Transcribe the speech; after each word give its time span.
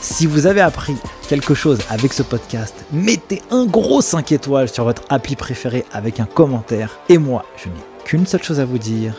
Si 0.00 0.26
vous 0.26 0.46
avez 0.46 0.60
appris 0.60 0.94
quelque 1.28 1.54
chose 1.54 1.80
avec 1.90 2.12
ce 2.12 2.22
podcast, 2.22 2.84
mettez 2.92 3.42
un 3.50 3.66
gros 3.66 4.00
5 4.00 4.30
étoiles 4.30 4.68
sur 4.68 4.84
votre 4.84 5.02
appli 5.08 5.34
préféré 5.34 5.84
avec 5.92 6.20
un 6.20 6.24
commentaire. 6.24 7.00
Et 7.08 7.18
moi, 7.18 7.44
je 7.56 7.68
n'ai 7.68 7.74
qu'une 8.04 8.24
seule 8.24 8.42
chose 8.42 8.60
à 8.60 8.64
vous 8.64 8.78
dire. 8.78 9.14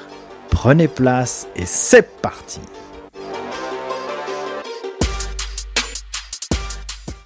Prenez 0.50 0.88
place 0.88 1.48
et 1.58 1.66
c'est 1.66 2.22
parti 2.22 2.62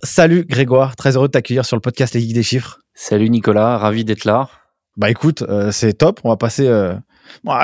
Salut 0.01 0.45
Grégoire, 0.45 0.95
très 0.95 1.15
heureux 1.15 1.27
de 1.27 1.33
t'accueillir 1.33 1.63
sur 1.63 1.77
le 1.77 1.81
podcast 1.81 2.15
Les 2.15 2.21
Geeks 2.21 2.33
des 2.33 2.43
Chiffres. 2.43 2.79
Salut 2.95 3.29
Nicolas, 3.29 3.77
ravi 3.77 4.03
d'être 4.03 4.25
là. 4.25 4.49
Bah 4.97 5.11
écoute, 5.11 5.43
euh, 5.43 5.71
c'est 5.71 5.93
top, 5.93 6.19
on 6.23 6.29
va 6.29 6.37
passer 6.37 6.67
euh, 6.67 6.95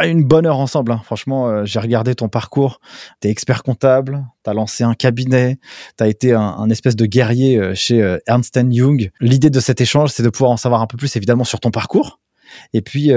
une 0.03 0.23
bonne 0.23 0.45
heure 0.45 0.59
ensemble. 0.59 0.91
Hein. 0.91 1.01
Franchement, 1.03 1.47
euh, 1.47 1.65
j'ai 1.65 1.79
regardé 1.79 2.15
ton 2.15 2.29
parcours. 2.29 2.79
Tu 3.21 3.27
es 3.27 3.31
expert 3.31 3.63
comptable, 3.63 4.25
tu 4.43 4.49
as 4.49 4.53
lancé 4.53 4.83
un 4.83 4.93
cabinet, 4.93 5.59
tu 5.97 6.03
as 6.03 6.07
été 6.07 6.33
un, 6.33 6.69
espèce 6.69 6.95
de 6.95 7.05
guerrier 7.05 7.57
euh, 7.57 7.73
chez 7.75 8.01
euh, 8.01 8.17
Ernst 8.27 8.59
Young. 8.69 9.11
L'idée 9.19 9.49
de 9.49 9.59
cet 9.59 9.81
échange, 9.81 10.11
c'est 10.11 10.23
de 10.23 10.29
pouvoir 10.29 10.51
en 10.51 10.57
savoir 10.57 10.81
un 10.81 10.87
peu 10.87 10.97
plus 10.97 11.15
évidemment 11.15 11.43
sur 11.43 11.59
ton 11.59 11.71
parcours 11.71 12.19
et 12.73 12.81
puis 12.81 13.11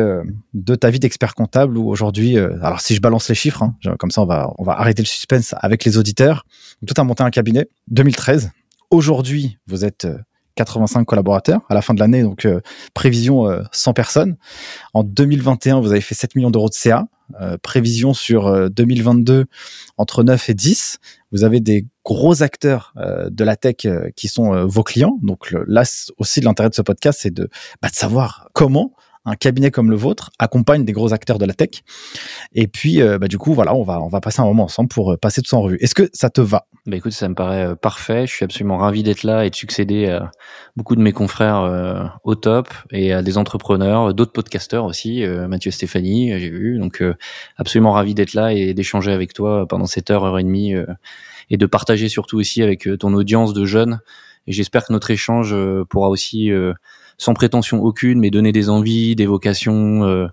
de 0.53 0.75
ta 0.75 0.91
vie 0.91 0.99
d'expert 0.99 1.35
comptable 1.35 1.79
où 1.79 1.89
aujourd'hui, 1.89 2.37
alors 2.37 2.83
si 2.83 2.95
je 2.95 3.01
balance 3.01 3.31
les 3.31 3.35
chiffres, 3.35 3.63
hein, 3.63 3.75
comme 3.99 4.11
ça 4.11 4.21
on 4.21 4.27
va, 4.27 4.53
on 4.59 4.63
va 4.63 4.79
arrêter 4.79 5.01
le 5.01 5.07
suspense 5.07 5.55
avec 5.59 5.87
les 5.87 5.97
auditeurs. 5.97 6.45
Tout 6.87 6.93
a 6.99 7.03
monté 7.03 7.23
un 7.23 7.31
cabinet 7.31 7.67
2013. 7.89 8.51
Aujourd'hui, 8.91 9.57
vous 9.67 9.87
êtes 9.87 10.07
85 10.55 11.05
collaborateurs 11.05 11.61
à 11.69 11.75
la 11.75 11.83
fin 11.83 11.95
de 11.95 12.01
l'année, 12.01 12.23
donc 12.23 12.45
euh, 12.45 12.61
prévision 12.95 13.47
100 13.73 13.91
euh, 13.91 13.95
personnes. 13.95 14.37
En 14.95 15.05
2021, 15.05 15.81
vous 15.81 15.91
avez 15.91 16.01
fait 16.01 16.15
7 16.15 16.35
millions 16.35 16.51
d'euros 16.51 16.69
de 16.69 16.75
CA. 16.75 17.07
Euh, 17.41 17.57
prévision 17.57 18.13
sur 18.13 18.71
2022 18.71 19.47
entre 19.97 20.23
9 20.23 20.51
et 20.51 20.55
10. 20.55 20.99
Vous 21.31 21.45
avez 21.45 21.61
des 21.61 21.87
gros 22.05 22.43
acteurs 22.43 22.93
de 22.97 23.45
la 23.45 23.57
tech 23.57 23.87
qui 24.17 24.29
sont 24.29 24.67
vos 24.67 24.83
clients. 24.83 25.19
Donc 25.23 25.55
là 25.67 25.85
aussi, 26.19 26.41
l'intérêt 26.43 26.69
de 26.69 26.75
ce 26.75 26.83
podcast, 26.83 27.21
c'est 27.23 27.33
de, 27.33 27.49
bah, 27.81 27.89
de 27.89 27.95
savoir 27.95 28.49
comment 28.53 28.93
un 29.25 29.37
cabinet 29.37 29.71
comme 29.71 29.91
le 29.91 29.97
vôtre 29.97 30.31
accompagne 30.39 30.85
des 30.85 30.93
gros 30.93 31.13
acteurs 31.13 31.39
de 31.39 31.45
la 31.45 31.55
tech. 31.55 31.83
Et 32.55 32.67
puis, 32.67 33.01
euh, 33.01 33.19
bah, 33.19 33.29
du 33.29 33.39
coup, 33.39 33.55
voilà, 33.55 33.75
on 33.75 33.83
va, 33.83 34.01
on 34.01 34.09
va 34.09 34.21
passer 34.21 34.41
un 34.41 34.45
moment 34.45 34.65
ensemble 34.65 34.89
pour 34.89 35.13
euh, 35.13 35.17
passer 35.17 35.43
tout 35.43 35.49
ça 35.49 35.57
en 35.57 35.63
revue. 35.63 35.79
Est-ce 35.81 35.95
que 35.95 36.11
ça 36.13 36.29
te 36.29 36.41
va? 36.41 36.67
Bah, 36.87 36.97
Écoute, 36.97 37.13
ça 37.13 37.29
me 37.29 37.35
paraît 37.35 37.67
euh, 37.67 37.75
parfait. 37.77 38.27
Je 38.27 38.33
suis 38.33 38.45
absolument 38.45 38.79
ravi 38.79 39.03
d'être 39.05 39.23
là 39.23 39.45
et 39.45 39.51
de 39.51 39.55
succéder 39.55 40.09
à 40.09 40.33
beaucoup 40.77 40.97
de 40.97 41.01
mes 41.01 41.13
confrères 41.13 42.13
au 42.25 42.35
top 42.35 42.69
et 42.91 43.13
à 43.13 43.23
des 43.23 43.39
entrepreneurs, 43.39 44.15
d'autres 44.15 44.33
podcasteurs 44.33 44.85
aussi, 44.85 45.23
Mathieu 45.49 45.71
Stéphanie, 45.71 46.39
j'ai 46.39 46.51
vu. 46.51 46.79
Donc, 46.79 47.03
absolument 47.59 47.93
ravi 47.93 48.15
d'être 48.15 48.33
là 48.33 48.53
et 48.53 48.73
d'échanger 48.73 49.13
avec 49.13 49.35
toi 49.35 49.67
pendant 49.69 49.87
cette 49.87 50.11
heure, 50.11 50.25
heure 50.25 50.39
et 50.39 50.43
demie 50.43 50.75
et 51.51 51.57
de 51.57 51.67
partager 51.67 52.09
surtout 52.09 52.39
aussi 52.39 52.63
avec 52.63 52.89
ton 52.99 53.13
audience 53.13 53.53
de 53.53 53.65
jeunes. 53.67 54.01
Et 54.47 54.53
j'espère 54.53 54.87
que 54.87 54.93
notre 54.93 55.11
échange 55.11 55.55
pourra 55.91 56.09
aussi 56.09 56.51
sans 57.23 57.35
prétention 57.35 57.83
aucune, 57.83 58.19
mais 58.19 58.31
donner 58.31 58.53
des 58.53 58.69
envies, 58.69 59.15
des 59.15 59.27
vocations 59.27 60.05
euh, 60.05 60.27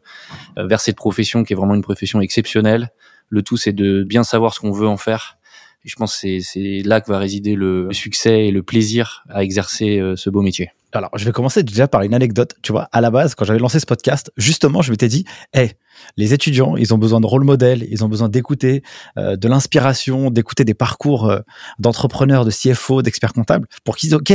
euh, 0.58 0.68
vers 0.68 0.82
cette 0.82 0.96
profession 0.96 1.44
qui 1.44 1.54
est 1.54 1.56
vraiment 1.56 1.76
une 1.76 1.84
profession 1.84 2.20
exceptionnelle. 2.20 2.90
Le 3.30 3.44
tout, 3.44 3.58
c'est 3.58 3.74
de 3.74 4.04
bien 4.04 4.24
savoir 4.24 4.54
ce 4.54 4.60
qu'on 4.60 4.72
veut 4.72 4.88
en 4.88 4.98
faire. 4.98 5.38
Et 5.86 5.90
je 5.90 5.96
pense 5.96 6.20
que 6.20 6.40
c'est 6.42 6.82
là 6.84 7.00
que 7.00 7.10
va 7.10 7.20
résider 7.20 7.56
le 7.56 7.90
succès 7.94 8.48
et 8.48 8.52
le 8.52 8.64
plaisir 8.64 9.24
à 9.30 9.44
exercer 9.44 10.00
euh, 10.00 10.16
ce 10.16 10.30
beau 10.30 10.42
métier. 10.42 10.72
Alors, 10.92 11.12
je 11.16 11.24
vais 11.24 11.32
commencer 11.32 11.62
déjà 11.62 11.88
par 11.88 12.02
une 12.02 12.16
anecdote. 12.16 12.56
Tu 12.64 12.72
vois, 12.72 12.90
à 12.92 13.00
la 13.02 13.12
base, 13.12 13.36
quand 13.36 13.46
j'avais 13.46 13.60
lancé 13.60 13.80
ce 13.80 13.86
podcast, 13.86 14.32
justement, 14.36 14.82
je 14.82 14.90
m'étais 14.90 15.08
dit, 15.08 15.26
hé, 15.54 15.74
les 16.18 16.34
étudiants, 16.34 16.76
ils 16.76 16.92
ont 16.96 16.98
besoin 16.98 17.22
de 17.22 17.28
rôle 17.28 17.44
modèle, 17.44 17.86
ils 17.92 18.04
ont 18.04 18.10
besoin 18.10 18.28
d'écouter 18.30 18.82
de 19.16 19.48
l'inspiration, 19.48 20.32
d'écouter 20.32 20.66
des 20.66 20.74
parcours 20.74 21.32
d'entrepreneurs, 21.78 22.44
de 22.44 22.50
CFO, 22.50 23.04
d'experts 23.04 23.34
comptables, 23.34 23.68
pour 23.84 23.98
qu'ils, 23.98 24.16
ok, 24.16 24.34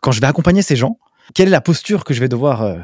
quand 0.00 0.10
je 0.10 0.20
vais 0.20 0.26
accompagner 0.26 0.62
ces 0.62 0.74
gens, 0.74 0.98
quelle 1.34 1.48
est 1.48 1.52
la 1.52 1.60
posture 1.60 2.04
que 2.04 2.14
je 2.14 2.20
vais 2.20 2.28
devoir 2.28 2.62
euh, 2.62 2.78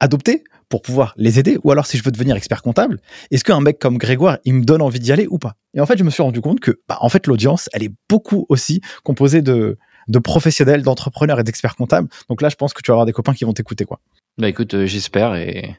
adopter 0.00 0.44
pour 0.68 0.82
pouvoir 0.82 1.14
les 1.16 1.38
aider? 1.38 1.58
Ou 1.64 1.70
alors, 1.70 1.86
si 1.86 1.98
je 1.98 2.04
veux 2.04 2.10
devenir 2.10 2.36
expert 2.36 2.62
comptable, 2.62 3.00
est-ce 3.30 3.44
qu'un 3.44 3.60
mec 3.60 3.78
comme 3.78 3.98
Grégoire, 3.98 4.38
il 4.44 4.54
me 4.54 4.64
donne 4.64 4.82
envie 4.82 5.00
d'y 5.00 5.12
aller 5.12 5.26
ou 5.28 5.38
pas? 5.38 5.54
Et 5.74 5.80
en 5.80 5.86
fait, 5.86 5.98
je 5.98 6.04
me 6.04 6.10
suis 6.10 6.22
rendu 6.22 6.40
compte 6.40 6.60
que, 6.60 6.80
bah, 6.88 6.98
en 7.00 7.08
fait, 7.08 7.26
l'audience, 7.26 7.68
elle 7.72 7.82
est 7.82 7.92
beaucoup 8.08 8.46
aussi 8.48 8.80
composée 9.04 9.42
de, 9.42 9.78
professionnels, 10.24 10.82
d'entrepreneurs 10.82 11.40
et 11.40 11.44
d'experts 11.44 11.76
comptables. 11.76 12.08
Donc 12.28 12.42
là, 12.42 12.48
je 12.48 12.56
pense 12.56 12.72
que 12.72 12.82
tu 12.82 12.90
vas 12.90 12.94
avoir 12.94 13.06
des 13.06 13.12
copains 13.12 13.34
qui 13.34 13.44
vont 13.44 13.52
t'écouter, 13.52 13.84
quoi. 13.84 14.00
Bah 14.38 14.48
écoute, 14.48 14.72
euh, 14.72 14.86
j'espère 14.86 15.34
et 15.34 15.76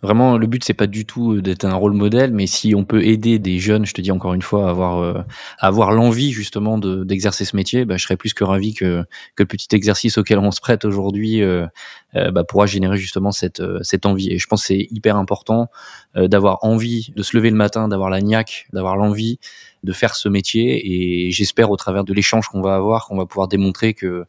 vraiment 0.00 0.38
le 0.38 0.46
but 0.46 0.62
c'est 0.62 0.74
pas 0.74 0.86
du 0.86 1.06
tout 1.06 1.32
euh, 1.32 1.42
d'être 1.42 1.64
un 1.64 1.74
rôle 1.74 1.92
modèle, 1.92 2.32
mais 2.32 2.46
si 2.46 2.72
on 2.76 2.84
peut 2.84 3.04
aider 3.04 3.40
des 3.40 3.58
jeunes, 3.58 3.84
je 3.84 3.94
te 3.94 4.00
dis 4.00 4.12
encore 4.12 4.32
une 4.34 4.42
fois, 4.42 4.68
à 4.68 4.70
avoir 4.70 4.98
euh, 4.98 5.22
avoir 5.58 5.90
l'envie 5.90 6.30
justement 6.30 6.78
de, 6.78 7.02
d'exercer 7.02 7.44
ce 7.44 7.56
métier, 7.56 7.84
bah, 7.84 7.96
je 7.96 8.04
serais 8.04 8.16
plus 8.16 8.32
que 8.32 8.44
ravi 8.44 8.74
que 8.74 9.02
que 9.34 9.42
le 9.42 9.46
petit 9.46 9.74
exercice 9.74 10.18
auquel 10.18 10.38
on 10.38 10.52
se 10.52 10.60
prête 10.60 10.84
aujourd'hui 10.84 11.42
bah, 12.14 12.44
pourra 12.44 12.66
générer 12.66 12.96
justement 12.96 13.32
cette 13.32 13.62
cette 13.82 14.06
envie. 14.06 14.30
Et 14.32 14.38
je 14.38 14.46
pense 14.46 14.64
c'est 14.64 14.86
hyper 14.90 15.16
important 15.16 15.68
d'avoir 16.14 16.58
envie 16.62 17.12
de 17.16 17.22
se 17.24 17.36
lever 17.36 17.50
le 17.50 17.56
matin, 17.56 17.88
d'avoir 17.88 18.10
la 18.10 18.20
niaque, 18.20 18.68
d'avoir 18.72 18.96
l'envie 18.96 19.40
de 19.82 19.92
faire 19.92 20.14
ce 20.14 20.28
métier. 20.28 21.26
Et 21.26 21.32
j'espère 21.32 21.70
au 21.72 21.76
travers 21.76 22.04
de 22.04 22.14
l'échange 22.14 22.46
qu'on 22.48 22.62
va 22.62 22.76
avoir, 22.76 23.06
qu'on 23.08 23.16
va 23.16 23.26
pouvoir 23.26 23.48
démontrer 23.48 23.94
que 23.94 24.26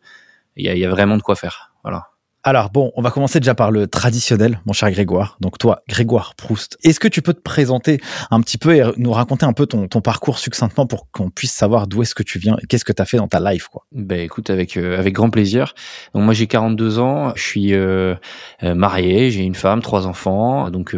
il 0.56 0.66
y 0.66 0.70
a, 0.70 0.76
y 0.76 0.86
a 0.86 0.90
vraiment 0.90 1.18
de 1.18 1.22
quoi 1.22 1.36
faire. 1.36 1.74
Voilà. 1.84 2.17
Alors 2.48 2.70
bon, 2.70 2.94
on 2.96 3.02
va 3.02 3.12
commencer 3.12 3.42
déjà 3.42 3.56
par 3.56 3.72
le 3.72 3.88
traditionnel, 3.88 4.62
mon 4.66 4.72
cher 4.72 4.90
Grégoire. 4.90 5.36
Donc 5.42 5.58
toi, 5.58 5.82
Grégoire 5.90 6.34
Proust, 6.34 6.78
est-ce 6.82 6.98
que 6.98 7.10
tu 7.10 7.22
peux 7.22 7.34
te 7.34 7.42
présenter 7.42 8.00
un 8.32 8.40
petit 8.40 8.58
peu 8.58 8.74
et 8.74 8.84
nous 8.96 9.12
raconter 9.12 9.46
un 9.46 9.52
peu 9.52 9.66
ton, 9.66 9.90
parcours 10.00 10.40
succinctement 10.40 10.88
pour 10.88 11.12
qu'on 11.12 11.30
puisse 11.30 11.52
savoir 11.52 11.88
d'où 11.88 12.04
est-ce 12.04 12.16
que 12.16 12.24
tu 12.24 12.40
viens 12.40 12.56
et 12.64 12.66
qu'est-ce 12.66 12.86
que 12.86 12.94
tu 12.94 13.02
as 13.02 13.06
fait 13.06 13.18
dans 13.18 13.28
ta 13.28 13.42
life 13.42 13.68
quoi? 13.68 13.86
Ben 13.92 14.22
écoute, 14.22 14.50
avec 14.50 14.78
euh, 14.78 14.98
avec 14.98 15.14
grand 15.14 15.30
plaisir. 15.30 15.74
Donc 16.14 16.24
moi 16.24 16.34
j'ai 16.34 16.48
42 16.48 17.00
ans, 17.00 17.34
je 17.36 17.44
suis 17.44 17.74
euh, 17.74 18.16
euh, 18.64 18.76
marié, 18.76 19.30
j'ai 19.30 19.42
une 19.42 19.54
femme, 19.54 19.82
trois 19.82 20.08
enfants. 20.08 20.70
Donc 20.70 20.96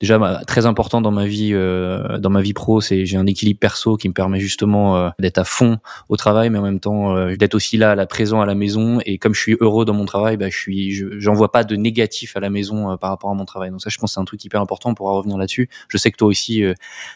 déjà 0.00 0.40
très 0.46 0.64
important 0.64 1.02
dans 1.02 1.10
ma 1.10 1.26
vie 1.26 1.52
dans 1.52 2.30
ma 2.30 2.40
vie 2.40 2.54
pro, 2.54 2.80
c'est 2.80 3.04
j'ai 3.04 3.18
un 3.18 3.26
équilibre 3.26 3.60
perso 3.60 3.98
qui 3.98 4.08
me 4.08 4.14
permet 4.14 4.40
justement 4.40 5.12
d'être 5.18 5.36
à 5.36 5.44
fond 5.44 5.76
au 6.08 6.16
travail, 6.16 6.48
mais 6.48 6.58
en 6.58 6.62
même 6.62 6.80
temps 6.80 7.28
d'être 7.36 7.54
aussi 7.54 7.76
là, 7.76 7.90
à 7.90 7.94
la 7.94 8.06
présent 8.06 8.40
à 8.40 8.46
la 8.46 8.54
maison. 8.54 8.98
Et 9.04 9.18
comme 9.18 9.34
je 9.34 9.40
suis 9.42 9.56
heureux 9.60 9.84
dans 9.84 9.92
mon 9.92 10.06
travail, 10.06 10.38
ben 10.38 10.50
je 10.50 10.56
suis 10.56 10.85
j'en 10.92 11.34
vois 11.34 11.52
pas 11.52 11.64
de 11.64 11.76
négatif 11.76 12.36
à 12.36 12.40
la 12.40 12.50
maison 12.50 12.90
euh, 12.90 12.96
par 12.96 13.10
rapport 13.10 13.30
à 13.30 13.34
mon 13.34 13.44
travail. 13.44 13.70
Donc 13.70 13.80
ça, 13.80 13.90
je 13.90 13.98
pense 13.98 14.14
c'est 14.14 14.20
un 14.20 14.24
truc 14.24 14.44
hyper 14.44 14.60
important 14.60 14.94
pour 14.94 15.08
revenir 15.08 15.36
là-dessus. 15.36 15.68
Je 15.88 15.96
sais 15.98 16.10
que 16.10 16.16
toi 16.16 16.28
aussi, 16.28 16.62
euh, 16.62 16.74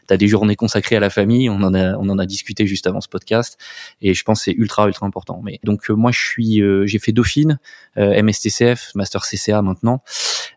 tu 0.09 0.15
as 0.15 0.17
des 0.17 0.29
journées 0.29 0.57
consacrées 0.57 0.97
à 0.97 1.01
la 1.01 1.11
famille. 1.11 1.49
On 1.49 1.63
en 1.63 1.75
a, 1.75 1.97
on 1.97 2.09
en 2.09 2.19
a 2.19 2.27
discuté 2.27 2.67
juste 2.67 2.87
avant 2.87 3.01
ce 3.01 3.09
podcast, 3.09 3.59
et 4.01 4.15
je 4.15 4.23
pense 4.25 4.43
c'est 4.43 4.53
ultra 4.53 4.87
ultra 4.87 5.07
important. 5.07 5.41
Mais 5.45 5.61
donc 5.65 5.91
euh, 5.91 5.95
moi, 5.95 6.13
je 6.13 6.21
suis, 6.21 6.63
j'ai 6.85 6.99
fait 6.99 7.13
Dauphine, 7.13 7.59
MSTCF, 7.97 8.93
Master 8.95 9.23
CCA 9.23 9.63
maintenant. 9.63 10.03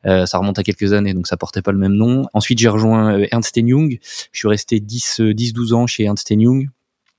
ça 0.03 0.37
remonte 0.37 0.59
à 0.59 0.63
quelques 0.63 0.93
années, 0.93 1.13
donc 1.13 1.27
ça 1.27 1.37
portait 1.37 1.61
pas 1.61 1.71
le 1.71 1.77
même 1.77 1.93
nom. 1.93 2.25
Ensuite, 2.33 2.59
j'ai 2.59 2.69
rejoint 2.69 3.19
Ernst 3.31 3.57
Young. 3.57 3.97
Je 4.31 4.39
suis 4.39 4.47
resté 4.47 4.79
10, 4.79 5.21
10, 5.21 5.53
12 5.53 5.73
ans 5.73 5.87
chez 5.87 6.03
Ernst 6.03 6.29
Young 6.31 6.69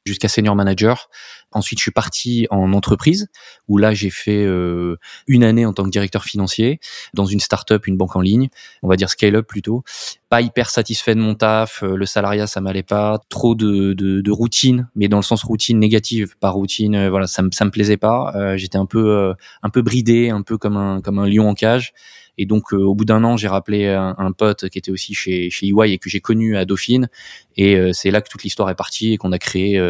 jusqu'à 0.05 0.29
senior 0.29 0.55
manager. 0.55 1.09
Ensuite, 1.55 1.79
je 1.79 1.85
suis 1.85 1.91
parti 1.93 2.47
en 2.51 2.73
entreprise 2.73 3.29
où 3.69 3.79
là, 3.79 3.95
j'ai 3.95 4.11
fait 4.11 4.45
euh, 4.45 4.97
une 5.27 5.45
année 5.45 5.65
en 5.65 5.73
tant 5.73 5.85
que 5.85 5.91
directeur 5.91 6.25
financier 6.25 6.81
dans 7.15 7.27
une 7.27 7.41
start-up, 7.41 7.87
une 7.87 7.97
banque 7.97 8.17
en 8.17 8.21
ligne, 8.21 8.49
on 8.83 8.89
va 8.89 8.97
dire 8.97 9.09
scale-up 9.09 9.47
plutôt. 9.47 9.85
Pas 10.29 10.41
hyper 10.41 10.69
satisfait 10.69 11.15
de 11.15 11.21
mon 11.21 11.35
taf, 11.35 11.83
euh, 11.83 11.97
le 11.97 12.07
salariat 12.07 12.47
ça 12.47 12.61
m'allait 12.61 12.83
pas, 12.83 13.21
trop 13.29 13.55
de, 13.55 14.31
routine, 14.31 14.89
mais 14.97 15.07
dans 15.07 15.19
le 15.19 15.23
sens 15.23 15.45
routine 15.45 15.79
négative, 15.79 16.37
pas 16.41 16.51
routine, 16.51 16.97
euh, 16.97 17.11
voilà, 17.11 17.29
ça 17.29 17.43
me 17.43 17.51
ça 17.53 17.65
me 17.65 17.71
plaisait 17.71 17.97
pas. 17.97 18.57
J'étais 18.57 18.79
un 18.79 18.87
peu 18.87 19.33
un 19.63 19.71
peu 19.71 19.83
bridé, 19.83 20.31
un 20.31 20.43
peu 20.43 20.59
comme 20.59 20.77
un 20.77 21.01
comme 21.01 21.19
un 21.19 21.29
lion 21.29 21.49
en 21.49 21.55
cage. 21.55 21.93
Et 22.37 22.47
donc, 22.47 22.73
au 22.73 22.97
bout 22.97 23.05
d'un 23.05 23.23
an, 23.23 23.37
j'ai 23.37 23.47
rappelé 23.47 23.87
un, 23.87 24.33
pote 24.33 24.69
qui 24.69 24.79
était 24.79 24.91
aussi 24.91 25.15
chez, 25.15 25.51
chez 25.51 25.69
EY 25.69 25.93
et 25.93 25.99
que 25.99 26.11
j'ai 26.11 26.21
connu 26.21 26.57
à 26.57 26.65
Dauphine. 26.65 27.09
Et 27.57 27.79
c'est 27.93 28.11
là 28.11 28.21
que 28.21 28.29
toute 28.29 28.43
l'histoire 28.43 28.69
est 28.71 28.75
partie 28.75 29.13
et 29.13 29.19
qu'on 29.19 29.31
a 29.31 29.39
créé 29.39 29.81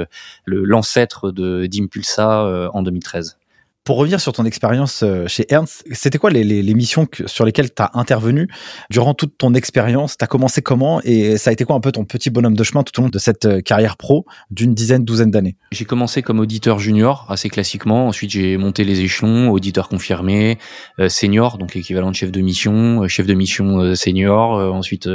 l'ancêtre 0.45 1.33
de 1.33 1.54
d'Impulsa 1.69 2.71
en 2.73 2.83
2013. 2.83 3.37
Pour 3.85 3.99
revenir 3.99 4.19
sur 4.19 4.33
ton 4.33 4.47
expérience 4.47 5.03
euh, 5.03 5.27
chez 5.27 5.45
Ernst, 5.51 5.85
c'était 5.93 6.17
quoi 6.17 6.31
les, 6.31 6.43
les, 6.43 6.75
missions 6.75 7.07
sur 7.27 7.45
lesquelles 7.45 7.69
tu 7.69 7.83
as 7.83 7.91
intervenu 7.93 8.49
durant 8.89 9.13
toute 9.13 9.37
ton 9.37 9.53
expérience? 9.53 10.17
Tu 10.17 10.25
as 10.25 10.27
commencé 10.27 10.63
comment? 10.63 11.03
Et 11.05 11.37
ça 11.37 11.51
a 11.51 11.53
été 11.53 11.67
quoi 11.67 11.77
un 11.77 11.81
peu 11.81 11.93
ton 11.93 12.07
petit 12.07 12.31
bonhomme 12.31 12.57
de 12.57 12.65
chemin 12.65 12.83
tout 12.83 12.99
au 12.99 13.03
long 13.03 13.11
de 13.11 13.19
cette 13.19 13.45
euh, 13.45 13.61
carrière 13.61 13.99
pro 13.99 14.25
d'une 14.51 14.73
dizaine, 14.73 15.05
douzaine 15.05 15.31
d'années? 15.31 15.57
J'ai 15.71 15.85
commencé 15.85 16.23
comme 16.23 16.41
auditeur 16.41 16.79
junior, 16.79 17.27
assez 17.29 17.51
classiquement. 17.51 18.09
Ensuite, 18.09 18.31
j'ai 18.31 18.57
monté 18.57 18.85
les 18.85 19.03
échelons, 19.03 19.51
auditeur 19.51 19.91
confirmé, 19.91 20.57
euh, 20.99 21.11
senior, 21.11 21.59
donc 21.59 21.77
équivalent 21.77 22.11
de 22.11 22.17
chef 22.17 22.33
de 22.33 22.41
mission, 22.41 23.07
chef 23.07 23.27
de 23.27 23.35
mission 23.35 23.95
senior, 23.95 24.75
ensuite 24.75 25.11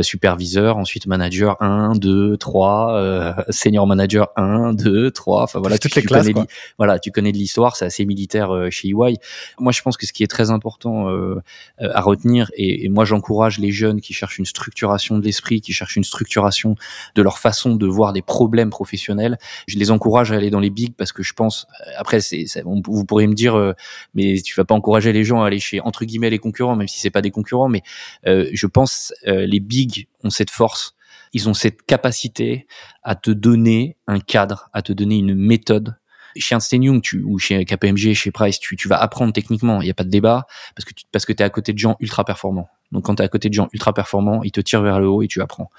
superviseur, 0.00 0.78
ensuite 0.78 1.06
manager 1.06 1.60
1, 1.60 1.92
2, 1.96 2.38
3, 2.38 3.44
senior 3.50 3.86
manager 3.86 4.28
1, 4.36 4.72
2, 4.72 5.10
3. 5.10 5.42
Enfin 5.42 5.58
voilà, 5.58 5.76
toutes 5.76 5.94
les 5.94 6.02
classes. 6.02 6.26
Connais, 6.26 6.46
voilà, 6.78 6.98
tu 6.98 7.10
connais 7.10 7.32
de 7.32 7.36
l'histoire, 7.36 7.76
c'est 7.76 7.97
militaires 8.06 8.54
euh, 8.54 8.70
chez 8.70 8.88
EY. 8.88 9.16
Moi, 9.58 9.72
je 9.72 9.82
pense 9.82 9.96
que 9.96 10.06
ce 10.06 10.12
qui 10.12 10.22
est 10.22 10.28
très 10.28 10.50
important 10.50 11.08
euh, 11.08 11.36
euh, 11.80 11.90
à 11.92 12.00
retenir, 12.00 12.50
et, 12.56 12.88
moi 12.88 13.04
j'encourage 13.04 13.58
les 13.58 13.70
jeunes 13.70 14.00
qui 14.00 14.12
cherchent 14.12 14.38
une 14.38 14.46
structuration 14.46 15.18
de 15.18 15.24
l'esprit, 15.24 15.60
qui 15.60 15.72
cherchent 15.72 15.96
une 15.96 16.04
structuration 16.04 16.74
de 17.14 17.22
leur 17.22 17.38
façon 17.38 17.76
de 17.76 17.86
voir 17.86 18.12
des 18.12 18.22
problèmes 18.22 18.70
professionnels, 18.70 19.38
je 19.66 19.78
les 19.78 19.90
encourage 19.90 20.32
à 20.32 20.36
aller 20.36 20.50
dans 20.50 20.60
les 20.60 20.70
bigs 20.70 20.94
parce 20.96 21.12
que 21.12 21.22
je 21.22 21.32
pense, 21.32 21.66
après, 21.96 22.20
c'est, 22.20 22.46
vous 22.64 23.04
pourriez 23.04 23.26
me 23.26 23.34
dire, 23.34 23.74
mais 24.14 24.40
tu 24.40 24.54
vas 24.54 24.64
pas 24.64 24.74
encourager 24.74 25.12
les 25.12 25.24
gens 25.24 25.42
à 25.42 25.46
aller 25.46 25.60
chez 25.60 25.80
entre 25.80 26.04
guillemets 26.04 26.30
les 26.30 26.38
concurrents, 26.38 26.76
même 26.76 26.88
si 26.88 27.00
c'est 27.00 27.10
pas 27.10 27.22
des 27.22 27.30
concurrents, 27.30 27.68
mais 27.68 27.82
je 28.24 28.66
pense 28.66 29.12
les 29.24 29.60
bigs 29.60 30.06
ont 30.24 30.30
cette 30.30 30.50
force 30.50 30.94
ils 31.32 31.48
ont 31.48 31.54
cette 31.54 31.82
capacité 31.82 32.66
à 33.02 33.14
te 33.14 33.30
donner 33.30 33.96
un 34.06 34.20
cadre, 34.20 34.70
à 34.72 34.82
te 34.82 34.92
donner 34.92 35.16
une 35.16 35.34
méthode 35.34 35.96
chez 36.36 36.54
Ernst 36.54 36.72
Young 36.72 37.00
tu, 37.02 37.22
ou 37.22 37.38
chez 37.38 37.64
KPMG, 37.64 38.14
chez 38.14 38.30
Price, 38.30 38.58
tu, 38.58 38.76
tu 38.76 38.88
vas 38.88 38.96
apprendre 38.96 39.32
techniquement. 39.32 39.80
Il 39.80 39.84
n'y 39.84 39.90
a 39.90 39.94
pas 39.94 40.04
de 40.04 40.10
débat 40.10 40.46
parce 40.74 40.84
que 40.84 40.94
tu, 40.94 41.04
parce 41.12 41.24
que 41.24 41.32
es 41.32 41.42
à 41.42 41.50
côté 41.50 41.72
de 41.72 41.78
gens 41.78 41.96
ultra 42.00 42.24
performants. 42.24 42.68
Donc 42.92 43.04
quand 43.04 43.16
tu 43.16 43.22
es 43.22 43.24
à 43.24 43.28
côté 43.28 43.48
de 43.48 43.54
gens 43.54 43.68
ultra 43.72 43.92
performants, 43.92 44.42
ils 44.42 44.52
te 44.52 44.60
tirent 44.60 44.82
vers 44.82 45.00
le 45.00 45.08
haut 45.08 45.22
et 45.22 45.28
tu 45.28 45.40
apprends. 45.40 45.70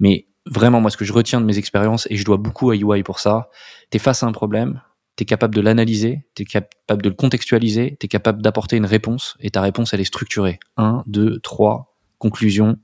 Mais 0.00 0.26
vraiment, 0.46 0.80
moi, 0.80 0.90
ce 0.90 0.96
que 0.96 1.04
je 1.04 1.12
retiens 1.12 1.40
de 1.40 1.46
mes 1.46 1.58
expériences, 1.58 2.06
et 2.10 2.16
je 2.16 2.24
dois 2.24 2.36
beaucoup 2.36 2.70
à 2.70 2.76
UI 2.76 3.02
pour 3.02 3.20
ça, 3.20 3.50
tu 3.90 3.96
es 3.96 3.98
face 3.98 4.22
à 4.22 4.26
un 4.26 4.32
problème, 4.32 4.80
tu 5.16 5.22
es 5.22 5.24
capable 5.26 5.54
de 5.54 5.60
l'analyser, 5.60 6.24
tu 6.34 6.42
es 6.42 6.44
capable 6.44 7.02
de 7.02 7.08
le 7.08 7.14
contextualiser, 7.14 7.96
tu 7.98 8.06
es 8.06 8.08
capable 8.08 8.42
d'apporter 8.42 8.76
une 8.76 8.86
réponse, 8.86 9.36
et 9.40 9.50
ta 9.50 9.60
réponse, 9.60 9.92
elle 9.92 10.00
est 10.00 10.04
structurée. 10.04 10.58
1, 10.76 11.04
2, 11.06 11.40
3, 11.40 11.96
conclusion, 12.18 12.78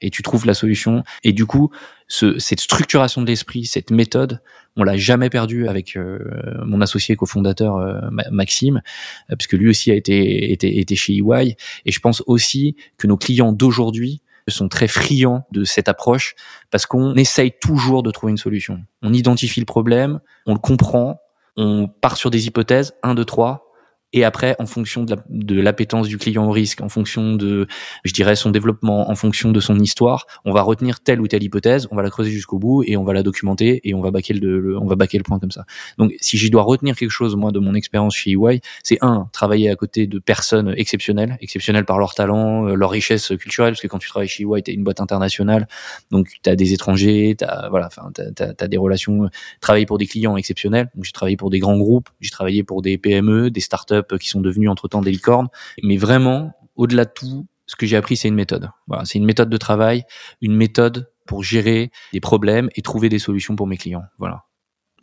et 0.00 0.10
tu 0.10 0.22
trouves 0.22 0.46
la 0.46 0.54
solution. 0.54 1.02
Et 1.24 1.32
du 1.32 1.46
coup, 1.46 1.70
ce, 2.08 2.38
cette 2.38 2.60
structuration 2.60 3.22
de 3.22 3.26
l'esprit, 3.26 3.64
cette 3.64 3.90
méthode, 3.90 4.40
on 4.76 4.84
l'a 4.84 4.96
jamais 4.96 5.30
perdu 5.30 5.68
avec 5.68 5.96
euh, 5.96 6.18
mon 6.64 6.80
associé 6.80 7.16
cofondateur 7.16 7.76
euh, 7.76 8.00
Maxime, 8.30 8.82
euh, 9.30 9.36
puisque 9.36 9.54
lui 9.54 9.68
aussi 9.68 9.90
a 9.90 9.94
été, 9.94 10.52
été, 10.52 10.78
été 10.78 10.96
chez 10.96 11.14
EY. 11.14 11.56
Et 11.84 11.92
je 11.92 12.00
pense 12.00 12.22
aussi 12.26 12.76
que 12.98 13.06
nos 13.06 13.16
clients 13.16 13.52
d'aujourd'hui 13.52 14.22
sont 14.48 14.68
très 14.68 14.88
friands 14.88 15.46
de 15.52 15.64
cette 15.64 15.88
approche 15.88 16.34
parce 16.70 16.86
qu'on 16.86 17.14
essaye 17.14 17.52
toujours 17.60 18.02
de 18.02 18.10
trouver 18.10 18.32
une 18.32 18.38
solution. 18.38 18.80
On 19.02 19.12
identifie 19.12 19.60
le 19.60 19.66
problème, 19.66 20.20
on 20.46 20.54
le 20.54 20.58
comprend, 20.58 21.20
on 21.56 21.86
part 21.86 22.16
sur 22.16 22.30
des 22.30 22.46
hypothèses, 22.46 22.94
1, 23.02 23.14
2, 23.14 23.24
3, 23.24 23.71
et 24.12 24.24
après, 24.24 24.54
en 24.58 24.66
fonction 24.66 25.04
de 25.04 25.60
l'appétence 25.60 26.06
du 26.06 26.18
client 26.18 26.46
au 26.46 26.50
risque, 26.50 26.80
en 26.82 26.88
fonction 26.88 27.34
de, 27.34 27.66
je 28.04 28.12
dirais, 28.12 28.36
son 28.36 28.50
développement, 28.50 29.10
en 29.10 29.14
fonction 29.14 29.50
de 29.52 29.60
son 29.60 29.78
histoire, 29.78 30.26
on 30.44 30.52
va 30.52 30.62
retenir 30.62 31.00
telle 31.00 31.20
ou 31.20 31.28
telle 31.28 31.42
hypothèse, 31.42 31.88
on 31.90 31.96
va 31.96 32.02
la 32.02 32.10
creuser 32.10 32.30
jusqu'au 32.30 32.58
bout 32.58 32.82
et 32.84 32.96
on 32.96 33.04
va 33.04 33.14
la 33.14 33.22
documenter 33.22 33.80
et 33.84 33.94
on 33.94 34.00
va 34.00 34.10
baquer 34.10 34.34
le, 34.34 34.78
on 34.78 34.86
va 34.86 34.96
baquer 34.96 35.16
le 35.18 35.24
point 35.24 35.38
comme 35.38 35.50
ça. 35.50 35.64
Donc, 35.96 36.12
si 36.20 36.36
j'y 36.36 36.50
dois 36.50 36.62
retenir 36.62 36.96
quelque 36.96 37.10
chose, 37.10 37.36
moi, 37.36 37.52
de 37.52 37.58
mon 37.58 37.74
expérience 37.74 38.14
chez 38.14 38.32
EY, 38.32 38.60
c'est 38.82 38.98
un, 39.00 39.28
travailler 39.32 39.70
à 39.70 39.76
côté 39.76 40.06
de 40.06 40.18
personnes 40.18 40.74
exceptionnelles, 40.76 41.38
exceptionnelles 41.40 41.86
par 41.86 41.98
leur 41.98 42.14
talent, 42.14 42.68
euh, 42.68 42.74
leur 42.74 42.90
richesse 42.90 43.32
culturelle, 43.38 43.72
parce 43.72 43.80
que 43.80 43.88
quand 43.88 43.98
tu 43.98 44.08
travailles 44.08 44.28
chez 44.28 44.44
EY, 44.44 44.62
t'es 44.62 44.72
une 44.74 44.84
boîte 44.84 45.00
internationale, 45.00 45.66
donc 46.10 46.28
tu 46.42 46.50
as 46.50 46.56
des 46.56 46.74
étrangers, 46.74 47.34
t'as, 47.38 47.68
voilà, 47.70 47.86
enfin, 47.86 48.10
t'as, 48.12 48.52
as, 48.58 48.68
des 48.68 48.76
relations, 48.76 49.28
travailler 49.60 49.86
pour 49.86 49.96
des 49.96 50.06
clients 50.06 50.36
exceptionnels. 50.36 50.90
Donc, 50.94 51.04
j'ai 51.04 51.12
travaillé 51.12 51.36
pour 51.36 51.48
des 51.48 51.60
grands 51.60 51.78
groupes, 51.78 52.10
j'ai 52.20 52.30
travaillé 52.30 52.62
pour 52.62 52.82
des 52.82 52.98
PME, 52.98 53.50
des 53.50 53.60
startups 53.60 54.01
qui 54.18 54.28
sont 54.28 54.40
devenus 54.40 54.70
entre-temps 54.70 55.00
des 55.00 55.10
licornes. 55.10 55.48
Mais 55.82 55.96
vraiment, 55.96 56.52
au-delà 56.76 57.04
de 57.04 57.12
tout, 57.14 57.46
ce 57.66 57.76
que 57.76 57.86
j'ai 57.86 57.96
appris, 57.96 58.16
c'est 58.16 58.28
une 58.28 58.34
méthode. 58.34 58.70
C'est 59.04 59.18
une 59.18 59.24
méthode 59.24 59.48
de 59.48 59.56
travail, 59.56 60.04
une 60.40 60.56
méthode 60.56 61.10
pour 61.26 61.42
gérer 61.42 61.90
des 62.12 62.20
problèmes 62.20 62.68
et 62.74 62.82
trouver 62.82 63.08
des 63.08 63.18
solutions 63.18 63.56
pour 63.56 63.66
mes 63.66 63.76
clients. 63.76 64.04
Voilà 64.18 64.44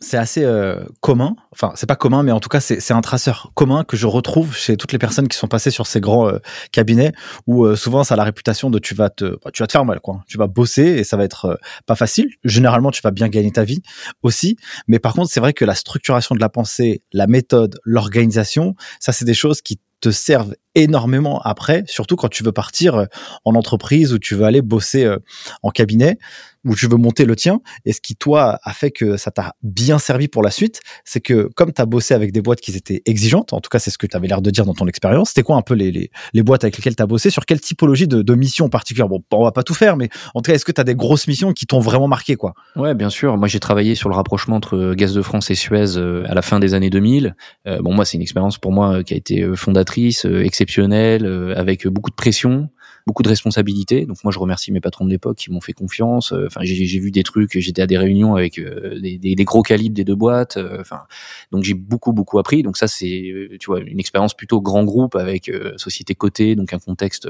c'est 0.00 0.16
assez 0.16 0.44
euh, 0.44 0.82
commun. 1.00 1.36
Enfin, 1.52 1.72
c'est 1.74 1.86
pas 1.86 1.96
commun, 1.96 2.22
mais 2.22 2.32
en 2.32 2.40
tout 2.40 2.48
cas, 2.48 2.60
c'est 2.60 2.92
un 2.92 3.00
traceur 3.02 3.52
commun 3.54 3.84
que 3.84 3.96
je 3.96 4.06
retrouve 4.06 4.56
chez 4.56 4.76
toutes 4.76 4.92
les 4.92 4.98
personnes 4.98 5.28
qui 5.28 5.36
sont 5.36 5.46
passées 5.46 5.70
sur 5.70 5.86
ces 5.86 6.00
grands 6.00 6.28
euh, 6.28 6.38
cabinets 6.72 7.12
où 7.46 7.64
euh, 7.64 7.76
souvent 7.76 8.02
ça 8.02 8.14
a 8.14 8.16
la 8.16 8.24
réputation 8.24 8.70
de 8.70 8.78
tu 8.78 8.94
vas 8.94 9.10
te, 9.10 9.38
bah, 9.44 9.50
tu 9.52 9.62
vas 9.62 9.66
te 9.66 9.72
faire 9.72 9.84
mal, 9.84 10.00
quoi. 10.00 10.24
Tu 10.26 10.38
vas 10.38 10.46
bosser 10.46 10.82
et 10.82 11.04
ça 11.04 11.16
va 11.16 11.24
être 11.24 11.58
pas 11.86 11.96
facile. 11.96 12.30
Généralement, 12.44 12.90
tu 12.90 13.02
vas 13.02 13.10
bien 13.10 13.28
gagner 13.28 13.50
ta 13.50 13.64
vie 13.64 13.82
aussi, 14.22 14.56
mais 14.88 14.98
par 14.98 15.12
contre, 15.12 15.30
c'est 15.30 15.40
vrai 15.40 15.52
que 15.52 15.64
la 15.64 15.74
structuration 15.74 16.34
de 16.34 16.40
la 16.40 16.48
pensée, 16.48 17.02
la 17.12 17.26
méthode, 17.26 17.78
l'organisation, 17.84 18.74
ça, 19.00 19.12
c'est 19.12 19.26
des 19.26 19.34
choses 19.34 19.60
qui 19.60 19.80
te 20.00 20.10
servent 20.10 20.54
énormément 20.74 21.40
après, 21.40 21.84
surtout 21.86 22.16
quand 22.16 22.28
tu 22.28 22.42
veux 22.42 22.52
partir 22.52 23.06
en 23.44 23.54
entreprise 23.54 24.12
ou 24.12 24.18
tu 24.18 24.34
veux 24.34 24.44
aller 24.44 24.62
bosser 24.62 25.08
en 25.62 25.70
cabinet 25.70 26.18
où 26.64 26.74
tu 26.74 26.86
veux 26.86 26.96
monter 26.96 27.24
le 27.24 27.36
tien. 27.36 27.60
Et 27.84 27.92
ce 27.92 28.00
qui, 28.00 28.16
toi, 28.16 28.58
a 28.62 28.72
fait 28.72 28.90
que 28.90 29.16
ça 29.16 29.30
t'a 29.30 29.54
bien 29.62 29.98
servi 29.98 30.28
pour 30.28 30.42
la 30.42 30.50
suite, 30.50 30.80
c'est 31.04 31.20
que 31.20 31.48
comme 31.54 31.72
tu 31.72 31.80
as 31.80 31.86
bossé 31.86 32.14
avec 32.14 32.32
des 32.32 32.42
boîtes 32.42 32.60
qui 32.60 32.76
étaient 32.76 33.02
exigeantes, 33.06 33.52
en 33.52 33.60
tout 33.60 33.68
cas, 33.68 33.78
c'est 33.78 33.90
ce 33.90 33.98
que 33.98 34.06
tu 34.06 34.16
avais 34.16 34.28
l'air 34.28 34.42
de 34.42 34.50
dire 34.50 34.66
dans 34.66 34.74
ton 34.74 34.86
expérience, 34.86 35.28
c'était 35.28 35.42
quoi 35.42 35.56
un 35.56 35.62
peu 35.62 35.74
les, 35.74 35.90
les, 35.90 36.10
les, 36.32 36.42
boîtes 36.42 36.64
avec 36.64 36.76
lesquelles 36.76 36.96
tu 36.96 37.02
as 37.02 37.06
bossé? 37.06 37.30
Sur 37.30 37.46
quelle 37.46 37.60
typologie 37.60 38.08
de, 38.08 38.22
de 38.22 38.34
mission 38.34 38.66
en 38.66 38.68
particulier? 38.68 39.06
Bon, 39.08 39.22
on 39.32 39.44
va 39.44 39.52
pas 39.52 39.62
tout 39.62 39.74
faire, 39.74 39.96
mais 39.96 40.08
en 40.34 40.42
tout 40.42 40.50
cas, 40.50 40.54
est-ce 40.54 40.64
que 40.64 40.72
tu 40.72 40.80
as 40.80 40.84
des 40.84 40.94
grosses 40.94 41.26
missions 41.28 41.52
qui 41.52 41.66
t'ont 41.66 41.80
vraiment 41.80 42.08
marqué 42.08 42.36
quoi? 42.36 42.54
Ouais, 42.76 42.94
bien 42.94 43.10
sûr. 43.10 43.36
Moi, 43.36 43.48
j'ai 43.48 43.60
travaillé 43.60 43.94
sur 43.94 44.08
le 44.08 44.14
rapprochement 44.14 44.56
entre 44.56 44.94
Gaz 44.94 45.14
de 45.14 45.22
France 45.22 45.50
et 45.50 45.54
Suez 45.54 45.96
euh, 45.96 46.24
à 46.28 46.34
la 46.34 46.42
fin 46.42 46.60
des 46.60 46.74
années 46.74 46.90
2000. 46.90 47.34
Euh, 47.66 47.80
bon, 47.80 47.94
moi, 47.94 48.04
c'est 48.04 48.16
une 48.16 48.22
expérience 48.22 48.58
pour 48.58 48.72
moi 48.72 48.98
euh, 48.98 49.02
qui 49.02 49.14
a 49.14 49.16
été 49.16 49.44
fondatrice, 49.54 50.26
exceptionnelle, 50.60 51.54
avec 51.56 51.86
beaucoup 51.86 52.10
de 52.10 52.14
pression 52.14 52.68
beaucoup 53.10 53.24
de 53.24 53.28
responsabilités. 53.28 54.06
Donc 54.06 54.22
moi, 54.22 54.32
je 54.32 54.38
remercie 54.38 54.70
mes 54.70 54.80
patrons 54.80 55.04
de 55.04 55.10
l'époque 55.10 55.36
qui 55.36 55.50
m'ont 55.50 55.60
fait 55.60 55.72
confiance. 55.72 56.32
Euh, 56.32 56.46
enfin, 56.46 56.60
j'ai 56.62 57.00
vu 57.00 57.10
des 57.10 57.24
trucs, 57.24 57.58
j'étais 57.58 57.82
à 57.82 57.88
des 57.88 57.98
réunions 57.98 58.36
avec 58.36 58.56
euh, 58.60 59.00
des, 59.00 59.44
gros 59.44 59.62
calibres 59.62 59.96
des 59.96 60.04
deux 60.04 60.14
boîtes. 60.14 60.58
Euh, 60.58 60.80
enfin, 60.80 61.00
donc 61.50 61.64
j'ai 61.64 61.74
beaucoup 61.74 62.12
beaucoup 62.12 62.38
appris. 62.38 62.62
Donc 62.62 62.76
ça, 62.76 62.86
c'est 62.86 63.48
tu 63.58 63.66
vois 63.66 63.80
une 63.80 63.98
expérience 63.98 64.34
plutôt 64.34 64.60
grand 64.60 64.84
groupe 64.84 65.16
avec 65.16 65.50
société 65.76 66.14
cotée, 66.14 66.54
donc 66.54 66.72
un 66.72 66.78
contexte 66.78 67.28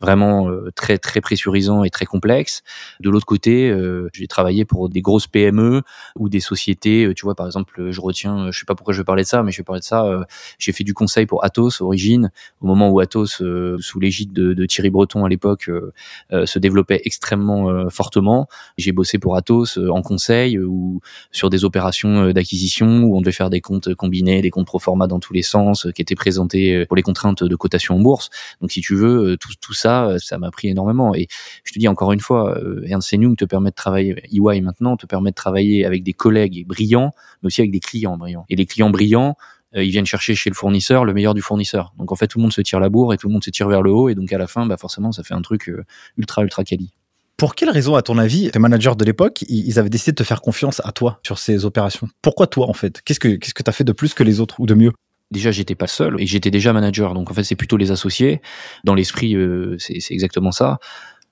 vraiment 0.00 0.48
très 0.74 0.96
très 0.96 1.20
pressurisant 1.20 1.84
et 1.84 1.90
très 1.90 2.06
complexe. 2.06 2.62
De 3.00 3.10
l'autre 3.10 3.26
côté, 3.26 3.74
j'ai 4.14 4.26
travaillé 4.26 4.64
pour 4.64 4.88
des 4.88 5.02
grosses 5.02 5.26
PME 5.26 5.82
ou 6.18 6.30
des 6.30 6.40
sociétés. 6.40 7.12
Tu 7.14 7.24
vois, 7.24 7.34
par 7.34 7.44
exemple, 7.44 7.90
je 7.90 8.00
retiens, 8.00 8.50
je 8.50 8.58
sais 8.58 8.64
pas 8.64 8.74
pourquoi 8.74 8.94
je 8.94 8.98
vais 9.00 9.04
parler 9.04 9.24
de 9.24 9.28
ça, 9.28 9.42
mais 9.42 9.52
je 9.52 9.58
vais 9.58 9.64
parler 9.64 9.80
de 9.80 9.84
ça. 9.84 10.24
j'ai 10.58 10.72
fait 10.72 10.84
du 10.84 10.94
conseil 10.94 11.26
pour 11.26 11.44
Atos 11.44 11.82
Origine 11.82 12.30
au 12.62 12.66
moment 12.66 12.88
où 12.88 13.00
Atos, 13.00 13.42
sous 13.78 14.00
l'égide 14.00 14.32
de, 14.32 14.54
de 14.54 14.66
Thierry 14.66 14.90
Breton 14.90 15.01
à 15.24 15.28
l'époque 15.28 15.68
euh, 15.68 15.92
euh, 16.32 16.46
se 16.46 16.58
développait 16.58 17.02
extrêmement 17.04 17.70
euh, 17.70 17.88
fortement. 17.88 18.48
J'ai 18.78 18.92
bossé 18.92 19.18
pour 19.18 19.36
Atos 19.36 19.78
en 19.78 20.02
conseil 20.02 20.58
ou 20.58 21.00
sur 21.30 21.50
des 21.50 21.64
opérations 21.64 22.30
d'acquisition 22.30 23.02
où 23.04 23.16
on 23.16 23.20
devait 23.20 23.32
faire 23.32 23.50
des 23.50 23.60
comptes 23.60 23.94
combinés, 23.94 24.42
des 24.42 24.50
comptes 24.50 24.66
pro 24.66 24.78
forma 24.78 25.06
dans 25.06 25.20
tous 25.20 25.32
les 25.32 25.42
sens, 25.42 25.86
qui 25.94 26.02
étaient 26.02 26.14
présentés 26.14 26.86
pour 26.86 26.96
les 26.96 27.02
contraintes 27.02 27.44
de 27.44 27.56
cotation 27.56 27.96
en 27.96 28.00
bourse. 28.00 28.30
Donc 28.60 28.72
si 28.72 28.80
tu 28.80 28.94
veux, 28.94 29.36
tout, 29.36 29.52
tout 29.60 29.74
ça, 29.74 30.16
ça 30.18 30.38
m'a 30.38 30.50
pris 30.50 30.68
énormément. 30.68 31.14
Et 31.14 31.28
je 31.64 31.72
te 31.72 31.78
dis 31.78 31.88
encore 31.88 32.12
une 32.12 32.20
fois, 32.20 32.58
Ernst 32.86 33.12
Young 33.12 33.36
te 33.36 33.44
permet 33.44 33.70
de 33.70 33.74
travailler, 33.74 34.16
EY 34.32 34.60
maintenant 34.60 34.96
te 34.96 35.06
permet 35.06 35.30
de 35.30 35.34
travailler 35.34 35.84
avec 35.84 36.02
des 36.02 36.12
collègues 36.12 36.66
brillants, 36.66 37.12
mais 37.42 37.48
aussi 37.48 37.60
avec 37.60 37.72
des 37.72 37.80
clients 37.80 38.16
brillants. 38.16 38.44
Et 38.48 38.56
les 38.56 38.66
clients 38.66 38.90
brillants, 38.90 39.36
ils 39.74 39.90
viennent 39.90 40.06
chercher 40.06 40.34
chez 40.34 40.50
le 40.50 40.54
fournisseur 40.54 41.04
le 41.04 41.14
meilleur 41.14 41.34
du 41.34 41.42
fournisseur. 41.42 41.92
Donc 41.98 42.12
en 42.12 42.16
fait, 42.16 42.26
tout 42.28 42.38
le 42.38 42.42
monde 42.42 42.52
se 42.52 42.60
tire 42.60 42.80
la 42.80 42.88
bourre 42.88 43.14
et 43.14 43.16
tout 43.16 43.28
le 43.28 43.32
monde 43.32 43.44
se 43.44 43.50
tire 43.50 43.68
vers 43.68 43.82
le 43.82 43.90
haut. 43.90 44.08
Et 44.08 44.14
donc 44.14 44.32
à 44.32 44.38
la 44.38 44.46
fin, 44.46 44.66
bah 44.66 44.76
forcément, 44.76 45.12
ça 45.12 45.22
fait 45.22 45.34
un 45.34 45.42
truc 45.42 45.68
euh, 45.68 45.84
ultra 46.16 46.42
ultra 46.42 46.64
quali. 46.64 46.92
Pour 47.36 47.54
quelle 47.54 47.70
raison, 47.70 47.96
à 47.96 48.02
ton 48.02 48.18
avis, 48.18 48.50
tes 48.50 48.58
managers 48.58 48.94
de 48.96 49.04
l'époque, 49.04 49.42
ils 49.48 49.78
avaient 49.78 49.88
décidé 49.90 50.12
de 50.12 50.16
te 50.16 50.22
faire 50.22 50.42
confiance 50.42 50.80
à 50.84 50.92
toi 50.92 51.18
sur 51.24 51.38
ces 51.38 51.64
opérations? 51.64 52.08
Pourquoi 52.20 52.46
toi, 52.46 52.68
en 52.68 52.72
fait? 52.72 53.02
Qu'est-ce 53.02 53.18
que 53.18 53.28
qu'est-ce 53.28 53.54
que 53.54 53.62
t'as 53.62 53.72
fait 53.72 53.84
de 53.84 53.92
plus 53.92 54.14
que 54.14 54.22
les 54.22 54.38
autres 54.38 54.60
ou 54.60 54.66
de 54.66 54.74
mieux? 54.74 54.92
Déjà 55.32 55.50
j'étais 55.50 55.74
pas 55.74 55.86
seul 55.86 56.20
et 56.20 56.26
j'étais 56.26 56.50
déjà 56.50 56.74
manager 56.74 57.14
donc 57.14 57.30
en 57.30 57.34
fait 57.34 57.42
c'est 57.42 57.56
plutôt 57.56 57.78
les 57.78 57.90
associés 57.90 58.42
dans 58.84 58.94
l'esprit 58.94 59.34
euh, 59.34 59.76
c'est 59.78 59.98
exactement 60.10 60.52
ça 60.52 60.78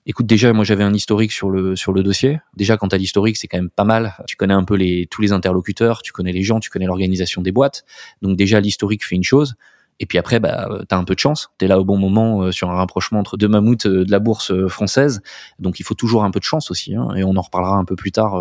Écoute, 0.07 0.25
déjà, 0.25 0.51
moi 0.51 0.65
j'avais 0.65 0.83
un 0.83 0.93
historique 0.93 1.31
sur 1.31 1.51
le 1.51 1.75
sur 1.75 1.93
le 1.93 2.01
dossier. 2.01 2.39
Déjà, 2.57 2.75
quand 2.75 2.87
t'as 2.87 2.97
l'historique, 2.97 3.37
c'est 3.37 3.47
quand 3.47 3.57
même 3.57 3.69
pas 3.69 3.83
mal. 3.83 4.15
Tu 4.25 4.35
connais 4.35 4.53
un 4.53 4.63
peu 4.63 4.75
les 4.75 5.07
tous 5.11 5.21
les 5.21 5.31
interlocuteurs, 5.31 6.01
tu 6.01 6.11
connais 6.11 6.31
les 6.31 6.41
gens, 6.41 6.59
tu 6.59 6.71
connais 6.71 6.87
l'organisation 6.87 7.41
des 7.43 7.51
boîtes. 7.51 7.85
Donc 8.23 8.35
déjà, 8.35 8.59
l'historique 8.59 9.05
fait 9.05 9.15
une 9.15 9.23
chose. 9.23 9.55
Et 10.01 10.07
puis 10.07 10.17
après, 10.17 10.39
bah, 10.39 10.67
t'as 10.89 10.97
un 10.97 11.03
peu 11.03 11.13
de 11.13 11.19
chance. 11.19 11.51
T'es 11.59 11.67
là 11.67 11.79
au 11.79 11.85
bon 11.85 11.95
moment 11.95 12.41
euh, 12.41 12.51
sur 12.51 12.71
un 12.71 12.73
rapprochement 12.73 13.19
entre 13.19 13.37
deux 13.37 13.47
mammouths 13.47 13.85
euh, 13.85 14.03
de 14.03 14.09
la 14.09 14.17
bourse 14.17 14.49
euh, 14.49 14.67
française. 14.67 15.21
Donc 15.59 15.79
il 15.79 15.83
faut 15.83 15.93
toujours 15.93 16.23
un 16.23 16.31
peu 16.31 16.39
de 16.39 16.43
chance 16.43 16.71
aussi. 16.71 16.95
Hein. 16.95 17.09
Et 17.15 17.23
on 17.23 17.35
en 17.35 17.41
reparlera 17.41 17.75
un 17.75 17.85
peu 17.85 17.95
plus 17.95 18.11
tard 18.11 18.31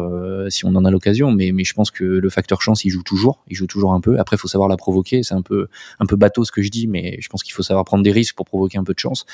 si 0.48 0.64
on 0.64 0.74
en 0.74 0.86
a 0.86 0.90
l'occasion. 0.90 1.32
Mais, 1.32 1.52
mais 1.52 1.64
je 1.64 1.74
pense 1.74 1.90
que 1.90 2.04
le 2.04 2.30
facteur 2.30 2.62
chance, 2.62 2.86
il 2.86 2.90
joue 2.90 3.02
toujours. 3.02 3.44
Il 3.48 3.56
joue 3.56 3.66
toujours 3.66 3.92
un 3.92 4.00
peu. 4.00 4.18
Après, 4.18 4.36
il 4.36 4.38
faut 4.38 4.48
savoir 4.48 4.70
la 4.70 4.78
provoquer. 4.78 5.22
C'est 5.22 5.34
un 5.34 5.42
peu 5.42 5.68
un 5.98 6.06
peu 6.06 6.16
bateau 6.16 6.44
ce 6.44 6.50
que 6.52 6.62
je 6.62 6.70
dis, 6.70 6.86
mais 6.86 7.18
je 7.20 7.28
pense 7.28 7.42
qu'il 7.42 7.52
faut 7.52 7.62
savoir 7.62 7.84
prendre 7.84 8.02
des 8.02 8.12
risques 8.12 8.36
pour 8.36 8.46
provoquer 8.46 8.78
un 8.78 8.84
peu 8.84 8.94
de 8.94 8.98
chance. 8.98 9.26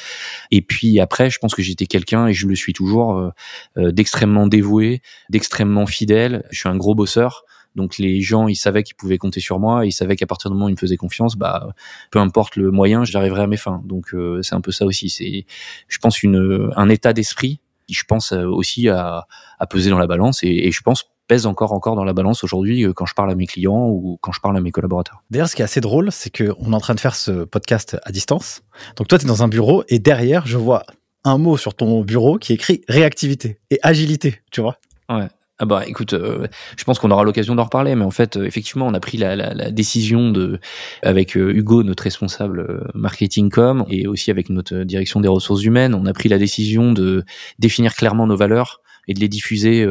Et 0.50 0.62
puis 0.62 0.98
après, 0.98 1.30
je 1.30 1.38
pense 1.38 1.54
que 1.54 1.62
j'étais 1.62 1.86
quelqu'un 1.86 2.26
et 2.26 2.32
je 2.32 2.48
le 2.48 2.56
suis 2.56 2.72
toujours 2.72 3.30
d'extrêmement 3.76 4.48
dévoué, 4.48 5.00
d'extrêmement 5.30 5.86
fidèle. 5.86 6.44
Je 6.50 6.58
suis 6.58 6.68
un 6.68 6.76
gros 6.76 6.96
bosseur. 6.96 7.44
Donc 7.76 7.98
les 7.98 8.20
gens, 8.20 8.48
ils 8.48 8.56
savaient 8.56 8.82
qu'ils 8.82 8.96
pouvaient 8.96 9.18
compter 9.18 9.40
sur 9.40 9.58
moi, 9.60 9.86
ils 9.86 9.92
savaient 9.92 10.16
qu'à 10.16 10.26
partir 10.26 10.50
du 10.50 10.54
moment 10.54 10.66
où 10.66 10.68
ils 10.70 10.72
me 10.72 10.78
faisaient 10.78 10.96
confiance, 10.96 11.36
bah 11.36 11.68
peu 12.10 12.18
importe 12.18 12.56
le 12.56 12.70
moyen, 12.70 13.04
j'arriverai 13.04 13.42
à 13.42 13.46
mes 13.46 13.56
fins. 13.56 13.82
Donc 13.84 14.14
euh, 14.14 14.42
c'est 14.42 14.54
un 14.54 14.60
peu 14.60 14.72
ça 14.72 14.86
aussi. 14.86 15.10
C'est, 15.10 15.46
je 15.88 15.98
pense, 15.98 16.22
une, 16.22 16.70
un 16.74 16.88
état 16.88 17.12
d'esprit 17.12 17.60
qui, 17.86 17.94
je 17.94 18.04
pense, 18.04 18.32
euh, 18.32 18.46
aussi 18.46 18.88
à, 18.88 19.26
à 19.58 19.66
peser 19.66 19.90
dans 19.90 19.98
la 19.98 20.06
balance 20.06 20.42
et, 20.42 20.48
et 20.48 20.72
je 20.72 20.80
pense 20.80 21.04
pèse 21.28 21.46
encore 21.46 21.72
encore 21.72 21.96
dans 21.96 22.04
la 22.04 22.12
balance 22.12 22.44
aujourd'hui 22.44 22.84
euh, 22.84 22.92
quand 22.92 23.06
je 23.06 23.14
parle 23.14 23.30
à 23.30 23.34
mes 23.34 23.46
clients 23.46 23.88
ou 23.88 24.18
quand 24.20 24.32
je 24.32 24.40
parle 24.40 24.56
à 24.56 24.60
mes 24.60 24.70
collaborateurs. 24.70 25.22
D'ailleurs, 25.30 25.48
ce 25.48 25.56
qui 25.56 25.62
est 25.62 25.64
assez 25.64 25.80
drôle, 25.80 26.12
c'est 26.12 26.30
qu'on 26.30 26.72
est 26.72 26.74
en 26.74 26.80
train 26.80 26.94
de 26.94 27.00
faire 27.00 27.14
ce 27.14 27.44
podcast 27.44 27.96
à 28.04 28.12
distance. 28.12 28.62
Donc 28.96 29.08
toi, 29.08 29.18
tu 29.18 29.24
es 29.24 29.28
dans 29.28 29.42
un 29.42 29.48
bureau 29.48 29.84
et 29.88 29.98
derrière, 29.98 30.46
je 30.46 30.56
vois 30.56 30.84
un 31.24 31.38
mot 31.38 31.56
sur 31.56 31.74
ton 31.74 32.02
bureau 32.02 32.38
qui 32.38 32.52
écrit 32.52 32.82
réactivité 32.88 33.58
et 33.70 33.80
agilité, 33.82 34.40
tu 34.52 34.60
vois? 34.60 34.78
Ouais. 35.08 35.26
Ah 35.58 35.64
bah 35.64 35.84
écoute, 35.86 36.12
euh, 36.12 36.46
je 36.76 36.84
pense 36.84 36.98
qu'on 36.98 37.10
aura 37.10 37.24
l'occasion 37.24 37.54
d'en 37.54 37.64
reparler, 37.64 37.94
mais 37.94 38.04
en 38.04 38.10
fait, 38.10 38.36
euh, 38.36 38.44
effectivement, 38.44 38.86
on 38.86 38.92
a 38.92 39.00
pris 39.00 39.16
la, 39.16 39.36
la, 39.36 39.54
la 39.54 39.70
décision 39.70 40.30
de, 40.30 40.60
avec 41.02 41.34
euh, 41.34 41.50
Hugo, 41.50 41.82
notre 41.82 42.02
responsable 42.02 42.90
marketing 42.94 43.48
com, 43.48 43.86
et 43.88 44.06
aussi 44.06 44.30
avec 44.30 44.50
notre 44.50 44.80
direction 44.84 45.18
des 45.18 45.28
ressources 45.28 45.62
humaines, 45.64 45.94
on 45.94 46.04
a 46.04 46.12
pris 46.12 46.28
la 46.28 46.36
décision 46.36 46.92
de 46.92 47.24
définir 47.58 47.94
clairement 47.94 48.26
nos 48.26 48.36
valeurs 48.36 48.82
et 49.08 49.14
de 49.14 49.20
les 49.20 49.28
diffuser 49.28 49.86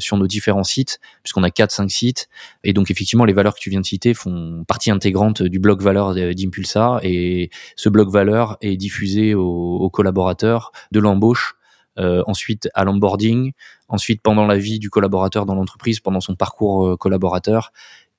sur 0.00 0.16
nos 0.16 0.26
différents 0.26 0.64
sites, 0.64 0.98
puisqu'on 1.22 1.44
a 1.44 1.50
quatre, 1.50 1.70
cinq 1.70 1.92
sites, 1.92 2.28
et 2.64 2.72
donc 2.72 2.90
effectivement, 2.90 3.24
les 3.24 3.32
valeurs 3.32 3.54
que 3.54 3.60
tu 3.60 3.70
viens 3.70 3.80
de 3.80 3.86
citer 3.86 4.14
font 4.14 4.64
partie 4.66 4.90
intégrante 4.90 5.44
du 5.44 5.60
blog 5.60 5.80
valeur 5.80 6.12
d'Impulsa, 6.12 6.98
et 7.04 7.50
ce 7.76 7.88
blog 7.88 8.10
valeur 8.10 8.56
est 8.60 8.76
diffusé 8.76 9.32
aux, 9.34 9.76
aux 9.76 9.90
collaborateurs 9.90 10.72
de 10.90 10.98
l'embauche 10.98 11.54
euh, 11.98 12.22
ensuite 12.26 12.68
à 12.74 12.84
l'onboarding, 12.84 13.52
ensuite 13.88 14.22
pendant 14.22 14.46
la 14.46 14.56
vie 14.56 14.78
du 14.78 14.90
collaborateur 14.90 15.46
dans 15.46 15.54
l'entreprise, 15.54 16.00
pendant 16.00 16.20
son 16.20 16.34
parcours 16.34 16.86
euh, 16.86 16.96
collaborateur. 16.96 17.72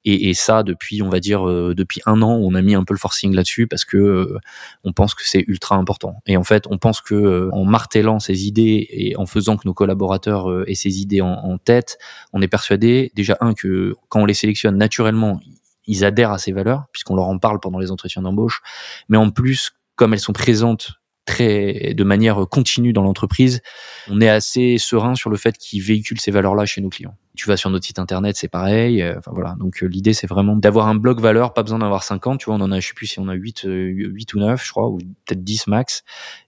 Et, 0.05 0.29
et, 0.29 0.33
ça 0.33 0.63
depuis 0.63 1.01
on 1.01 1.09
va 1.09 1.19
dire 1.19 1.45
euh, 1.45 1.75
depuis 1.75 1.99
un 2.05 2.21
an 2.21 2.31
on 2.31 2.55
a 2.55 2.61
mis 2.61 2.73
un 2.73 2.85
peu 2.85 2.93
le 2.93 2.99
forcing 2.99 3.35
là-dessus 3.35 3.67
parce 3.67 3.83
que 3.83 4.37
on 4.85 4.93
pense 4.93 5.13
que 5.13 5.23
c'est 5.25 5.43
ultra 5.45 5.75
important 5.75 6.21
et 6.25 6.37
en 6.37 6.45
fait 6.45 6.63
on 6.69 6.77
pense 6.77 7.01
que 7.01 7.49
en 7.51 7.65
martelant 7.65 8.19
ces 8.19 8.47
idées 8.47 8.87
et 8.91 9.17
en 9.17 9.25
faisant 9.25 9.57
que 9.57 9.67
nos 9.67 9.73
collaborateurs 9.73 10.47
aient 10.69 10.73
ces 10.73 11.01
idées 11.01 11.19
en, 11.19 11.33
en, 11.33 11.57
tête 11.57 11.97
on 12.31 12.41
est 12.41 12.47
persuadé 12.47 13.11
déjà 13.13 13.35
un 13.41 13.53
que 13.53 13.93
quand 14.07 14.21
on 14.21 14.25
les 14.25 14.33
sélectionne 14.33 14.77
naturellement 14.77 15.41
ils 15.85 16.05
adhèrent 16.05 16.31
à 16.31 16.37
ces 16.37 16.53
valeurs 16.53 16.85
puisqu'on 16.93 17.17
leur 17.17 17.25
en 17.25 17.37
parle 17.37 17.59
pendant 17.59 17.77
les 17.77 17.91
entretiens 17.91 18.21
d'embauche 18.21 18.61
mais 19.09 19.17
en 19.17 19.31
plus 19.31 19.73
comme 19.97 20.13
elles 20.13 20.21
sont 20.21 20.31
présentes 20.31 20.98
de 21.39 22.03
manière 22.03 22.47
continue 22.49 22.93
dans 22.93 23.03
l'entreprise, 23.03 23.61
on 24.09 24.21
est 24.21 24.29
assez 24.29 24.77
serein 24.77 25.15
sur 25.15 25.29
le 25.29 25.37
fait 25.37 25.57
qu'ils 25.57 25.81
véhiculent 25.81 26.19
ces 26.19 26.31
valeurs-là 26.31 26.65
chez 26.65 26.81
nos 26.81 26.89
clients 26.89 27.15
tu 27.35 27.47
vas 27.47 27.57
sur 27.57 27.69
notre 27.69 27.85
site 27.85 27.99
internet, 27.99 28.35
c'est 28.35 28.47
pareil. 28.47 29.01
Euh, 29.01 29.15
enfin 29.17 29.31
voilà. 29.33 29.55
Donc 29.59 29.83
euh, 29.83 29.87
l'idée 29.87 30.13
c'est 30.13 30.27
vraiment 30.27 30.55
d'avoir 30.55 30.87
un 30.87 30.95
bloc 30.95 31.19
valeur, 31.19 31.53
pas 31.53 31.63
besoin 31.63 31.79
d'avoir 31.79 32.03
50, 32.03 32.39
tu 32.39 32.45
vois, 32.45 32.55
on 32.55 32.61
en 32.61 32.71
a 32.71 32.79
je 32.79 32.87
sais 32.87 32.93
plus 32.93 33.07
si 33.07 33.19
on 33.19 33.27
a 33.27 33.33
8 33.33 33.61
8 33.63 33.67
euh, 33.67 34.37
ou 34.37 34.39
9, 34.39 34.65
je 34.65 34.71
crois 34.71 34.89
ou 34.89 34.97
peut-être 34.97 35.43
10 35.43 35.67
max. 35.67 36.03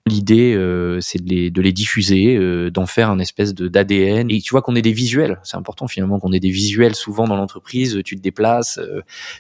L'idée 0.08 0.54
c'est 1.00 1.24
de 1.24 1.30
les 1.30 1.52
de 1.52 1.62
les 1.62 1.72
diffuser, 1.72 2.40
d'en 2.72 2.88
faire 2.88 3.12
un 3.12 3.20
espèce 3.20 3.54
de 3.54 3.68
d'ADN 3.68 4.32
et 4.32 4.42
tu 4.42 4.50
vois 4.50 4.64
qu'on 4.64 4.76
ait 4.76 4.82
des 4.82 4.94
visuels, 4.94 5.40
c'est 5.44 5.58
important 5.58 5.88
finalement 5.88 6.20
qu'on 6.20 6.32
ait 6.34 6.40
des 6.40 6.50
visuels 6.50 6.96
souvent 6.96 7.26
dans 7.26 7.36
l'entreprise, 7.36 8.02
tu 8.04 8.16
te 8.16 8.22
déplaces, 8.22 8.80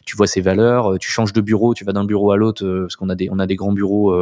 tu 0.05 0.15
vois 0.15 0.27
ces 0.27 0.39
valeurs, 0.39 0.99
tu 0.99 1.09
changes 1.09 1.33
de 1.33 1.41
bureau, 1.41 1.73
tu 1.73 1.83
vas 1.83 1.93
d'un 1.93 2.05
bureau 2.05 2.31
à 2.31 2.37
l'autre 2.37 2.63
parce 2.81 2.95
qu'on 2.95 3.09
a 3.09 3.15
des 3.15 3.27
on 3.31 3.39
a 3.39 3.47
des 3.47 3.55
grands 3.55 3.71
bureaux 3.71 4.15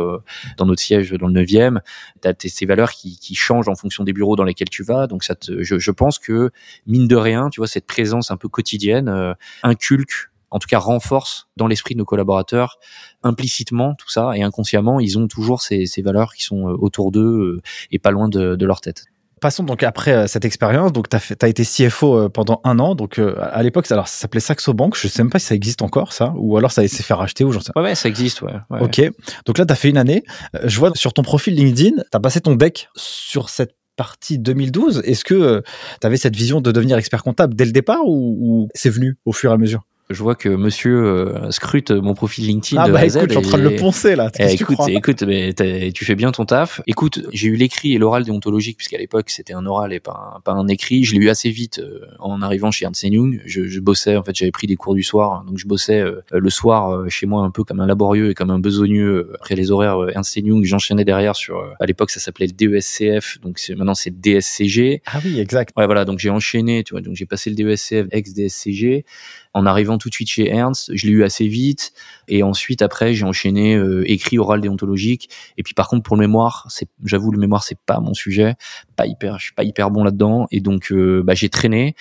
dans 0.56 0.66
notre 0.66 0.82
siège 0.82 1.12
dans 1.12 1.28
le 1.28 1.42
9e, 1.44 1.82
tu 2.22 2.28
as 2.30 2.34
ces 2.40 2.66
valeurs 2.66 2.92
qui 2.92 3.20
qui 3.20 3.36
changent 3.36 3.68
en 3.68 3.76
fonction 3.76 4.06
des 4.06 4.14
bureaux 4.14 4.38
dans 4.38 4.46
lesquels 4.46 4.70
tu 4.70 4.84
vas. 4.84 5.08
Donc 5.08 5.26
ça 5.26 5.36
te, 5.36 5.62
je, 5.62 5.78
je 5.78 5.92
pense 5.92 6.20
que 6.20 6.52
mine 6.88 7.10
de 7.10 7.18
rien, 7.20 7.50
tu 7.50 7.60
vois, 7.60 7.68
cette 7.68 7.86
présence 7.86 8.32
un 8.32 8.38
peu 8.38 8.50
quotidienne 8.50 9.10
euh, 9.10 9.34
inculque 9.64 10.30
en 10.52 10.58
tout 10.58 10.68
cas 10.68 10.80
renforce 10.80 11.48
dans 11.58 11.68
l'esprit 11.68 11.94
de 11.94 12.00
nos 12.00 12.06
collaborateurs 12.06 12.80
implicitement 13.22 13.94
tout 13.94 14.10
ça 14.10 14.32
et 14.36 14.42
inconsciemment 14.42 15.00
ils 15.00 15.20
ont 15.20 15.28
toujours 15.28 15.62
ces, 15.62 15.86
valeurs 16.04 16.34
qui 16.34 16.44
sont 16.44 16.68
euh, 16.68 16.76
autour 16.80 17.12
d'eux 17.12 17.58
euh, 17.58 17.62
et 17.92 18.00
pas 18.00 18.12
loin 18.12 18.30
de, 18.30 18.66
leur 18.66 18.82
tête. 18.82 19.06
Passons 19.42 19.64
donc 19.64 19.84
après 19.84 20.28
cette 20.28 20.44
expérience. 20.44 20.92
Donc, 20.92 21.08
tu 21.08 21.16
as, 21.16 21.48
été 21.48 21.64
CFO 21.64 22.28
pendant 22.28 22.60
un 22.66 22.78
an. 22.78 22.94
Donc, 22.94 23.20
à 23.20 23.64
l'époque, 23.64 23.90
alors 23.90 24.10
ça 24.10 24.18
s'appelait 24.18 24.42
Saxo 24.42 24.74
Bank. 24.74 24.98
Je 24.98 25.08
sais 25.08 25.24
même 25.24 25.30
pas 25.30 25.40
si 25.40 25.46
ça 25.46 25.56
existe 25.56 25.82
encore, 25.82 26.12
ça, 26.12 26.34
ou 26.36 26.58
alors 26.58 26.74
ça 26.74 26.86
s'est 26.86 27.04
fait 27.04 27.14
racheter 27.14 27.46
ou 27.46 27.54
j'en 27.54 27.62
sais. 27.62 27.72
Ouais, 27.78 27.84
ouais, 27.84 27.96
ça 27.96 28.10
existe, 28.10 28.42
ouais. 28.42 28.52
Ok. 28.82 29.02
Donc 29.46 29.58
là, 29.58 29.66
tu 29.66 29.72
as 29.72 29.78
fait 29.78 29.90
une 29.90 29.98
année. 29.98 30.26
Je 30.66 30.78
vois 30.78 30.92
sur 30.94 31.14
ton 31.14 31.22
profil 31.22 31.56
LinkedIn, 31.56 31.96
tu 31.96 32.04
as 32.12 32.20
passé 32.20 32.42
ton 32.42 32.56
deck 32.56 32.90
sur 32.98 33.48
cette 33.48 33.76
partie 34.00 34.40
2012. 34.40 35.02
Est-ce 35.04 35.26
que 35.26 35.34
euh, 35.34 35.62
tu 36.00 36.08
avais 36.08 36.16
cette 36.16 36.34
vision 36.34 36.62
de 36.62 36.72
devenir 36.72 36.98
expert 36.98 37.22
comptable 37.22 37.54
dès 37.54 37.66
le 37.66 37.74
départ 37.74 38.04
ou 38.06 38.70
c'est 38.74 38.90
venu 38.90 39.18
au 39.26 39.34
fur 39.34 39.52
et 39.52 39.54
à 39.54 39.58
mesure? 39.58 39.84
Je 40.10 40.24
vois 40.24 40.34
que 40.34 40.50
monsieur 40.50 41.06
euh, 41.06 41.52
scrute 41.52 41.92
mon 41.92 42.16
profil 42.16 42.48
LinkedIn. 42.48 42.82
Ah 42.82 42.90
bah 42.90 43.06
écoute, 43.06 43.26
je 43.28 43.30
suis 43.30 43.38
en 43.38 43.42
train 43.42 43.60
de 43.60 43.64
le 43.64 43.76
poncer 43.76 44.16
là. 44.16 44.32
Eh, 44.40 44.54
écoute, 44.54 44.80
écoute, 44.88 45.22
mais 45.22 45.54
tu 45.54 46.04
fais 46.04 46.16
bien 46.16 46.32
ton 46.32 46.46
taf. 46.46 46.82
Écoute, 46.88 47.22
j'ai 47.32 47.48
eu 47.48 47.56
l'écrit 47.56 47.94
et 47.94 48.00
l'oral 48.00 48.24
déontologique 48.24 48.78
puisqu'à 48.78 48.98
l'époque 48.98 49.30
c'était 49.30 49.54
un 49.54 49.68
oral 49.68 49.94
et 49.94 50.00
pas 50.00 50.34
un, 50.36 50.40
pas 50.40 50.54
un 50.54 50.68
écrit. 50.68 51.04
Je 51.04 51.14
l'ai 51.14 51.20
eu 51.20 51.30
assez 51.30 51.52
vite 51.52 51.78
euh, 51.78 52.08
en 52.18 52.42
arrivant 52.42 52.72
chez 52.72 52.86
Ernst 52.86 53.04
Young. 53.04 53.40
Je, 53.46 53.68
je, 53.68 53.80
bossais, 53.80 54.16
en 54.16 54.24
fait, 54.24 54.36
j'avais 54.36 54.52
pris 54.52 54.66
des 54.66 54.76
cours 54.78 54.96
du 54.96 55.04
soir, 55.04 55.44
donc 55.46 55.60
je 55.60 55.68
bossais 55.68 56.00
euh, 56.00 56.22
le 56.32 56.50
soir 56.50 57.08
chez 57.08 57.28
moi 57.28 57.44
un 57.44 57.52
peu 57.52 57.64
comme 57.64 57.80
un 57.80 57.86
laborieux 57.86 58.32
et 58.32 58.34
comme 58.34 58.50
un 58.50 58.60
besogneux 58.60 59.32
après 59.36 59.54
les 59.54 59.70
horaires 59.70 60.10
Ernst 60.16 60.36
Young. 60.38 60.66
J'enchaînais 60.66 61.06
derrière 61.06 61.36
sur, 61.36 61.64
à 61.80 61.86
l'époque 61.86 62.10
ça 62.10 62.20
s'appelait 62.20 62.48
le 62.48 62.54
DESCF, 62.54 63.40
donc 63.42 63.62
maintenant 63.78 63.94
c'est 63.94 64.10
le 64.10 64.16
DSCG. 64.16 65.04
Ah 65.06 65.20
oui, 65.24 65.40
exact. 65.40 65.72
Ouais, 65.78 65.86
voilà, 65.86 66.04
donc 66.04 66.18
j'ai 66.18 66.32
enchaîné, 66.32 66.84
tu 66.84 66.96
vois, 66.96 67.02
donc 67.02 67.16
j'ai 67.16 67.28
passé 67.28 67.52
le 67.52 67.56
DESCF 67.56 68.08
ex 68.12 68.34
DSCG 68.34 69.06
en 69.54 69.66
arrivant 69.66 69.98
tout 69.98 70.10
de 70.10 70.14
suite 70.14 70.30
chez 70.30 70.50
Ernst, 70.50 70.92
je 70.94 71.08
l'ai 71.08 71.14
eu 71.14 71.24
assez 71.24 71.48
vite. 71.48 71.92
Et 72.28 72.44
ensuite, 72.44 72.82
après, 72.82 73.14
j'ai 73.14 73.26
enchaîné 73.26 73.76
euh, 73.76 74.04
écrit, 74.10 74.38
oral, 74.38 74.62
déontologique. 74.62 75.30
Et 75.58 75.64
puis, 75.64 75.74
par 75.74 75.88
contre, 75.88 76.04
pour 76.04 76.16
le 76.16 76.22
mémoire, 76.22 76.68
c'est, 76.70 76.88
j'avoue, 77.04 77.32
le 77.32 77.40
mémoire, 77.40 77.64
c'est 77.64 77.80
pas 77.86 78.00
mon 78.00 78.14
sujet. 78.14 78.56
Pas 78.96 79.08
hyper, 79.08 79.40
je 79.40 79.46
suis 79.46 79.54
pas 79.54 79.64
hyper 79.64 79.90
bon 79.90 80.04
là-dedans. 80.04 80.48
Et 80.52 80.60
donc, 80.62 80.92
euh, 80.92 81.24
bah, 81.24 81.34
j'ai 81.34 81.50
traîné. 81.50 81.96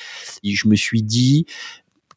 Je 0.44 0.68
me 0.68 0.76
suis 0.76 1.02
dit, 1.02 1.46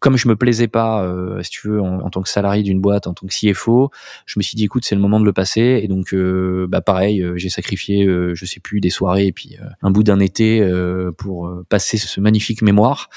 comme 0.02 0.18
je 0.18 0.28
me 0.28 0.36
plaisais 0.36 0.68
pas, 0.68 1.04
euh, 1.04 1.44
si 1.44 1.52
tu 1.52 1.68
veux, 1.68 1.80
en, 1.80 2.10
tant 2.10 2.24
que 2.24 2.28
salarié 2.28 2.64
d'une 2.64 2.82
boîte, 2.82 3.06
en 3.06 3.14
tant 3.14 3.28
que 3.28 3.34
CFO, 3.34 3.92
je 4.26 4.40
me 4.40 4.42
suis 4.42 4.56
dit, 4.56 4.64
écoute, 4.64 4.84
c'est 4.84 4.96
le 4.96 5.02
moment 5.02 5.20
de 5.20 5.26
le 5.26 5.32
passer. 5.32 5.80
Et 5.84 5.88
donc, 5.88 6.16
euh, 6.16 6.66
bah 6.68 6.82
pareil, 6.82 7.22
euh, 7.22 7.38
j'ai 7.38 7.50
sacrifié, 7.50 8.08
je 8.34 8.46
sais 8.46 8.60
plus, 8.60 8.82
des 8.82 8.90
soirées 8.90 9.28
et 9.28 9.32
puis 9.32 9.58
un 9.84 9.92
bout 9.92 10.02
d'un 10.02 10.20
été 10.20 10.68
pour 11.18 11.52
passer 11.70 11.98
ce 11.98 12.20
magnifique 12.20 12.64
mémoire 12.64 13.10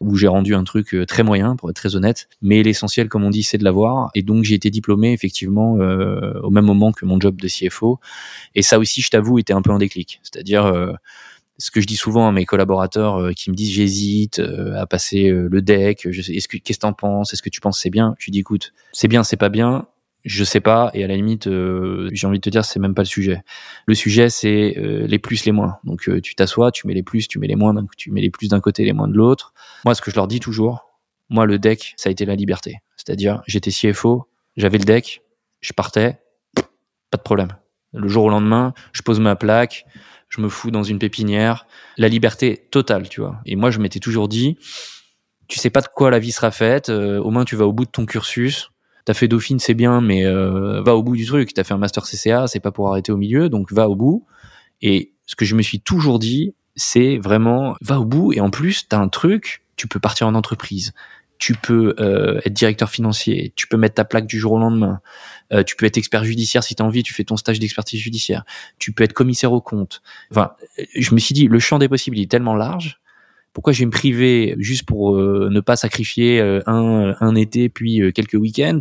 où 0.00 0.16
j'ai 0.16 0.28
rendu 0.28 0.54
un 0.54 0.64
truc 0.64 0.96
très 1.06 1.22
moyen, 1.22 1.56
pour 1.56 1.68
être 1.68 1.76
très 1.76 1.94
honnête. 1.94 2.28
Mais 2.40 2.62
l'essentiel, 2.62 3.10
comme 3.10 3.22
on 3.24 3.30
dit, 3.30 3.42
c'est 3.42 3.58
de 3.58 3.64
l'avoir. 3.64 4.08
Et 4.14 4.22
donc, 4.22 4.44
j'ai 4.44 4.54
été 4.54 4.70
diplômé 4.70 5.12
effectivement 5.12 5.74
au 5.74 6.50
même 6.50 6.64
moment 6.64 6.92
que 6.92 7.04
mon 7.04 7.20
job 7.20 7.38
de 7.38 7.48
CFO. 7.48 8.00
Et 8.54 8.62
ça 8.62 8.78
aussi, 8.78 9.02
je 9.02 9.10
t'avoue, 9.10 9.38
était 9.38 9.52
un 9.52 9.60
peu 9.60 9.72
un 9.72 9.78
déclic. 9.78 10.20
C'est-à-dire 10.22 10.96
ce 11.60 11.70
que 11.70 11.80
je 11.80 11.86
dis 11.86 11.96
souvent 11.96 12.26
à 12.26 12.32
mes 12.32 12.46
collaborateurs 12.46 13.20
euh, 13.20 13.32
qui 13.32 13.50
me 13.50 13.54
disent 13.54 13.72
j'hésite 13.72 14.38
euh, 14.38 14.80
à 14.80 14.86
passer 14.86 15.28
euh, 15.28 15.46
le 15.50 15.62
deck, 15.62 16.06
est-ce 16.06 16.48
que 16.48 16.56
qu'est-ce 16.56 16.78
que 16.78 16.82
t'en 16.82 16.94
penses, 16.94 17.32
est-ce 17.32 17.42
que 17.42 17.50
tu 17.50 17.60
penses 17.60 17.78
c'est 17.78 17.90
bien? 17.90 18.16
Je 18.18 18.30
dis 18.30 18.40
écoute, 18.40 18.72
c'est 18.92 19.08
bien, 19.08 19.22
c'est 19.22 19.36
pas 19.36 19.50
bien, 19.50 19.86
je 20.24 20.42
sais 20.42 20.60
pas 20.60 20.90
et 20.94 21.04
à 21.04 21.06
la 21.06 21.16
limite 21.16 21.48
j'ai 22.12 22.26
envie 22.26 22.38
de 22.38 22.42
te 22.42 22.50
dire 22.50 22.64
c'est 22.64 22.80
même 22.80 22.94
pas 22.94 23.02
le 23.02 23.06
sujet. 23.06 23.42
Le 23.86 23.94
sujet 23.94 24.30
c'est 24.30 24.74
les 24.76 25.18
plus 25.18 25.44
les 25.44 25.52
moins. 25.52 25.78
Donc 25.84 26.08
tu 26.22 26.34
t'assois, 26.34 26.72
tu 26.72 26.86
mets 26.86 26.94
les 26.94 27.02
plus, 27.02 27.28
tu 27.28 27.38
mets 27.38 27.46
les 27.46 27.56
moins, 27.56 27.74
tu 27.96 28.10
mets 28.10 28.22
les 28.22 28.30
plus 28.30 28.48
d'un 28.48 28.60
côté, 28.60 28.84
les 28.84 28.94
moins 28.94 29.08
de 29.08 29.14
l'autre. 29.14 29.52
Moi 29.84 29.94
ce 29.94 30.00
que 30.00 30.10
je 30.10 30.16
leur 30.16 30.28
dis 30.28 30.40
toujours, 30.40 30.90
moi 31.28 31.44
le 31.44 31.58
deck 31.58 31.94
ça 31.96 32.08
a 32.08 32.12
été 32.12 32.24
la 32.24 32.36
liberté. 32.36 32.78
C'est-à-dire 32.96 33.42
j'étais 33.46 33.70
CFO, 33.70 34.28
j'avais 34.56 34.78
le 34.78 34.84
deck, 34.84 35.22
je 35.60 35.72
partais, 35.74 36.18
pas 36.54 37.18
de 37.18 37.22
problème. 37.22 37.48
Le 37.92 38.08
jour 38.08 38.24
au 38.24 38.30
lendemain, 38.30 38.72
je 38.92 39.02
pose 39.02 39.18
ma 39.18 39.34
plaque, 39.34 39.84
je 40.30 40.40
me 40.40 40.48
fous 40.48 40.70
dans 40.70 40.82
une 40.82 40.98
pépinière. 40.98 41.66
La 41.98 42.08
liberté 42.08 42.66
totale, 42.70 43.08
tu 43.08 43.20
vois. 43.20 43.40
Et 43.44 43.56
moi, 43.56 43.70
je 43.70 43.80
m'étais 43.80 43.98
toujours 43.98 44.28
dit, 44.28 44.56
tu 45.48 45.58
sais 45.58 45.70
pas 45.70 45.82
de 45.82 45.88
quoi 45.88 46.10
la 46.10 46.18
vie 46.18 46.32
sera 46.32 46.50
faite, 46.50 46.88
euh, 46.88 47.18
au 47.18 47.30
moins 47.30 47.44
tu 47.44 47.56
vas 47.56 47.66
au 47.66 47.72
bout 47.72 47.84
de 47.84 47.90
ton 47.90 48.06
cursus. 48.06 48.70
T'as 49.04 49.14
fait 49.14 49.28
Dauphine, 49.28 49.58
c'est 49.58 49.74
bien, 49.74 50.00
mais 50.00 50.24
euh, 50.24 50.80
va 50.82 50.94
au 50.94 51.02
bout 51.02 51.16
du 51.16 51.26
truc. 51.26 51.52
T'as 51.52 51.64
fait 51.64 51.74
un 51.74 51.78
master 51.78 52.04
CCA, 52.04 52.46
c'est 52.46 52.60
pas 52.60 52.70
pour 52.70 52.88
arrêter 52.88 53.12
au 53.12 53.16
milieu, 53.16 53.48
donc 53.48 53.72
va 53.72 53.88
au 53.88 53.96
bout. 53.96 54.24
Et 54.82 55.12
ce 55.26 55.34
que 55.34 55.44
je 55.44 55.56
me 55.56 55.62
suis 55.62 55.80
toujours 55.80 56.18
dit, 56.18 56.54
c'est 56.76 57.18
vraiment 57.18 57.74
va 57.80 57.98
au 57.98 58.04
bout. 58.04 58.32
Et 58.32 58.40
en 58.40 58.50
plus, 58.50 58.86
t'as 58.88 58.98
un 58.98 59.08
truc, 59.08 59.64
tu 59.76 59.88
peux 59.88 59.98
partir 59.98 60.28
en 60.28 60.34
entreprise. 60.34 60.92
Tu 61.40 61.54
peux 61.54 61.94
euh, 61.98 62.38
être 62.44 62.52
directeur 62.52 62.90
financier, 62.90 63.52
tu 63.56 63.66
peux 63.66 63.78
mettre 63.78 63.94
ta 63.96 64.04
plaque 64.04 64.26
du 64.26 64.38
jour 64.38 64.52
au 64.52 64.58
lendemain, 64.58 65.00
euh, 65.52 65.64
tu 65.64 65.74
peux 65.74 65.86
être 65.86 65.96
expert 65.96 66.22
judiciaire 66.22 66.62
si 66.62 66.74
tu 66.74 66.82
as 66.82 66.86
envie, 66.86 67.02
tu 67.02 67.14
fais 67.14 67.24
ton 67.24 67.36
stage 67.36 67.58
d'expertise 67.58 67.98
judiciaire, 67.98 68.44
tu 68.78 68.92
peux 68.92 69.02
être 69.02 69.14
commissaire 69.14 69.52
au 69.52 69.62
compte. 69.62 70.02
Enfin, 70.30 70.52
je 70.94 71.14
me 71.14 71.18
suis 71.18 71.34
dit, 71.34 71.48
le 71.48 71.58
champ 71.58 71.78
des 71.78 71.88
possibles 71.88 72.18
est 72.18 72.30
tellement 72.30 72.54
large, 72.54 73.00
pourquoi 73.54 73.72
je 73.72 73.80
vais 73.80 73.86
me 73.86 73.90
priver 73.90 74.54
juste 74.58 74.84
pour 74.84 75.16
euh, 75.16 75.48
ne 75.50 75.60
pas 75.60 75.74
sacrifier 75.74 76.40
un, 76.66 77.16
un 77.18 77.34
été 77.34 77.68
puis 77.68 78.00
quelques 78.14 78.34
week-ends? 78.34 78.78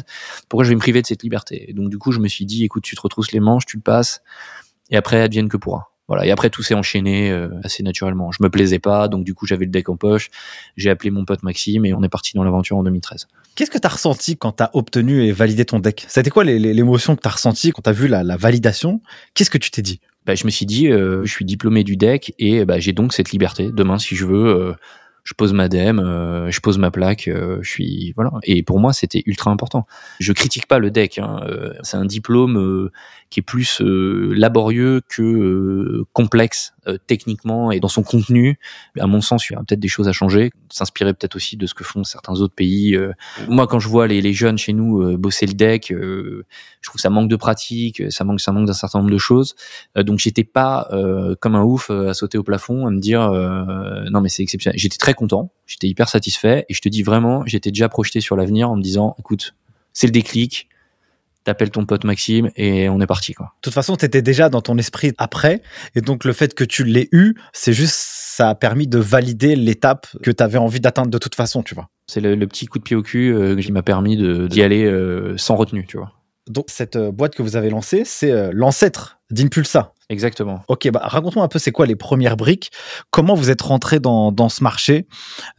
Pourquoi 0.48 0.66
je 0.66 0.70
vais 0.70 0.76
me 0.76 0.82
priver 0.82 1.02
de 1.02 1.08
cette 1.08 1.24
liberté? 1.24 1.74
Donc 1.74 1.90
du 1.90 1.98
coup, 1.98 2.12
je 2.12 2.20
me 2.20 2.28
suis 2.28 2.46
dit, 2.46 2.66
écoute, 2.66 2.84
tu 2.84 2.96
te 2.96 3.02
retrousses 3.02 3.32
les 3.32 3.40
manches, 3.40 3.66
tu 3.66 3.78
le 3.78 3.84
passes, 3.84 4.22
et 4.92 4.98
après, 4.98 5.22
advienne 5.22 5.50
que 5.50 5.58
pourra. 5.58 5.92
Voilà. 6.10 6.26
Et 6.26 6.32
après, 6.32 6.50
tout 6.50 6.64
s'est 6.64 6.74
enchaîné 6.74 7.30
euh, 7.30 7.50
assez 7.64 7.84
naturellement. 7.84 8.32
Je 8.32 8.42
me 8.42 8.50
plaisais 8.50 8.80
pas, 8.80 9.08
donc 9.08 9.24
du 9.24 9.36
coup, 9.36 9.46
j'avais 9.46 9.66
le 9.66 9.72
deck 9.72 9.90
en 9.90 9.96
poche. 9.96 10.32
J'ai 10.76 10.90
appelé 10.90 11.12
mon 11.12 11.24
pote 11.24 11.44
Maxime 11.44 11.86
et 11.86 11.94
on 11.94 12.02
est 12.04 12.10
parti 12.10 12.34
dans 12.34 12.44
l'aventure 12.44 12.78
en 12.78 12.84
2013. 12.84 13.28
Qu'est-ce 13.56 13.70
que 13.70 13.78
tu 13.78 13.86
as 13.86 13.92
ressenti 13.92 14.36
quand 14.36 14.54
tu 14.54 14.64
as 14.64 14.72
obtenu 14.74 15.24
et 15.24 15.32
validé 15.32 15.66
ton 15.66 15.80
deck? 15.80 16.06
C'était 16.10 16.32
quoi 16.32 16.44
l'émotion 16.44 17.16
que 17.16 17.22
tu 17.22 17.28
as 17.28 17.32
ressenti 17.32 17.72
quand 17.72 17.84
tu 17.84 17.90
as 17.90 17.94
vu 17.94 18.08
la, 18.08 18.24
validation? 18.38 19.02
Qu'est-ce 19.36 19.52
que 19.52 19.60
tu 19.60 19.70
t'es 19.70 19.84
dit? 19.84 20.02
Bah, 20.26 20.34
Je 20.34 20.46
me 20.46 20.50
suis 20.50 20.66
dit, 20.66 20.88
euh, 20.88 21.24
je 21.26 21.32
suis 21.32 21.46
diplômé 21.46 21.84
du 21.84 21.96
deck 21.96 22.34
et 22.40 22.66
bah, 22.66 22.80
j'ai 22.80 22.92
donc 22.92 23.14
cette 23.14 23.32
liberté. 23.32 23.70
Demain, 23.72 24.00
si 24.00 24.16
je 24.16 24.26
veux, 24.26 24.48
euh, 24.48 24.74
je 25.30 25.36
pose 25.36 25.54
ma 25.54 25.70
DEM, 25.70 26.00
euh, 26.00 26.50
je 26.50 26.60
pose 26.60 26.80
ma 26.80 26.90
plaque, 26.90 27.28
euh, 27.28 27.60
je 27.62 27.70
suis 27.70 28.14
voilà. 28.16 28.32
Et 28.44 28.64
pour 28.64 28.80
moi, 28.80 28.94
c'était 28.94 29.22
ultra 29.28 29.52
important. 29.52 29.86
Je 30.20 30.34
critique 30.34 30.66
pas 30.66 30.80
le 30.80 30.90
deck. 30.90 31.20
Hein, 31.20 31.42
euh, 31.48 31.74
c'est 31.84 31.98
un 31.98 32.06
diplôme 32.06 32.90
qui 33.30 33.40
est 33.42 33.44
plus 33.44 33.82
laborieux 33.82 35.02
que 35.08 36.04
complexe 36.14 36.74
techniquement 37.06 37.72
et 37.72 37.80
dans 37.80 37.88
son 37.88 38.02
contenu. 38.02 38.58
À 39.00 39.06
mon 39.06 39.22
sens, 39.22 39.50
il 39.50 39.54
y 39.54 39.56
a 39.56 39.60
peut-être 39.60 39.80
des 39.80 39.88
choses 39.88 40.08
à 40.08 40.12
changer. 40.12 40.52
S'inspirer 40.72 41.14
peut-être 41.14 41.36
aussi 41.36 41.56
de 41.56 41.68
ce 41.68 41.74
que 41.74 41.84
font 41.84 42.04
certains 42.04 42.34
autres 42.42 42.56
pays. 42.56 42.98
moi, 43.48 43.68
quand 43.68 43.80
je 43.80 43.88
vois 43.88 44.08
les, 44.08 44.22
les 44.22 44.34
jeunes 44.34 44.58
chez 44.58 44.74
nous 44.74 45.18
bosser 45.18 45.46
le 45.46 45.54
deck, 45.54 45.90
je 45.90 46.44
trouve 46.84 46.96
que 46.96 47.02
ça 47.02 47.10
manque 47.10 47.30
de 47.30 47.36
pratique, 47.36 48.12
ça 48.12 48.24
manque, 48.24 48.42
ça 48.42 48.52
manque 48.52 48.66
d'un 48.66 48.74
certain 48.74 49.00
nombre 49.00 49.12
de 49.12 49.18
choses. 49.18 49.56
donc, 49.96 50.20
j'étais 50.20 50.44
pas 50.44 50.90
comme 51.40 51.56
un 51.56 51.64
ouf 51.64 51.92
à 51.92 52.14
sauter 52.14 52.38
au 52.38 52.44
plafond, 52.44 52.88
à 52.88 52.90
me 52.90 53.00
dire 53.00 53.30
non 54.12 54.22
mais 54.22 54.30
c'est 54.30 54.44
exceptionnel. 54.44 54.80
J'étais 54.80 54.98
très 54.98 55.14
content, 55.14 55.52
j'étais 55.68 55.88
hyper 55.88 56.10
satisfait 56.10 56.66
et 56.70 56.74
je 56.74 56.82
te 56.82 56.90
dis 56.90 57.04
vraiment, 57.04 57.44
j'étais 57.46 57.72
déjà 57.72 57.90
projeté 57.90 58.22
sur 58.22 58.36
l'avenir 58.36 58.70
en 58.70 58.76
me 58.76 58.82
disant, 58.82 59.16
écoute, 59.20 59.56
c'est 59.94 60.08
le 60.08 60.12
déclic, 60.12 60.69
t'appelles 61.50 61.72
ton 61.72 61.86
pote 61.86 62.04
Maxime 62.04 62.52
et 62.56 62.90
on 62.90 63.02
est 63.02 63.08
parti 63.08 63.34
quoi. 63.34 63.48
De 63.58 63.62
toute 63.62 63.74
façon, 63.74 63.96
t'étais 63.96 64.22
déjà 64.22 64.50
dans 64.50 64.62
ton 64.62 64.78
esprit 64.78 65.14
après 65.18 65.62
et 65.96 66.02
donc 66.02 66.24
le 66.24 66.34
fait 66.34 66.54
que 66.54 66.64
tu 66.64 66.84
l'aies 66.84 67.10
eu, 67.12 67.34
c'est 67.54 67.74
juste 67.74 67.96
ça 67.96 68.50
a 68.50 68.56
permis 68.56 68.88
de 68.88 69.00
valider 69.00 69.56
l'étape 69.56 70.08
que 70.24 70.32
tu 70.32 70.42
avais 70.42 70.58
envie 70.58 70.80
d'atteindre 70.80 71.10
de 71.10 71.18
toute 71.18 71.36
façon, 71.36 71.64
tu 71.64 71.76
vois. 71.76 71.90
C'est 72.08 72.22
le, 72.22 72.48
petit 72.48 72.68
coup 72.68 72.80
de 72.80 72.84
pied 72.84 72.96
au 72.96 73.02
cul 73.02 73.34
euh, 73.34 73.56
qui 73.58 73.72
m'a 73.72 73.84
permis 73.84 74.16
d'y 74.48 74.62
aller 74.62 74.86
euh, 74.86 75.38
sans 75.38 75.56
retenue, 75.56 75.86
tu 75.86 75.98
vois. 75.98 76.14
Donc 76.48 76.68
cette 76.70 76.96
euh, 76.96 77.12
boîte 77.12 77.36
que 77.36 77.42
vous 77.42 77.58
avez 77.58 77.70
lancée, 77.70 78.04
c'est 78.06 78.52
l'ancêtre 78.54 79.20
d'Impulsa. 79.30 79.94
Exactement. 80.10 80.62
Ok, 80.70 80.90
bah 80.90 81.02
raconte-moi 81.04 81.44
un 81.44 81.48
peu 81.50 81.60
c'est 81.60 81.72
quoi 81.72 81.86
les 81.86 81.96
premières 81.96 82.38
briques, 82.38 82.72
comment 83.12 83.36
vous 83.36 83.52
êtes 83.52 83.62
rentré 83.62 84.00
dans, 84.00 84.32
dans 84.32 84.50
ce 84.50 84.64
marché, 84.64 85.06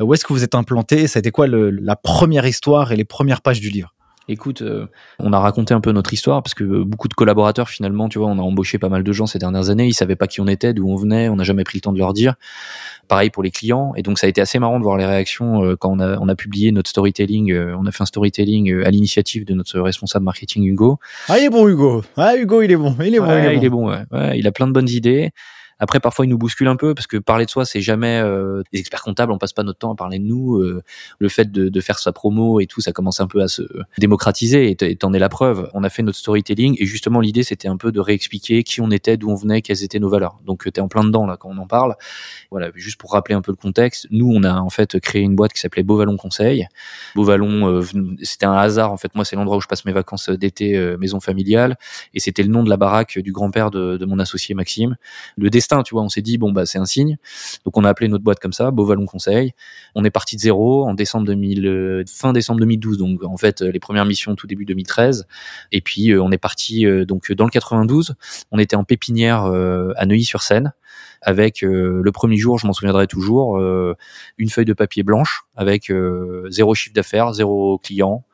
où 0.00 0.14
est-ce 0.14 0.24
que 0.24 0.32
vous 0.32 0.42
êtes 0.42 0.54
implanté, 0.54 1.06
ça 1.06 1.18
a 1.18 1.20
été 1.20 1.30
quoi 1.30 1.46
le, 1.46 1.70
la 1.70 1.96
première 1.96 2.46
histoire 2.46 2.90
et 2.92 2.96
les 2.96 3.04
premières 3.04 3.42
pages 3.42 3.60
du 3.60 3.68
livre? 3.68 3.94
Écoute, 4.30 4.62
euh, 4.62 4.86
on 5.18 5.32
a 5.32 5.40
raconté 5.40 5.74
un 5.74 5.80
peu 5.80 5.90
notre 5.90 6.12
histoire 6.12 6.40
parce 6.40 6.54
que 6.54 6.84
beaucoup 6.84 7.08
de 7.08 7.14
collaborateurs 7.14 7.68
finalement, 7.68 8.08
tu 8.08 8.20
vois, 8.20 8.28
on 8.28 8.38
a 8.38 8.42
embauché 8.42 8.78
pas 8.78 8.88
mal 8.88 9.02
de 9.02 9.12
gens 9.12 9.26
ces 9.26 9.40
dernières 9.40 9.70
années, 9.70 9.88
ils 9.88 9.92
savaient 9.92 10.14
pas 10.14 10.28
qui 10.28 10.40
on 10.40 10.46
était, 10.46 10.72
d'où 10.72 10.88
on 10.88 10.94
venait, 10.94 11.28
on 11.28 11.34
n'a 11.34 11.42
jamais 11.42 11.64
pris 11.64 11.78
le 11.78 11.80
temps 11.80 11.92
de 11.92 11.98
leur 11.98 12.12
dire. 12.12 12.36
Pareil 13.08 13.30
pour 13.30 13.42
les 13.42 13.50
clients 13.50 13.92
et 13.96 14.02
donc 14.02 14.20
ça 14.20 14.28
a 14.28 14.30
été 14.30 14.40
assez 14.40 14.60
marrant 14.60 14.78
de 14.78 14.84
voir 14.84 14.96
les 14.98 15.04
réactions 15.04 15.64
euh, 15.64 15.74
quand 15.74 15.90
on 15.90 15.98
a, 15.98 16.16
on 16.20 16.28
a 16.28 16.36
publié 16.36 16.70
notre 16.70 16.88
storytelling, 16.88 17.52
on 17.52 17.86
a 17.86 17.90
fait 17.90 18.04
un 18.04 18.06
storytelling 18.06 18.84
à 18.84 18.90
l'initiative 18.90 19.44
de 19.44 19.54
notre 19.54 19.80
responsable 19.80 20.24
marketing 20.24 20.64
Hugo. 20.64 21.00
Ah 21.28 21.40
il 21.40 21.46
est 21.46 21.50
bon 21.50 21.66
Hugo, 21.66 22.04
ah 22.16 22.36
Hugo 22.36 22.62
il 22.62 22.70
est 22.70 22.76
bon, 22.76 22.94
il 23.00 23.12
est 23.12 23.18
bon, 23.18 23.26
il 23.26 23.34
est 23.34 23.42
bon, 23.42 23.50
il, 23.50 23.64
est 23.64 23.68
bon 23.68 23.90
ouais. 23.90 24.38
il 24.38 24.46
a 24.46 24.52
plein 24.52 24.68
de 24.68 24.72
bonnes 24.72 24.88
idées. 24.88 25.32
Après, 25.80 25.98
parfois, 25.98 26.26
il 26.26 26.28
nous 26.28 26.38
bouscule 26.38 26.68
un 26.68 26.76
peu 26.76 26.94
parce 26.94 27.06
que 27.06 27.16
parler 27.16 27.46
de 27.46 27.50
soi, 27.50 27.64
c'est 27.64 27.80
jamais 27.80 28.20
euh, 28.20 28.62
des 28.72 28.78
experts 28.78 29.02
comptables. 29.02 29.32
On 29.32 29.38
passe 29.38 29.54
pas 29.54 29.62
notre 29.62 29.78
temps 29.78 29.92
à 29.92 29.96
parler 29.96 30.18
de 30.18 30.24
nous. 30.24 30.56
Euh, 30.56 30.82
le 31.18 31.28
fait 31.28 31.50
de, 31.50 31.70
de, 31.70 31.80
faire 31.80 31.98
sa 31.98 32.12
promo 32.12 32.60
et 32.60 32.66
tout, 32.66 32.82
ça 32.82 32.92
commence 32.92 33.20
un 33.20 33.26
peu 33.26 33.40
à 33.40 33.48
se 33.48 33.62
démocratiser. 33.98 34.70
Et 34.70 34.96
t'en 34.96 35.12
es 35.14 35.18
la 35.18 35.30
preuve. 35.30 35.70
On 35.72 35.82
a 35.82 35.88
fait 35.88 36.02
notre 36.02 36.18
storytelling 36.18 36.76
et 36.78 36.84
justement, 36.84 37.20
l'idée, 37.20 37.42
c'était 37.42 37.68
un 37.68 37.78
peu 37.78 37.92
de 37.92 38.00
réexpliquer 38.00 38.62
qui 38.62 38.80
on 38.82 38.90
était, 38.90 39.16
d'où 39.16 39.30
on 39.30 39.34
venait, 39.34 39.62
quelles 39.62 39.82
étaient 39.82 39.98
nos 39.98 40.10
valeurs. 40.10 40.38
Donc, 40.44 40.70
t'es 40.70 40.80
en 40.82 40.88
plein 40.88 41.02
dedans 41.02 41.26
là 41.26 41.38
quand 41.38 41.48
on 41.48 41.58
en 41.58 41.66
parle. 41.66 41.96
Voilà, 42.50 42.70
juste 42.74 43.00
pour 43.00 43.12
rappeler 43.12 43.34
un 43.34 43.40
peu 43.40 43.52
le 43.52 43.56
contexte. 43.56 44.06
Nous, 44.10 44.30
on 44.30 44.42
a 44.42 44.60
en 44.60 44.70
fait 44.70 45.00
créé 45.00 45.22
une 45.22 45.34
boîte 45.34 45.54
qui 45.54 45.60
s'appelait 45.60 45.82
Beauvalon 45.82 46.18
Conseil. 46.18 46.68
Beauvalon, 47.14 47.68
euh, 47.68 47.82
c'était 48.22 48.46
un 48.46 48.52
hasard. 48.52 48.92
En 48.92 48.98
fait, 48.98 49.14
moi, 49.14 49.24
c'est 49.24 49.36
l'endroit 49.36 49.56
où 49.56 49.60
je 49.62 49.66
passe 49.66 49.86
mes 49.86 49.92
vacances 49.92 50.28
d'été, 50.28 50.78
maison 50.98 51.20
familiale, 51.20 51.76
et 52.12 52.20
c'était 52.20 52.42
le 52.42 52.48
nom 52.48 52.62
de 52.62 52.68
la 52.68 52.76
baraque 52.76 53.18
du 53.18 53.32
grand-père 53.32 53.70
de, 53.70 53.96
de 53.96 54.04
mon 54.04 54.18
associé 54.18 54.54
Maxime. 54.54 54.96
Le 55.36 55.48
tu 55.84 55.94
vois. 55.94 56.02
On 56.02 56.08
s'est 56.08 56.22
dit, 56.22 56.38
bon, 56.38 56.52
bah, 56.52 56.66
c'est 56.66 56.78
un 56.78 56.84
signe. 56.84 57.16
Donc, 57.64 57.76
on 57.76 57.84
a 57.84 57.88
appelé 57.88 58.08
notre 58.08 58.24
boîte 58.24 58.40
comme 58.40 58.52
ça, 58.52 58.70
Beauvalon 58.70 59.06
Conseil. 59.06 59.52
On 59.94 60.04
est 60.04 60.10
parti 60.10 60.36
de 60.36 60.40
zéro 60.40 60.84
en 60.84 60.94
décembre 60.94 61.26
2000, 61.26 61.66
euh, 61.66 62.04
fin 62.06 62.32
décembre 62.32 62.60
2012. 62.60 62.98
Donc, 62.98 63.22
en 63.24 63.36
fait, 63.36 63.60
les 63.62 63.80
premières 63.80 64.04
missions 64.04 64.34
tout 64.34 64.46
début 64.46 64.64
2013. 64.64 65.26
Et 65.72 65.80
puis, 65.80 66.10
euh, 66.10 66.22
on 66.22 66.30
est 66.30 66.38
parti, 66.38 66.86
euh, 66.86 67.04
donc, 67.04 67.32
dans 67.32 67.44
le 67.44 67.50
92. 67.50 68.14
On 68.50 68.58
était 68.58 68.76
en 68.76 68.84
pépinière 68.84 69.44
à 69.44 70.06
Neuilly-sur-Seine 70.06 70.72
avec 71.22 71.60
le 71.62 72.10
premier 72.12 72.36
jour, 72.36 72.58
je 72.58 72.66
m'en 72.66 72.72
souviendrai 72.72 73.06
toujours, 73.06 73.58
une 74.38 74.48
feuille 74.48 74.64
de 74.64 74.72
papier 74.72 75.02
blanche 75.02 75.42
avec 75.54 75.92
zéro 76.48 76.74
chiffre 76.74 76.94
d'affaires, 76.94 77.32
zéro 77.32 77.78
client, 77.78 78.24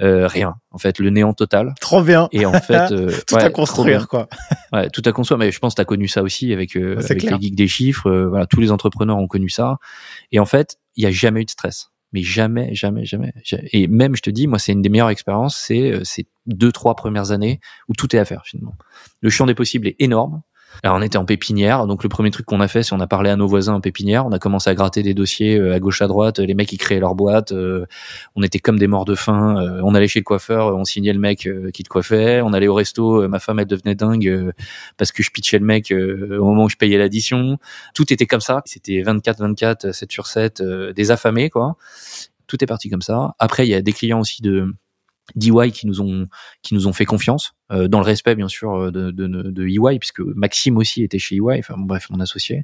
euh, 0.00 0.26
rien. 0.26 0.56
En 0.70 0.78
fait, 0.78 0.98
le 0.98 1.10
néant 1.10 1.32
total. 1.32 1.74
Trop 1.80 2.02
bien. 2.02 2.28
Et 2.32 2.46
en 2.46 2.52
fait, 2.52 2.92
euh, 2.92 3.10
tout 3.26 3.36
à 3.36 3.50
construire 3.50 4.08
quoi. 4.08 4.28
Ouais, 4.72 4.90
tout 4.90 5.02
à 5.04 5.12
construire. 5.12 5.38
Mais 5.38 5.50
je 5.50 5.58
pense 5.58 5.74
que 5.74 5.82
as 5.82 5.84
connu 5.84 6.08
ça 6.08 6.22
aussi 6.22 6.52
avec, 6.52 6.76
euh, 6.76 6.98
avec 6.98 7.22
les 7.22 7.40
geeks 7.40 7.54
des 7.54 7.68
chiffres. 7.68 8.10
voilà, 8.28 8.46
tous 8.46 8.60
les 8.60 8.70
entrepreneurs 8.70 9.16
ont 9.18 9.26
connu 9.26 9.48
ça. 9.48 9.78
Et 10.32 10.38
en 10.38 10.46
fait, 10.46 10.78
il 10.96 11.04
y 11.04 11.06
a 11.06 11.10
jamais 11.10 11.42
eu 11.42 11.44
de 11.44 11.50
stress. 11.50 11.90
Mais 12.12 12.22
jamais, 12.22 12.74
jamais, 12.74 13.04
jamais. 13.04 13.32
Et 13.72 13.88
même, 13.88 14.14
je 14.14 14.22
te 14.22 14.30
dis, 14.30 14.46
moi, 14.46 14.60
c'est 14.60 14.70
une 14.70 14.82
des 14.82 14.88
meilleures 14.88 15.10
expériences. 15.10 15.56
C'est 15.56 15.98
ces 16.04 16.28
deux, 16.46 16.70
trois 16.70 16.94
premières 16.94 17.32
années 17.32 17.58
où 17.88 17.92
tout 17.92 18.14
est 18.14 18.20
à 18.20 18.24
faire 18.24 18.42
finalement. 18.44 18.76
Le 19.20 19.30
champ 19.30 19.46
des 19.46 19.54
possibles 19.54 19.88
est 19.88 19.96
énorme. 19.98 20.42
Alors 20.82 20.96
on 20.96 21.02
était 21.02 21.16
en 21.16 21.24
pépinière, 21.24 21.86
donc 21.86 22.02
le 22.02 22.08
premier 22.08 22.30
truc 22.30 22.46
qu'on 22.46 22.60
a 22.60 22.68
fait, 22.68 22.82
c'est 22.82 22.94
on 22.94 23.00
a 23.00 23.06
parlé 23.06 23.30
à 23.30 23.36
nos 23.36 23.46
voisins 23.46 23.74
en 23.74 23.80
pépinière, 23.80 24.26
on 24.26 24.32
a 24.32 24.38
commencé 24.38 24.68
à 24.68 24.74
gratter 24.74 25.02
des 25.02 25.14
dossiers 25.14 25.58
euh, 25.58 25.74
à 25.74 25.80
gauche 25.80 26.02
à 26.02 26.06
droite, 26.08 26.38
les 26.38 26.54
mecs 26.54 26.72
ils 26.72 26.78
créaient 26.78 27.00
leur 27.00 27.14
boîte, 27.14 27.52
euh, 27.52 27.86
on 28.34 28.42
était 28.42 28.58
comme 28.58 28.78
des 28.78 28.86
morts 28.86 29.04
de 29.04 29.14
faim, 29.14 29.56
euh, 29.58 29.80
on 29.84 29.94
allait 29.94 30.08
chez 30.08 30.20
le 30.20 30.24
coiffeur, 30.24 30.76
on 30.76 30.84
signait 30.84 31.12
le 31.12 31.18
mec 31.18 31.48
qui 31.72 31.82
te 31.82 31.88
coiffait, 31.88 32.40
on 32.42 32.52
allait 32.52 32.68
au 32.68 32.74
resto, 32.74 33.26
ma 33.28 33.38
femme 33.38 33.60
elle 33.60 33.66
devenait 33.66 33.94
dingue 33.94 34.52
parce 34.96 35.12
que 35.12 35.22
je 35.22 35.30
pitchais 35.30 35.58
le 35.58 35.64
mec 35.64 35.92
au 35.92 36.44
moment 36.44 36.64
où 36.64 36.68
je 36.68 36.76
payais 36.76 36.98
l'addition, 36.98 37.58
tout 37.94 38.12
était 38.12 38.26
comme 38.26 38.40
ça, 38.40 38.62
c'était 38.64 39.02
24 39.02 39.40
24 39.40 39.92
7 39.92 40.12
sur 40.12 40.26
7 40.26 40.62
des 40.62 41.10
affamés 41.10 41.50
quoi. 41.50 41.76
Tout 42.46 42.62
est 42.62 42.66
parti 42.66 42.90
comme 42.90 43.02
ça. 43.02 43.34
Après 43.38 43.66
il 43.66 43.70
y 43.70 43.74
a 43.74 43.80
des 43.80 43.92
clients 43.92 44.20
aussi 44.20 44.42
de 44.42 44.74
d'EY 45.36 45.70
qui 45.72 45.86
nous 45.86 46.00
ont 46.00 46.26
qui 46.62 46.74
nous 46.74 46.86
ont 46.86 46.92
fait 46.92 47.06
confiance 47.06 47.54
euh, 47.72 47.88
dans 47.88 47.98
le 47.98 48.04
respect 48.04 48.34
bien 48.34 48.48
sûr 48.48 48.74
euh, 48.74 48.90
de, 48.90 49.10
de, 49.10 49.26
de 49.26 49.66
EY 49.66 49.98
puisque 49.98 50.20
Maxime 50.20 50.76
aussi 50.76 51.02
était 51.02 51.18
chez 51.18 51.36
EY 51.36 51.60
enfin 51.60 51.76
bref 51.78 52.08
mon 52.10 52.20
associé 52.20 52.62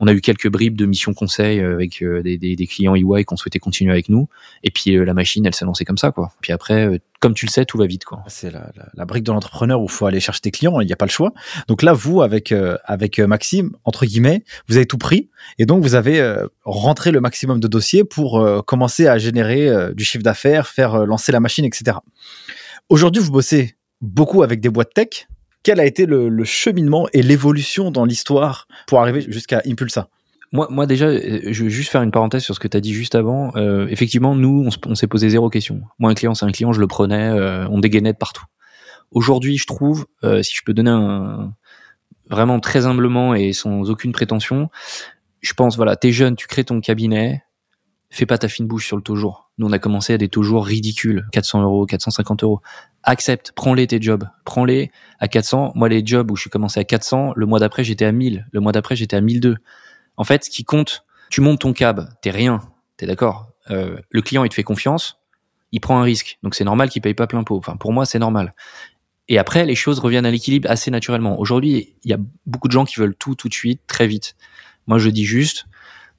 on 0.00 0.08
a 0.08 0.12
eu 0.12 0.20
quelques 0.20 0.50
bribes 0.50 0.76
de 0.76 0.84
mission 0.84 1.14
conseil 1.14 1.60
euh, 1.60 1.74
avec 1.74 2.02
des, 2.02 2.38
des, 2.38 2.56
des, 2.56 2.66
clients 2.66 2.96
EY 2.96 3.24
qui 3.24 3.32
ont 3.32 3.36
souhaité 3.36 3.60
continuer 3.60 3.92
avec 3.92 4.08
nous. 4.08 4.28
Et 4.64 4.72
puis 4.72 4.96
la 4.96 5.14
machine 5.14 5.46
elle 5.46 5.54
s'est 5.54 5.64
lancée 5.64 5.84
comme 5.84 5.96
ça 5.96 6.10
quoi. 6.10 6.32
Puis 6.40 6.52
après 6.52 7.00
comme 7.20 7.34
tu 7.34 7.46
le 7.46 7.52
sais 7.52 7.64
tout 7.64 7.78
va 7.78 7.86
vite 7.86 8.04
quoi. 8.04 8.24
C'est 8.26 8.50
la, 8.50 8.72
la, 8.74 8.88
la, 8.92 9.04
brique 9.04 9.22
de 9.22 9.30
l'entrepreneur 9.30 9.80
où 9.80 9.86
faut 9.86 10.06
aller 10.06 10.18
chercher 10.18 10.40
des 10.42 10.50
clients 10.50 10.80
il 10.80 10.86
n'y 10.86 10.92
a 10.92 10.96
pas 10.96 11.06
le 11.06 11.12
choix. 11.12 11.32
Donc 11.68 11.82
là 11.82 11.92
vous 11.92 12.20
avec 12.20 12.52
avec 12.84 13.20
Maxime 13.20 13.76
entre 13.84 14.06
guillemets 14.06 14.42
vous 14.66 14.76
avez 14.76 14.86
tout 14.86 14.98
pris. 14.98 15.30
Et 15.58 15.66
donc 15.66 15.84
vous 15.84 15.94
avez 15.94 16.20
rentré 16.64 17.12
le 17.12 17.20
maximum 17.20 17.60
de 17.60 17.68
dossiers 17.68 18.02
pour 18.02 18.64
commencer 18.66 19.06
à 19.06 19.18
générer 19.18 19.94
du 19.94 20.04
chiffre 20.04 20.24
d'affaires 20.24 20.66
faire 20.66 21.06
lancer 21.06 21.30
la 21.30 21.38
machine 21.38 21.64
etc 21.64 21.98
Aujourd'hui, 22.88 23.22
vous 23.22 23.32
bossez 23.32 23.76
beaucoup 24.02 24.42
avec 24.42 24.60
des 24.60 24.68
boîtes 24.68 24.92
tech. 24.92 25.28
Quel 25.62 25.80
a 25.80 25.86
été 25.86 26.06
le, 26.06 26.44
cheminement 26.44 27.08
et 27.12 27.22
l'évolution 27.22 27.90
dans 27.90 28.04
l'histoire 28.04 28.66
pour 28.88 29.00
arriver 29.00 29.20
jusqu'à 29.20 29.62
Impulsa? 29.64 30.08
Moi, 30.50 30.66
moi 30.70 30.86
déjà, 30.86 31.06
euh, 31.06 31.40
je 31.46 31.64
veux 31.64 31.70
juste 31.70 31.90
faire 31.90 32.02
une 32.02 32.10
parenthèse 32.10 32.42
sur 32.42 32.54
ce 32.54 32.60
que 32.60 32.68
tu 32.68 32.76
as 32.76 32.80
dit 32.80 32.92
juste 32.92 33.14
avant. 33.14 33.52
Euh, 33.56 33.86
effectivement, 33.88 34.34
nous, 34.34 34.68
on, 34.86 34.94
s'est 34.94 35.06
posé 35.06 35.30
zéro 35.30 35.48
question. 35.48 35.80
Moi, 35.98 36.10
un 36.10 36.14
client, 36.14 36.34
c'est 36.34 36.44
un 36.44 36.50
client, 36.50 36.72
je 36.72 36.80
le 36.80 36.88
prenais, 36.88 37.30
euh, 37.30 37.66
on 37.68 37.78
dégainait 37.78 38.12
de 38.12 38.18
partout. 38.18 38.44
Aujourd'hui, 39.12 39.56
je 39.56 39.66
trouve, 39.66 40.06
si 40.22 40.56
je 40.56 40.62
peux 40.64 40.72
donner 40.72 40.90
un 40.90 41.54
vraiment 42.30 42.60
très 42.60 42.86
humblement 42.86 43.34
et 43.34 43.52
sans 43.52 43.90
aucune 43.90 44.12
prétention, 44.12 44.70
je 45.42 45.52
pense, 45.52 45.76
voilà, 45.76 45.96
t'es 45.96 46.12
jeune, 46.12 46.34
tu 46.34 46.46
crées 46.46 46.64
ton 46.64 46.80
cabinet, 46.80 47.42
fais 48.12 48.26
pas 48.26 48.38
ta 48.38 48.48
fine 48.48 48.66
bouche 48.66 48.86
sur 48.86 48.96
le 48.96 49.02
taux 49.02 49.16
jour. 49.16 49.50
Nous, 49.58 49.66
on 49.66 49.72
a 49.72 49.78
commencé 49.78 50.12
à 50.12 50.18
des 50.18 50.28
taux 50.28 50.42
jours 50.42 50.66
ridicules, 50.66 51.26
400 51.32 51.62
euros, 51.62 51.86
450 51.86 52.42
euros. 52.44 52.60
Accepte, 53.02 53.52
prends-les 53.52 53.86
tes 53.86 54.00
jobs, 54.00 54.28
prends-les 54.44 54.90
à 55.18 55.28
400. 55.28 55.72
Moi, 55.74 55.88
les 55.88 56.04
jobs 56.04 56.30
où 56.30 56.36
je 56.36 56.42
suis 56.42 56.50
commencé 56.50 56.78
à 56.78 56.84
400, 56.84 57.32
le 57.34 57.46
mois 57.46 57.58
d'après, 57.58 57.84
j'étais 57.84 58.04
à 58.04 58.12
1000. 58.12 58.46
Le 58.52 58.60
mois 58.60 58.72
d'après, 58.72 58.96
j'étais 58.96 59.16
à 59.16 59.20
1002. 59.20 59.56
En 60.16 60.24
fait, 60.24 60.44
ce 60.44 60.50
qui 60.50 60.64
compte, 60.64 61.04
tu 61.30 61.40
montes 61.40 61.60
ton 61.60 61.72
cab, 61.72 62.08
t'es 62.20 62.30
rien, 62.30 62.60
t'es 62.96 63.06
d'accord? 63.06 63.48
le 63.68 64.20
client 64.20 64.44
il 64.44 64.48
te 64.48 64.54
fait 64.54 64.64
confiance, 64.64 65.20
il 65.70 65.80
prend 65.80 65.98
un 65.98 66.02
risque, 66.02 66.38
donc 66.42 66.54
c'est 66.54 66.64
normal 66.64 66.90
qu'il 66.90 67.00
paye 67.00 67.14
pas 67.14 67.26
plein 67.26 67.42
pot. 67.44 67.56
Enfin, 67.56 67.76
pour 67.76 67.92
moi, 67.92 68.04
c'est 68.04 68.18
normal. 68.18 68.54
Et 69.28 69.38
après, 69.38 69.64
les 69.64 69.74
choses 69.74 69.98
reviennent 69.98 70.26
à 70.26 70.30
l'équilibre 70.30 70.70
assez 70.70 70.90
naturellement. 70.90 71.38
Aujourd'hui, 71.38 71.94
il 72.04 72.10
y 72.10 72.12
a 72.12 72.18
beaucoup 72.44 72.68
de 72.68 72.72
gens 72.72 72.84
qui 72.84 72.98
veulent 72.98 73.14
tout 73.14 73.34
tout 73.34 73.48
de 73.48 73.54
suite, 73.54 73.80
très 73.86 74.06
vite. 74.06 74.34
Moi, 74.86 74.98
je 74.98 75.08
dis 75.08 75.24
juste, 75.24 75.64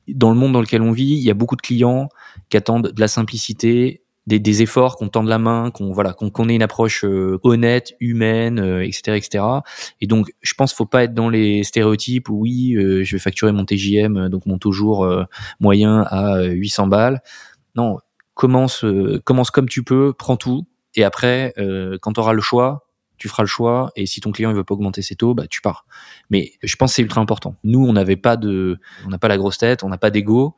dans 0.08 0.30
le 0.30 0.36
monde 0.36 0.54
dans 0.54 0.62
lequel 0.62 0.82
on 0.82 0.92
vit, 0.92 1.14
il 1.14 1.24
y 1.24 1.32
a 1.32 1.34
beaucoup 1.34 1.56
de 1.56 1.62
clients 1.62 2.10
qui 2.50 2.58
attendent 2.58 2.92
de 2.92 3.00
la 3.00 3.08
simplicité, 3.08 4.04
des, 4.28 4.40
des 4.40 4.62
efforts, 4.62 4.96
qu'on 4.96 5.10
tende 5.10 5.28
la 5.28 5.38
main, 5.38 5.72
qu'on 5.72 5.92
voilà, 5.92 6.14
qu'on 6.14 6.50
ait 6.50 6.56
une 6.56 6.64
approche 6.64 7.04
euh, 7.04 7.40
honnête, 7.44 7.94
humaine, 8.00 8.58
etc., 8.82 9.02
euh, 9.10 9.16
etc. 9.16 9.44
Et 10.02 10.08
donc, 10.08 10.32
je 10.42 10.54
pense, 10.54 10.74
faut 10.74 10.86
pas 10.86 11.04
être 11.04 11.14
dans 11.14 11.30
les 11.30 11.64
stéréotypes 11.64 12.30
où 12.30 12.42
oui, 12.42 12.76
euh, 12.76 13.04
je 13.04 13.16
vais 13.16 13.20
facturer 13.20 13.52
mon 13.52 13.66
TJM, 13.66 14.30
donc 14.30 14.46
mon 14.46 14.58
taux 14.58 14.72
jour 14.72 15.08
moyen 15.60 16.06
à 16.10 16.44
800 16.44 16.88
balles. 16.88 17.22
Non, 17.76 17.98
commence, 18.34 18.86
commence 19.26 19.52
comme 19.52 19.68
tu 19.68 19.84
peux, 19.84 20.14
prends 20.14 20.38
tout, 20.38 20.66
et 20.96 21.04
après, 21.04 21.54
quand 22.02 22.14
tu 22.14 22.20
auras 22.20 22.34
le 22.34 22.42
choix, 22.42 22.88
tu 23.24 23.30
feras 23.30 23.44
le 23.44 23.48
choix 23.48 23.90
et 23.96 24.06
si 24.06 24.20
ton 24.20 24.34
client 24.34 24.50
il 24.50 24.56
veut 24.58 24.66
pas 24.66 24.74
augmenter 24.74 25.02
ses 25.02 25.16
taux, 25.16 25.34
bah 25.34 25.48
tu 25.50 25.62
pars. 25.62 25.86
Mais 26.30 26.52
je 26.62 26.76
pense 26.76 26.92
que 26.92 26.96
c'est 26.96 27.02
ultra 27.04 27.22
important. 27.22 27.56
Nous, 27.64 27.80
on 27.80 27.94
n'avait 27.94 28.18
pas 28.18 28.36
de, 28.36 28.78
on 29.06 29.08
n'a 29.08 29.18
pas 29.18 29.30
la 29.30 29.38
grosse 29.38 29.58
tête, 29.58 29.86
on 29.86 29.88
n'a 29.88 29.98
pas 29.98 30.10
d'ego. 30.10 30.58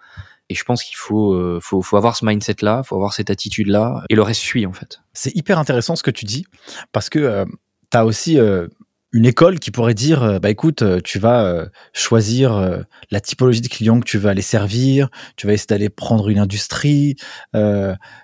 Et 0.49 0.55
je 0.55 0.63
pense 0.63 0.83
qu'il 0.83 0.95
faut, 0.95 1.33
euh, 1.33 1.59
faut, 1.61 1.83
faut 1.83 1.95
avoir 1.95 2.15
ce 2.15 2.25
mindset-là, 2.25 2.81
faut 2.81 2.95
avoir 2.95 3.13
cette 3.13 3.29
attitude-là, 3.29 4.03
et 4.09 4.15
le 4.15 4.23
reste 4.23 4.41
suit 4.41 4.65
en 4.65 4.73
fait. 4.73 5.01
C'est 5.13 5.35
hyper 5.35 5.59
intéressant 5.59 5.95
ce 5.95 6.01
que 6.01 6.09
tu 6.09 6.25
dis, 6.25 6.47
parce 6.91 7.11
que 7.11 7.19
euh, 7.19 7.45
tu 7.91 7.97
as 7.97 8.03
aussi 8.03 8.39
euh, 8.39 8.67
une 9.11 9.27
école 9.27 9.59
qui 9.59 9.69
pourrait 9.69 9.93
dire, 9.93 10.39
bah 10.41 10.49
écoute, 10.49 10.83
tu 11.03 11.19
vas 11.19 11.67
choisir 11.93 12.83
la 13.11 13.21
typologie 13.21 13.61
de 13.61 13.67
clients 13.67 13.99
que 13.99 14.05
tu 14.05 14.17
vas 14.17 14.31
aller 14.31 14.41
servir, 14.41 15.09
tu 15.37 15.45
vas 15.45 15.53
essayer 15.53 15.67
d'aller 15.67 15.89
prendre 15.89 16.29
une 16.29 16.39
industrie, 16.39 17.15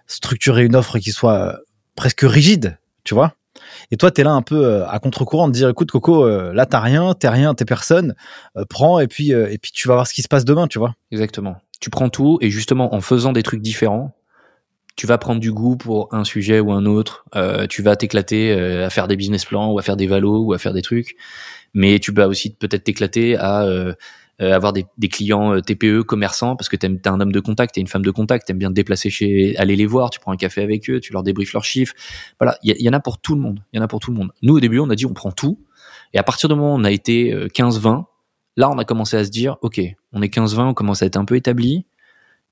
structurer 0.07 0.65
une 0.65 0.75
offre 0.75 0.99
qui 0.99 1.11
soit 1.11 1.59
presque 1.95 2.21
rigide, 2.23 2.79
tu 3.03 3.13
vois? 3.13 3.35
Et 3.91 3.97
toi, 3.97 4.11
tu 4.11 4.21
es 4.21 4.23
là 4.23 4.31
un 4.31 4.41
peu 4.41 4.65
euh, 4.65 4.87
à 4.87 4.99
contre-courant 4.99 5.47
de 5.47 5.53
dire, 5.53 5.69
écoute, 5.69 5.91
Coco, 5.91 6.25
euh, 6.25 6.53
là, 6.53 6.65
t'as 6.65 6.79
rien, 6.79 7.13
t'es 7.13 7.29
rien, 7.29 7.53
t'es 7.53 7.65
personne, 7.65 8.15
euh, 8.57 8.65
prends 8.67 8.99
et 8.99 9.07
puis, 9.07 9.31
et 9.31 9.57
puis 9.57 9.71
tu 9.71 9.87
vas 9.87 9.95
voir 9.95 10.07
ce 10.07 10.13
qui 10.13 10.21
se 10.21 10.27
passe 10.27 10.45
demain, 10.45 10.67
tu 10.67 10.79
vois. 10.79 10.95
Exactement. 11.11 11.57
Tu 11.79 11.89
prends 11.89 12.09
tout 12.09 12.37
et 12.41 12.49
justement, 12.49 12.93
en 12.93 13.01
faisant 13.01 13.31
des 13.31 13.43
trucs 13.43 13.61
différents, 13.61 14.15
tu 14.95 15.07
vas 15.07 15.17
prendre 15.17 15.39
du 15.39 15.51
goût 15.51 15.77
pour 15.77 16.09
un 16.13 16.23
sujet 16.23 16.59
ou 16.59 16.71
un 16.71 16.85
autre. 16.85 17.25
tu 17.69 17.81
vas 17.81 17.95
t'éclater 17.95 18.51
à 18.53 18.89
faire 18.89 19.07
des 19.07 19.15
business 19.15 19.45
plans 19.45 19.71
ou 19.71 19.79
à 19.79 19.81
faire 19.81 19.95
des 19.97 20.05
valos 20.05 20.43
ou 20.43 20.53
à 20.53 20.57
faire 20.57 20.73
des 20.73 20.81
trucs. 20.81 21.15
Mais 21.73 21.99
tu 21.99 22.11
vas 22.11 22.27
aussi 22.27 22.53
peut-être 22.53 22.83
t'éclater 22.83 23.37
à 23.37 23.63
euh, 23.63 23.93
avoir 24.41 24.73
des, 24.73 24.85
des, 24.97 25.07
clients 25.07 25.55
euh, 25.55 25.61
TPE, 25.61 26.03
commerçants, 26.03 26.55
parce 26.55 26.69
que 26.69 26.75
tu 26.75 26.87
es 26.87 27.07
un 27.07 27.19
homme 27.19 27.31
de 27.31 27.39
contact, 27.39 27.75
t'es 27.75 27.81
une 27.81 27.87
femme 27.87 28.03
de 28.03 28.11
contact, 28.11 28.47
t'aimes 28.47 28.57
bien 28.57 28.69
te 28.69 28.73
déplacer 28.73 29.09
chez, 29.09 29.55
aller 29.57 29.75
les 29.75 29.85
voir, 29.85 30.09
tu 30.09 30.19
prends 30.19 30.31
un 30.31 30.37
café 30.37 30.61
avec 30.61 30.89
eux, 30.89 30.99
tu 30.99 31.13
leur 31.13 31.23
débriefes 31.23 31.53
leurs 31.53 31.65
chiffres. 31.65 31.93
Voilà, 32.39 32.57
il 32.63 32.75
y, 32.75 32.83
y, 32.83 32.89
en 32.89 32.93
a 32.93 32.99
pour 32.99 33.19
tout 33.19 33.35
le 33.35 33.41
monde. 33.41 33.61
Il 33.73 33.77
y 33.77 33.79
en 33.79 33.83
a 33.83 33.87
pour 33.87 33.99
tout 33.99 34.11
le 34.11 34.17
monde. 34.17 34.31
Nous, 34.41 34.55
au 34.55 34.59
début, 34.59 34.79
on 34.79 34.89
a 34.89 34.95
dit 34.95 35.05
on 35.05 35.13
prend 35.13 35.31
tout. 35.31 35.59
Et 36.13 36.17
à 36.17 36.23
partir 36.23 36.49
du 36.49 36.55
moment 36.55 36.73
où 36.73 36.79
on 36.79 36.83
a 36.83 36.91
été 36.91 37.33
15-20, 37.33 37.87
euh, 37.87 38.01
là, 38.57 38.69
on 38.69 38.77
a 38.77 38.85
commencé 38.85 39.17
à 39.17 39.23
se 39.23 39.29
dire, 39.29 39.57
OK, 39.61 39.79
on 40.11 40.21
est 40.21 40.33
15-20, 40.33 40.69
on 40.69 40.73
commence 40.73 41.03
à 41.03 41.05
être 41.05 41.17
un 41.17 41.25
peu 41.25 41.35
établi. 41.35 41.85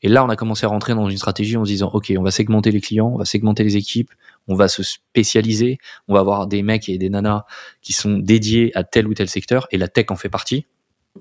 Et 0.02 0.08
là, 0.08 0.24
on 0.24 0.30
a 0.30 0.36
commencé 0.36 0.66
à 0.66 0.70
rentrer 0.70 0.96
dans 0.96 1.10
une 1.10 1.18
stratégie 1.18 1.58
en 1.58 1.66
se 1.66 1.72
disant, 1.72 1.90
OK, 1.94 2.14
on 2.18 2.24
va 2.24 2.32
segmenter 2.32 2.72
les 2.72 2.80
clients, 2.80 3.12
on 3.14 3.18
va 3.18 3.26
segmenter 3.26 3.64
les 3.64 3.76
équipes, 3.76 4.12
on 4.48 4.56
va 4.56 4.70
se 4.70 4.82
spécialiser, 4.82 5.78
on 6.08 6.14
va 6.14 6.22
avoir 6.22 6.48
des 6.48 6.64
mecs 6.64 6.88
et 6.88 6.98
des 6.98 7.10
nanas 7.10 7.44
qui 7.82 7.92
sont 7.92 8.18
dédiés 8.18 8.72
à 8.76 8.86
tel 8.86 9.08
ou 9.08 9.14
tel 9.14 9.28
secteur, 9.28 9.68
et 9.72 9.78
la 9.78 9.90
tech 9.90 10.06
en 10.10 10.16
fait 10.16 10.30
partie. 10.30 10.66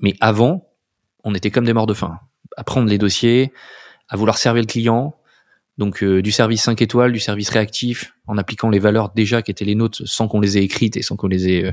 Mais 0.02 0.14
avant, 0.20 0.68
on 1.24 1.34
était 1.34 1.50
comme 1.50 1.64
des 1.64 1.72
morts 1.72 1.87
de 1.87 1.94
faim. 1.94 2.18
À 2.56 2.64
prendre 2.64 2.88
les 2.88 2.98
dossiers, 2.98 3.52
à 4.08 4.16
vouloir 4.16 4.38
servir 4.38 4.62
le 4.62 4.66
client, 4.66 5.14
donc 5.78 6.02
euh, 6.02 6.20
du 6.20 6.32
service 6.32 6.62
5 6.62 6.82
étoiles, 6.82 7.12
du 7.12 7.20
service 7.20 7.48
réactif, 7.50 8.12
en 8.26 8.36
appliquant 8.36 8.68
les 8.68 8.80
valeurs 8.80 9.12
déjà 9.14 9.42
qui 9.42 9.52
étaient 9.52 9.64
les 9.64 9.76
nôtres 9.76 10.02
sans 10.04 10.28
qu'on 10.28 10.40
les 10.40 10.58
ait 10.58 10.62
écrites 10.62 10.96
et 10.96 11.02
sans 11.02 11.16
qu'on 11.16 11.28
les 11.28 11.48
ait 11.48 11.64
euh, 11.64 11.72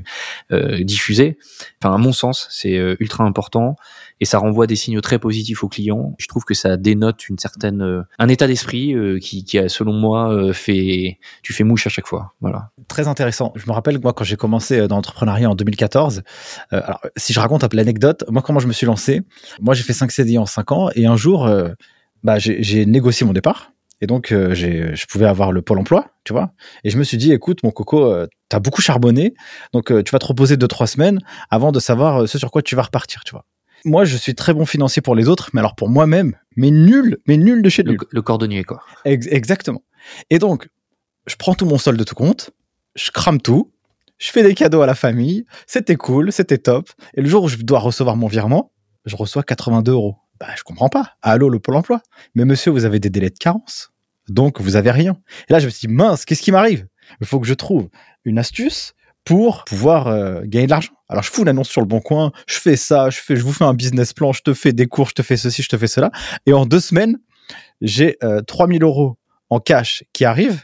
euh, 0.52 0.84
diffusées. 0.84 1.38
Enfin, 1.82 1.94
à 1.94 1.98
mon 1.98 2.14
sens, 2.14 2.48
c'est 2.52 2.76
ultra 3.00 3.24
important 3.24 3.76
et 4.22 4.26
ça 4.26 4.38
renvoie 4.38 4.68
des 4.68 4.76
signaux 4.76 5.02
très 5.02 5.18
positifs 5.20 5.64
aux 5.64 5.68
clients. 5.68 6.14
Je 6.20 6.28
trouve 6.28 6.46
que 6.46 6.54
ça 6.54 6.78
dénote 6.78 7.28
une 7.28 7.40
certaine 7.40 8.06
un 8.18 8.28
état 8.30 8.48
d'esprit 8.48 8.96
qui, 9.20 9.44
qui 9.44 9.58
a, 9.58 9.68
selon 9.68 9.94
moi, 9.94 10.54
fait 10.54 11.20
tu 11.42 11.52
fais 11.52 11.64
mouche 11.64 11.88
à 11.88 11.90
chaque 11.90 12.08
fois. 12.08 12.34
Voilà. 12.40 12.70
Très 12.88 13.08
intéressant. 13.08 13.52
Je 13.56 13.66
me 13.68 13.74
rappelle 13.74 14.00
moi 14.00 14.14
quand 14.14 14.24
j'ai 14.24 14.38
commencé 14.38 14.88
dans 14.88 14.96
l'entrepreneuriat 14.96 15.50
en 15.50 15.56
2014. 15.56 16.24
alors, 16.72 17.02
si 17.18 17.34
je 17.34 17.40
raconte 17.40 17.64
un 17.64 17.68
peu 17.68 17.78
l'anecdote, 17.78 18.24
moi 18.30 18.42
comment 18.42 18.60
je 18.60 18.68
me 18.68 18.74
suis 18.74 18.86
lancé, 18.86 19.22
moi 19.60 19.74
j'ai 19.74 19.84
fait 19.84 19.94
5 19.94 20.12
CDI 20.12 20.38
en 20.38 20.46
5 20.46 20.72
ans 20.72 20.90
et 20.96 21.06
un 21.06 21.18
jour, 21.18 21.50
bah, 22.24 22.40
j'ai 22.40 22.86
négocié 22.86 23.26
mon 23.26 23.34
départ 23.34 23.75
et 24.02 24.08
donc, 24.08 24.32
euh, 24.32 24.54
je 24.54 25.06
pouvais 25.08 25.26
avoir 25.26 25.52
le 25.52 25.62
pôle 25.62 25.80
emploi, 25.80 26.12
tu 26.24 26.34
vois. 26.34 26.52
Et 26.84 26.90
je 26.90 26.98
me 26.98 27.04
suis 27.04 27.18
dit, 27.18 27.32
écoute, 27.32 27.64
mon 27.64 27.72
coco, 27.72 28.06
euh, 28.06 28.28
tu 28.50 28.56
as 28.56 28.60
beaucoup 28.60 28.82
charbonné, 28.82 29.34
donc 29.74 29.92
euh, 29.92 30.04
tu 30.04 30.12
vas 30.12 30.20
te 30.20 30.26
reposer 30.26 30.58
deux, 30.58 30.68
trois 30.68 30.88
semaines 30.88 31.20
avant 31.50 31.72
de 31.72 31.80
savoir 31.80 32.28
ce 32.28 32.38
sur 32.38 32.52
quoi 32.52 32.62
tu 32.62 32.76
vas 32.76 32.84
repartir, 32.84 33.24
tu 33.24 33.32
vois. 33.32 33.46
Moi, 33.86 34.04
je 34.04 34.18
suis 34.18 34.36
très 34.36 34.54
bon 34.54 34.66
financier 34.66 35.02
pour 35.02 35.16
les 35.16 35.30
autres, 35.30 35.52
mais 35.54 35.60
alors 35.60 35.76
pour 35.76 35.90
moi-même, 35.90 36.36
mais 36.56 36.72
nul, 36.72 37.20
mais 37.28 37.38
nul 37.38 37.62
de 37.62 37.70
chez 37.70 37.84
nul. 37.84 37.98
Le, 38.10 38.22
cordonnier, 38.22 38.64
quoi. 38.64 38.82
exactement. 39.06 39.84
Et 40.30 40.40
donc, 40.40 40.68
je 41.28 41.36
prends 41.36 41.54
tout 41.54 41.66
mon 41.66 41.78
solde 41.78 42.00
de 42.00 42.04
tout 42.04 42.16
compte, 42.16 42.52
je 42.96 43.12
crame 43.12 43.40
tout, 43.40 43.72
je 44.18 44.32
fais 44.32 44.44
des 44.44 44.56
cadeaux 44.56 44.82
à 44.82 44.88
la 44.88 44.96
famille, 44.96 45.46
c'était 45.68 45.96
cool, 45.96 46.32
c'était 46.32 46.58
top. 46.58 46.90
Et 47.16 47.22
le 47.22 47.30
jour 47.30 47.44
où 47.44 47.48
je 47.48 47.58
dois 47.58 47.80
recevoir 47.80 48.16
mon 48.16 48.28
virement, 48.28 48.72
je 49.06 49.16
reçois 49.16 49.44
82 49.44 49.92
euros. 49.92 50.16
Bah, 50.40 50.48
je 50.58 50.64
comprends 50.64 50.90
pas. 50.90 51.14
Allô, 51.22 51.50
le 51.50 51.60
Pôle 51.60 51.76
emploi. 51.76 52.02
Mais 52.36 52.46
monsieur, 52.46 52.72
vous 52.72 52.86
avez 52.86 53.00
des 53.00 53.10
délais 53.10 53.30
de 53.30 53.38
carence. 53.38 53.92
Donc, 54.28 54.60
vous 54.60 54.76
avez 54.76 54.92
rien. 54.92 55.18
Et 55.50 55.54
là, 55.54 55.60
je 55.60 55.66
me 55.66 55.70
suis 55.70 55.88
dit, 55.88 55.94
mince, 55.94 56.26
qu'est-ce 56.26 56.42
qui 56.42 56.52
m'arrive? 56.52 56.88
Il 57.22 57.28
faut 57.28 57.40
que 57.40 57.48
je 57.48 57.54
trouve 57.54 57.90
une 58.26 58.40
astuce 58.40 58.94
pour 59.24 59.64
pouvoir 59.66 60.08
euh, 60.08 60.42
gagner 60.44 60.66
de 60.66 60.72
l'argent. 60.72 60.94
Alors, 61.10 61.24
je 61.24 61.32
fous 61.32 61.44
une 61.44 61.48
annonce 61.48 61.70
sur 61.70 61.82
le 61.82 61.88
bon 61.88 62.00
coin, 62.00 62.32
je 62.48 62.58
fais 62.58 62.76
ça, 62.76 63.10
je 63.10 63.20
fais, 63.20 63.36
je 63.36 63.44
vous 63.44 63.54
fais 63.54 63.64
un 63.64 63.74
business 63.74 64.14
plan, 64.14 64.34
je 64.34 64.42
te 64.42 64.54
fais 64.54 64.74
des 64.74 64.88
cours, 64.88 65.10
je 65.10 65.14
te 65.14 65.22
fais 65.22 65.38
ceci, 65.38 65.62
je 65.62 65.70
te 65.70 65.78
fais 65.78 65.88
cela. 65.88 66.12
Et 66.46 66.54
en 66.54 66.66
deux 66.66 66.80
semaines, 66.80 67.18
j'ai 67.82 68.18
euh, 68.24 68.42
3000 68.42 68.84
euros 68.84 69.18
en 69.50 69.60
cash 69.60 70.04
qui 70.14 70.26
arrivent 70.26 70.64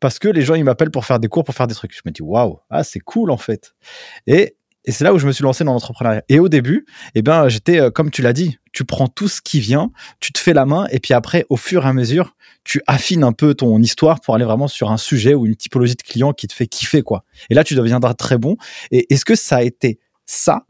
parce 0.00 0.18
que 0.18 0.28
les 0.28 0.42
gens, 0.42 0.54
ils 0.54 0.64
m'appellent 0.64 0.90
pour 0.90 1.04
faire 1.04 1.18
des 1.18 1.28
cours, 1.28 1.44
pour 1.44 1.54
faire 1.54 1.66
des 1.66 1.74
trucs. 1.74 1.94
Je 1.94 2.00
me 2.06 2.10
dis, 2.10 2.22
waouh, 2.22 2.58
ah, 2.70 2.84
c'est 2.84 3.00
cool, 3.00 3.30
en 3.30 3.36
fait. 3.36 3.74
Et 4.26 4.56
et 4.84 4.92
c'est 4.92 5.04
là 5.04 5.12
où 5.12 5.18
je 5.18 5.26
me 5.26 5.32
suis 5.32 5.44
lancé 5.44 5.64
dans 5.64 5.72
l'entrepreneuriat. 5.72 6.22
Et 6.28 6.38
au 6.38 6.48
début, 6.48 6.86
eh 7.14 7.22
ben, 7.22 7.48
j'étais, 7.48 7.80
euh, 7.80 7.90
comme 7.90 8.10
tu 8.10 8.22
l'as 8.22 8.32
dit, 8.32 8.58
tu 8.72 8.84
prends 8.84 9.08
tout 9.08 9.28
ce 9.28 9.40
qui 9.42 9.60
vient, 9.60 9.90
tu 10.20 10.32
te 10.32 10.38
fais 10.38 10.54
la 10.54 10.64
main, 10.64 10.86
et 10.90 11.00
puis 11.00 11.12
après, 11.12 11.44
au 11.50 11.56
fur 11.56 11.84
et 11.84 11.88
à 11.88 11.92
mesure, 11.92 12.34
tu 12.64 12.80
affines 12.86 13.24
un 13.24 13.32
peu 13.32 13.54
ton 13.54 13.80
histoire 13.80 14.20
pour 14.20 14.34
aller 14.34 14.44
vraiment 14.44 14.68
sur 14.68 14.90
un 14.90 14.96
sujet 14.96 15.34
ou 15.34 15.46
une 15.46 15.56
typologie 15.56 15.96
de 15.96 16.02
client 16.02 16.32
qui 16.32 16.46
te 16.46 16.54
fait 16.54 16.66
kiffer, 16.66 17.02
quoi. 17.02 17.24
Et 17.50 17.54
là, 17.54 17.64
tu 17.64 17.74
deviendras 17.74 18.14
très 18.14 18.38
bon. 18.38 18.56
Et 18.90 19.12
est-ce 19.12 19.24
que 19.24 19.34
ça 19.34 19.56
a 19.56 19.62
été 19.62 19.98
ça 20.26 20.64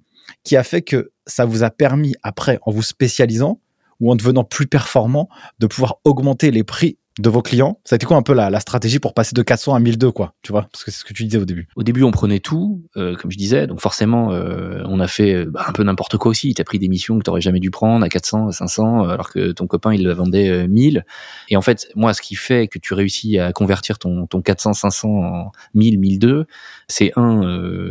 qui 0.44 0.56
a 0.56 0.64
fait 0.64 0.82
que 0.82 1.12
ça 1.26 1.44
vous 1.44 1.62
a 1.62 1.70
permis, 1.70 2.14
après, 2.22 2.58
en 2.62 2.72
vous 2.72 2.82
spécialisant 2.82 3.60
ou 4.00 4.10
en 4.10 4.16
devenant 4.16 4.44
plus 4.44 4.66
performant, 4.66 5.28
de 5.58 5.66
pouvoir 5.66 5.96
augmenter 6.04 6.50
les 6.50 6.64
prix 6.64 6.96
de 7.20 7.28
vos 7.28 7.42
clients 7.42 7.78
Ça 7.84 7.94
a 7.94 7.96
été 7.96 8.06
quoi 8.06 8.16
un 8.16 8.22
peu 8.22 8.32
la, 8.32 8.50
la, 8.50 8.60
stratégie 8.60 8.98
pour 8.98 9.14
passer 9.14 9.34
de 9.34 9.42
400 9.42 9.74
à 9.74 9.80
1002 9.80 10.10
quoi 10.10 10.34
Tu 10.42 10.52
vois 10.52 10.62
Parce 10.72 10.84
que 10.84 10.90
c'est 10.90 11.00
ce 11.00 11.04
que 11.04 11.12
tu 11.12 11.24
disais 11.24 11.38
au 11.38 11.44
début. 11.44 11.68
Au 11.76 11.82
début, 11.82 12.02
on 12.02 12.10
prenait 12.10 12.40
tout, 12.40 12.82
euh, 12.96 13.14
comme 13.16 13.30
je 13.30 13.36
disais. 13.36 13.66
Donc 13.66 13.80
forcément, 13.80 14.32
euh, 14.32 14.82
on 14.86 15.00
a 15.00 15.06
fait 15.06 15.34
euh, 15.34 15.44
bah, 15.46 15.64
un 15.66 15.72
peu 15.72 15.82
n'importe 15.82 16.16
quoi 16.16 16.30
aussi. 16.30 16.54
Tu 16.54 16.60
as 16.60 16.64
pris 16.64 16.78
des 16.78 16.88
missions 16.88 17.18
que 17.18 17.24
tu 17.24 17.30
aurais 17.30 17.40
jamais 17.40 17.60
dû 17.60 17.70
prendre 17.70 18.04
à 18.04 18.08
400, 18.08 18.48
à 18.48 18.52
500, 18.52 19.08
alors 19.08 19.30
que 19.30 19.52
ton 19.52 19.66
copain, 19.66 19.94
il 19.94 20.08
vendait 20.10 20.66
1000. 20.66 21.04
Et 21.48 21.56
en 21.56 21.62
fait, 21.62 21.88
moi, 21.94 22.14
ce 22.14 22.22
qui 22.22 22.34
fait 22.34 22.68
que 22.68 22.78
tu 22.78 22.94
réussis 22.94 23.38
à 23.38 23.52
convertir 23.52 23.98
ton, 23.98 24.26
ton 24.26 24.40
400, 24.40 24.72
500 24.72 25.08
en 25.08 25.52
1000, 25.74 25.98
1002, 25.98 26.46
c'est 26.88 27.12
un, 27.16 27.40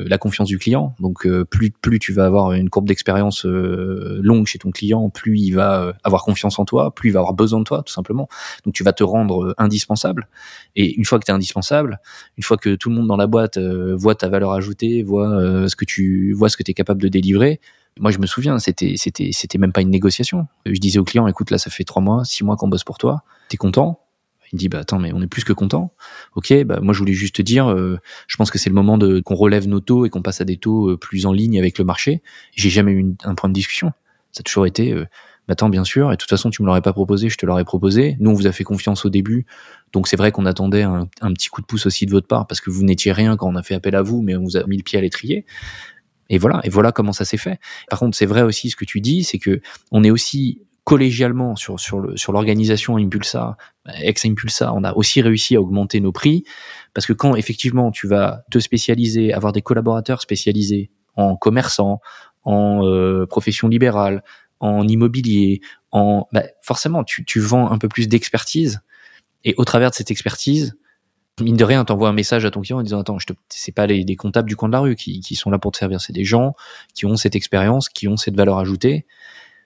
la 0.06 0.18
confiance 0.18 0.48
du 0.48 0.58
client. 0.58 0.96
Donc 1.00 1.28
plus, 1.50 1.72
plus 1.72 2.00
tu 2.00 2.14
vas 2.14 2.26
avoir 2.26 2.54
une 2.54 2.70
courbe 2.70 2.88
d'expérience 2.88 3.46
longue 3.46 4.48
chez 4.48 4.60
ton 4.60 4.72
client, 4.72 5.10
plus 5.10 5.40
il 5.40 5.52
va 5.52 5.94
avoir 6.04 6.24
confiance 6.24 6.60
en 6.60 6.66
toi, 6.66 6.94
plus 6.94 7.10
il 7.10 7.14
va 7.14 7.20
avoir 7.20 7.34
besoin 7.34 7.60
de 7.60 7.66
toi, 7.66 7.84
tout 7.86 7.94
simplement. 7.94 8.28
Donc 8.66 8.74
tu 8.74 8.84
vas 8.84 8.94
te 8.94 9.04
rendre 9.04 9.19
euh, 9.28 9.54
indispensable. 9.58 10.28
Et 10.76 10.96
une 10.96 11.06
fois 11.06 11.20
que 11.20 11.26
tu 11.26 11.32
es 11.32 11.34
indispensable, 11.34 12.00
une 12.38 12.44
fois 12.44 12.58
que 12.58 12.76
tout 12.76 12.90
le 12.90 12.96
monde 12.96 13.08
dans 13.08 13.18
la 13.18 13.28
boîte 13.28 13.58
euh, 13.58 13.96
voit 13.96 14.16
ta 14.16 14.30
valeur 14.30 14.52
ajoutée, 14.52 15.04
voit 15.04 15.30
euh, 15.30 15.68
ce 15.68 15.76
que 15.76 15.86
tu 15.86 16.34
vois 16.34 16.50
ce 16.50 16.58
que 16.58 16.64
tu 16.64 16.72
es 16.72 16.74
capable 16.74 17.02
de 17.02 17.08
délivrer, 17.08 17.60
moi 18.00 18.12
je 18.12 18.20
me 18.20 18.26
souviens, 18.26 18.60
c'était 18.60 18.94
c'était 18.98 19.32
c'était 19.34 19.58
même 19.58 19.72
pas 19.72 19.82
une 19.82 19.90
négociation. 19.90 20.48
Je 20.66 20.80
disais 20.80 21.00
au 21.00 21.04
client, 21.04 21.28
écoute 21.28 21.52
là 21.52 21.58
ça 21.58 21.70
fait 21.70 21.84
trois 21.84 22.02
mois, 22.02 22.24
six 22.24 22.44
mois 22.44 22.56
qu'on 22.56 22.68
bosse 22.68 22.84
pour 22.84 22.98
toi, 22.98 23.24
t'es 23.50 23.58
content? 23.58 24.00
Il 24.52 24.58
dit 24.58 24.68
bah 24.68 24.80
attends 24.80 24.98
mais 24.98 25.12
on 25.14 25.22
est 25.22 25.28
plus 25.28 25.44
que 25.44 25.54
content. 25.54 25.94
Ok, 26.36 26.54
bah 26.64 26.80
moi 26.82 26.94
je 26.94 27.00
voulais 27.00 27.14
juste 27.14 27.36
te 27.36 27.42
dire, 27.44 27.76
je 27.76 28.36
pense 28.38 28.50
que 28.50 28.58
c'est 28.58 28.70
le 28.70 28.76
moment 28.76 28.98
de 28.98 29.20
qu'on 29.20 29.36
relève 29.36 29.68
nos 29.68 29.80
taux 29.80 30.06
et 30.06 30.10
qu'on 30.10 30.24
passe 30.24 30.42
à 30.42 30.46
des 30.46 30.58
taux 30.58 30.98
plus 30.98 31.28
en 31.28 31.34
ligne 31.34 31.60
avec 31.60 31.78
le 31.78 31.86
marché. 31.86 32.24
J'ai 32.56 32.72
jamais 32.72 32.94
eu 32.94 33.14
un 33.24 33.36
point 33.36 33.50
de 33.50 33.54
discussion. 33.54 33.92
Ça 34.32 34.42
a 34.42 34.44
toujours 34.44 34.66
été 34.66 34.96
Attends, 35.50 35.70
bien 35.70 35.84
sûr, 35.84 36.12
et 36.12 36.16
de 36.16 36.18
toute 36.18 36.30
façon, 36.30 36.52
tu 36.52 36.62
me 36.62 36.68
l'aurais 36.68 36.82
pas 36.82 36.94
proposé, 36.94 37.28
je 37.28 37.38
te 37.38 37.46
l'aurais 37.46 37.66
proposé. 37.66 38.16
Nous, 38.20 38.30
on 38.30 38.34
vous 38.34 38.46
a 38.46 38.52
fait 38.52 38.64
confiance 38.64 39.04
au 39.06 39.10
début, 39.10 39.48
donc 39.94 40.08
c'est 40.08 40.16
vrai 40.16 40.32
qu'on 40.32 40.46
attendait 40.46 40.84
un, 40.84 41.08
petit 41.34 41.50
coup 41.50 41.62
de 41.62 41.66
pouce 41.66 41.88
aussi 41.88 42.06
de 42.06 42.12
votre 42.12 42.28
part, 42.28 42.46
parce 42.46 42.62
que 42.62 42.70
vous 42.70 42.84
n'étiez 42.84 43.12
rien 43.12 43.36
quand 43.36 43.50
on 43.50 43.56
a 43.56 43.64
fait 43.64 43.74
appel 43.74 43.96
à 43.96 44.04
vous, 44.04 44.22
mais 44.22 44.36
on 44.36 44.44
vous 44.44 44.58
a 44.58 44.64
mis 44.68 44.78
le 44.78 44.84
pied 44.84 45.00
à 45.00 45.02
l'étrier. 45.02 45.46
Et 46.30 46.38
voilà, 46.38 46.62
et 46.64 46.70
voilà 46.70 46.92
comment 46.92 47.14
ça 47.14 47.26
s'est 47.26 47.38
fait. 47.38 47.60
Par 47.90 47.98
contre, 47.98 48.16
c'est 48.16 48.28
vrai 48.28 48.44
aussi 48.44 48.70
ce 48.70 48.76
que 48.76 48.86
tu 48.86 49.02
dis, 49.02 49.24
c'est 49.24 49.40
que 49.40 49.60
on 49.92 50.04
est 50.04 50.12
aussi 50.12 50.62
collégialement 50.84 51.56
sur 51.56 51.80
sur 51.80 52.00
le 52.00 52.16
sur 52.16 52.32
l'organisation 52.32 52.98
Impulsa, 52.98 53.58
ex 54.02 54.26
Impulsa, 54.26 54.72
on 54.74 54.84
a 54.84 54.94
aussi 54.94 55.22
réussi 55.22 55.56
à 55.56 55.62
augmenter 55.62 56.00
nos 56.00 56.12
prix 56.12 56.44
parce 56.94 57.06
que 57.06 57.14
quand 57.14 57.36
effectivement 57.36 57.92
tu 57.92 58.08
vas 58.08 58.44
te 58.50 58.60
spécialiser, 58.60 59.34
avoir 59.34 59.52
des 59.52 59.62
collaborateurs 59.62 60.22
spécialisés 60.22 60.90
en 61.16 61.36
commerçant, 61.36 62.00
en 62.44 62.86
euh, 62.86 63.26
profession 63.28 63.68
libérale, 63.68 64.24
en 64.60 64.88
immobilier, 64.88 65.62
en 65.92 66.28
bah, 66.32 66.44
forcément 66.62 67.04
tu, 67.04 67.26
tu 67.26 67.40
vends 67.40 67.72
un 67.72 67.78
peu 67.78 67.88
plus 67.88 68.08
d'expertise 68.08 68.82
et 69.44 69.56
au 69.58 69.66
travers 69.66 69.90
de 69.90 69.96
cette 69.96 70.12
expertise, 70.12 70.78
mine 71.42 71.56
de 71.56 71.64
rien, 71.64 71.86
t'envoies 71.86 72.10
un 72.10 72.14
message 72.14 72.46
à 72.46 72.52
ton 72.52 72.62
client 72.62 72.80
en 72.80 72.84
disant 72.84 73.00
attends, 73.00 73.20
je 73.20 73.28
te, 73.28 73.34
c'est 73.50 73.72
pas 73.72 73.88
les, 73.88 74.16
comptables 74.16 74.50
du 74.50 74.56
coin 74.56 74.70
de 74.70 74.74
la 74.74 74.80
rue 74.80 74.96
qui, 74.96 75.22
qui 75.22 75.36
sont 75.36 75.50
là 75.50 75.60
pour 75.60 75.72
te 75.72 75.78
servir, 75.78 76.02
c'est 76.02 76.14
des 76.14 76.26
gens 76.26 76.56
qui 76.94 77.06
ont 77.06 77.16
cette 77.16 77.36
expérience, 77.36 77.90
qui 77.90 78.08
ont 78.08 78.18
cette 78.18 78.36
valeur 78.36 78.58
ajoutée. 78.58 79.06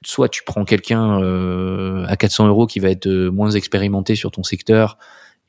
Soit 0.05 0.29
tu 0.29 0.43
prends 0.45 0.65
quelqu'un 0.65 1.21
euh, 1.21 2.05
à 2.07 2.17
400 2.17 2.47
euros 2.47 2.67
qui 2.67 2.79
va 2.79 2.89
être 2.89 3.07
euh, 3.07 3.31
moins 3.31 3.51
expérimenté 3.51 4.15
sur 4.15 4.31
ton 4.31 4.43
secteur 4.43 4.97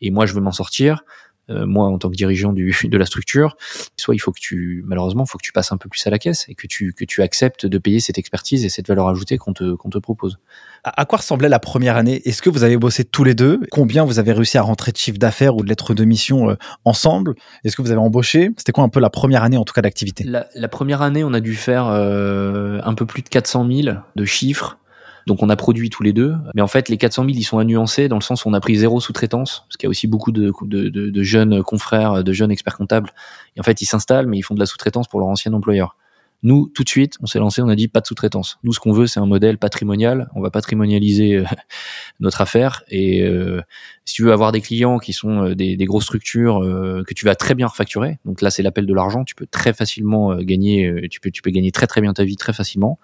et 0.01 0.11
moi 0.11 0.27
je 0.27 0.35
veux 0.35 0.41
m'en 0.41 0.53
sortir, 0.53 1.05
moi 1.49 1.87
en 1.87 1.99
tant 1.99 2.11
que 2.11 2.17
dirigeant 2.17 2.53
du, 2.53 2.75
de 2.85 2.99
la 2.99 3.07
structure, 3.07 3.57
soit 3.97 4.15
il 4.15 4.19
faut 4.19 4.33
que 4.33 4.41
tu, 4.41 4.83
malheureusement, 4.87 5.25
il 5.25 5.31
faut 5.31 5.39
que 5.39 5.45
tu 5.45 5.53
passes 5.53 5.73
un 5.73 5.77
peu 5.77 5.89
plus 5.89 6.07
à 6.07 6.11
la 6.11 6.19
caisse 6.19 6.47
et 6.49 6.55
que 6.55 6.67
tu, 6.67 6.93
que 6.93 7.05
tu 7.05 7.23
acceptes 7.23 7.67
de 7.67 7.79
payer 7.79 8.01
cette 8.01 8.19
expertise 8.19 8.65
et 8.65 8.69
cette 8.69 8.89
valeur 8.89 9.09
ajoutée 9.09 9.39
qu'on 9.39 9.53
te, 9.53 9.75
qu'on 9.75 9.91
te 9.91 9.99
propose. 9.99 10.39
À 10.85 11.07
quoi 11.07 11.19
ressemblait 11.19 11.49
la 11.49 11.59
première 11.59 11.97
année? 11.97 12.21
Est-ce 12.27 12.43
que 12.43 12.51
vous 12.51 12.63
avez 12.63 12.77
bossé 12.77 13.05
tous 13.05 13.25
les 13.25 13.35
deux? 13.35 13.61
Combien 13.71 14.05
vous 14.05 14.19
avez 14.19 14.33
réussi 14.33 14.59
à 14.59 14.63
rentrer 14.63 14.93
de 14.93 14.99
chiffre 14.99 15.19
d'affaires 15.19 15.57
ou 15.57 15.63
de 15.63 15.69
lettres 15.69 15.95
de 15.95 16.05
mission 16.05 16.51
euh, 16.51 16.57
ensemble? 16.85 17.35
Est-ce 17.65 17.75
que 17.75 17.81
vous 17.81 17.91
avez 17.91 18.01
embauché? 18.01 18.51
C'était 18.59 18.73
quoi 18.73 18.85
un 18.85 18.91
peu 18.91 19.01
la 19.01 19.09
première 19.09 19.43
année 19.43 19.57
en 19.57 19.65
tout 19.65 19.73
cas 19.73 19.81
d'activité? 19.81 20.25
La, 20.25 20.47
la, 20.55 20.69
première 20.69 21.01
année, 21.01 21.25
on 21.25 21.33
a 21.33 21.41
dû 21.41 21.55
faire 21.55 21.87
euh, 21.87 22.81
un 22.85 22.95
peu 22.95 23.07
plus 23.07 23.23
de 23.23 23.29
400 23.31 23.67
000 23.67 23.97
de 24.15 24.25
chiffres 24.27 24.79
donc 25.27 25.43
on 25.43 25.49
a 25.49 25.57
produit 25.57 25.91
tous 25.91 26.03
les 26.03 26.13
deux. 26.13 26.35
Mais 26.55 26.63
en 26.63 26.67
fait, 26.67 26.89
les 26.89 26.97
400 26.97 27.25
000, 27.25 27.35
ils 27.37 27.43
sont 27.43 27.59
à 27.59 27.65
dans 28.09 28.17
le 28.17 28.23
sens 28.23 28.45
où 28.45 28.49
on 28.49 28.53
a 28.55 28.61
pris 28.61 28.77
zéro 28.77 29.01
sous-traitance, 29.01 29.65
parce 29.69 29.77
qu'il 29.77 29.87
y 29.87 29.89
a 29.89 29.91
aussi 29.91 30.07
beaucoup 30.07 30.33
de, 30.33 30.53
de, 30.63 30.89
de, 30.89 31.11
de, 31.11 31.23
jeunes 31.23 31.63
confrères, 31.63 32.23
de 32.23 32.33
jeunes 32.33 32.51
experts 32.51 32.77
comptables. 32.77 33.11
Et 33.57 33.61
en 33.61 33.63
fait, 33.63 33.81
ils 33.83 33.87
s'installent, 33.87 34.27
mais 34.27 34.39
ils 34.39 34.43
font 34.43 34.55
de 34.55 34.61
la 34.61 34.67
sous-traitance 34.67 35.09
pour 35.09 35.21
leur 35.21 35.29
ancien 35.29 35.53
employeur. 35.53 35.97
Nous, 36.45 36.71
tout 36.75 36.85
de 36.85 36.89
suite, 36.91 37.17
on 37.23 37.27
s'est 37.27 37.39
lancé, 37.39 37.63
on 37.63 37.69
a 37.69 37.75
dit 37.75 37.89
pas 37.89 38.03
de 38.03 38.07
sous-traitance. 38.07 38.59
Nous, 38.65 38.75
ce 38.75 38.79
qu'on 38.79 38.93
veut, 38.93 39.07
c'est 39.07 39.19
un 39.19 39.25
modèle 39.25 39.57
patrimonial. 39.57 40.29
On 40.35 40.43
va 40.43 40.51
patrimonialiser 40.51 41.37
euh, 41.37 41.45
notre 42.21 42.43
affaire. 42.43 42.85
Et 42.91 43.23
euh, 43.23 43.63
si 44.05 44.17
tu 44.17 44.25
veux 44.25 44.33
avoir 44.33 44.53
des 44.53 44.61
clients 44.61 44.99
qui 44.99 45.15
sont 45.15 45.43
euh, 45.43 45.55
des, 45.55 45.77
des 45.77 45.85
grosses 45.87 46.05
structures 46.05 46.61
que 46.61 47.15
tu 47.15 47.25
vas 47.25 47.35
très 47.35 47.55
bien 47.55 47.67
refacturer, 47.67 48.19
donc 48.27 48.43
là, 48.43 48.51
c'est 48.51 48.63
l'appel 48.63 48.85
de 48.85 48.93
l'argent. 48.93 49.25
Tu 49.25 49.35
peux 49.35 49.47
très 49.47 49.73
facilement 49.73 50.37
gagner. 50.37 51.09
tu 51.11 51.19
peux, 51.19 51.31
tu 51.31 51.41
peux 51.41 51.51
gagner 51.51 51.73
très 51.73 51.87
très 51.87 52.03
bien 52.03 52.13
ta 52.13 52.25
vie 52.25 52.37
très 52.37 52.53
facilement. 52.53 52.99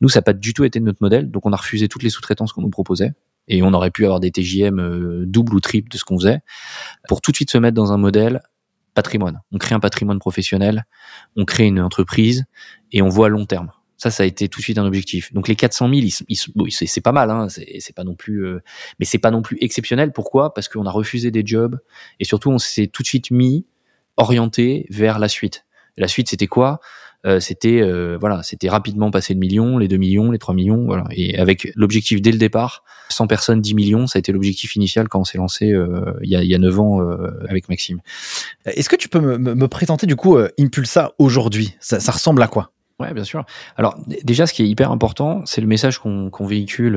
Nous, 0.00 0.08
ça 0.08 0.20
n'a 0.20 0.22
pas 0.22 0.32
du 0.32 0.54
tout 0.54 0.62
été 0.62 0.78
notre 0.78 1.02
modèle. 1.02 1.28
Donc, 1.30 1.44
on 1.44 1.52
a 1.52 1.56
refusé 1.56 1.88
toutes 1.88 2.04
les 2.04 2.10
sous-traitances 2.10 2.52
qu'on 2.52 2.62
nous 2.62 2.70
proposait 2.70 3.12
et 3.48 3.62
on 3.62 3.72
aurait 3.74 3.90
pu 3.90 4.04
avoir 4.04 4.20
des 4.20 4.30
TJM 4.30 5.24
double 5.26 5.54
ou 5.54 5.60
triple 5.60 5.90
de 5.90 5.98
ce 5.98 6.04
qu'on 6.04 6.18
faisait 6.18 6.38
pour 7.08 7.20
tout 7.20 7.32
de 7.32 7.36
suite 7.36 7.50
se 7.50 7.58
mettre 7.58 7.74
dans 7.74 7.92
un 7.92 7.98
modèle 7.98 8.40
patrimoine. 8.96 9.42
On 9.52 9.58
crée 9.58 9.74
un 9.74 9.80
patrimoine 9.80 10.18
professionnel, 10.18 10.86
on 11.36 11.44
crée 11.44 11.66
une 11.66 11.80
entreprise 11.80 12.46
et 12.90 13.02
on 13.02 13.08
voit 13.08 13.26
à 13.26 13.28
long 13.28 13.46
terme. 13.46 13.70
Ça, 13.98 14.10
ça 14.10 14.24
a 14.24 14.26
été 14.26 14.48
tout 14.48 14.60
de 14.60 14.64
suite 14.64 14.78
un 14.78 14.84
objectif. 14.84 15.32
Donc 15.32 15.48
les 15.48 15.56
400 15.56 15.88
000, 15.88 16.06
c'est 16.70 17.00
pas 17.00 17.12
mal, 17.12 17.30
hein, 17.30 17.46
c'est 17.48 17.94
pas 17.94 18.04
non 18.04 18.14
plus, 18.14 18.44
euh, 18.44 18.60
mais 18.98 19.06
c'est 19.06 19.18
pas 19.18 19.30
non 19.30 19.40
plus 19.40 19.56
exceptionnel. 19.60 20.12
Pourquoi? 20.12 20.52
Parce 20.52 20.68
qu'on 20.68 20.84
a 20.84 20.90
refusé 20.90 21.30
des 21.30 21.42
jobs 21.46 21.78
et 22.20 22.24
surtout 22.24 22.50
on 22.50 22.58
s'est 22.58 22.88
tout 22.88 23.02
de 23.02 23.08
suite 23.08 23.30
mis 23.30 23.66
orienté 24.16 24.86
vers 24.90 25.18
la 25.18 25.28
suite. 25.28 25.64
la 25.96 26.08
suite, 26.08 26.28
c'était 26.28 26.46
quoi? 26.46 26.80
Euh, 27.26 27.40
c'était 27.40 27.80
euh, 27.80 28.16
voilà, 28.20 28.42
c'était 28.42 28.68
rapidement 28.68 29.10
passer 29.10 29.34
le 29.34 29.40
million, 29.40 29.78
les 29.78 29.88
2 29.88 29.96
millions, 29.96 30.30
les 30.30 30.38
3 30.38 30.54
millions, 30.54 30.84
voilà. 30.84 31.04
Et 31.10 31.38
avec 31.38 31.72
l'objectif 31.74 32.22
dès 32.22 32.30
le 32.30 32.38
départ, 32.38 32.84
100 33.08 33.26
personnes, 33.26 33.60
10 33.60 33.74
millions, 33.74 34.06
ça 34.06 34.18
a 34.18 34.20
été 34.20 34.32
l'objectif 34.32 34.76
initial 34.76 35.08
quand 35.08 35.20
on 35.20 35.24
s'est 35.24 35.38
lancé 35.38 35.72
euh, 35.72 36.12
il, 36.22 36.30
y 36.30 36.36
a, 36.36 36.42
il 36.42 36.48
y 36.48 36.54
a 36.54 36.58
9 36.58 36.80
ans 36.80 37.00
avec 37.48 37.68
Maxime. 37.68 38.00
Est-ce 38.64 38.88
que 38.88 38.96
tu 38.96 39.08
peux 39.08 39.20
me, 39.20 39.38
me 39.38 39.68
présenter 39.68 40.06
du 40.06 40.16
coup 40.16 40.38
Impulsa 40.58 41.12
aujourd'hui? 41.18 41.74
Ça, 41.80 42.00
ça 42.00 42.12
ressemble 42.12 42.42
à 42.42 42.48
quoi? 42.48 42.72
Ouais, 42.98 43.12
bien 43.12 43.24
sûr. 43.24 43.44
Alors 43.76 43.98
déjà, 44.24 44.46
ce 44.46 44.54
qui 44.54 44.62
est 44.62 44.68
hyper 44.68 44.90
important, 44.90 45.42
c'est 45.44 45.60
le 45.60 45.66
message 45.66 45.98
qu'on 45.98 46.30
véhicule, 46.46 46.96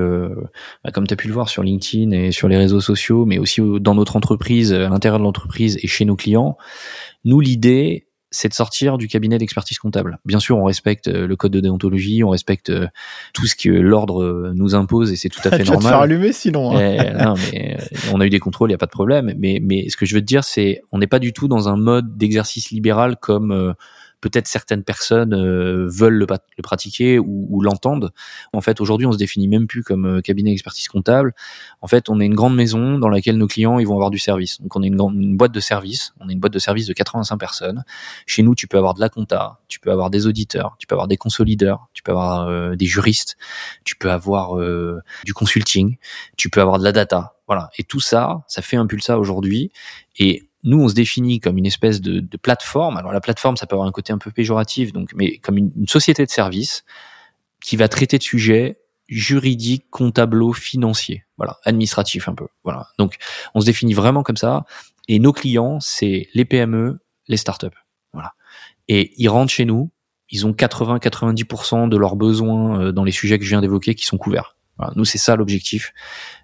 bah, 0.83 0.91
comme 0.91 1.05
tu 1.05 1.13
as 1.13 1.17
pu 1.17 1.27
le 1.27 1.33
voir 1.33 1.49
sur 1.49 1.61
LinkedIn 1.61 2.11
et 2.11 2.31
sur 2.31 2.47
les 2.47 2.55
réseaux 2.55 2.79
sociaux, 2.79 3.25
mais 3.25 3.37
aussi 3.37 3.61
dans 3.81 3.95
notre 3.95 4.15
entreprise, 4.15 4.71
à 4.73 4.89
l'intérieur 4.89 5.19
de 5.19 5.23
l'entreprise 5.23 5.77
et 5.81 5.87
chez 5.87 6.05
nos 6.05 6.15
clients. 6.15 6.57
Nous, 7.25 7.41
l'idée, 7.41 8.08
c'est 8.31 8.49
de 8.49 8.53
sortir 8.53 8.97
du 8.97 9.07
cabinet 9.07 9.37
d'expertise 9.37 9.79
comptable. 9.79 10.19
Bien 10.25 10.39
sûr, 10.39 10.57
on 10.57 10.63
respecte 10.63 11.07
euh, 11.07 11.27
le 11.27 11.35
code 11.35 11.51
de 11.51 11.59
déontologie, 11.59 12.23
on 12.23 12.29
respecte 12.29 12.69
euh, 12.69 12.87
tout 13.33 13.47
ce 13.47 13.55
que 13.55 13.69
l'ordre 13.69 14.23
euh, 14.23 14.53
nous 14.55 14.75
impose 14.75 15.11
et 15.11 15.15
c'est 15.15 15.29
tout 15.29 15.41
à 15.43 15.49
fait 15.49 15.63
tu 15.63 15.71
normal. 15.71 15.83
Vas 15.83 15.89
te 15.89 15.93
faire 15.93 16.01
allumer 16.01 16.33
sinon. 16.33 16.77
Hein. 16.77 17.13
Non, 17.25 17.33
mais 17.51 17.77
on 18.13 18.21
a 18.21 18.25
eu 18.25 18.29
des 18.29 18.39
contrôles, 18.39 18.69
il 18.69 18.73
y 18.73 18.75
a 18.75 18.79
pas 18.79 18.85
de 18.85 18.91
problème. 18.91 19.33
Mais, 19.37 19.59
mais 19.63 19.89
ce 19.89 19.97
que 19.97 20.05
je 20.05 20.15
veux 20.15 20.21
te 20.21 20.25
dire, 20.25 20.43
c'est 20.43 20.81
on 20.91 20.99
n'est 20.99 21.07
pas 21.07 21.19
du 21.19 21.33
tout 21.33 21.47
dans 21.47 21.69
un 21.69 21.75
mode 21.75 22.17
d'exercice 22.17 22.69
libéral 22.69 23.17
comme 23.17 23.75
peut-être 24.21 24.47
certaines 24.47 24.83
personnes 24.83 25.33
euh, 25.33 25.87
veulent 25.89 26.15
le, 26.15 26.27
le, 26.57 26.61
pratiquer 26.61 27.19
ou, 27.19 27.47
ou 27.49 27.61
l'entendent. 27.61 28.11
En 28.53 28.61
fait, 28.61 28.81
aujourd'hui, 28.81 29.07
on 29.07 29.11
se 29.11 29.17
définit 29.17 29.47
même 29.47 29.67
plus 29.67 29.83
comme 29.83 30.05
euh, 30.05 30.21
cabinet 30.21 30.51
d'expertise 30.51 30.87
comptable. 30.87 31.33
En 31.81 31.87
fait, 31.87 32.09
on 32.09 32.19
est 32.19 32.25
une 32.25 32.35
grande 32.35 32.55
maison 32.55 32.97
dans 32.97 33.09
laquelle 33.09 33.37
nos 33.37 33.47
clients 33.47 33.79
ils 33.79 33.87
vont 33.87 33.93
avoir 33.93 34.09
du 34.09 34.19
service. 34.19 34.61
Donc, 34.61 34.75
on 34.75 34.83
est 34.83 34.87
une, 34.87 34.95
grande, 34.95 35.15
une 35.15 35.37
boîte 35.37 35.51
de 35.51 35.59
service. 35.59 36.13
On 36.19 36.29
est 36.29 36.33
une 36.33 36.39
boîte 36.39 36.53
de 36.53 36.59
service 36.59 36.87
de 36.87 36.93
85 36.93 37.37
personnes. 37.37 37.83
Chez 38.25 38.43
nous, 38.43 38.55
tu 38.55 38.67
peux 38.67 38.77
avoir 38.77 38.93
de 38.93 38.99
la 38.99 39.09
compta, 39.09 39.59
tu 39.67 39.79
peux 39.79 39.91
avoir 39.91 40.09
des 40.09 40.27
auditeurs, 40.27 40.75
tu 40.79 40.87
peux 40.87 40.95
avoir 40.95 41.07
des 41.07 41.17
consolideurs, 41.17 41.87
tu 41.93 42.03
peux 42.03 42.11
avoir 42.11 42.47
euh, 42.47 42.75
des 42.75 42.85
juristes, 42.85 43.37
tu 43.83 43.95
peux 43.95 44.11
avoir 44.11 44.57
du 45.25 45.33
consulting, 45.33 45.97
tu 46.37 46.49
peux 46.49 46.61
avoir 46.61 46.79
de 46.79 46.83
la 46.83 46.91
data. 46.91 47.35
Voilà. 47.47 47.69
Et 47.77 47.83
tout 47.83 47.99
ça, 47.99 48.43
ça 48.47 48.61
fait 48.61 48.77
un 48.77 48.85
pulsa 48.85 49.17
aujourd'hui. 49.17 49.71
Et 50.17 50.48
nous, 50.63 50.81
on 50.81 50.89
se 50.89 50.93
définit 50.93 51.39
comme 51.39 51.57
une 51.57 51.65
espèce 51.65 52.01
de, 52.01 52.19
de, 52.19 52.37
plateforme. 52.37 52.97
Alors 52.97 53.13
la 53.13 53.21
plateforme, 53.21 53.55
ça 53.55 53.65
peut 53.65 53.75
avoir 53.75 53.87
un 53.87 53.91
côté 53.91 54.11
un 54.11 54.17
peu 54.17 54.31
péjoratif, 54.31 54.91
donc, 54.91 55.11
mais 55.15 55.37
comme 55.37 55.57
une, 55.57 55.87
société 55.87 56.25
de 56.25 56.29
services 56.29 56.83
qui 57.61 57.77
va 57.77 57.87
traiter 57.87 58.17
de 58.17 58.23
sujets 58.23 58.79
juridiques, 59.07 59.85
comptables, 59.89 60.53
financiers, 60.53 61.25
voilà, 61.37 61.57
administratifs 61.63 62.27
un 62.27 62.35
peu. 62.35 62.47
Voilà. 62.63 62.87
Donc, 62.97 63.15
on 63.55 63.61
se 63.61 63.65
définit 63.65 63.93
vraiment 63.93 64.23
comme 64.23 64.37
ça. 64.37 64.65
Et 65.07 65.19
nos 65.19 65.33
clients, 65.33 65.79
c'est 65.79 66.27
les 66.33 66.45
PME, 66.45 66.99
les 67.27 67.37
startups. 67.37 67.67
Voilà. 68.13 68.33
Et 68.87 69.13
ils 69.17 69.29
rentrent 69.29 69.51
chez 69.51 69.65
nous, 69.65 69.91
ils 70.29 70.45
ont 70.45 70.51
80-90% 70.51 71.89
de 71.89 71.97
leurs 71.97 72.15
besoins 72.15 72.81
euh, 72.81 72.91
dans 72.91 73.03
les 73.03 73.11
sujets 73.11 73.39
que 73.39 73.45
je 73.45 73.49
viens 73.49 73.61
d'évoquer 73.61 73.95
qui 73.95 74.05
sont 74.05 74.17
couverts. 74.17 74.55
Voilà. 74.77 74.93
Nous, 74.95 75.05
c'est 75.05 75.17
ça 75.17 75.35
l'objectif. 75.35 75.93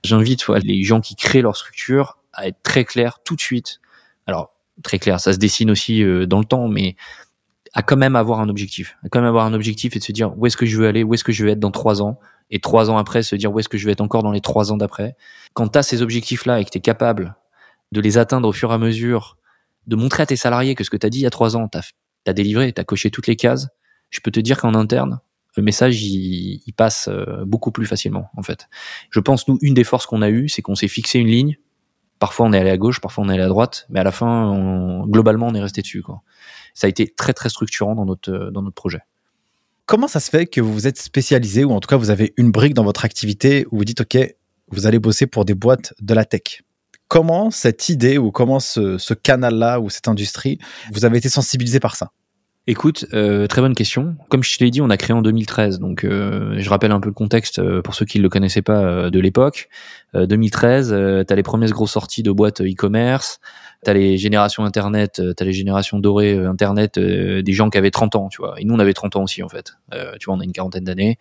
J'invite 0.04 0.48
les 0.64 0.84
gens 0.84 1.02
qui 1.02 1.16
créent 1.16 1.42
leur 1.42 1.56
structure 1.56 2.18
à 2.34 2.48
être 2.48 2.62
très 2.64 2.86
clairs 2.86 3.20
tout 3.24 3.36
de 3.36 3.42
suite 3.42 3.80
alors 4.28 4.52
très 4.84 5.00
clair, 5.00 5.20
ça 5.20 5.34
se 5.34 5.38
dessine 5.38 5.72
aussi 5.72 6.04
euh, 6.04 6.26
dans 6.26 6.40
le 6.40 6.46
temps, 6.46 6.68
mais 6.68 6.96
à 7.74 7.84
quand 7.84 7.98
même 7.98 8.16
avoir 8.16 8.40
un 8.40 8.50
objectif, 8.50 8.98
à 9.04 9.10
quand 9.10 9.20
même 9.20 9.28
avoir 9.28 9.46
un 9.46 9.54
objectif 9.54 9.96
et 9.96 10.00
de 10.00 10.04
se 10.04 10.12
dire 10.12 10.38
où 10.38 10.46
est-ce 10.46 10.58
que 10.58 10.66
je 10.66 10.78
veux 10.78 10.88
aller, 10.88 11.04
où 11.04 11.14
est-ce 11.14 11.24
que 11.24 11.32
je 11.32 11.46
vais 11.46 11.52
être 11.52 11.60
dans 11.60 11.72
trois 11.72 12.02
ans, 12.02 12.20
et 12.50 12.60
trois 12.60 12.90
ans 12.90 12.98
après 12.98 13.24
se 13.24 13.36
dire 13.36 13.52
où 13.52 13.60
est-ce 13.60 13.70
que 13.70 13.78
je 13.78 13.86
vais 13.86 13.94
être 13.94 14.02
encore 14.02 14.24
dans 14.24 14.32
les 14.32 14.42
trois 14.42 14.72
ans 14.72 14.78
d'après. 14.78 15.16
Quand 15.54 15.68
tu 15.68 15.80
as 15.80 15.84
ces 15.84 16.02
objectifs-là 16.02 16.60
et 16.60 16.66
que 16.66 16.70
tu 16.70 16.78
es 16.78 16.82
capable 16.82 17.36
de 17.92 18.02
les 18.02 18.18
atteindre 18.18 18.48
au 18.48 18.52
fur 18.52 18.72
et 18.72 18.74
à 18.74 18.78
mesure, 18.78 19.38
de 19.88 19.96
montrer 19.96 20.24
à 20.24 20.26
tes 20.26 20.36
salariés 20.36 20.76
que 20.76 20.84
ce 20.84 20.90
que 20.90 20.98
tu 20.98 21.06
as 21.06 21.10
dit 21.10 21.20
il 21.20 21.24
y 21.24 21.28
a 21.28 21.32
trois 21.32 21.56
ans, 21.56 21.68
tu 21.68 21.78
as, 21.78 22.34
délivré, 22.34 22.72
tu 22.72 22.82
as 22.82 22.84
coché 22.84 23.12
toutes 23.12 23.28
les 23.28 23.36
cases, 23.36 23.68
je 24.10 24.20
peux 24.20 24.32
te 24.32 24.40
dire 24.40 24.60
qu'en 24.60 24.74
interne, 24.74 25.20
le 25.58 25.64
message 25.64 26.02
il, 26.04 26.62
il, 26.66 26.74
passe 26.74 27.08
euh, 27.08 27.46
beaucoup 27.46 27.72
plus 27.72 27.86
facilement 27.86 28.30
en 28.36 28.44
fait. 28.44 28.68
Je 29.10 29.20
pense 29.20 29.48
nous 29.48 29.58
une 29.62 29.74
des 29.74 29.84
forces 29.84 30.06
qu'on 30.06 30.22
a 30.22 30.30
eues, 30.30 30.50
c'est 30.50 30.62
qu'on 30.62 30.76
s'est 30.76 30.88
fixé 30.88 31.20
une 31.20 31.28
ligne 31.28 31.58
Parfois 32.20 32.46
on 32.46 32.54
est 32.54 32.60
allé 32.60 32.70
à 32.70 32.78
gauche, 32.78 33.02
parfois 33.02 33.24
on 33.26 33.30
est 33.30 33.34
allé 33.34 33.44
à 33.44 33.48
droite, 33.48 33.86
mais 33.90 34.00
à 34.00 34.04
la 34.04 34.12
fin, 34.12 35.04
globalement, 35.08 35.48
on 35.48 35.54
est 35.54 35.62
resté 35.62 35.82
dessus. 35.82 36.04
Ça 36.74 36.88
a 36.88 36.90
été 36.90 37.08
très 37.08 37.34
très 37.34 37.50
structurant 37.50 37.96
dans 37.96 38.06
notre 38.06 38.52
dans 38.52 38.62
notre 38.62 38.76
projet. 38.76 39.02
Comment 39.86 40.08
ça 40.08 40.20
se 40.20 40.30
fait 40.30 40.48
que 40.48 40.62
vous 40.62 40.74
vous 40.74 40.88
êtes 40.88 40.98
spécialisé 41.00 41.64
ou 41.64 41.72
en 41.72 41.80
tout 41.80 41.88
cas 41.88 41.98
vous 41.98 42.10
avez 42.10 42.34
une 42.38 42.52
brique 42.52 42.74
dans 42.74 42.84
votre 42.84 43.06
activité 43.06 43.66
où 43.72 43.78
vous 43.78 43.86
dites 43.86 44.02
ok, 44.02 44.18
vous 44.70 44.88
allez 44.88 45.00
bosser 45.00 45.28
pour 45.28 45.46
des 45.46 45.54
boîtes 45.54 45.94
de 46.02 46.14
la 46.14 46.26
tech? 46.26 46.64
Comment 47.08 47.52
cette 47.52 47.90
idée 47.90 48.18
ou 48.18 48.32
comment 48.32 48.60
ce, 48.60 48.98
ce 48.98 49.14
canal-là 49.14 49.80
ou 49.80 49.92
cette 49.92 50.08
industrie, 50.08 50.58
vous 50.92 51.06
avez 51.06 51.20
été 51.20 51.30
sensibilisé 51.30 51.80
par 51.80 51.96
ça? 51.96 52.12
Écoute, 52.68 53.06
euh, 53.14 53.46
très 53.46 53.62
bonne 53.62 53.76
question. 53.76 54.16
Comme 54.28 54.44
je 54.44 54.58
te 54.58 54.64
l'ai 54.64 54.72
dit, 54.72 54.82
on 54.82 54.90
a 54.90 54.98
créé 54.98 55.16
en 55.16 55.22
2013, 55.22 55.78
donc 55.78 56.04
euh, 56.04 56.56
je 56.58 56.68
rappelle 56.68 56.92
un 56.92 57.00
peu 57.00 57.10
le 57.10 57.14
contexte 57.14 57.60
euh, 57.60 57.84
pour 57.84 57.94
ceux 57.94 58.06
qui 58.06 58.18
ne 58.18 58.24
le 58.24 58.30
connaissaient 58.30 58.64
pas 58.64 59.12
de 59.12 59.20
l'époque. 59.20 59.70
2013, 60.16 60.88
tu 61.28 61.34
as 61.34 61.36
les 61.36 61.44
premières 61.44 61.70
grosses 61.70 61.92
sorties 61.92 62.24
de 62.24 62.32
boîtes 62.32 62.62
e-commerce, 62.62 63.40
tu 63.84 63.92
as 63.92 63.94
les 63.94 64.18
générations 64.18 64.64
Internet, 64.64 65.22
tu 65.38 65.44
as 65.44 65.46
les 65.46 65.54
générations 65.54 66.00
dorées 66.00 66.38
Internet, 66.44 66.98
des 66.98 67.54
gens 67.54 67.70
qui 67.70 67.78
avaient 67.78 67.92
30 67.92 68.16
ans, 68.16 68.30
tu 68.30 68.38
vois. 68.42 68.56
Et 68.60 68.64
nous, 68.64 68.74
on 68.74 68.80
avait 68.80 68.94
30 68.94 69.18
ans 69.18 69.24
aussi, 69.24 69.44
en 69.44 69.50
fait. 69.50 69.74
tu 70.20 70.26
vois, 70.26 70.36
on 70.36 70.40
a 70.40 70.46
une 70.46 70.54
quarantaine 70.54 70.86
d'années. 70.86 71.18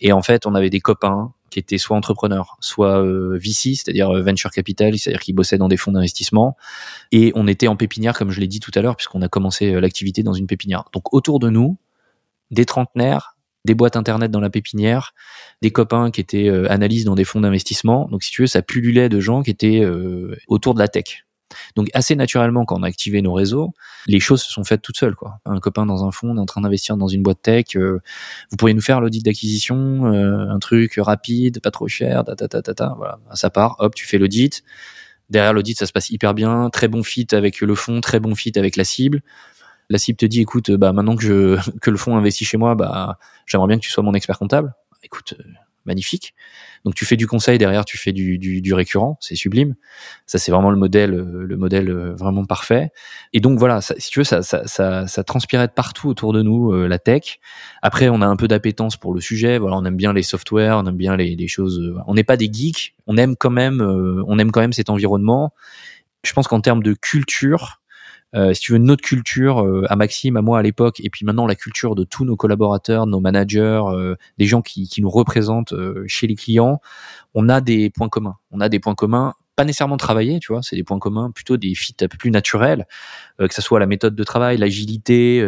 Et 0.00 0.12
en 0.12 0.20
fait, 0.20 0.46
on 0.46 0.54
avait 0.56 0.68
des 0.68 0.80
copains 0.80 1.32
qui 1.54 1.60
étaient 1.60 1.78
soit 1.78 1.96
entrepreneurs, 1.96 2.56
soit 2.60 3.00
euh, 3.00 3.38
VC, 3.38 3.76
c'est-à-dire 3.76 4.10
euh, 4.10 4.22
venture 4.22 4.50
capital, 4.50 4.98
c'est-à-dire 4.98 5.20
qui 5.20 5.32
bossaient 5.32 5.56
dans 5.56 5.68
des 5.68 5.76
fonds 5.76 5.92
d'investissement. 5.92 6.56
Et 7.12 7.30
on 7.36 7.46
était 7.46 7.68
en 7.68 7.76
pépinière, 7.76 8.18
comme 8.18 8.32
je 8.32 8.40
l'ai 8.40 8.48
dit 8.48 8.58
tout 8.58 8.72
à 8.74 8.82
l'heure, 8.82 8.96
puisqu'on 8.96 9.22
a 9.22 9.28
commencé 9.28 9.72
euh, 9.72 9.80
l'activité 9.80 10.24
dans 10.24 10.32
une 10.32 10.48
pépinière. 10.48 10.84
Donc 10.92 11.14
autour 11.14 11.38
de 11.38 11.48
nous, 11.50 11.78
des 12.50 12.66
trentenaires 12.66 13.30
des 13.66 13.74
boîtes 13.74 13.96
internet 13.96 14.30
dans 14.30 14.40
la 14.40 14.50
pépinière, 14.50 15.14
des 15.62 15.70
copains 15.70 16.10
qui 16.10 16.20
étaient 16.20 16.50
analystes 16.68 17.06
dans 17.06 17.14
des 17.14 17.24
fonds 17.24 17.40
d'investissement. 17.40 18.06
Donc 18.10 18.22
si 18.22 18.30
tu 18.30 18.42
veux, 18.42 18.46
ça 18.46 18.60
pullulait 18.60 19.08
de 19.08 19.20
gens 19.20 19.42
qui 19.42 19.48
étaient 19.48 19.82
autour 20.48 20.74
de 20.74 20.80
la 20.80 20.86
tech. 20.86 21.24
Donc 21.76 21.88
assez 21.94 22.16
naturellement, 22.16 22.64
quand 22.64 22.78
on 22.78 22.82
a 22.82 22.86
activé 22.86 23.22
nos 23.22 23.32
réseaux, 23.32 23.72
les 24.06 24.20
choses 24.20 24.42
se 24.42 24.52
sont 24.52 24.64
faites 24.64 24.82
toutes 24.82 24.96
seules. 24.96 25.14
Quoi. 25.14 25.38
Un 25.44 25.60
copain 25.60 25.86
dans 25.86 26.04
un 26.04 26.10
fonds 26.10 26.36
est 26.36 26.40
en 26.40 26.46
train 26.46 26.60
d'investir 26.60 26.96
dans 26.96 27.08
une 27.08 27.22
boîte 27.22 27.42
tech. 27.42 27.76
Euh, 27.76 28.00
vous 28.50 28.56
pourriez 28.56 28.74
nous 28.74 28.82
faire 28.82 29.00
l'audit 29.00 29.24
d'acquisition, 29.24 30.06
euh, 30.06 30.48
un 30.48 30.58
truc 30.58 30.94
rapide, 30.98 31.60
pas 31.60 31.70
trop 31.70 31.88
cher, 31.88 32.24
ta 32.24 32.36
ta 32.36 32.48
ta 32.48 32.62
ta 32.62 32.74
ta. 32.74 32.94
Voilà, 32.96 33.18
ça 33.34 33.50
part. 33.50 33.76
Hop, 33.78 33.94
tu 33.94 34.06
fais 34.06 34.18
l'audit. 34.18 34.62
Derrière 35.30 35.52
l'audit, 35.52 35.78
ça 35.78 35.86
se 35.86 35.92
passe 35.92 36.10
hyper 36.10 36.34
bien. 36.34 36.70
Très 36.70 36.88
bon 36.88 37.02
fit 37.02 37.26
avec 37.32 37.60
le 37.60 37.74
fonds, 37.74 38.00
très 38.00 38.20
bon 38.20 38.34
fit 38.34 38.52
avec 38.56 38.76
la 38.76 38.84
cible. 38.84 39.22
La 39.90 39.98
cible 39.98 40.16
te 40.16 40.26
dit, 40.26 40.40
écoute, 40.40 40.70
bah 40.70 40.92
maintenant 40.92 41.16
que 41.16 41.22
je 41.22 41.70
que 41.80 41.90
le 41.90 41.96
fonds 41.96 42.16
investit 42.16 42.44
chez 42.44 42.56
moi, 42.56 42.74
bah 42.74 43.18
j'aimerais 43.46 43.68
bien 43.68 43.76
que 43.78 43.82
tu 43.82 43.90
sois 43.90 44.02
mon 44.02 44.14
expert 44.14 44.38
comptable. 44.38 44.74
Écoute, 45.02 45.34
euh, 45.38 45.42
magnifique. 45.84 46.34
Donc 46.84 46.94
tu 46.94 47.04
fais 47.04 47.16
du 47.16 47.26
conseil 47.26 47.58
derrière, 47.58 47.84
tu 47.84 47.96
fais 47.96 48.12
du, 48.12 48.38
du, 48.38 48.60
du 48.60 48.74
récurrent, 48.74 49.16
c'est 49.20 49.34
sublime. 49.34 49.74
Ça 50.26 50.38
c'est 50.38 50.52
vraiment 50.52 50.70
le 50.70 50.76
modèle, 50.76 51.14
euh, 51.14 51.44
le 51.44 51.56
modèle 51.56 51.90
euh, 51.90 52.14
vraiment 52.14 52.44
parfait. 52.44 52.90
Et 53.32 53.40
donc 53.40 53.58
voilà, 53.58 53.80
ça, 53.80 53.94
si 53.98 54.10
tu 54.10 54.20
veux, 54.20 54.24
ça, 54.24 54.42
ça, 54.42 54.66
ça, 54.66 55.06
ça, 55.06 55.24
transpirait 55.24 55.66
de 55.66 55.72
partout 55.72 56.08
autour 56.08 56.32
de 56.32 56.42
nous 56.42 56.72
euh, 56.72 56.86
la 56.88 56.98
tech. 56.98 57.38
Après, 57.82 58.08
on 58.08 58.20
a 58.20 58.26
un 58.26 58.36
peu 58.36 58.48
d'appétence 58.48 58.96
pour 58.96 59.14
le 59.14 59.20
sujet. 59.20 59.58
Voilà, 59.58 59.76
on 59.76 59.84
aime 59.84 59.96
bien 59.96 60.12
les 60.12 60.22
softwares, 60.22 60.78
on 60.78 60.86
aime 60.86 60.96
bien 60.96 61.16
les, 61.16 61.36
les 61.36 61.48
choses. 61.48 61.94
on 62.06 62.14
n'est 62.14 62.24
pas 62.24 62.36
des 62.36 62.50
geeks, 62.52 62.94
on 63.06 63.16
aime 63.16 63.36
quand 63.36 63.50
même, 63.50 63.80
on 63.80 64.38
aime 64.38 64.50
quand 64.50 64.60
même 64.60 64.72
cet 64.72 64.90
environnement. 64.90 65.52
Je 66.24 66.32
pense 66.32 66.48
qu'en 66.48 66.60
termes 66.60 66.82
de 66.82 66.94
culture, 66.94 67.82
euh, 67.83 67.83
si 68.52 68.60
tu 68.60 68.72
veux 68.72 68.78
notre 68.78 69.02
culture 69.02 69.62
euh, 69.62 69.86
à 69.88 69.96
Maxime, 69.96 70.36
à 70.36 70.42
moi 70.42 70.58
à 70.58 70.62
l'époque, 70.62 71.00
et 71.00 71.10
puis 71.10 71.24
maintenant 71.24 71.46
la 71.46 71.54
culture 71.54 71.94
de 71.94 72.04
tous 72.04 72.24
nos 72.24 72.36
collaborateurs, 72.36 73.06
nos 73.06 73.20
managers, 73.20 73.82
euh, 73.86 74.16
des 74.38 74.46
gens 74.46 74.62
qui, 74.62 74.88
qui 74.88 75.02
nous 75.02 75.10
représentent 75.10 75.74
chez 76.06 76.26
les 76.26 76.34
clients, 76.34 76.80
on 77.34 77.48
a 77.48 77.60
des 77.60 77.90
points 77.90 78.08
communs. 78.08 78.36
On 78.50 78.60
a 78.60 78.68
des 78.68 78.80
points 78.80 78.94
communs 78.94 79.34
pas 79.56 79.64
nécessairement 79.64 79.96
travailler, 79.96 80.40
tu 80.40 80.52
vois, 80.52 80.62
c'est 80.64 80.74
des 80.74 80.82
points 80.82 80.98
communs, 80.98 81.30
plutôt 81.30 81.56
des 81.56 81.76
fits 81.76 81.94
un 82.00 82.08
peu 82.08 82.18
plus 82.18 82.32
naturels, 82.32 82.88
que 83.38 83.54
ce 83.54 83.62
soit 83.62 83.78
la 83.78 83.86
méthode 83.86 84.16
de 84.16 84.24
travail, 84.24 84.56
l'agilité. 84.56 85.46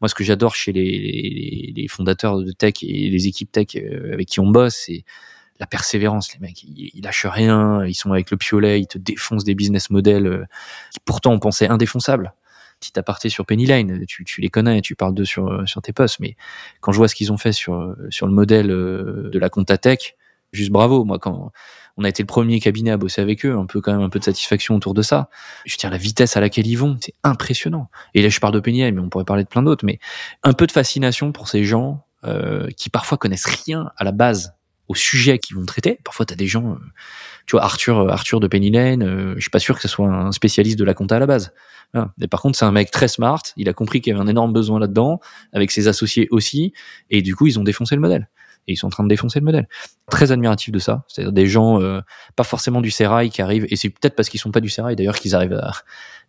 moi, 0.00 0.08
ce 0.08 0.14
que 0.16 0.24
j'adore 0.24 0.56
chez 0.56 0.72
les, 0.72 0.82
les, 0.82 1.72
les, 1.76 1.86
fondateurs 1.86 2.38
de 2.38 2.50
tech 2.50 2.82
et 2.82 3.10
les 3.10 3.28
équipes 3.28 3.52
tech 3.52 3.76
avec 4.12 4.26
qui 4.26 4.40
on 4.40 4.48
bosse, 4.48 4.74
c'est 4.86 5.04
la 5.60 5.66
persévérance, 5.66 6.32
les 6.34 6.40
mecs, 6.40 6.62
ils, 6.62 7.00
lâchent 7.02 7.26
rien, 7.26 7.84
ils 7.84 7.94
sont 7.94 8.12
avec 8.12 8.30
le 8.30 8.36
piolet, 8.36 8.80
ils 8.80 8.86
te 8.86 8.98
défoncent 8.98 9.44
des 9.44 9.54
business 9.54 9.90
models 9.90 10.26
euh, 10.26 10.44
qui 10.92 10.98
pourtant 11.04 11.32
on 11.32 11.38
pensait 11.38 11.68
indéfonçables. 11.68 12.34
Petit 12.80 12.98
aparté 12.98 13.28
sur 13.28 13.46
Penny 13.46 13.66
Lane, 13.66 14.04
tu, 14.06 14.24
tu 14.24 14.40
les 14.40 14.50
connais, 14.50 14.80
tu 14.80 14.96
parles 14.96 15.14
d'eux 15.14 15.24
sur, 15.24 15.66
sur 15.66 15.80
tes 15.80 15.92
posts, 15.92 16.18
mais 16.18 16.36
quand 16.80 16.92
je 16.92 16.98
vois 16.98 17.08
ce 17.08 17.14
qu'ils 17.14 17.32
ont 17.32 17.36
fait 17.36 17.52
sur, 17.52 17.94
sur 18.10 18.26
le 18.26 18.32
modèle 18.32 18.70
euh, 18.70 19.30
de 19.30 19.38
la 19.38 19.48
Tech, 19.78 20.16
juste 20.52 20.70
bravo. 20.70 21.04
Moi, 21.04 21.18
quand 21.18 21.52
on 21.96 22.04
a 22.04 22.08
été 22.08 22.22
le 22.22 22.26
premier 22.26 22.60
cabinet 22.60 22.90
à 22.90 22.96
bosser 22.96 23.20
avec 23.20 23.44
eux, 23.44 23.56
un 23.56 23.66
peu 23.66 23.80
quand 23.80 23.92
même 23.92 24.02
un 24.02 24.08
peu 24.08 24.18
de 24.18 24.24
satisfaction 24.24 24.74
autour 24.74 24.94
de 24.94 25.02
ça. 25.02 25.28
Je 25.64 25.76
dire, 25.76 25.90
la 25.90 25.96
vitesse 25.96 26.36
à 26.36 26.40
laquelle 26.40 26.66
ils 26.66 26.76
vont, 26.76 26.96
c'est 27.00 27.14
impressionnant. 27.22 27.88
Et 28.14 28.22
là, 28.22 28.28
je 28.28 28.40
parle 28.40 28.54
de 28.54 28.60
Penny 28.60 28.90
mais 28.90 29.00
on 29.00 29.08
pourrait 29.08 29.24
parler 29.24 29.44
de 29.44 29.48
plein 29.48 29.62
d'autres, 29.62 29.84
mais 29.84 29.98
un 30.42 30.52
peu 30.52 30.66
de 30.66 30.72
fascination 30.72 31.32
pour 31.32 31.48
ces 31.48 31.64
gens 31.64 32.04
euh, 32.24 32.68
qui 32.76 32.90
parfois 32.90 33.18
connaissent 33.18 33.46
rien 33.46 33.90
à 33.96 34.04
la 34.04 34.12
base 34.12 34.54
au 34.88 34.94
sujet 34.94 35.38
qu'ils 35.38 35.56
vont 35.56 35.64
traiter. 35.64 35.98
Parfois, 36.04 36.26
tu 36.26 36.32
as 36.32 36.36
des 36.36 36.46
gens, 36.46 36.72
euh, 36.72 36.78
tu 37.46 37.52
vois, 37.52 37.64
Arthur, 37.64 38.00
euh, 38.00 38.08
Arthur 38.08 38.40
de 38.40 38.48
Penny 38.48 38.74
euh, 38.74 39.34
je 39.36 39.40
suis 39.40 39.50
pas 39.50 39.58
sûr 39.58 39.76
que 39.76 39.82
ce 39.82 39.88
soit 39.88 40.08
un 40.08 40.32
spécialiste 40.32 40.78
de 40.78 40.84
la 40.84 40.94
compta 40.94 41.16
à 41.16 41.18
la 41.18 41.26
base. 41.26 41.52
Mais 42.18 42.26
par 42.26 42.42
contre, 42.42 42.58
c'est 42.58 42.64
un 42.64 42.72
mec 42.72 42.90
très 42.90 43.06
smart, 43.06 43.40
il 43.56 43.68
a 43.68 43.72
compris 43.72 44.00
qu'il 44.00 44.12
y 44.12 44.16
avait 44.16 44.24
un 44.24 44.26
énorme 44.26 44.52
besoin 44.52 44.80
là-dedans, 44.80 45.20
avec 45.52 45.70
ses 45.70 45.86
associés 45.86 46.26
aussi, 46.32 46.72
et 47.08 47.22
du 47.22 47.36
coup, 47.36 47.46
ils 47.46 47.56
ont 47.60 47.62
défoncé 47.62 47.94
le 47.94 48.00
modèle. 48.00 48.28
Et 48.66 48.72
ils 48.72 48.76
sont 48.76 48.88
en 48.88 48.90
train 48.90 49.04
de 49.04 49.08
défoncer 49.08 49.38
le 49.38 49.44
modèle. 49.44 49.68
Très 50.10 50.32
admiratif 50.32 50.72
de 50.72 50.80
ça. 50.80 51.04
C'est-à-dire 51.06 51.32
des 51.32 51.46
gens, 51.46 51.78
pas 52.34 52.42
forcément 52.42 52.80
du 52.80 52.90
sérail 52.90 53.30
qui 53.30 53.42
arrivent, 53.42 53.68
et 53.70 53.76
c'est 53.76 53.90
peut-être 53.90 54.16
parce 54.16 54.28
qu'ils 54.28 54.40
sont 54.40 54.50
pas 54.50 54.60
du 54.60 54.70
sérail 54.70 54.96
d'ailleurs 54.96 55.20
qu'ils 55.20 55.36
arrivent 55.36 55.52
à, 55.52 55.70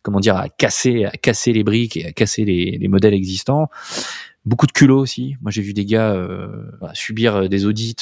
comment 0.03 0.19
dire, 0.19 0.35
à 0.35 0.49
casser, 0.49 1.05
à 1.05 1.11
casser 1.11 1.51
les 1.51 1.63
briques 1.63 1.97
et 1.97 2.05
à 2.05 2.11
casser 2.11 2.45
les, 2.45 2.77
les 2.79 2.87
modèles 2.87 3.15
existants. 3.15 3.71
Beaucoup 4.45 4.67
de 4.67 4.71
culot 4.71 4.99
aussi. 4.99 5.35
Moi, 5.41 5.49
j'ai 5.49 5.63
vu 5.63 5.73
des 5.73 5.85
gars 5.85 6.15
subir 6.93 7.49
des 7.49 7.65
audits 7.65 7.95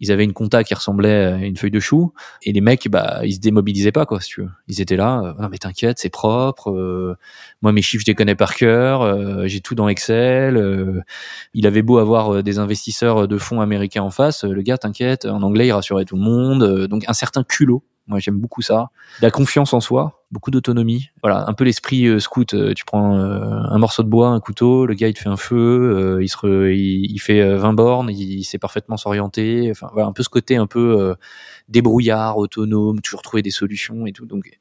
ils 0.00 0.12
avaient 0.12 0.24
une 0.24 0.32
compta 0.32 0.64
qui 0.64 0.74
ressemblait 0.74 1.24
à 1.24 1.36
une 1.36 1.56
feuille 1.56 1.70
de 1.70 1.80
chou 1.80 2.12
et 2.42 2.52
les 2.52 2.60
mecs 2.60 2.88
bah 2.88 3.20
ils 3.24 3.34
se 3.34 3.40
démobilisaient 3.40 3.92
pas 3.92 4.06
quoi 4.06 4.20
si 4.20 4.30
tu 4.30 4.42
veux. 4.42 4.50
Ils 4.68 4.80
étaient 4.80 4.96
là 4.96 5.20
euh, 5.20 5.42
non 5.42 5.48
mais 5.50 5.58
t'inquiète 5.58 5.98
c'est 5.98 6.10
propre 6.10 6.70
euh, 6.70 7.16
moi 7.62 7.72
mes 7.72 7.82
chiffres 7.82 8.04
je 8.06 8.10
les 8.10 8.14
connais 8.14 8.34
par 8.34 8.54
cœur 8.54 9.02
euh, 9.02 9.46
j'ai 9.46 9.60
tout 9.60 9.74
dans 9.74 9.88
Excel 9.88 11.04
il 11.54 11.66
avait 11.66 11.82
beau 11.82 11.98
avoir 11.98 12.42
des 12.42 12.58
investisseurs 12.58 13.28
de 13.28 13.38
fonds 13.38 13.60
américains 13.60 14.02
en 14.02 14.10
face 14.10 14.44
le 14.44 14.62
gars 14.62 14.78
t'inquiète 14.78 15.26
en 15.26 15.42
anglais 15.42 15.66
il 15.66 15.72
rassurait 15.72 16.04
tout 16.04 16.16
le 16.16 16.22
monde 16.22 16.86
donc 16.86 17.04
un 17.08 17.12
certain 17.12 17.42
culot 17.42 17.82
moi, 18.08 18.18
j'aime 18.18 18.38
beaucoup 18.38 18.62
ça. 18.62 18.90
La 19.20 19.30
confiance 19.30 19.74
en 19.74 19.80
soi, 19.80 20.24
beaucoup 20.30 20.50
d'autonomie. 20.50 21.10
Voilà, 21.22 21.46
un 21.46 21.52
peu 21.52 21.64
l'esprit 21.64 22.06
euh, 22.06 22.18
scout. 22.18 22.54
Euh, 22.54 22.72
tu 22.72 22.86
prends 22.86 23.18
euh, 23.18 23.60
un 23.68 23.78
morceau 23.78 24.02
de 24.02 24.08
bois, 24.08 24.28
un 24.28 24.40
couteau, 24.40 24.86
le 24.86 24.94
gars 24.94 25.08
il 25.08 25.14
te 25.14 25.20
fait 25.20 25.28
un 25.28 25.36
feu, 25.36 26.18
il 26.22 26.28
se, 26.28 26.72
il, 26.72 27.18
fait 27.18 27.54
20 27.56 27.74
bornes, 27.74 28.10
il, 28.10 28.44
sait 28.44 28.58
parfaitement 28.58 28.96
s'orienter. 28.96 29.70
Enfin, 29.70 29.90
voilà, 29.92 30.08
un 30.08 30.12
peu 30.12 30.22
ce 30.22 30.30
côté 30.30 30.56
un 30.56 30.66
peu 30.66 31.14
débrouillard, 31.68 32.38
autonome, 32.38 33.00
toujours 33.00 33.20
trouver 33.20 33.42
des 33.42 33.50
solutions 33.50 34.06
et 34.06 34.12
tout. 34.12 34.24
Donc, 34.24 34.58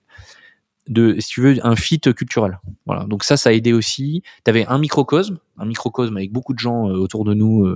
de, 0.90 1.16
si 1.20 1.30
tu 1.30 1.42
veux, 1.42 1.58
un 1.66 1.76
fit 1.76 2.00
culturel. 2.00 2.60
Voilà. 2.86 3.06
Donc 3.06 3.24
ça, 3.24 3.38
ça 3.38 3.50
a 3.50 3.54
aidé 3.54 3.74
aussi. 3.74 4.24
Tu 4.46 4.50
avais 4.50 4.66
un 4.68 4.78
microcosme, 4.78 5.38
un 5.58 5.66
microcosme 5.66 6.16
avec 6.18 6.32
beaucoup 6.32 6.54
de 6.54 6.60
gens 6.60 6.86
autour 6.86 7.26
de 7.26 7.34
nous 7.34 7.68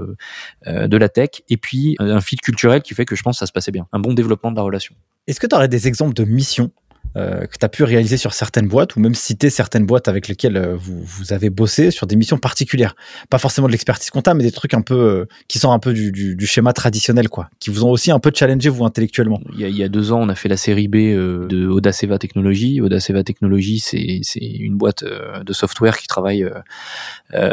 de 0.65 0.97
la 0.97 1.09
tech, 1.09 1.41
et 1.49 1.57
puis 1.57 1.95
un 1.99 2.21
fit 2.21 2.37
culturel 2.37 2.81
qui 2.81 2.93
fait 2.93 3.05
que 3.05 3.15
je 3.15 3.23
pense 3.23 3.35
que 3.35 3.39
ça 3.39 3.45
se 3.45 3.51
passait 3.51 3.71
bien. 3.71 3.87
Un 3.91 3.99
bon 3.99 4.13
développement 4.13 4.51
de 4.51 4.55
la 4.55 4.61
relation. 4.63 4.95
Est-ce 5.27 5.39
que 5.39 5.47
tu 5.47 5.55
aurais 5.55 5.67
des 5.67 5.87
exemples 5.87 6.13
de 6.13 6.23
missions 6.23 6.71
euh, 7.17 7.45
que 7.45 7.57
tu 7.57 7.65
as 7.65 7.69
pu 7.69 7.83
réaliser 7.83 8.15
sur 8.15 8.33
certaines 8.33 8.69
boîtes 8.69 8.95
ou 8.95 9.01
même 9.01 9.15
citer 9.15 9.49
certaines 9.49 9.85
boîtes 9.85 10.07
avec 10.07 10.29
lesquelles 10.29 10.55
euh, 10.55 10.75
vous, 10.77 11.03
vous, 11.03 11.33
avez 11.33 11.49
bossé 11.49 11.91
sur 11.91 12.07
des 12.07 12.15
missions 12.15 12.37
particulières 12.37 12.95
Pas 13.29 13.37
forcément 13.37 13.67
de 13.67 13.73
l'expertise 13.73 14.09
comptable, 14.09 14.37
mais 14.37 14.45
des 14.45 14.51
trucs 14.51 14.73
un 14.73 14.81
peu 14.81 14.95
euh, 14.95 15.25
qui 15.49 15.59
sont 15.59 15.73
un 15.73 15.79
peu 15.79 15.91
du, 15.91 16.11
du, 16.11 16.45
schéma 16.45 16.71
traditionnel, 16.71 17.27
quoi, 17.27 17.49
qui 17.59 17.69
vous 17.69 17.83
ont 17.83 17.89
aussi 17.89 18.11
un 18.11 18.19
peu 18.19 18.31
challengé 18.33 18.69
vous 18.69 18.85
intellectuellement. 18.85 19.41
Il 19.57 19.67
y 19.67 19.83
a, 19.83 19.89
deux 19.89 20.13
ans, 20.13 20.21
on 20.21 20.29
a 20.29 20.35
fait 20.35 20.47
la 20.47 20.55
série 20.55 20.87
B 20.87 20.95
de 20.95 21.67
Audaceva 21.67 22.17
Technologies. 22.17 22.79
Audaceva 22.79 23.23
Technologies, 23.23 23.79
c'est 23.79 24.39
une 24.39 24.77
boîte 24.77 25.03
de 25.03 25.53
software 25.53 25.97
qui 25.97 26.07
travaille 26.07 26.49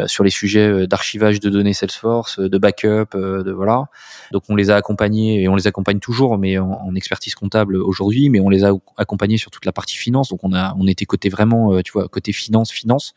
sur 0.07 0.23
les 0.23 0.29
sujets 0.29 0.87
d'archivage 0.87 1.39
de 1.39 1.49
données 1.49 1.73
Salesforce, 1.73 2.39
de 2.39 2.57
backup, 2.57 3.15
de 3.15 3.51
voilà. 3.51 3.85
Donc 4.31 4.43
on 4.49 4.55
les 4.55 4.69
a 4.69 4.75
accompagnés 4.75 5.43
et 5.43 5.47
on 5.47 5.55
les 5.55 5.67
accompagne 5.67 5.99
toujours, 5.99 6.37
mais 6.37 6.57
en, 6.57 6.71
en 6.71 6.95
expertise 6.95 7.35
comptable 7.35 7.75
aujourd'hui, 7.77 8.29
mais 8.29 8.39
on 8.39 8.49
les 8.49 8.63
a 8.63 8.71
accompagnés 8.97 9.37
sur 9.37 9.48
toute 9.49 9.65
la 9.65 9.71
partie 9.71 9.97
finance. 9.97 10.29
Donc 10.29 10.43
on 10.43 10.53
a, 10.53 10.75
on 10.79 10.87
était 10.87 11.05
côté 11.05 11.29
vraiment, 11.29 11.73
euh, 11.73 11.81
tu 11.81 11.91
vois, 11.91 12.07
côté 12.07 12.31
finance, 12.33 12.71
finance. 12.71 13.13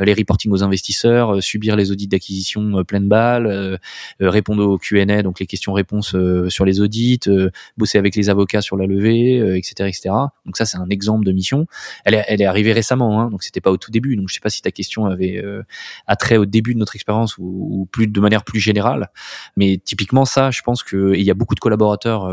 Euh, 0.00 0.04
les 0.04 0.14
reporting 0.14 0.50
aux 0.52 0.62
investisseurs, 0.62 1.34
euh, 1.34 1.40
subir 1.40 1.76
les 1.76 1.90
audits 1.90 2.08
d'acquisition 2.08 2.78
euh, 2.78 2.84
pleine 2.84 3.08
balle, 3.08 3.78
répondre 4.20 4.64
aux 4.64 4.78
Q&A, 4.78 5.22
donc 5.22 5.40
les 5.40 5.46
questions-réponses 5.46 6.16
sur 6.48 6.64
les 6.64 6.80
audits, 6.80 7.20
bosser 7.76 7.98
avec 7.98 8.16
les 8.16 8.30
avocats 8.30 8.60
sur 8.60 8.76
la 8.76 8.86
levée, 8.86 9.36
etc., 9.56 9.88
etc. 9.88 10.10
Donc 10.46 10.56
ça, 10.56 10.64
c'est 10.64 10.76
un 10.76 10.88
exemple 10.88 11.24
de 11.24 11.32
mission. 11.32 11.66
Elle 12.04 12.14
est, 12.14 12.24
elle 12.28 12.40
est 12.40 12.46
arrivée 12.46 12.72
récemment, 12.72 13.20
hein, 13.20 13.30
donc 13.30 13.42
c'était 13.42 13.60
pas 13.60 13.70
au 13.70 13.76
tout 13.76 13.90
début. 13.90 14.16
Donc 14.16 14.28
je 14.28 14.34
sais 14.34 14.40
pas 14.40 14.50
si 14.50 14.62
ta 14.62 14.70
question 14.70 15.06
avait 15.06 15.42
attrait 16.06 16.36
au 16.36 16.46
début 16.46 16.74
de 16.74 16.78
notre 16.78 16.94
expérience 16.94 17.38
ou, 17.38 17.44
ou, 17.44 17.86
plus 17.86 18.06
de 18.06 18.20
manière 18.20 18.44
plus 18.44 18.60
générale, 18.60 19.10
mais 19.56 19.78
typiquement 19.82 20.24
ça, 20.24 20.50
je 20.50 20.62
pense 20.62 20.82
que 20.82 21.14
il 21.14 21.22
y 21.22 21.30
a 21.30 21.34
beaucoup 21.34 21.54
de 21.54 21.60
collaborateurs 21.60 22.30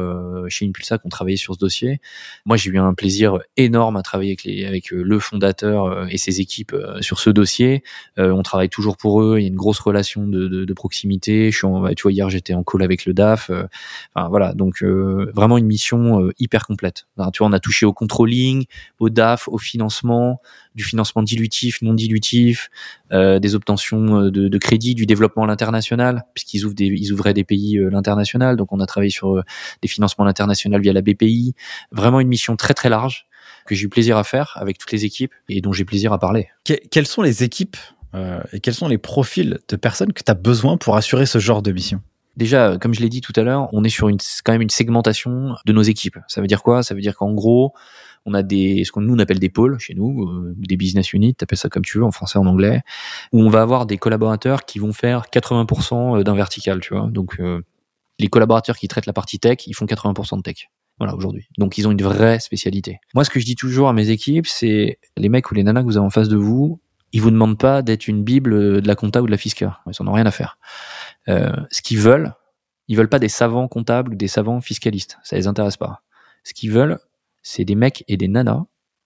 chez 0.49 0.67
Impulsa 0.67 0.97
qui 0.97 1.07
ont 1.07 1.09
travaillé 1.09 1.37
sur 1.37 1.55
ce 1.55 1.59
dossier. 1.59 2.01
Moi, 2.45 2.57
j'ai 2.57 2.69
eu 2.69 2.79
un 2.79 2.93
plaisir 2.93 3.39
énorme 3.57 3.97
à 3.97 4.01
travailler 4.01 4.31
avec, 4.31 4.43
les, 4.43 4.65
avec 4.65 4.91
le 4.91 5.19
fondateur 5.19 6.07
et 6.09 6.17
ses 6.17 6.41
équipes 6.41 6.75
sur 7.01 7.19
ce 7.19 7.29
dossier 7.29 7.48
euh, 8.17 8.31
on 8.31 8.43
travaille 8.43 8.69
toujours 8.69 8.97
pour 8.97 9.21
eux. 9.21 9.39
Il 9.39 9.41
y 9.43 9.45
a 9.45 9.47
une 9.47 9.55
grosse 9.55 9.79
relation 9.79 10.27
de, 10.27 10.73
proximité. 10.73 11.51
Je 11.51 11.57
suis 11.57 11.67
en, 11.67 11.93
tu 11.93 12.03
vois, 12.03 12.11
hier 12.11 12.29
j'étais 12.29 12.53
en 12.53 12.63
call 12.63 12.83
avec 12.83 13.05
le 13.05 13.13
DAF. 13.13 13.49
Euh, 13.49 13.63
enfin 14.15 14.29
voilà, 14.29 14.53
donc 14.53 14.81
euh, 14.81 15.31
vraiment 15.33 15.57
une 15.57 15.65
mission 15.65 16.29
hyper 16.39 16.65
complète. 16.65 17.07
tu 17.33 17.39
vois, 17.39 17.47
on 17.47 17.53
a 17.53 17.59
touché 17.59 17.85
au 17.85 17.93
controlling, 17.93 18.65
au 18.99 19.09
DAF, 19.09 19.47
au 19.47 19.57
financement, 19.57 20.41
du 20.75 20.83
financement 20.83 21.23
dilutif, 21.23 21.81
non 21.81 21.93
dilutif, 21.93 22.69
des 23.11 23.55
obtentions 23.55 24.29
de, 24.29 24.57
crédit, 24.57 24.95
du 24.95 25.05
développement 25.05 25.43
à 25.43 25.47
l'international, 25.47 26.25
puisqu'ils 26.33 26.65
ouvraient 27.11 27.33
des 27.33 27.43
pays 27.43 27.79
l'international. 27.91 28.55
Donc 28.55 28.71
on 28.71 28.79
a 28.79 28.85
travaillé 28.85 29.11
sur 29.11 29.43
des 29.81 29.87
financements 29.87 30.23
à 30.23 30.27
l'international 30.27 30.81
via 30.81 30.93
la 30.93 31.01
BPI. 31.01 31.55
Vraiment 31.91 32.19
une 32.19 32.27
mission 32.27 32.55
très 32.55 32.73
très 32.73 32.89
large 32.89 33.28
que 33.69 33.75
j'ai 33.75 33.85
eu 33.85 33.89
plaisir 33.89 34.17
à 34.17 34.23
faire 34.23 34.53
avec 34.55 34.77
toutes 34.77 34.91
les 34.91 35.05
équipes 35.05 35.33
et 35.47 35.61
dont 35.61 35.71
j'ai 35.71 35.85
plaisir 35.85 36.11
à 36.11 36.19
parler. 36.19 36.49
quelles 36.63 37.07
sont 37.07 37.21
les 37.21 37.43
équipes 37.43 37.77
euh, 38.15 38.41
et 38.51 38.59
quels 38.59 38.73
sont 38.73 38.87
les 38.87 38.97
profils 38.97 39.59
de 39.67 39.75
personnes 39.75 40.13
que 40.13 40.23
tu 40.23 40.31
as 40.31 40.35
besoin 40.35 40.77
pour 40.77 40.97
assurer 40.97 41.27
ce 41.27 41.37
genre 41.37 41.61
de 41.61 41.71
mission? 41.71 42.01
Déjà, 42.37 42.77
comme 42.77 42.93
je 42.93 43.01
l'ai 43.01 43.09
dit 43.09 43.21
tout 43.21 43.33
à 43.35 43.43
l'heure, 43.43 43.69
on 43.71 43.83
est 43.83 43.89
sur 43.89 44.09
une, 44.09 44.17
quand 44.43 44.51
même 44.51 44.61
une 44.61 44.69
segmentation 44.69 45.55
de 45.65 45.73
nos 45.73 45.81
équipes. 45.81 46.17
Ça 46.27 46.41
veut 46.41 46.47
dire 46.47 46.63
quoi? 46.63 46.83
Ça 46.83 46.95
veut 46.95 47.01
dire 47.01 47.15
qu'en 47.15 47.33
gros, 47.33 47.73
on 48.25 48.33
a 48.33 48.41
des 48.41 48.83
ce 48.83 48.91
qu'on 48.91 49.01
nous 49.01 49.13
on 49.13 49.19
appelle 49.19 49.39
des 49.39 49.49
pôles 49.49 49.77
chez 49.79 49.93
nous, 49.93 50.23
euh, 50.23 50.53
des 50.57 50.77
business 50.77 51.13
units, 51.13 51.35
t'appelles 51.35 51.57
ça 51.57 51.69
comme 51.69 51.83
tu 51.83 51.97
veux 51.99 52.03
en 52.03 52.11
français 52.11 52.39
en 52.39 52.47
anglais, 52.47 52.81
où 53.31 53.41
on 53.41 53.49
va 53.49 53.61
avoir 53.61 53.85
des 53.85 53.97
collaborateurs 53.97 54.65
qui 54.65 54.79
vont 54.79 54.93
faire 54.93 55.25
80% 55.31 56.23
d'un 56.23 56.35
vertical, 56.35 56.79
tu 56.79 56.95
vois. 56.95 57.07
Donc 57.11 57.39
les 58.17 58.27
collaborateurs 58.27 58.77
qui 58.77 58.87
traitent 58.87 59.05
la 59.05 59.13
partie 59.13 59.39
tech, 59.39 59.67
ils 59.67 59.73
font 59.73 59.85
80% 59.85 60.37
de 60.37 60.41
tech. 60.41 60.69
Voilà, 60.99 61.15
aujourd'hui. 61.15 61.47
Donc, 61.57 61.77
ils 61.77 61.87
ont 61.87 61.91
une 61.91 62.01
vraie 62.01 62.39
spécialité. 62.39 62.99
Moi, 63.13 63.23
ce 63.23 63.29
que 63.29 63.39
je 63.39 63.45
dis 63.45 63.55
toujours 63.55 63.89
à 63.89 63.93
mes 63.93 64.09
équipes, 64.09 64.47
c'est 64.47 64.99
les 65.17 65.29
mecs 65.29 65.49
ou 65.49 65.55
les 65.55 65.63
nanas 65.63 65.81
que 65.81 65.85
vous 65.85 65.97
avez 65.97 66.05
en 66.05 66.09
face 66.09 66.29
de 66.29 66.37
vous, 66.37 66.81
ils 67.11 67.21
vous 67.21 67.31
demandent 67.31 67.57
pas 67.57 67.81
d'être 67.81 68.07
une 68.07 68.23
bible 68.23 68.81
de 68.81 68.87
la 68.87 68.95
compta 68.95 69.21
ou 69.21 69.25
de 69.25 69.31
la 69.31 69.37
fisca. 69.37 69.79
Ils 69.87 70.01
en 70.01 70.07
ont 70.07 70.13
rien 70.13 70.25
à 70.25 70.31
faire. 70.31 70.57
Euh, 71.27 71.51
ce 71.71 71.81
qu'ils 71.81 71.99
veulent, 71.99 72.33
ils 72.87 72.97
veulent 72.97 73.09
pas 73.09 73.19
des 73.19 73.29
savants 73.29 73.67
comptables 73.67 74.13
ou 74.13 74.15
des 74.15 74.27
savants 74.27 74.61
fiscalistes. 74.61 75.17
Ça 75.23 75.35
les 75.35 75.47
intéresse 75.47 75.77
pas. 75.77 76.03
Ce 76.43 76.53
qu'ils 76.53 76.71
veulent, 76.71 76.99
c'est 77.41 77.65
des 77.65 77.75
mecs 77.75 78.03
et 78.07 78.17
des 78.17 78.27
nanas 78.27 78.65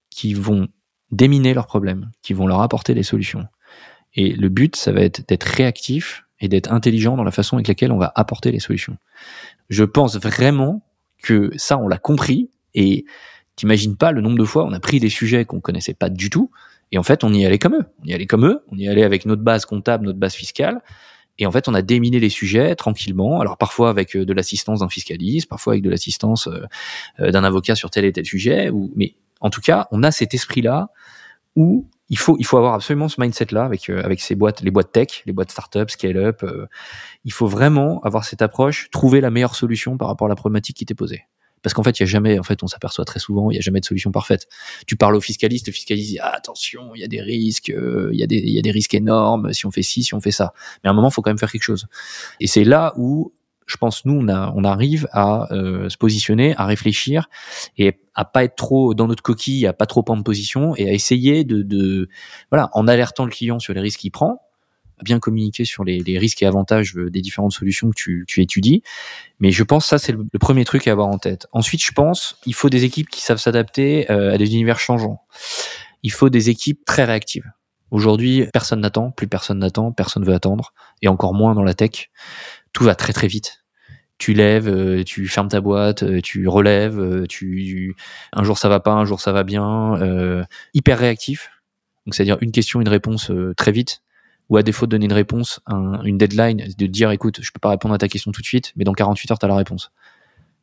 qui 0.10 0.34
vont 0.34 0.68
déminer 1.12 1.54
leurs 1.54 1.68
problèmes, 1.68 2.12
qui 2.22 2.34
vont 2.34 2.48
leur 2.48 2.62
apporter 2.62 2.94
des 2.94 3.04
solutions. 3.04 3.46
Et 4.16 4.34
le 4.34 4.50
but, 4.50 4.76
ça 4.76 4.92
va 4.92 5.02
être 5.02 5.28
d'être 5.28 5.44
réactif 5.44 6.26
et 6.40 6.48
d'être 6.48 6.72
intelligent 6.72 7.16
dans 7.16 7.24
la 7.24 7.32
façon 7.32 7.56
avec 7.56 7.68
laquelle 7.68 7.92
on 7.92 7.98
va 7.98 8.12
apporter 8.16 8.52
les 8.52 8.60
solutions. 8.60 8.98
Je 9.70 9.84
pense 9.84 10.18
vraiment 10.18 10.84
que 11.24 11.52
ça, 11.56 11.80
on 11.80 11.88
l'a 11.88 11.98
compris 11.98 12.52
et 12.76 13.06
t'imagines 13.56 13.98
pas 13.98 14.12
le 14.12 14.22
nombre 14.22 14.38
de 14.38 14.46
fois 14.46 14.66
on 14.66 14.74
a 14.74 14.80
pris 14.80 15.00
des 15.00 15.10
sujets 15.10 15.46
qu'on 15.46 15.60
connaissait 15.60 15.94
pas 15.94 16.10
du 16.10 16.32
tout 16.32 16.50
et 16.92 16.98
en 16.98 17.04
fait 17.04 17.24
on 17.24 17.34
y 17.34 17.46
allait 17.46 17.60
comme 17.60 17.76
eux. 17.76 17.86
On 18.04 18.06
y 18.06 18.14
allait 18.14 18.28
comme 18.28 18.46
eux, 18.46 18.64
on 18.72 18.78
y 18.78 18.88
allait 18.88 19.04
avec 19.04 19.26
notre 19.26 19.42
base 19.42 19.66
comptable, 19.66 20.06
notre 20.06 20.20
base 20.20 20.36
fiscale. 20.36 20.82
Et 21.40 21.46
en 21.46 21.52
fait, 21.52 21.68
on 21.68 21.74
a 21.74 21.82
déminé 21.82 22.20
les 22.20 22.30
sujets 22.30 22.76
tranquillement. 22.76 23.40
Alors 23.40 23.58
parfois 23.58 23.90
avec 23.90 24.16
euh, 24.16 24.26
de 24.26 24.34
l'assistance 24.34 24.80
d'un 24.80 24.90
fiscaliste, 24.90 25.50
parfois 25.50 25.74
avec 25.74 25.84
de 25.84 25.90
l'assistance 25.90 26.48
euh, 26.48 26.66
euh, 27.20 27.32
d'un 27.32 27.44
avocat 27.44 27.76
sur 27.76 27.90
tel 27.90 28.06
et 28.06 28.12
tel 28.12 28.26
sujet. 28.26 28.70
Ou, 28.70 28.92
mais 28.96 29.16
en 29.42 29.50
tout 29.50 29.62
cas, 29.62 29.88
on 29.92 30.04
a 30.04 30.12
cet 30.12 30.34
esprit-là 30.34 30.90
où 31.56 31.88
il 32.10 32.18
faut 32.18 32.36
il 32.40 32.46
faut 32.46 32.58
avoir 32.58 32.74
absolument 32.74 33.08
ce 33.08 33.20
mindset-là 33.20 33.64
avec 33.64 33.90
avec 33.90 34.22
ces 34.22 34.36
boîtes, 34.36 34.62
les 34.62 34.72
boîtes 34.72 34.92
tech, 34.92 35.24
les 35.26 35.34
boîtes 35.34 35.52
startup, 35.52 35.90
scale-up. 35.90 36.46
il 37.24 37.32
faut 37.32 37.48
vraiment 37.48 38.02
avoir 38.02 38.26
cette 38.26 38.42
approche, 38.42 38.90
trouver 38.92 39.22
la 39.22 39.32
meilleure 39.32 39.56
solution 39.56 39.98
par 39.98 40.08
rapport 40.08 40.26
à 40.26 40.30
la 40.30 40.36
problématique 40.36 40.78
qui 40.78 40.86
t'est 40.86 40.96
posée. 40.96 41.24
Parce 41.64 41.74
qu'en 41.74 41.82
fait, 41.82 41.98
il 42.00 42.02
y 42.02 42.04
a 42.04 42.06
jamais, 42.06 42.38
en 42.38 42.44
fait, 42.44 42.62
on 42.62 42.68
s'aperçoit 42.68 43.06
très 43.06 43.20
souvent, 43.20 43.50
il 43.50 43.56
y 43.56 43.58
a 43.58 43.62
jamais 43.62 43.80
de 43.80 43.86
solution 43.86 44.12
parfaite. 44.12 44.48
Tu 44.86 44.98
parles 44.98 45.16
au 45.16 45.22
fiscaliste, 45.22 45.66
le 45.66 45.74
fiscaliste 45.74 46.10
dit 46.10 46.20
ah, 46.20 46.36
attention, 46.36 46.94
il 46.94 47.02
y 47.02 47.04
a 47.04 47.08
des 47.08 47.22
risques, 47.22 47.70
euh, 47.70 48.10
il 48.12 48.20
y 48.20 48.24
a 48.24 48.28
des, 48.28 48.38
il 48.38 48.54
y 48.54 48.60
a 48.60 48.62
des 48.62 48.72
risques 48.72 48.94
énormes 48.94 49.54
si 49.54 49.66
on 49.66 49.72
fait 49.72 49.82
ci, 49.82 50.04
si 50.04 50.14
on 50.14 50.20
fait 50.20 50.32
ça. 50.32 50.54
Mais 50.84 50.90
à 50.90 50.92
un 50.92 50.94
moment, 50.94 51.08
il 51.08 51.14
faut 51.14 51.22
quand 51.22 51.32
même 51.32 51.40
faire 51.40 51.52
quelque 51.52 51.64
chose. 51.64 51.88
Et 52.42 52.48
c'est 52.48 52.66
là 52.66 52.94
où 52.98 53.34
je 53.66 53.78
pense 53.78 54.06
nous 54.06 54.14
on, 54.14 54.28
a, 54.28 54.52
on 54.56 54.64
arrive 54.64 55.08
à 55.12 55.52
euh, 55.54 55.90
se 55.90 55.98
positionner, 55.98 56.56
à 56.58 56.66
réfléchir 56.66 57.30
et 57.78 58.00
à 58.16 58.26
pas 58.26 58.44
être 58.44 58.56
trop 58.56 58.94
dans 58.94 59.08
notre 59.08 59.24
coquille, 59.24 59.66
à 59.68 59.74
pas 59.74 59.86
trop 59.86 60.04
prendre 60.04 60.24
position 60.24 60.76
et 60.76 60.90
à 60.90 60.94
essayer 60.94 61.44
de, 61.44 61.62
de 61.62 62.10
voilà 62.52 62.70
en 62.74 62.88
alertant 62.88 63.26
le 63.26 63.32
client 63.32 63.60
sur 63.60 63.74
les 63.74 63.82
risques 63.82 64.00
qu'il 64.00 64.12
prend, 64.12 64.40
bien 65.04 65.20
communiquer 65.20 65.66
sur 65.66 65.84
les, 65.84 66.02
risques 66.18 66.42
et 66.42 66.46
avantages 66.46 66.96
euh, 66.96 67.10
des 67.10 67.22
différentes 67.22 67.52
solutions 67.52 67.90
que 67.92 68.24
tu, 68.26 68.42
étudies. 68.42 68.82
Mais 69.40 69.52
je 69.52 69.64
pense 69.64 69.86
ça, 69.86 70.00
c'est 70.00 70.14
le, 70.14 70.26
premier 70.40 70.66
truc 70.66 70.88
à 70.88 70.92
avoir 70.92 71.08
en 71.08 71.18
tête. 71.18 71.48
Ensuite, 71.52 71.84
je 71.84 71.92
pense 71.92 72.38
il 72.46 72.56
faut 72.56 72.70
des 72.70 72.86
équipes 72.86 73.10
qui 73.10 73.22
savent 73.22 73.38
s'adapter 73.38 74.10
euh, 74.12 74.34
à 74.34 74.38
des 74.38 74.54
univers 74.54 74.80
changeants. 74.80 75.22
Il 76.02 76.12
faut 76.12 76.30
des 76.30 76.50
équipes 76.50 76.84
très 76.86 77.04
réactives. 77.04 77.50
Aujourd'hui, 77.92 78.48
personne 78.52 78.80
n'attend, 78.80 79.12
plus 79.12 79.28
personne 79.28 79.60
n'attend, 79.60 79.92
personne 79.92 80.24
veut 80.24 80.34
attendre, 80.34 80.74
et 81.04 81.08
encore 81.08 81.34
moins 81.36 81.54
dans 81.54 81.64
la 81.64 81.76
tech. 81.76 82.10
Tout 82.74 82.84
va 82.84 82.96
très 82.96 83.14
très 83.14 83.28
vite 83.28 83.60
tu 84.20 84.34
lèves, 84.34 84.70
euh, 84.70 85.04
tu 85.04 85.28
fermes 85.28 85.50
ta 85.50 85.60
boîte, 85.60 86.22
tu 86.22 86.48
relèves, 86.48 87.26
tu 87.28 87.96
un 88.32 88.44
jour 88.44 88.58
ça 88.58 88.70
va 88.70 88.80
pas, 88.80 88.94
un 88.94 89.04
jour 89.04 89.20
ça 89.20 89.34
va 89.34 89.44
bien, 89.44 90.00
hyper 90.74 91.00
réactif. 91.00 91.50
Donc 92.06 92.16
c'est-à-dire 92.16 92.38
une 92.40 92.52
question, 92.52 92.80
une 92.80 92.88
réponse 92.88 93.32
très 93.58 93.72
vite 93.72 94.02
ou 94.50 94.58
à 94.58 94.64
défaut 94.64 94.86
de 94.86 94.92
donner 94.92 95.06
une 95.06 95.14
réponse, 95.14 95.62
une 96.06 96.18
deadline, 96.18 96.64
de 96.78 96.86
dire 96.86 97.12
écoute, 97.12 97.40
je 97.42 97.52
peux 97.52 97.60
pas 97.60 97.70
répondre 97.70 97.94
à 97.94 97.98
ta 97.98 98.08
question 98.08 98.32
tout 98.32 98.42
de 98.42 98.46
suite, 98.46 98.72
mais 98.76 98.84
dans 98.84 98.94
48 98.94 99.32
heures, 99.32 99.40
tu 99.40 99.46
as 99.46 99.50
la 99.50 99.56
réponse. 99.56 99.92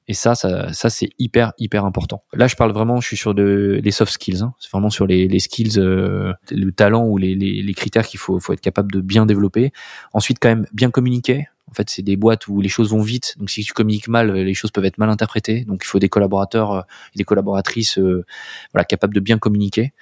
Et 0.08 0.12
ça, 0.12 0.34
ça, 0.34 0.72
ça 0.72 0.90
c'est 0.90 1.10
hyper, 1.18 1.52
hyper 1.56 1.84
important. 1.84 2.24
Là, 2.32 2.48
je 2.48 2.56
parle 2.56 2.72
vraiment, 2.72 3.00
je 3.00 3.06
suis 3.06 3.16
sur 3.16 3.32
de, 3.32 3.80
les 3.82 3.90
soft 3.92 4.12
skills. 4.12 4.42
Hein. 4.42 4.54
C'est 4.58 4.70
vraiment 4.70 4.90
sur 4.90 5.06
les, 5.06 5.28
les 5.28 5.38
skills, 5.38 5.78
euh, 5.78 6.32
le 6.50 6.72
talent 6.72 7.04
ou 7.04 7.16
les, 7.16 7.36
les, 7.36 7.62
les 7.62 7.74
critères 7.74 8.04
qu'il 8.06 8.18
faut, 8.18 8.40
faut 8.40 8.52
être 8.52 8.60
capable 8.60 8.90
de 8.90 9.00
bien 9.00 9.24
développer. 9.24 9.72
Ensuite, 10.12 10.38
quand 10.40 10.48
même, 10.48 10.66
bien 10.72 10.90
communiquer. 10.90 11.46
En 11.70 11.74
fait, 11.74 11.88
c'est 11.88 12.02
des 12.02 12.16
boîtes 12.16 12.48
où 12.48 12.60
les 12.60 12.68
choses 12.68 12.90
vont 12.90 13.02
vite. 13.02 13.34
Donc, 13.38 13.50
si 13.50 13.62
tu 13.62 13.72
communiques 13.72 14.08
mal, 14.08 14.32
les 14.32 14.54
choses 14.54 14.70
peuvent 14.70 14.84
être 14.84 14.98
mal 14.98 15.08
interprétées. 15.08 15.64
Donc, 15.64 15.82
il 15.84 15.86
faut 15.86 15.98
des 15.98 16.08
collaborateurs 16.08 16.72
euh, 16.72 16.80
et 17.14 17.18
des 17.18 17.24
collaboratrices 17.24 17.98
euh, 17.98 18.24
voilà, 18.72 18.84
capables 18.84 19.14
de 19.14 19.20
bien 19.20 19.38
communiquer. 19.38 19.92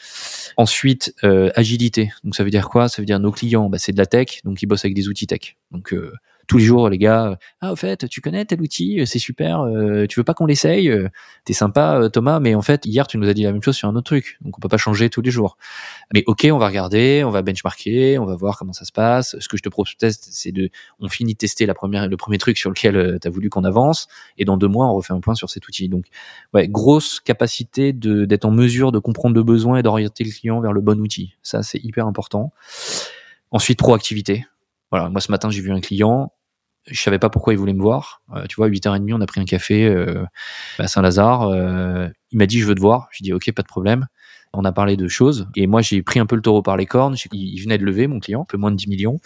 Ensuite, 0.56 1.14
euh, 1.24 1.50
agilité. 1.54 2.10
Donc, 2.24 2.34
ça 2.34 2.44
veut 2.44 2.50
dire 2.50 2.68
quoi? 2.68 2.88
Ça 2.88 3.02
veut 3.02 3.06
dire 3.06 3.20
nos 3.20 3.32
clients, 3.32 3.68
bah, 3.68 3.78
c'est 3.78 3.92
de 3.92 3.98
la 3.98 4.06
tech, 4.06 4.40
donc 4.44 4.62
ils 4.62 4.66
bossent 4.66 4.84
avec 4.84 4.94
des 4.94 5.08
outils 5.08 5.26
tech. 5.26 5.56
Donc, 5.70 5.94
tous 6.48 6.58
les 6.58 6.64
jours, 6.64 6.88
les 6.88 6.98
gars, 6.98 7.38
ah, 7.60 7.72
au 7.72 7.76
fait, 7.76 8.08
tu 8.08 8.20
connais 8.20 8.44
tel 8.44 8.60
outil, 8.60 9.00
c'est 9.06 9.18
super, 9.18 9.60
euh, 9.60 10.06
tu 10.06 10.18
veux 10.18 10.24
pas 10.24 10.34
qu'on 10.34 10.46
l'essaye 10.46 10.90
T'es 11.44 11.52
sympa, 11.52 12.08
Thomas, 12.12 12.40
mais 12.40 12.54
en 12.54 12.62
fait, 12.62 12.86
hier, 12.86 13.06
tu 13.06 13.18
nous 13.18 13.28
as 13.28 13.34
dit 13.34 13.42
la 13.42 13.52
même 13.52 13.62
chose 13.62 13.76
sur 13.76 13.88
un 13.88 13.94
autre 13.94 14.06
truc, 14.06 14.38
donc 14.40 14.56
on 14.58 14.60
peut 14.60 14.68
pas 14.68 14.78
changer 14.78 15.10
tous 15.10 15.20
les 15.20 15.30
jours. 15.30 15.58
Mais 16.12 16.24
ok, 16.26 16.48
on 16.50 16.58
va 16.58 16.66
regarder, 16.66 17.22
on 17.24 17.30
va 17.30 17.42
benchmarker, 17.42 18.18
on 18.18 18.24
va 18.24 18.34
voir 18.34 18.58
comment 18.58 18.72
ça 18.72 18.84
se 18.84 18.92
passe. 18.92 19.36
Ce 19.38 19.48
que 19.48 19.56
je 19.56 19.62
te 19.62 19.68
propose, 19.68 19.94
c'est 19.98 20.52
de, 20.52 20.70
on 21.00 21.08
finit 21.08 21.34
de 21.34 21.38
tester 21.38 21.66
la 21.66 21.74
première, 21.74 22.08
le 22.08 22.16
premier 22.16 22.38
truc 22.38 22.56
sur 22.56 22.70
lequel 22.70 23.18
tu 23.20 23.28
as 23.28 23.30
voulu 23.30 23.50
qu'on 23.50 23.64
avance, 23.64 24.08
et 24.38 24.44
dans 24.44 24.56
deux 24.56 24.68
mois, 24.68 24.88
on 24.88 24.94
refait 24.94 25.12
un 25.12 25.20
point 25.20 25.34
sur 25.34 25.50
cet 25.50 25.68
outil. 25.68 25.88
Donc, 25.88 26.06
ouais, 26.54 26.66
grosse 26.66 27.20
capacité 27.20 27.92
de 27.92 28.24
d'être 28.24 28.46
en 28.46 28.50
mesure 28.50 28.90
de 28.90 28.98
comprendre 28.98 29.34
le 29.34 29.42
besoin 29.42 29.78
et 29.78 29.82
d'orienter 29.82 30.24
le 30.24 30.30
client 30.30 30.60
vers 30.60 30.72
le 30.72 30.80
bon 30.80 30.98
outil. 31.00 31.34
Ça, 31.42 31.62
c'est 31.62 31.82
hyper 31.84 32.06
important. 32.06 32.52
Ensuite, 33.50 33.78
proactivité. 33.78 34.46
Voilà, 34.90 35.10
moi 35.10 35.20
ce 35.20 35.30
matin 35.30 35.50
j'ai 35.50 35.60
vu 35.60 35.70
un 35.70 35.80
client, 35.80 36.32
je 36.86 37.00
savais 37.00 37.18
pas 37.18 37.30
pourquoi 37.30 37.52
il 37.52 37.58
voulait 37.58 37.74
me 37.74 37.82
voir. 37.82 38.22
Euh, 38.34 38.44
tu 38.48 38.56
vois, 38.56 38.68
8h30, 38.68 39.12
on 39.14 39.20
a 39.20 39.26
pris 39.26 39.40
un 39.40 39.44
café 39.44 39.84
euh, 39.84 40.24
à 40.78 40.88
Saint-Lazare. 40.88 41.42
Euh, 41.42 42.08
il 42.30 42.38
m'a 42.38 42.46
dit, 42.46 42.60
je 42.60 42.66
veux 42.66 42.74
te 42.74 42.80
voir. 42.80 43.08
J'ai 43.12 43.22
dit, 43.22 43.32
ok, 43.32 43.52
pas 43.52 43.62
de 43.62 43.68
problème. 43.68 44.06
On 44.54 44.64
a 44.64 44.72
parlé 44.72 44.96
de 44.96 45.08
choses. 45.08 45.48
Et 45.56 45.66
moi, 45.66 45.82
j'ai 45.82 46.02
pris 46.02 46.20
un 46.20 46.26
peu 46.26 46.36
le 46.36 46.42
taureau 46.42 46.62
par 46.62 46.76
les 46.76 46.86
cornes. 46.86 47.16
Il 47.32 47.60
venait 47.60 47.78
de 47.78 47.84
lever, 47.84 48.06
mon 48.06 48.18
client, 48.18 48.42
un 48.42 48.46
peu 48.46 48.56
moins 48.56 48.70
de 48.70 48.76
10 48.76 48.88
millions. 48.88 49.18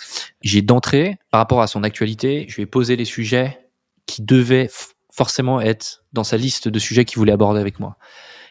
J'ai 0.42 0.62
d'entrée, 0.62 1.18
par 1.30 1.38
rapport 1.38 1.62
à 1.62 1.66
son 1.66 1.84
actualité, 1.84 2.46
je 2.48 2.56
lui 2.56 2.62
ai 2.62 2.66
posé 2.66 2.96
les 2.96 3.04
sujets 3.04 3.58
qui 4.06 4.22
devaient 4.22 4.68
forcément 5.12 5.60
être 5.60 6.04
dans 6.12 6.24
sa 6.24 6.36
liste 6.36 6.68
de 6.68 6.78
sujets 6.78 7.04
qu'il 7.04 7.18
voulait 7.18 7.32
aborder 7.32 7.60
avec 7.60 7.78
moi 7.78 7.96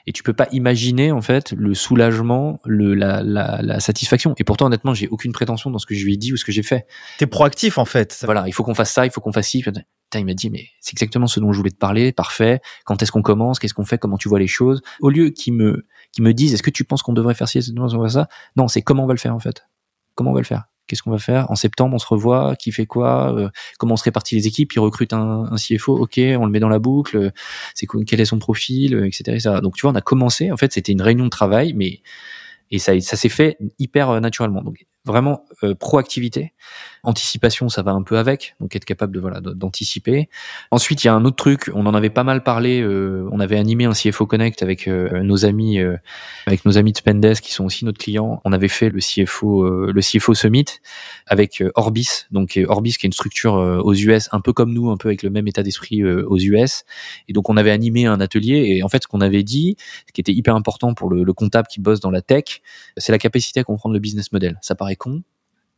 et 0.08 0.12
tu 0.12 0.24
peux 0.24 0.34
pas 0.34 0.48
imaginer 0.52 1.12
en 1.12 1.22
fait 1.22 1.52
le 1.52 1.74
soulagement, 1.74 2.60
le 2.66 2.94
la, 2.94 3.22
la, 3.24 3.62
la 3.62 3.80
satisfaction. 3.80 4.34
Et 4.38 4.44
pourtant 4.44 4.66
honnêtement, 4.68 4.94
j'ai 4.94 5.08
aucune 5.08 5.32
prétention 5.32 5.70
dans 5.70 5.80
ce 5.80 5.86
que 5.86 5.96
je 5.96 6.06
lui 6.06 6.14
ai 6.14 6.18
dit 6.18 6.34
ou 6.34 6.38
ce 6.38 6.46
que 6.46 6.52
j'ai 6.52 6.64
fait. 6.64 6.86
T'es 7.18 7.28
proactif 7.28 7.78
en 7.78 7.86
fait. 7.86 8.20
Voilà, 8.24 8.46
il 8.48 8.54
faut 8.54 8.64
qu'on 8.64 8.74
fasse 8.74 8.92
ça, 8.92 9.06
il 9.06 9.12
faut 9.12 9.22
qu'on 9.22 9.32
fasse 9.32 9.50
ci. 9.50 9.64
il 10.16 10.26
m'a 10.26 10.34
dit 10.34 10.50
mais 10.50 10.68
c'est 10.80 10.94
exactement 10.94 11.28
ce 11.28 11.40
dont 11.40 11.52
je 11.52 11.58
voulais 11.58 11.72
te 11.72 11.78
parler, 11.78 12.12
parfait. 12.12 12.62
Quand 12.86 13.02
est-ce 13.02 13.12
qu'on 13.12 13.22
commence, 13.22 13.60
qu'est-ce 13.60 13.74
qu'on 13.74 13.86
fait, 13.86 13.98
comment 13.98 14.18
tu 14.18 14.30
vois 14.30 14.40
les 14.40 14.48
choses? 14.48 14.82
Au 15.00 15.10
lieu 15.10 15.30
qu'il 15.30 15.54
me 15.54 15.86
qui 16.12 16.22
me 16.22 16.34
dise 16.34 16.54
est-ce 16.54 16.64
que 16.64 16.70
tu 16.70 16.84
penses 16.84 17.04
qu'on 17.04 17.14
devrait 17.14 17.36
faire 17.36 17.48
ci, 17.48 17.62
ça, 17.62 18.28
non, 18.56 18.68
c'est 18.68 18.82
comment 18.82 19.04
on 19.04 19.08
va 19.08 19.14
le 19.14 19.20
faire 19.20 19.36
en 19.36 19.40
fait. 19.40 19.66
Comment 20.16 20.32
on 20.32 20.34
va 20.34 20.42
le 20.42 20.46
faire? 20.46 20.66
Qu'est-ce 20.92 21.04
qu'on 21.04 21.12
va 21.12 21.20
faire? 21.20 21.50
En 21.50 21.56
septembre, 21.56 21.96
on 21.96 22.00
se 22.00 22.06
revoit. 22.06 22.58
Qui 22.58 22.74
fait 22.74 22.86
quoi 22.86 23.34
euh, 23.34 23.50
Comment 23.80 23.94
on 23.94 23.98
se 23.98 24.04
répartit 24.04 24.36
les 24.36 24.46
équipes 24.46 24.74
Il 24.74 24.80
recrute 24.80 25.14
un, 25.14 25.56
CFO. 25.56 25.98
Ok, 25.98 26.18
on 26.18 26.46
le 26.46 26.52
met 26.52 26.60
dans 26.60 26.68
la 26.68 26.80
boucle. 26.80 27.32
C'est 27.76 27.88
quel 28.06 28.20
est 28.20 28.26
son 28.26 28.40
profil, 28.40 28.94
etc., 29.06 29.24
etc. 29.28 29.56
Donc 29.64 29.78
tu 29.78 29.84
vois, 29.84 29.92
on 29.92 29.96
a 29.96 30.02
commencé. 30.02 30.52
En 30.52 30.58
fait, 30.58 30.74
c'était 30.74 30.92
une 30.92 31.02
réunion 31.02 31.24
de 31.24 31.30
travail, 31.30 31.72
mais 31.72 32.02
et 32.72 32.80
ça, 32.80 33.00
ça 33.00 33.16
s'est 33.16 33.30
fait 33.30 33.58
hyper 33.80 34.10
euh, 34.10 34.20
naturellement. 34.20 34.64
Vraiment 35.06 35.46
euh, 35.64 35.74
proactivité, 35.74 36.54
anticipation, 37.04 37.70
ça 37.70 37.82
va 37.82 37.92
un 37.92 38.04
peu 38.04 38.20
avec, 38.20 38.56
donc 38.60 38.76
être 38.76 38.86
capable 38.86 39.14
de 39.14 39.20
voilà 39.20 39.42
d'anticiper. 39.42 40.30
Ensuite, 40.70 41.04
il 41.04 41.08
y 41.08 41.10
a 41.10 41.16
un 41.16 41.26
autre 41.26 41.38
truc, 41.38 41.72
on 41.74 41.88
en 41.88 41.96
avait 41.96 42.12
pas 42.12 42.24
mal 42.24 42.44
parlé, 42.44 42.82
euh, 42.82 43.28
on 43.32 43.40
avait 43.40 43.58
animé 43.58 43.86
un 43.86 43.94
CFO 43.94 44.28
Connect 44.28 44.62
avec 44.62 44.88
euh, 44.88 45.24
nos 45.24 45.46
amis, 45.46 45.80
avec 46.46 46.66
nos 46.66 46.78
amis 46.78 46.92
de 46.92 46.98
Spendesk 46.98 47.44
qui 47.44 47.54
sont 47.54 47.66
aussi 47.66 47.84
notre 47.86 47.98
client. 47.98 48.42
On 48.46 48.54
avait 48.54 48.68
fait 48.68 48.90
le 48.90 49.00
CFO, 49.00 49.92
le 49.92 50.02
CFO 50.02 50.36
Summit 50.36 50.66
avec 51.26 51.64
Orbis, 51.76 52.26
donc 52.30 52.60
Orbis 52.68 52.94
qui 52.94 53.06
est 53.06 53.10
une 53.10 53.14
structure 53.14 53.54
aux 53.54 53.94
US, 53.94 54.30
un 54.32 54.42
peu 54.42 54.54
comme 54.54 54.74
nous, 54.74 54.92
un 54.92 54.98
peu 54.98 55.08
avec 55.10 55.24
le 55.24 55.30
même 55.32 55.48
état 55.48 55.64
d'esprit 55.64 56.04
aux 56.04 56.38
US. 56.38 56.84
Et 57.28 57.34
donc 57.34 57.50
on 57.50 57.58
avait 57.58 57.72
animé 57.72 58.06
un 58.06 58.20
atelier 58.20 58.66
et 58.68 58.84
en 58.84 58.90
fait 58.90 59.04
ce 59.04 59.08
qu'on 59.08 59.22
avait 59.22 59.44
dit, 59.44 59.78
ce 60.08 60.14
qui 60.14 60.22
était 60.22 60.34
hyper 60.34 60.56
important 60.56 60.94
pour 60.94 61.10
le, 61.10 61.24
le 61.24 61.34
comptable 61.34 61.68
qui 61.68 61.80
bosse 61.80 62.00
dans 62.00 62.12
la 62.12 62.22
tech, 62.22 62.62
c'est 62.98 63.12
la 63.12 63.18
capacité 63.18 63.60
à 63.60 63.64
comprendre 63.64 63.94
le 63.94 64.00
business 64.00 64.32
model. 64.32 64.60
Ça 64.62 64.76
paraît 64.76 64.91
con, 64.96 65.24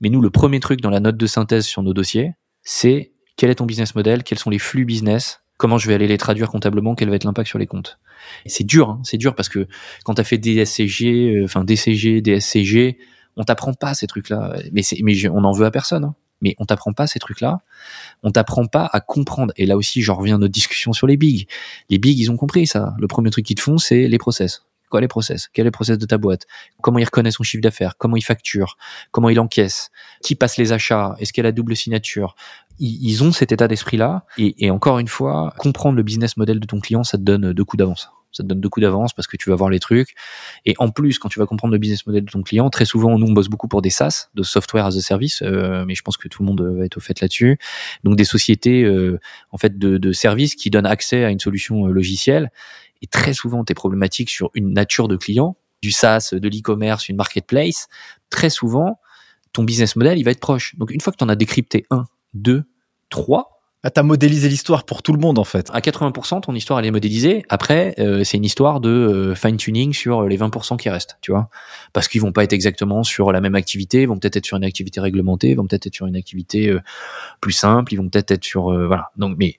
mais 0.01 0.09
nous, 0.09 0.21
le 0.21 0.29
premier 0.29 0.59
truc 0.59 0.81
dans 0.81 0.89
la 0.89 0.99
note 0.99 1.17
de 1.17 1.25
synthèse 1.27 1.65
sur 1.65 1.81
nos 1.81 1.93
dossiers, 1.93 2.33
c'est 2.61 3.11
quel 3.37 3.49
est 3.49 3.55
ton 3.55 3.65
business 3.65 3.95
model, 3.95 4.23
quels 4.23 4.39
sont 4.39 4.49
les 4.49 4.59
flux 4.59 4.85
business, 4.85 5.41
comment 5.57 5.77
je 5.77 5.87
vais 5.87 5.93
aller 5.93 6.07
les 6.07 6.17
traduire 6.17 6.49
comptablement, 6.49 6.95
quel 6.95 7.09
va 7.09 7.15
être 7.15 7.23
l'impact 7.23 7.47
sur 7.47 7.59
les 7.59 7.67
comptes. 7.67 7.99
C'est 8.45 8.65
dur, 8.65 8.89
hein, 8.89 9.01
c'est 9.03 9.17
dur 9.17 9.35
parce 9.35 9.49
que 9.49 9.67
quand 10.03 10.15
tu 10.15 10.21
as 10.21 10.23
fait 10.23 10.37
DSCG, 10.37 11.37
euh, 11.37 11.45
enfin 11.45 11.63
DCG, 11.63 12.21
DSCG, 12.21 12.97
on 13.37 13.43
t'apprend 13.43 13.73
pas 13.73 13.93
ces 13.93 14.07
trucs-là. 14.07 14.57
Mais, 14.71 14.81
mais 15.01 15.29
on 15.29 15.43
en 15.43 15.51
veut 15.51 15.65
à 15.65 15.71
personne. 15.71 16.03
Hein. 16.03 16.15
Mais 16.41 16.55
on 16.59 16.65
t'apprend 16.65 16.91
pas 16.91 17.07
ces 17.07 17.19
trucs-là. 17.19 17.61
On 18.21 18.31
t'apprend 18.31 18.65
pas 18.65 18.89
à 18.91 18.99
comprendre. 18.99 19.53
Et 19.55 19.65
là 19.65 19.77
aussi, 19.77 20.01
j'en 20.01 20.15
reviens 20.15 20.35
à 20.35 20.37
notre 20.37 20.51
discussion 20.51 20.91
sur 20.91 21.07
les 21.07 21.15
bigs. 21.15 21.47
Les 21.89 21.97
bigs, 21.97 22.19
ils 22.19 22.29
ont 22.29 22.37
compris 22.37 22.67
ça. 22.67 22.93
Le 22.99 23.07
premier 23.07 23.29
truc 23.29 23.45
qu'ils 23.45 23.55
te 23.55 23.61
font, 23.61 23.77
c'est 23.77 24.07
les 24.07 24.17
process 24.17 24.63
quoi 24.93 25.01
les 25.01 25.07
process? 25.07 25.49
Quel 25.51 25.63
est 25.63 25.65
le 25.65 25.71
process 25.71 25.97
de 25.97 26.05
ta 26.05 26.19
boîte? 26.19 26.45
Comment 26.83 26.99
il 26.99 27.03
reconnaît 27.05 27.31
son 27.31 27.41
chiffre 27.41 27.63
d'affaires? 27.63 27.97
Comment 27.97 28.15
il 28.15 28.21
facture? 28.21 28.77
Comment 29.09 29.29
il 29.29 29.39
encaisse? 29.39 29.89
Qui 30.21 30.35
passe 30.35 30.57
les 30.57 30.71
achats? 30.71 31.15
Est-ce 31.17 31.33
qu'elle 31.33 31.47
a 31.47 31.51
double 31.51 31.75
signature? 31.75 32.35
Ils, 32.77 33.23
ont 33.23 33.31
cet 33.31 33.51
état 33.51 33.67
d'esprit-là. 33.67 34.23
Et, 34.37 34.65
et 34.65 34.69
encore 34.69 34.99
une 34.99 35.07
fois, 35.07 35.55
comprendre 35.57 35.97
le 35.97 36.03
business 36.03 36.37
model 36.37 36.59
de 36.59 36.67
ton 36.67 36.79
client, 36.79 37.03
ça 37.03 37.17
te 37.17 37.23
donne 37.23 37.53
deux 37.53 37.65
coups 37.65 37.79
d'avance 37.79 38.11
ça 38.33 38.43
te 38.43 38.47
donne 38.47 38.59
deux 38.59 38.69
coups 38.69 38.81
d'avance 38.81 39.13
parce 39.13 39.27
que 39.27 39.37
tu 39.37 39.49
vas 39.49 39.55
voir 39.55 39.69
les 39.69 39.79
trucs. 39.79 40.15
Et 40.65 40.73
en 40.79 40.89
plus, 40.89 41.19
quand 41.19 41.29
tu 41.29 41.39
vas 41.39 41.45
comprendre 41.45 41.71
le 41.71 41.77
business 41.77 42.05
model 42.05 42.25
de 42.25 42.31
ton 42.31 42.41
client, 42.41 42.69
très 42.69 42.85
souvent, 42.85 43.17
nous, 43.17 43.27
on 43.27 43.31
bosse 43.31 43.47
beaucoup 43.47 43.67
pour 43.67 43.81
des 43.81 43.89
SaaS, 43.89 44.29
de 44.33 44.43
software 44.43 44.85
as 44.85 44.97
a 44.97 45.01
service, 45.01 45.41
euh, 45.43 45.85
mais 45.85 45.95
je 45.95 46.01
pense 46.01 46.17
que 46.17 46.27
tout 46.27 46.41
le 46.41 46.47
monde 46.47 46.61
va 46.61 46.85
être 46.85 46.97
au 46.97 46.99
fait 46.99 47.21
là-dessus. 47.21 47.57
Donc, 48.03 48.15
des 48.15 48.25
sociétés, 48.25 48.83
euh, 48.83 49.19
en 49.51 49.57
fait, 49.57 49.77
de, 49.77 49.97
de, 49.97 50.11
services 50.11 50.55
qui 50.55 50.69
donnent 50.69 50.85
accès 50.85 51.23
à 51.23 51.29
une 51.29 51.39
solution 51.39 51.87
euh, 51.87 51.91
logicielle. 51.91 52.51
Et 53.03 53.07
très 53.07 53.33
souvent, 53.33 53.63
tes 53.63 53.75
problématiques 53.75 54.31
sur 54.31 54.49
une 54.55 54.73
nature 54.73 55.07
de 55.07 55.17
client, 55.17 55.55
du 55.83 55.91
SaaS, 55.91 56.29
de 56.33 56.49
l'e-commerce, 56.49 57.09
une 57.09 57.17
marketplace, 57.17 57.87
très 58.31 58.49
souvent, 58.49 58.99
ton 59.51 59.63
business 59.63 59.95
model, 59.95 60.17
il 60.17 60.23
va 60.23 60.31
être 60.31 60.39
proche. 60.39 60.75
Donc, 60.77 60.89
une 60.89 61.01
fois 61.01 61.13
que 61.13 61.17
tu 61.17 61.23
en 61.23 61.29
as 61.29 61.35
décrypté 61.35 61.85
un, 61.91 62.05
deux, 62.33 62.63
trois, 63.09 63.53
ah, 63.85 63.89
t'as 63.89 64.01
modélisé 64.01 64.47
l'histoire 64.47 64.85
pour 64.85 65.03
tout 65.03 65.11
le 65.11 65.19
monde 65.19 65.37
en 65.37 65.43
fait. 65.43 65.69
À 65.73 65.81
80%, 65.81 66.39
ton 66.39 66.55
histoire 66.55 66.79
elle 66.79 66.85
est 66.85 66.91
modélisée. 66.91 67.43
Après, 67.49 67.93
euh, 67.99 68.23
c'est 68.23 68.37
une 68.37 68.45
histoire 68.45 68.79
de 68.79 68.89
euh, 68.89 69.35
fine 69.35 69.57
tuning 69.57 69.91
sur 69.91 70.23
les 70.23 70.37
20% 70.37 70.77
qui 70.77 70.89
restent, 70.89 71.17
tu 71.19 71.33
vois, 71.33 71.49
parce 71.91 72.07
qu'ils 72.07 72.21
vont 72.21 72.31
pas 72.31 72.45
être 72.45 72.53
exactement 72.53 73.03
sur 73.03 73.33
la 73.33 73.41
même 73.41 73.55
activité, 73.55 74.03
ils 74.03 74.07
vont 74.07 74.17
peut-être 74.17 74.37
être 74.37 74.45
sur 74.45 74.55
une 74.55 74.63
activité 74.63 75.01
réglementée, 75.01 75.49
ils 75.49 75.57
vont 75.57 75.67
peut-être 75.67 75.87
être 75.87 75.95
sur 75.95 76.07
une 76.07 76.15
activité 76.15 76.69
euh, 76.69 76.79
plus 77.41 77.51
simple, 77.51 77.93
ils 77.93 77.97
vont 77.97 78.07
peut-être 78.07 78.31
être 78.31 78.45
sur 78.45 78.73
voilà. 78.87 79.11
Donc, 79.17 79.35
mais 79.37 79.57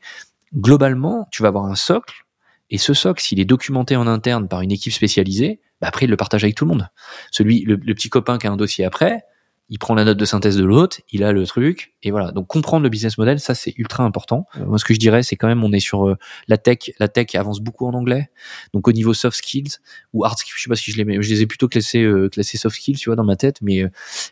globalement, 0.56 1.28
tu 1.30 1.42
vas 1.42 1.48
avoir 1.48 1.66
un 1.66 1.74
socle, 1.74 2.23
et 2.70 2.78
ce 2.78 2.94
socle, 2.94 3.22
s'il 3.22 3.40
est 3.40 3.44
documenté 3.44 3.96
en 3.96 4.06
interne 4.06 4.48
par 4.48 4.60
une 4.60 4.72
équipe 4.72 4.92
spécialisée, 4.92 5.60
bah 5.80 5.88
après 5.88 6.06
il 6.06 6.10
le 6.10 6.16
partage 6.16 6.44
avec 6.44 6.56
tout 6.56 6.64
le 6.64 6.70
monde. 6.70 6.88
Celui, 7.30 7.60
le 7.62 7.76
petit 7.78 8.08
copain 8.08 8.38
qui 8.38 8.46
a 8.46 8.52
un 8.52 8.56
dossier 8.56 8.84
après, 8.84 9.24
il 9.70 9.78
prend 9.78 9.94
la 9.94 10.04
note 10.04 10.18
de 10.18 10.24
synthèse 10.26 10.56
de 10.56 10.64
l'autre, 10.64 11.00
il 11.10 11.24
a 11.24 11.32
le 11.32 11.46
truc, 11.46 11.94
et 12.02 12.10
voilà. 12.10 12.32
Donc 12.32 12.46
comprendre 12.46 12.82
le 12.82 12.90
business 12.90 13.16
model, 13.16 13.40
ça 13.40 13.54
c'est 13.54 13.72
ultra 13.78 14.04
important. 14.04 14.46
Euh, 14.56 14.66
moi, 14.66 14.78
ce 14.78 14.84
que 14.84 14.92
je 14.92 14.98
dirais, 14.98 15.22
c'est 15.22 15.36
quand 15.36 15.46
même, 15.46 15.64
on 15.64 15.72
est 15.72 15.80
sur 15.80 16.06
euh, 16.06 16.18
la 16.48 16.58
tech. 16.58 16.90
La 16.98 17.08
tech 17.08 17.34
avance 17.34 17.60
beaucoup 17.60 17.86
en 17.86 17.94
anglais. 17.94 18.30
Donc 18.74 18.86
au 18.88 18.92
niveau 18.92 19.14
soft 19.14 19.38
skills 19.38 19.78
ou 20.12 20.24
hard 20.24 20.36
skills, 20.36 20.52
je 20.56 20.62
sais 20.64 20.68
pas 20.68 20.76
si 20.76 20.90
je 20.90 20.98
les 20.98 21.04
mets, 21.04 21.22
je 21.22 21.30
les 21.30 21.40
ai 21.40 21.46
plutôt 21.46 21.68
classés, 21.68 22.02
euh, 22.02 22.28
classés 22.28 22.58
soft 22.58 22.76
skills, 22.76 22.98
tu 22.98 23.08
vois, 23.08 23.16
dans 23.16 23.24
ma 23.24 23.36
tête. 23.36 23.62
Mais 23.62 23.84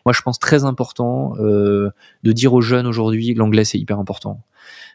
moi, 0.04 0.12
je 0.12 0.20
pense 0.20 0.38
très 0.38 0.64
important 0.64 1.34
de 1.38 1.92
dire 2.32 2.52
aux 2.52 2.60
jeunes 2.60 2.86
aujourd'hui, 2.86 3.34
l'anglais 3.34 3.64
c'est 3.64 3.78
hyper 3.78 3.98
important. 3.98 4.42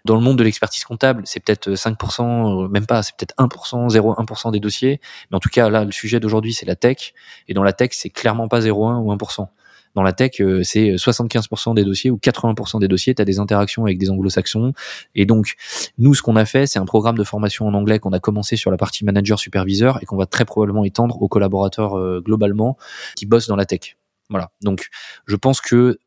Dans 0.06 0.16
le 0.16 0.22
monde 0.22 0.38
de 0.38 0.44
l'expertise 0.44 0.84
comptable, 0.84 1.24
c'est 1.26 1.44
peut-être 1.44 1.72
5%, 1.72 2.70
même 2.70 2.86
pas, 2.86 3.04
c'est 3.04 3.16
peut-être 3.18 3.36
1%, 3.38 3.90
0,1% 3.90 4.52
des 4.52 4.60
dossiers. 4.60 5.02
Mais 5.30 5.38
en 5.38 5.40
tout 5.40 5.50
cas, 5.50 5.70
là, 5.70 5.84
le 5.84 5.92
sujet 5.92 6.20
d'aujourd'hui, 6.20 6.54
c'est 6.54 6.66
la 6.66 6.76
tech. 6.76 7.14
Et 7.48 7.54
dans 7.54 7.64
la 7.64 7.74
tech, 7.74 7.90
c'est 7.92 8.10
clairement 8.10 8.48
pas 8.48 8.62
0,1 8.62 9.02
ou 9.02 9.14
1%. 9.14 9.48
Dans 9.96 10.04
la 10.04 10.14
tech, 10.14 10.40
euh, 10.42 10.62
c'est 10.64 10.96
75% 10.96 11.74
des 11.74 11.84
dossiers 11.84 12.12
ou 12.12 12.18
80% 12.18 12.80
des 12.80 12.88
dossiers, 12.88 13.16
tu 13.16 13.22
as 13.22 13.26
des 13.26 13.40
interactions 13.40 13.86
avec 13.86 13.98
des 13.98 14.10
anglo-saxons. 14.10 14.74
Et 15.16 15.26
donc, 15.26 15.56
nous, 15.98 16.14
ce 16.14 16.22
qu'on 16.22 16.36
a 16.36 16.46
fait, 16.46 16.68
c'est 16.68 16.80
un 16.80 16.86
programme 16.86 17.18
de 17.18 17.24
formation 17.24 17.68
en 17.68 17.74
anglais 17.74 18.00
qu'on 18.00 18.14
a 18.14 18.20
commencé 18.20 18.56
sur 18.56 18.72
la 18.72 18.78
partie 18.78 19.06
manager-superviseur 19.06 20.02
et 20.02 20.06
qu'on 20.06 20.18
va 20.18 20.26
très 20.26 20.46
probablement 20.46 20.84
étendre 20.84 21.22
aux 21.22 21.28
collaborateurs 21.28 21.98
euh, 21.98 22.22
globalement 22.24 22.78
qui 23.16 23.26
bossent 23.26 23.48
dans 23.48 23.56
la 23.56 23.66
tech. 23.66 23.98
Voilà. 24.30 24.52
Donc, 24.62 24.88
je 25.26 25.36
pense 25.36 25.62
que 25.62 26.00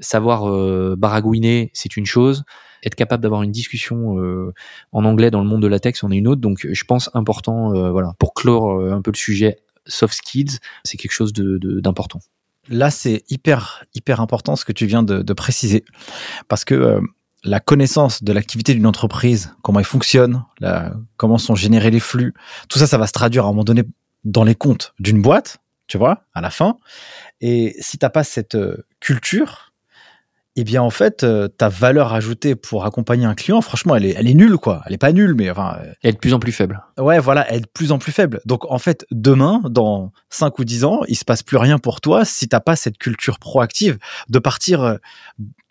savoir 0.00 0.48
euh, 0.48 0.94
baragouiner, 0.96 1.70
c'est 1.74 1.96
une 1.96 2.06
chose. 2.06 2.44
Être 2.84 2.94
capable 2.96 3.22
d'avoir 3.22 3.42
une 3.42 3.52
discussion 3.52 4.16
en 4.90 5.04
anglais 5.04 5.30
dans 5.30 5.40
le 5.40 5.46
monde 5.46 5.62
de 5.62 5.68
la 5.68 5.78
tech, 5.78 5.94
c'en 5.94 6.10
est 6.10 6.16
une 6.16 6.26
autre. 6.26 6.40
Donc, 6.40 6.66
je 6.68 6.84
pense 6.84 7.10
important, 7.14 7.70
voilà, 7.92 8.12
pour 8.18 8.34
clore 8.34 8.80
un 8.92 9.00
peu 9.02 9.12
le 9.12 9.16
sujet 9.16 9.58
soft 9.86 10.14
skills, 10.14 10.58
c'est 10.84 10.96
quelque 10.96 11.12
chose 11.12 11.32
d'important. 11.32 12.18
De, 12.18 12.24
Là, 12.68 12.90
c'est 12.90 13.24
hyper, 13.28 13.84
hyper 13.94 14.20
important 14.20 14.56
ce 14.56 14.64
que 14.64 14.72
tu 14.72 14.86
viens 14.86 15.02
de, 15.02 15.32
préciser. 15.32 15.84
Parce 16.48 16.64
que 16.64 16.74
euh, 16.74 17.00
la 17.44 17.60
connaissance 17.60 18.22
de 18.22 18.32
l'activité 18.32 18.74
d'une 18.74 18.86
entreprise, 18.86 19.54
comment 19.62 19.80
elle 19.80 19.84
fonctionne, 19.84 20.44
comment 21.16 21.38
sont 21.38 21.54
générés 21.54 21.90
les 21.90 22.00
flux, 22.00 22.34
tout 22.68 22.78
ça, 22.78 22.86
ça 22.86 22.98
va 22.98 23.06
se 23.06 23.12
traduire 23.12 23.44
à 23.44 23.48
un 23.48 23.50
moment 23.50 23.64
donné 23.64 23.82
dans 24.24 24.44
les 24.44 24.54
comptes 24.54 24.94
d'une 25.00 25.20
boîte, 25.20 25.58
tu 25.88 25.98
vois, 25.98 26.24
à 26.34 26.40
la 26.40 26.50
fin. 26.50 26.78
Et 27.40 27.74
si 27.80 27.98
tu 27.98 28.04
n'as 28.04 28.10
pas 28.10 28.24
cette 28.24 28.54
euh, 28.54 28.86
culture, 29.00 29.71
eh 30.54 30.64
bien 30.64 30.82
en 30.82 30.90
fait 30.90 31.24
euh, 31.24 31.48
ta 31.48 31.68
valeur 31.68 32.12
ajoutée 32.12 32.54
pour 32.54 32.84
accompagner 32.84 33.24
un 33.24 33.34
client 33.34 33.62
franchement 33.62 33.96
elle 33.96 34.04
est 34.04 34.14
elle 34.18 34.28
est 34.28 34.34
nulle 34.34 34.58
quoi. 34.58 34.82
Elle 34.86 34.92
est 34.92 34.98
pas 34.98 35.12
nulle 35.12 35.34
mais 35.34 35.50
enfin 35.50 35.78
euh, 35.80 35.92
elle 36.02 36.10
est 36.10 36.12
de 36.12 36.18
plus 36.18 36.34
en 36.34 36.38
plus 36.38 36.52
faible. 36.52 36.82
Ouais 36.98 37.18
voilà 37.18 37.48
elle 37.48 37.58
est 37.58 37.60
de 37.60 37.70
plus 37.72 37.90
en 37.90 37.98
plus 37.98 38.12
faible. 38.12 38.40
Donc 38.44 38.70
en 38.70 38.78
fait 38.78 39.06
demain 39.10 39.62
dans 39.64 40.12
5 40.30 40.58
ou 40.58 40.64
10 40.64 40.84
ans 40.84 41.00
il 41.08 41.16
se 41.16 41.24
passe 41.24 41.42
plus 41.42 41.56
rien 41.56 41.78
pour 41.78 42.00
toi 42.00 42.24
si 42.24 42.48
t'as 42.48 42.60
pas 42.60 42.76
cette 42.76 42.98
culture 42.98 43.38
proactive 43.38 43.98
de 44.28 44.38
partir 44.38 44.82
euh, 44.82 44.96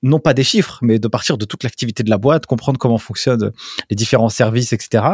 non 0.01 0.19
pas 0.19 0.33
des 0.33 0.43
chiffres 0.43 0.79
mais 0.81 0.97
de 0.97 1.07
partir 1.07 1.37
de 1.37 1.45
toute 1.45 1.63
l'activité 1.63 2.01
de 2.01 2.09
la 2.09 2.17
boîte 2.17 2.47
comprendre 2.47 2.79
comment 2.79 2.97
fonctionnent 2.97 3.51
les 3.91 3.95
différents 3.95 4.29
services 4.29 4.73
etc 4.73 5.05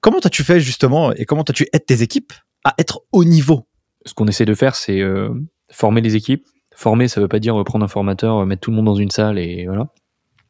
comment 0.00 0.20
toi 0.20 0.30
tu 0.30 0.44
fais 0.44 0.60
justement 0.60 1.12
et 1.14 1.24
comment 1.24 1.44
toi 1.44 1.54
tu 1.54 1.66
aides 1.72 1.86
tes 1.86 2.02
équipes 2.02 2.34
à 2.64 2.74
être 2.76 3.00
au 3.12 3.24
niveau? 3.24 3.66
Ce 4.04 4.12
qu'on 4.12 4.26
essaie 4.26 4.44
de 4.44 4.54
faire 4.54 4.74
c'est 4.74 5.02
former 5.70 6.02
les 6.02 6.14
équipes 6.14 6.46
Former, 6.78 7.08
ça 7.08 7.20
veut 7.20 7.26
pas 7.26 7.40
dire 7.40 7.60
prendre 7.64 7.84
un 7.84 7.88
formateur, 7.88 8.46
mettre 8.46 8.60
tout 8.60 8.70
le 8.70 8.76
monde 8.76 8.84
dans 8.84 8.94
une 8.94 9.10
salle 9.10 9.36
et 9.36 9.66
voilà. 9.66 9.88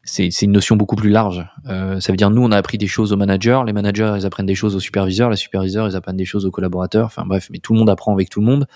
C'est 0.05 0.29
une 0.43 0.53
notion 0.53 0.77
beaucoup 0.77 0.95
plus 0.95 1.09
large. 1.09 1.47
Euh, 1.69 2.01
ça 2.01 2.13
veut 2.13 2.19
dire 2.19 2.29
nous, 2.29 2.43
on 2.43 2.53
a 2.53 2.57
appris 2.59 2.77
des 2.77 2.87
choses 2.87 3.15
aux 3.15 3.17
managers, 3.17 3.63
les 3.67 3.73
managers, 3.73 4.13
ils 4.19 4.27
apprennent 4.27 4.45
des 4.45 4.55
choses 4.55 4.77
aux 4.77 4.81
superviseurs, 4.81 5.31
les 5.31 5.37
superviseurs, 5.37 5.89
ils 5.89 5.97
apprennent 5.97 6.19
des 6.19 6.27
choses 6.27 6.45
aux 6.45 6.51
collaborateurs. 6.51 7.07
Enfin 7.07 7.25
bref, 7.25 7.49
mais 7.51 7.61
tout 7.61 7.73
le 7.73 7.79
monde 7.79 7.89
apprend 7.89 8.13
avec 8.13 8.29
tout 8.29 8.41
le 8.41 8.47
monde. 8.47 8.67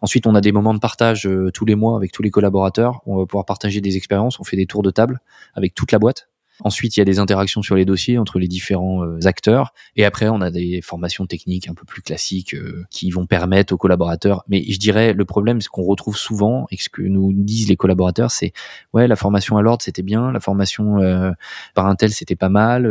Ensuite, 0.00 0.26
on 0.26 0.34
a 0.34 0.40
des 0.40 0.52
moments 0.52 0.72
de 0.72 0.78
partage 0.78 1.26
euh, 1.26 1.50
tous 1.52 1.66
les 1.66 1.74
mois 1.74 1.98
avec 1.98 2.12
tous 2.12 2.22
les 2.22 2.30
collaborateurs. 2.30 3.02
On 3.04 3.18
va 3.18 3.26
pouvoir 3.26 3.44
partager 3.44 3.82
des 3.82 3.98
expériences. 3.98 4.40
On 4.40 4.44
fait 4.44 4.56
des 4.56 4.66
tours 4.66 4.82
de 4.82 4.90
table 4.90 5.20
avec 5.54 5.74
toute 5.74 5.92
la 5.92 5.98
boîte. 5.98 6.28
Ensuite, 6.64 6.96
il 6.96 7.00
y 7.00 7.02
a 7.02 7.04
des 7.04 7.18
interactions 7.18 7.62
sur 7.62 7.74
les 7.74 7.84
dossiers 7.84 8.18
entre 8.18 8.38
les 8.38 8.48
différents 8.48 9.04
euh, 9.04 9.18
acteurs. 9.26 9.72
Et 9.96 10.04
après, 10.04 10.28
on 10.28 10.40
a 10.40 10.50
des 10.50 10.80
formations 10.80 11.26
techniques 11.26 11.68
un 11.68 11.74
peu 11.74 11.84
plus 11.84 12.02
classiques 12.02 12.54
euh, 12.54 12.84
qui 12.90 13.10
vont 13.10 13.26
permettre 13.26 13.74
aux 13.74 13.76
collaborateurs. 13.76 14.44
Mais 14.48 14.62
je 14.68 14.78
dirais, 14.78 15.12
le 15.12 15.24
problème, 15.24 15.60
ce 15.60 15.68
qu'on 15.68 15.82
retrouve 15.82 16.16
souvent 16.16 16.66
et 16.70 16.76
ce 16.76 16.88
que 16.88 17.02
nous 17.02 17.32
disent 17.32 17.68
les 17.68 17.76
collaborateurs, 17.76 18.30
c'est 18.30 18.52
ouais, 18.92 19.08
la 19.08 19.16
formation 19.16 19.56
à 19.56 19.62
l'ordre, 19.62 19.82
c'était 19.82 20.02
bien. 20.02 20.30
La 20.30 20.40
formation 20.40 21.00
euh, 21.00 21.32
par 21.74 21.86
un 21.86 21.96
tel, 21.96 22.12
c'était 22.12 22.36
pas 22.36 22.48
mal. 22.48 22.86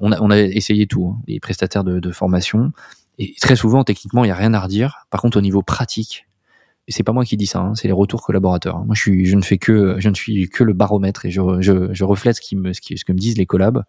on, 0.00 0.12
a, 0.12 0.20
on 0.20 0.30
a 0.30 0.38
essayé 0.38 0.86
tout, 0.86 1.14
hein, 1.14 1.22
les 1.26 1.40
prestataires 1.40 1.84
de, 1.84 1.98
de 1.98 2.10
formation. 2.12 2.72
Et 3.18 3.34
très 3.40 3.56
souvent, 3.56 3.82
techniquement, 3.82 4.24
il 4.24 4.28
y 4.28 4.30
a 4.30 4.36
rien 4.36 4.54
à 4.54 4.60
redire. 4.60 5.06
Par 5.10 5.20
contre, 5.20 5.38
au 5.38 5.40
niveau 5.40 5.62
pratique, 5.62 6.27
c'est 6.88 7.02
pas 7.02 7.12
moi 7.12 7.24
qui 7.24 7.36
dis 7.36 7.46
ça, 7.46 7.60
hein, 7.60 7.74
c'est 7.74 7.88
les 7.88 7.92
retours 7.92 8.22
collaborateurs. 8.22 8.78
Moi, 8.84 8.94
je 8.94 9.00
suis, 9.00 9.26
je 9.26 9.36
ne 9.36 9.42
fais 9.42 9.58
que, 9.58 9.96
je 9.98 10.08
ne 10.08 10.14
suis 10.14 10.48
que 10.48 10.64
le 10.64 10.72
baromètre 10.72 11.26
et 11.26 11.30
je, 11.30 11.40
je, 11.60 11.92
je 11.92 12.04
reflète 12.04 12.36
ce 12.36 12.40
qui 12.40 12.56
me, 12.56 12.72
ce, 12.72 12.80
qui, 12.80 12.96
ce 12.96 13.04
que 13.04 13.12
me 13.12 13.18
disent 13.18 13.36
les 13.36 13.46
collabs. 13.46 13.84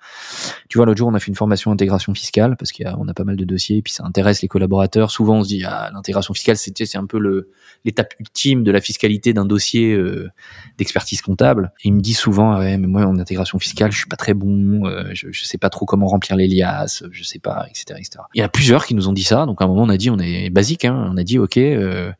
Tu 0.67 0.77
vois, 0.77 0.85
l'autre 0.85 0.97
jour, 0.97 1.07
on 1.07 1.13
a 1.13 1.19
fait 1.19 1.29
une 1.29 1.35
formation 1.35 1.71
intégration 1.71 2.13
fiscale 2.13 2.57
parce 2.57 2.71
qu'on 2.71 3.07
a, 3.07 3.11
a, 3.11 3.13
pas 3.13 3.23
mal 3.23 3.37
de 3.37 3.45
dossiers 3.45 3.77
et 3.77 3.81
puis 3.81 3.93
ça 3.93 4.03
intéresse 4.05 4.41
les 4.41 4.47
collaborateurs. 4.47 5.11
Souvent, 5.11 5.37
on 5.37 5.43
se 5.43 5.49
dit, 5.49 5.63
ah, 5.65 5.89
l'intégration 5.93 6.33
fiscale, 6.33 6.57
c'est, 6.57 6.73
c'est 6.85 6.97
un 6.97 7.05
peu 7.05 7.19
le, 7.19 7.51
l'étape 7.85 8.13
ultime 8.19 8.63
de 8.63 8.71
la 8.71 8.81
fiscalité 8.81 9.33
d'un 9.33 9.45
dossier 9.45 9.93
euh, 9.93 10.29
d'expertise 10.77 11.21
comptable. 11.21 11.71
Et 11.83 11.87
ils 11.87 11.93
me 11.93 12.01
disent 12.01 12.19
souvent, 12.19 12.51
ah 12.51 12.59
ouais, 12.59 12.77
mais 12.77 12.87
moi, 12.87 13.05
en 13.05 13.17
intégration 13.17 13.59
fiscale, 13.59 13.91
je 13.91 13.97
suis 13.97 14.09
pas 14.09 14.17
très 14.17 14.33
bon, 14.33 14.85
euh, 14.85 15.09
je, 15.13 15.27
je 15.31 15.45
sais 15.45 15.57
pas 15.57 15.69
trop 15.69 15.85
comment 15.85 16.07
remplir 16.07 16.35
les 16.35 16.47
liasses, 16.47 17.03
je 17.11 17.23
sais 17.23 17.39
pas, 17.39 17.65
etc., 17.69 17.99
etc. 17.99 18.23
Il 18.33 18.39
y 18.39 18.43
a 18.43 18.49
plusieurs 18.49 18.85
qui 18.85 18.95
nous 18.95 19.07
ont 19.07 19.13
dit 19.13 19.23
ça. 19.23 19.45
Donc, 19.45 19.61
à 19.61 19.65
un 19.65 19.67
moment, 19.67 19.83
on 19.83 19.89
a 19.89 19.97
dit, 19.97 20.09
on 20.09 20.19
est 20.19 20.49
basique, 20.49 20.85
hein, 20.85 21.09
on 21.11 21.17
a 21.17 21.23
dit, 21.23 21.39
ok. 21.39 21.57
Euh, 21.57 22.11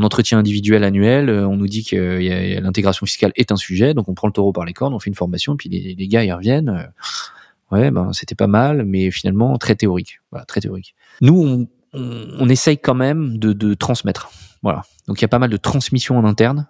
en 0.00 0.04
entretien 0.04 0.38
individuel 0.38 0.84
annuel, 0.84 1.28
euh, 1.28 1.46
on 1.46 1.56
nous 1.56 1.66
dit 1.66 1.84
que 1.84 1.96
euh, 1.96 2.60
l'intégration 2.60 3.06
fiscale 3.06 3.32
est 3.36 3.52
un 3.52 3.56
sujet, 3.56 3.94
donc 3.94 4.08
on 4.08 4.14
prend 4.14 4.26
le 4.26 4.32
taureau 4.32 4.52
par 4.52 4.64
les 4.64 4.72
cornes, 4.72 4.94
on 4.94 4.98
fait 4.98 5.10
une 5.10 5.16
formation, 5.16 5.56
puis 5.56 5.68
les, 5.68 6.08
gars 6.08 6.24
ils 6.24 6.32
reviennent. 6.32 6.68
Euh, 6.70 7.76
ouais, 7.76 7.90
ben 7.90 8.12
c'était 8.12 8.34
pas 8.34 8.46
mal, 8.46 8.84
mais 8.84 9.10
finalement 9.10 9.56
très 9.58 9.74
théorique. 9.74 10.20
Voilà, 10.30 10.44
très 10.46 10.60
théorique. 10.60 10.94
Nous, 11.20 11.68
on, 11.92 12.48
essaye 12.48 12.78
quand 12.78 12.94
même 12.94 13.38
de, 13.38 13.74
transmettre. 13.74 14.30
Voilà. 14.62 14.82
Donc 15.06 15.20
il 15.20 15.22
y 15.22 15.24
a 15.24 15.28
pas 15.28 15.38
mal 15.38 15.50
de 15.50 15.56
transmission 15.56 16.16
en 16.18 16.24
interne. 16.24 16.66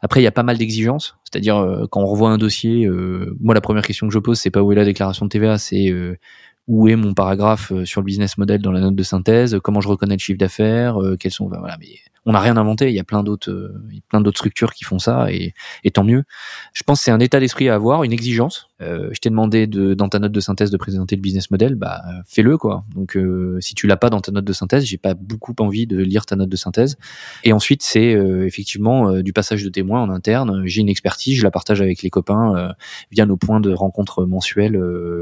Après, 0.00 0.20
il 0.20 0.24
y 0.24 0.28
a 0.28 0.32
pas 0.32 0.42
mal 0.42 0.58
d'exigences, 0.58 1.16
c'est-à-dire 1.24 1.86
quand 1.90 2.00
on 2.00 2.06
revoit 2.06 2.30
un 2.30 2.38
dossier, 2.38 2.88
moi 3.40 3.54
la 3.54 3.60
première 3.60 3.82
question 3.82 4.06
que 4.06 4.14
je 4.14 4.18
pose, 4.18 4.38
c'est 4.38 4.50
pas 4.50 4.62
où 4.62 4.72
est 4.72 4.76
la 4.76 4.84
déclaration 4.84 5.26
de 5.26 5.30
TVA, 5.30 5.58
c'est 5.58 5.92
où 6.68 6.88
est 6.88 6.96
mon 6.96 7.14
paragraphe 7.14 7.72
sur 7.84 8.00
le 8.00 8.04
business 8.04 8.38
model 8.38 8.62
dans 8.62 8.72
la 8.72 8.80
note 8.80 8.94
de 8.94 9.02
synthèse, 9.02 9.58
comment 9.62 9.80
je 9.80 9.88
reconnais 9.88 10.14
le 10.14 10.20
chiffre 10.20 10.38
d'affaires, 10.38 10.96
quels 11.18 11.32
sont, 11.32 11.48
voilà, 11.48 11.76
on 12.26 12.32
n'a 12.32 12.40
rien 12.40 12.56
inventé. 12.56 12.88
Il 12.88 12.94
y 12.94 13.00
a 13.00 13.04
plein 13.04 13.22
d'autres, 13.22 13.50
euh, 13.50 13.82
plein 14.08 14.20
d'autres 14.20 14.38
structures 14.38 14.72
qui 14.72 14.84
font 14.84 14.98
ça, 14.98 15.30
et, 15.30 15.54
et 15.84 15.90
tant 15.90 16.04
mieux. 16.04 16.24
Je 16.72 16.82
pense 16.82 17.00
que 17.00 17.04
c'est 17.04 17.10
un 17.10 17.20
état 17.20 17.40
d'esprit 17.40 17.68
à 17.68 17.74
avoir, 17.74 18.04
une 18.04 18.12
exigence. 18.12 18.68
Euh, 18.80 19.08
je 19.12 19.20
t'ai 19.20 19.30
demandé 19.30 19.66
de, 19.66 19.94
dans 19.94 20.08
ta 20.08 20.18
note 20.18 20.32
de 20.32 20.40
synthèse 20.40 20.70
de 20.70 20.76
présenter 20.76 21.16
le 21.16 21.20
business 21.20 21.50
model, 21.50 21.74
bah 21.74 22.02
fais-le 22.26 22.58
quoi. 22.58 22.84
Donc 22.94 23.16
euh, 23.16 23.58
si 23.60 23.74
tu 23.74 23.86
l'as 23.86 23.96
pas 23.96 24.10
dans 24.10 24.20
ta 24.20 24.32
note 24.32 24.44
de 24.44 24.52
synthèse, 24.52 24.84
j'ai 24.84 24.98
pas 24.98 25.14
beaucoup 25.14 25.54
envie 25.60 25.86
de 25.86 25.98
lire 25.98 26.26
ta 26.26 26.36
note 26.36 26.48
de 26.48 26.56
synthèse. 26.56 26.96
Et 27.44 27.52
ensuite 27.52 27.82
c'est 27.82 28.12
effectivement 28.12 29.20
du 29.20 29.32
passage 29.32 29.62
de 29.62 29.68
témoins 29.68 30.02
en 30.02 30.10
interne. 30.10 30.62
J'ai 30.66 30.80
une 30.80 30.88
expertise, 30.88 31.38
je 31.38 31.42
la 31.42 31.50
partage 31.50 31.80
avec 31.80 32.02
les 32.02 32.10
copains 32.10 32.74
via 33.10 33.26
nos 33.26 33.36
points 33.36 33.60
de 33.60 33.72
rencontre 33.72 34.24
mensuels 34.24 34.80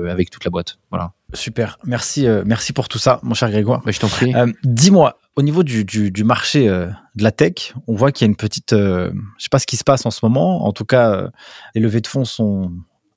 avec 0.08 0.30
toute 0.30 0.44
la 0.44 0.50
boîte. 0.50 0.78
Voilà. 0.90 1.12
Super, 1.32 1.78
merci, 1.84 2.26
euh, 2.26 2.42
merci 2.44 2.72
pour 2.72 2.88
tout 2.88 2.98
ça, 2.98 3.20
mon 3.22 3.34
cher 3.34 3.50
Grégoire. 3.50 3.82
je 3.86 3.98
t'en 4.00 4.08
prie. 4.08 4.34
Euh, 4.34 4.46
dis-moi, 4.64 5.18
au 5.36 5.42
niveau 5.42 5.62
du, 5.62 5.84
du, 5.84 6.24
marché 6.24 6.68
euh, 6.68 6.86
de 7.14 7.22
la 7.22 7.32
tech, 7.32 7.74
on 7.86 7.94
voit 7.94 8.12
qu'il 8.12 8.26
y 8.26 8.28
a 8.28 8.30
une 8.30 8.36
petite, 8.36 8.72
je 8.72 9.12
sais 9.38 9.48
pas 9.50 9.58
ce 9.58 9.66
qui 9.66 9.76
se 9.76 9.84
passe 9.84 10.04
en 10.04 10.10
ce 10.10 10.20
moment. 10.22 10.66
En 10.66 10.72
tout 10.72 10.84
cas, 10.84 11.30
les 11.74 11.80
levées 11.80 12.00
de 12.00 12.06
fonds 12.06 12.24
sont 12.24 12.72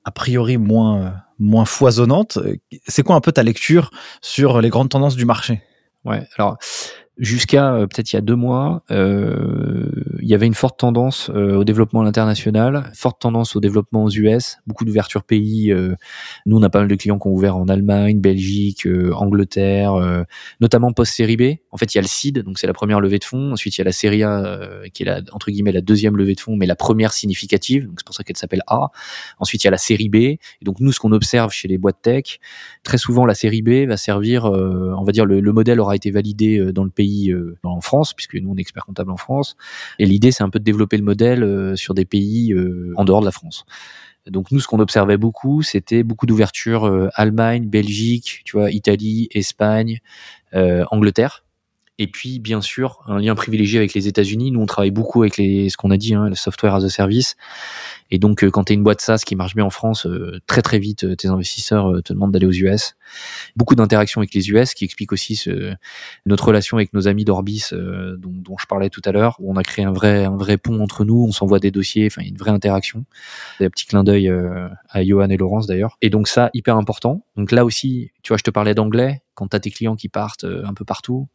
a 0.06 0.12
priori 0.12 0.58
moins 0.58 1.16
moins 1.40 1.66
foisonnantes. 1.66 2.40
C'est 2.88 3.04
quoi 3.04 3.16
un 3.16 3.22
peu 3.22 3.32
ta 3.32 3.44
lecture 3.44 3.92
sur 4.22 4.62
les 4.62 4.70
grandes 4.70 4.90
tendances 4.90 5.16
du 5.16 5.26
marché? 5.26 5.62
Ouais, 6.06 6.28
alors 6.38 6.58
Jusqu'à 7.20 7.76
euh, 7.76 7.86
peut-être 7.86 8.12
il 8.12 8.16
y 8.16 8.18
a 8.18 8.22
deux 8.22 8.36
mois, 8.36 8.82
euh, 8.90 9.88
il 10.20 10.28
y 10.28 10.34
avait 10.34 10.48
une 10.48 10.56
forte 10.56 10.80
tendance 10.80 11.30
euh, 11.30 11.58
au 11.58 11.64
développement 11.64 12.02
à 12.02 12.04
l'international, 12.04 12.92
forte 12.96 13.22
tendance 13.22 13.56
au 13.56 13.60
développement 13.60 14.06
aux 14.06 14.10
US, 14.10 14.58
beaucoup 14.66 14.84
d'ouverture 14.84 15.24
pays. 15.24 15.72
Euh, 15.72 15.94
nous, 16.48 16.58
on 16.58 16.64
a 16.64 16.72
pas 16.72 16.80
mal 16.80 16.88
de 16.88 16.96
clients 16.96 17.20
qui 17.20 17.28
ont 17.28 17.32
ouvert 17.32 17.56
en 17.56 17.68
Allemagne, 17.68 18.20
Belgique, 18.20 18.88
Angleterre, 19.14 20.26
notamment 20.60 20.92
post-série 20.92 21.38
B. 21.38 21.44
En 21.70 21.78
fait, 21.78 21.94
il 21.94 21.98
y 21.98 22.00
a 22.00 22.02
le 22.02 22.08
seed, 22.08 22.40
donc 22.40 22.58
c'est 22.58 22.66
la 22.66 22.74
première 22.74 23.00
levée 23.00 23.20
de 23.20 23.24
fonds. 23.24 23.52
Ensuite, 23.52 23.78
il 23.78 23.82
y 23.82 23.84
a 23.84 23.86
la 23.86 23.92
série 23.92 24.24
A, 24.24 24.68
qui 24.92 25.04
est 25.04 25.06
la, 25.06 25.22
entre 25.34 25.52
guillemets 25.52 25.72
la 25.72 25.82
deuxième 25.82 26.18
levée 26.18 26.34
de 26.34 26.40
fonds, 26.40 26.56
mais 26.56 26.66
la 26.66 26.76
première 26.76 27.14
significative. 27.14 27.86
Donc 27.86 27.96
c'est 28.00 28.06
pour 28.06 28.16
ça 28.16 28.24
qu'elle 28.24 28.38
s'appelle 28.38 28.64
A. 28.66 28.88
Ensuite, 29.38 29.64
il 29.64 29.68
y 29.68 29.70
a 29.70 29.72
la 29.72 29.78
série 29.78 30.10
B. 30.10 30.16
Et 30.16 30.40
donc 30.64 30.80
nous, 30.80 30.92
ce 30.92 31.00
qu'on 31.00 31.12
observe 31.12 31.52
chez 31.52 31.68
les 31.68 31.78
boîtes 31.78 32.02
tech, 32.02 32.40
très 32.82 32.98
souvent 32.98 33.28
la 33.28 33.36
série 33.36 33.62
B 33.62 33.88
va 33.88 33.98
servir, 33.98 34.46
on 34.46 35.04
va 35.04 35.12
dire, 35.12 35.26
le, 35.26 35.42
le 35.42 35.54
modèle 35.54 35.80
aura 35.80 35.96
été 35.96 36.10
validé 36.10 36.72
dans 36.74 36.84
le 36.84 36.90
pays 36.90 37.03
euh, 37.30 37.58
en 37.64 37.82
France, 37.82 38.14
puisque 38.14 38.36
nous 38.36 38.52
on 38.52 38.58
est 38.58 38.62
expert 38.62 38.86
comptable 38.86 39.12
en 39.12 39.18
France. 39.18 39.56
Et 40.00 40.06
l'idée 40.06 40.32
c'est 40.32 40.44
un 40.44 40.50
peu 40.50 40.60
de 40.60 40.64
développer 40.64 40.98
le 40.98 41.04
modèle 41.04 41.44
euh, 41.44 41.76
sur 41.76 41.94
des 41.94 42.06
pays 42.06 42.54
euh, 42.54 42.94
en 42.98 43.06
dehors 43.06 43.22
de 43.22 43.26
la 43.26 43.32
France. 43.32 43.66
Donc 44.28 44.52
nous, 44.52 44.62
ce 44.62 44.68
qu'on 44.68 44.80
observait 44.80 45.18
beaucoup, 45.18 45.64
c'était 45.64 46.02
beaucoup 46.02 46.26
d'ouverture 46.26 47.10
Allemagne, 47.14 47.68
Belgique, 47.68 48.42
tu 48.46 48.56
vois, 48.56 48.72
Italie, 48.72 49.28
Espagne, 49.32 50.00
Angleterre. 50.54 51.43
Et 52.00 52.08
puis, 52.08 52.40
bien 52.40 52.60
sûr, 52.60 53.04
un 53.06 53.20
lien 53.20 53.36
privilégié 53.36 53.78
avec 53.78 53.94
les 53.94 54.08
États-Unis. 54.08 54.50
Nous, 54.50 54.60
on 54.60 54.66
travaille 54.66 54.90
beaucoup 54.90 55.22
avec 55.22 55.38
les, 55.38 55.70
ce 55.70 55.78
qu'on 55.78 55.92
a 55.92 55.98
dit, 55.98 56.16
hein, 56.16 56.28
le 56.28 56.34
software 56.34 56.74
as 56.74 56.84
a 56.84 56.90
service. 56.90 57.36
Et 58.10 58.18
donc, 58.18 58.44
euh, 58.44 58.50
quand 58.50 58.64
tu 58.64 58.74
une 58.74 58.82
boîte 58.82 59.00
SaaS 59.00 59.22
qui 59.24 59.36
marche 59.36 59.54
bien 59.54 59.66
en 59.66 59.70
France, 59.70 60.08
euh, 60.08 60.40
très 60.48 60.64
très 60.64 60.80
vite, 60.80 61.04
euh, 61.04 61.16
tes 61.16 61.28
investisseurs 61.28 62.02
te 62.04 62.12
demandent 62.12 62.32
d'aller 62.32 62.48
aux 62.48 62.52
US. 62.52 62.96
Beaucoup 63.56 63.76
d'interactions 63.76 64.22
avec 64.22 64.34
les 64.34 64.50
US 64.50 64.74
qui 64.74 64.86
expliquent 64.86 65.12
aussi 65.12 65.36
ce, 65.36 65.76
notre 66.26 66.46
relation 66.46 66.78
avec 66.78 66.94
nos 66.94 67.08
amis 67.08 67.26
d'Orbis, 67.26 67.70
dont, 67.72 68.18
dont, 68.34 68.58
je 68.58 68.66
parlais 68.66 68.90
tout 68.90 69.02
à 69.06 69.12
l'heure, 69.12 69.36
où 69.40 69.52
on 69.52 69.56
a 69.56 69.64
créé 69.64 69.86
un 69.86 69.92
vrai 69.92 70.26
un 70.26 70.36
vrai 70.36 70.58
pont 70.58 70.82
entre 70.82 71.06
nous. 71.06 71.26
On 71.28 71.32
s'envoie 71.32 71.60
des 71.60 71.70
dossiers, 71.70 72.08
enfin, 72.08 72.24
une 72.24 72.38
vraie 72.38 72.52
interaction. 72.52 73.06
Un 73.60 73.70
petit 73.70 73.86
clin 73.86 74.04
d'œil 74.04 74.32
à 74.90 75.04
Johan 75.04 75.30
et 75.30 75.38
Laurence 75.38 75.68
d'ailleurs. 75.68 75.98
Et 76.02 76.10
donc 76.10 76.28
ça, 76.28 76.50
hyper 76.56 76.76
important. 76.76 77.26
Donc 77.36 77.52
là 77.52 77.66
aussi, 77.66 78.12
tu 78.24 78.30
vois, 78.30 78.38
je 78.38 78.44
te 78.44 78.52
parlais 78.52 78.74
d'anglais. 78.74 79.22
Quand 79.36 79.48
tu 79.48 79.56
as 79.56 79.60
tes 79.60 79.70
clients 79.70 79.96
qui 79.96 80.10
partent 80.10 80.46
un 80.46 80.74
peu 80.74 80.86
partout, 80.86 81.28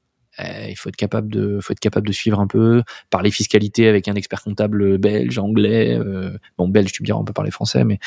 il 0.69 0.77
faut 0.77 0.89
être 0.89 0.97
capable 0.97 1.33
de, 1.33 1.59
faut 1.61 1.73
être 1.73 1.81
capable 1.81 2.07
de 2.07 2.13
suivre 2.13 2.41
un 2.41 2.47
peu, 2.47 2.83
parler 3.11 3.31
fiscalité 3.31 3.89
avec 3.89 4.09
un 4.09 4.15
expert 4.15 4.43
comptable 4.43 4.99
belge, 4.99 5.39
anglais, 5.39 5.99
euh, 5.99 6.37
bon 6.57 6.69
belge 6.69 6.93
tu 6.93 7.03
me 7.03 7.07
diras 7.07 7.19
on 7.19 7.25
peut 7.25 7.33
parler 7.33 7.51
français, 7.51 7.85
mais 7.85 7.99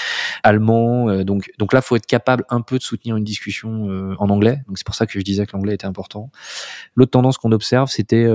allemand. 0.44 1.10
Euh, 1.10 1.24
donc 1.24 1.52
donc 1.58 1.74
là 1.74 1.82
faut 1.82 1.96
être 1.96 2.06
capable 2.06 2.46
un 2.50 2.62
peu 2.62 2.78
de 2.78 2.84
soutenir 2.84 3.16
une 3.18 3.24
discussion 3.24 3.90
euh, 3.90 4.16
en 4.20 4.30
anglais. 4.30 4.62
Donc 4.68 4.78
c'est 4.78 4.86
pour 4.86 4.96
ça 4.96 5.06
que 5.06 5.14
je 5.14 5.20
disais 5.20 5.46
que 5.46 5.52
l'anglais 5.54 5.74
était 5.76 5.88
important. 5.88 6.32
L'autre 6.96 7.12
tendance 7.12 7.38
qu'on 7.38 7.52
observe 7.52 7.90
c'était 7.90 8.28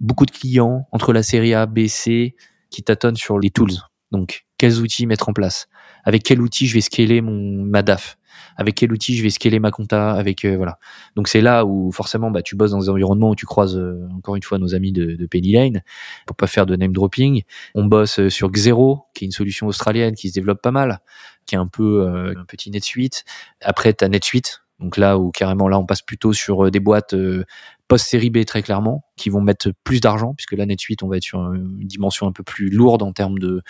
beaucoup 0.00 0.26
de 0.26 0.30
clients 0.30 0.86
entre 0.92 1.12
la 1.12 1.22
série 1.22 1.54
A, 1.54 1.66
B, 1.66 1.86
C 1.86 2.34
qui 2.70 2.82
tâtonnent 2.82 3.16
sur 3.16 3.38
les 3.38 3.50
tools. 3.50 3.72
Donc 4.10 4.46
quels 4.58 4.80
outils 4.80 5.06
mettre 5.06 5.28
en 5.28 5.32
place, 5.32 5.68
avec 6.04 6.22
quel 6.22 6.40
outil 6.40 6.66
je 6.66 6.74
vais 6.74 6.80
scaler 6.80 7.20
mon 7.20 7.64
ma 7.64 7.82
DAF? 7.82 8.17
Avec 8.56 8.74
quel 8.74 8.92
outil 8.92 9.16
je 9.16 9.22
vais 9.22 9.30
scaler 9.30 9.58
ma 9.60 9.70
compta, 9.70 10.12
avec 10.12 10.44
euh, 10.44 10.56
voilà. 10.56 10.78
Donc 11.16 11.28
c'est 11.28 11.40
là 11.40 11.64
où 11.64 11.90
forcément 11.92 12.30
bah 12.30 12.42
tu 12.42 12.56
bosses 12.56 12.72
dans 12.72 12.80
des 12.80 12.88
environnements 12.88 13.30
où 13.30 13.34
tu 13.34 13.46
croises 13.46 13.76
euh, 13.76 14.08
encore 14.16 14.36
une 14.36 14.42
fois 14.42 14.58
nos 14.58 14.74
amis 14.74 14.92
de, 14.92 15.16
de 15.16 15.26
Penny 15.26 15.52
Lane 15.52 15.82
pour 16.26 16.36
pas 16.36 16.46
faire 16.46 16.66
de 16.66 16.76
name 16.76 16.92
dropping. 16.92 17.42
On 17.74 17.84
bosse 17.84 18.20
euh, 18.20 18.30
sur 18.30 18.50
Xero, 18.50 19.04
qui 19.14 19.24
est 19.24 19.26
une 19.26 19.32
solution 19.32 19.66
australienne 19.66 20.14
qui 20.14 20.28
se 20.28 20.34
développe 20.34 20.62
pas 20.62 20.70
mal, 20.70 21.00
qui 21.46 21.54
est 21.54 21.58
un 21.58 21.66
peu 21.66 22.06
un 22.36 22.44
petit 22.44 22.70
NetSuite. 22.70 23.24
Après 23.62 23.92
tu 23.94 24.04
as 24.04 24.08
NetSuite 24.08 24.62
donc 24.80 24.96
là 24.96 25.18
où 25.18 25.32
carrément 25.32 25.68
là 25.68 25.78
on 25.78 25.86
passe 25.86 26.02
plutôt 26.02 26.32
sur 26.32 26.70
des 26.70 26.78
boîtes 26.78 27.14
post-série 27.88 28.30
B 28.30 28.44
très 28.44 28.62
clairement, 28.62 29.04
qui 29.16 29.30
vont 29.30 29.40
mettre 29.40 29.72
plus 29.82 30.00
d'argent, 30.00 30.34
puisque 30.34 30.52
là 30.52 30.66
NetSuite, 30.66 31.02
on 31.02 31.08
va 31.08 31.16
être 31.16 31.22
sur 31.22 31.40
une 31.54 31.80
dimension 31.80 32.26
un 32.26 32.32
peu 32.32 32.42
plus 32.42 32.68
lourde 32.68 33.02
en 33.02 33.12
termes 33.12 33.38
de, 33.38 33.62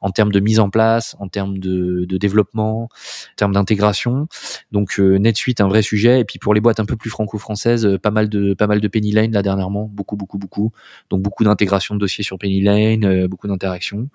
en 0.00 0.10
termes 0.10 0.32
de 0.32 0.40
mise 0.40 0.60
en 0.60 0.70
place, 0.70 1.16
en 1.20 1.28
termes 1.28 1.58
de, 1.58 2.04
de 2.04 2.18
développement, 2.18 2.84
en 2.84 2.88
termes 3.36 3.52
d'intégration. 3.52 4.26
Donc 4.72 4.98
euh, 4.98 5.18
NetSuite, 5.18 5.60
un 5.60 5.68
vrai 5.68 5.82
sujet. 5.82 6.20
Et 6.20 6.24
puis 6.24 6.38
pour 6.38 6.52
les 6.52 6.60
boîtes 6.60 6.80
un 6.80 6.84
peu 6.84 6.96
plus 6.96 7.10
franco-françaises, 7.10 7.86
euh, 7.86 7.98
pas 7.98 8.10
mal 8.10 8.28
de, 8.28 8.54
pas 8.54 8.66
mal 8.66 8.80
de 8.80 8.88
Penny 8.88 9.12
Lane 9.12 9.32
là 9.32 9.42
dernièrement, 9.42 9.88
beaucoup, 9.90 10.16
beaucoup, 10.16 10.38
beaucoup. 10.38 10.72
Donc 11.08 11.22
beaucoup 11.22 11.44
d'intégration 11.44 11.94
de 11.94 12.00
dossiers 12.00 12.24
sur 12.24 12.38
Penny 12.38 12.60
Lane, 12.60 13.04
euh, 13.04 13.28
beaucoup 13.28 13.48
d'interactions. 13.48 14.08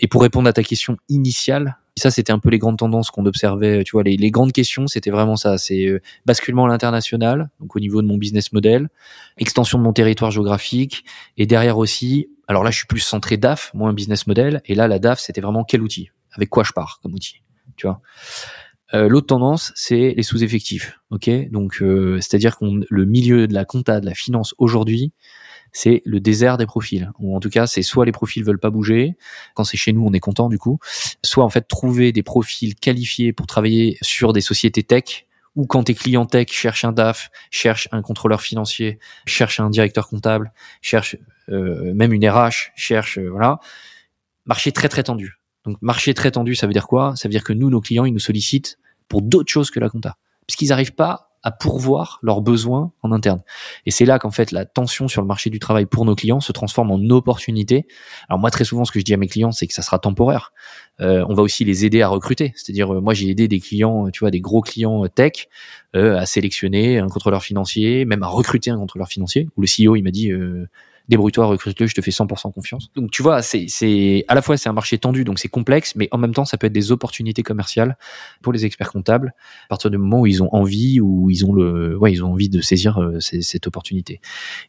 Et 0.00 0.08
pour 0.08 0.22
répondre 0.22 0.48
à 0.48 0.52
ta 0.52 0.62
question 0.62 0.96
initiale, 1.08 1.78
ça, 1.96 2.10
c'était 2.10 2.32
un 2.32 2.40
peu 2.40 2.50
les 2.50 2.58
grandes 2.58 2.78
tendances 2.78 3.10
qu'on 3.12 3.24
observait. 3.24 3.84
Tu 3.84 3.92
vois, 3.92 4.02
les, 4.02 4.16
les 4.16 4.30
grandes 4.32 4.50
questions, 4.50 4.88
c'était 4.88 5.10
vraiment 5.10 5.36
ça. 5.36 5.58
C'est 5.58 5.86
euh, 5.86 6.00
basculement 6.26 6.64
à 6.64 6.68
l'international, 6.68 7.50
donc 7.60 7.76
au 7.76 7.80
niveau 7.80 8.02
de 8.02 8.08
mon 8.08 8.18
business 8.18 8.52
model, 8.52 8.73
extension 9.36 9.78
de 9.78 9.84
mon 9.84 9.92
territoire 9.92 10.30
géographique, 10.30 11.04
et 11.36 11.46
derrière 11.46 11.78
aussi. 11.78 12.28
Alors 12.46 12.62
là, 12.62 12.70
je 12.70 12.78
suis 12.78 12.86
plus 12.86 13.00
centré 13.00 13.36
DAF, 13.36 13.70
moins 13.74 13.92
business 13.92 14.26
model. 14.26 14.60
Et 14.66 14.74
là, 14.74 14.86
la 14.86 14.98
DAF, 14.98 15.18
c'était 15.18 15.40
vraiment 15.40 15.64
quel 15.64 15.82
outil, 15.82 16.10
avec 16.32 16.50
quoi 16.50 16.62
je 16.62 16.72
pars 16.72 17.00
comme 17.02 17.14
outil? 17.14 17.42
Tu 17.76 17.86
vois? 17.86 18.00
Euh, 18.92 19.08
L'autre 19.08 19.26
tendance, 19.26 19.72
c'est 19.74 20.14
les 20.16 20.22
sous-effectifs. 20.22 21.00
Ok, 21.10 21.30
donc 21.50 21.80
euh, 21.80 22.18
c'est-à-dire 22.20 22.56
qu'on 22.56 22.80
le 22.88 23.04
milieu 23.06 23.46
de 23.48 23.54
la 23.54 23.64
compta, 23.64 24.00
de 24.00 24.06
la 24.06 24.14
finance 24.14 24.54
aujourd'hui, 24.58 25.12
c'est 25.72 26.02
le 26.04 26.20
désert 26.20 26.56
des 26.56 26.66
profils. 26.66 27.10
Ou 27.18 27.36
en 27.36 27.40
tout 27.40 27.50
cas, 27.50 27.66
c'est 27.66 27.82
soit 27.82 28.04
les 28.06 28.12
profils 28.12 28.44
veulent 28.44 28.60
pas 28.60 28.70
bouger, 28.70 29.16
quand 29.54 29.64
c'est 29.64 29.76
chez 29.76 29.92
nous, 29.92 30.04
on 30.06 30.12
est 30.12 30.20
content 30.20 30.48
du 30.48 30.58
coup, 30.58 30.78
soit 31.22 31.44
en 31.44 31.48
fait 31.48 31.66
trouver 31.66 32.12
des 32.12 32.22
profils 32.22 32.74
qualifiés 32.74 33.32
pour 33.32 33.46
travailler 33.46 33.98
sur 34.00 34.32
des 34.32 34.40
sociétés 34.40 34.84
tech 34.84 35.26
ou 35.56 35.66
quand 35.66 35.84
tes 35.84 35.94
clients 35.94 36.26
tech 36.26 36.48
cherchent 36.50 36.84
un 36.84 36.92
DAF, 36.92 37.30
cherchent 37.50 37.88
un 37.92 38.02
contrôleur 38.02 38.40
financier, 38.40 38.98
cherchent 39.26 39.60
un 39.60 39.70
directeur 39.70 40.08
comptable, 40.08 40.52
cherchent 40.82 41.16
euh, 41.48 41.94
même 41.94 42.12
une 42.12 42.28
RH, 42.28 42.72
cherchent 42.74 43.18
euh, 43.18 43.28
voilà, 43.30 43.58
marché 44.46 44.72
très 44.72 44.88
très 44.88 45.02
tendu. 45.02 45.38
Donc 45.64 45.78
marché 45.80 46.12
très 46.14 46.30
tendu, 46.30 46.54
ça 46.54 46.66
veut 46.66 46.72
dire 46.72 46.86
quoi? 46.86 47.14
Ça 47.16 47.28
veut 47.28 47.32
dire 47.32 47.44
que 47.44 47.52
nous, 47.52 47.70
nos 47.70 47.80
clients, 47.80 48.04
ils 48.04 48.12
nous 48.12 48.18
sollicitent 48.18 48.78
pour 49.08 49.22
d'autres 49.22 49.50
choses 49.50 49.70
que 49.70 49.80
la 49.80 49.88
compta, 49.88 50.16
puisqu'ils 50.46 50.68
n'arrivent 50.68 50.94
pas 50.94 51.33
à 51.44 51.52
pourvoir 51.52 52.18
leurs 52.22 52.40
besoins 52.40 52.92
en 53.02 53.12
interne. 53.12 53.42
Et 53.86 53.90
c'est 53.90 54.06
là 54.06 54.18
qu'en 54.18 54.30
fait 54.30 54.50
la 54.50 54.64
tension 54.64 55.06
sur 55.08 55.20
le 55.20 55.28
marché 55.28 55.50
du 55.50 55.58
travail 55.58 55.84
pour 55.86 56.04
nos 56.06 56.14
clients 56.14 56.40
se 56.40 56.52
transforme 56.52 56.90
en 56.90 56.98
opportunité. 57.10 57.86
Alors 58.28 58.40
moi 58.40 58.50
très 58.50 58.64
souvent 58.64 58.84
ce 58.84 58.90
que 58.90 58.98
je 58.98 59.04
dis 59.04 59.14
à 59.14 59.18
mes 59.18 59.28
clients 59.28 59.52
c'est 59.52 59.66
que 59.66 59.74
ça 59.74 59.82
sera 59.82 59.98
temporaire. 59.98 60.52
Euh, 61.00 61.24
on 61.28 61.34
va 61.34 61.42
aussi 61.42 61.64
les 61.64 61.84
aider 61.84 62.02
à 62.02 62.08
recruter. 62.08 62.52
C'est-à-dire 62.56 62.94
euh, 62.94 63.00
moi 63.00 63.12
j'ai 63.12 63.28
aidé 63.28 63.46
des 63.46 63.60
clients, 63.60 64.10
tu 64.10 64.20
vois, 64.20 64.30
des 64.30 64.40
gros 64.40 64.62
clients 64.62 65.04
euh, 65.04 65.08
tech 65.08 65.48
à 65.92 66.26
sélectionner 66.26 66.98
un 66.98 67.06
contrôleur 67.06 67.44
financier, 67.44 68.04
même 68.04 68.24
à 68.24 68.26
recruter 68.26 68.68
un 68.68 68.78
contrôleur 68.78 69.06
financier. 69.06 69.48
Où 69.56 69.60
le 69.60 69.68
CEO 69.68 69.94
il 69.94 70.02
m'a 70.02 70.10
dit 70.10 70.32
débrouille-toi, 71.08 71.46
recrute-le, 71.46 71.86
je 71.86 71.94
te 71.94 72.00
fais 72.00 72.10
100% 72.10 72.52
confiance. 72.52 72.90
Donc 72.94 73.10
tu 73.10 73.22
vois, 73.22 73.42
c'est, 73.42 74.24
à 74.28 74.34
la 74.34 74.42
fois 74.42 74.56
c'est 74.56 74.68
un 74.68 74.72
marché 74.72 74.98
tendu, 74.98 75.24
donc 75.24 75.38
c'est 75.38 75.48
complexe, 75.48 75.94
mais 75.96 76.08
en 76.12 76.18
même 76.18 76.32
temps 76.32 76.44
ça 76.44 76.56
peut 76.56 76.66
être 76.66 76.72
des 76.72 76.92
opportunités 76.92 77.42
commerciales 77.42 77.96
pour 78.42 78.52
les 78.52 78.64
experts 78.64 78.90
comptables 78.90 79.34
à 79.66 79.68
partir 79.68 79.90
du 79.90 79.98
moment 79.98 80.20
où 80.20 80.26
ils 80.26 80.42
ont 80.42 80.48
envie, 80.54 81.00
ou 81.00 81.30
ils 81.30 81.44
ont 81.44 81.52
le, 81.52 81.96
ouais, 81.98 82.12
ils 82.12 82.24
ont 82.24 82.32
envie 82.32 82.48
de 82.48 82.60
saisir 82.60 83.00
euh, 83.00 83.20
cette 83.20 83.66
opportunité. 83.66 84.20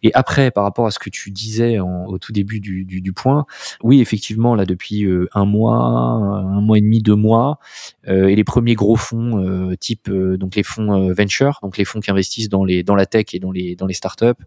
Et 0.03 0.13
après, 0.13 0.51
par 0.51 0.63
rapport 0.63 0.87
à 0.87 0.91
ce 0.91 0.99
que 0.99 1.09
tu 1.09 1.31
disais 1.31 1.79
au 1.79 2.17
tout 2.17 2.31
début 2.31 2.59
du, 2.59 2.85
du, 2.85 3.01
du, 3.01 3.13
point, 3.13 3.45
oui 3.83 4.01
effectivement 4.01 4.55
là 4.55 4.65
depuis 4.65 5.05
euh, 5.05 5.27
un 5.33 5.45
mois, 5.45 5.75
un 5.75 6.61
mois 6.61 6.77
et 6.77 6.81
demi, 6.81 7.01
deux 7.01 7.15
mois, 7.15 7.59
euh, 8.07 8.27
et 8.27 8.35
les 8.35 8.43
premiers 8.43 8.75
gros 8.75 8.95
fonds 8.95 9.43
euh, 9.43 9.75
type 9.75 10.09
donc 10.11 10.55
les 10.55 10.63
fonds 10.63 11.13
venture, 11.13 11.59
donc 11.61 11.77
les 11.77 11.85
fonds 11.85 11.99
qui 11.99 12.11
investissent 12.11 12.49
dans 12.49 12.65
les 12.65 12.83
dans 12.83 12.95
la 12.95 13.05
tech 13.05 13.33
et 13.33 13.39
dans 13.39 13.51
les 13.51 13.75
dans 13.75 13.87
les 13.87 13.93
startups 13.93 14.43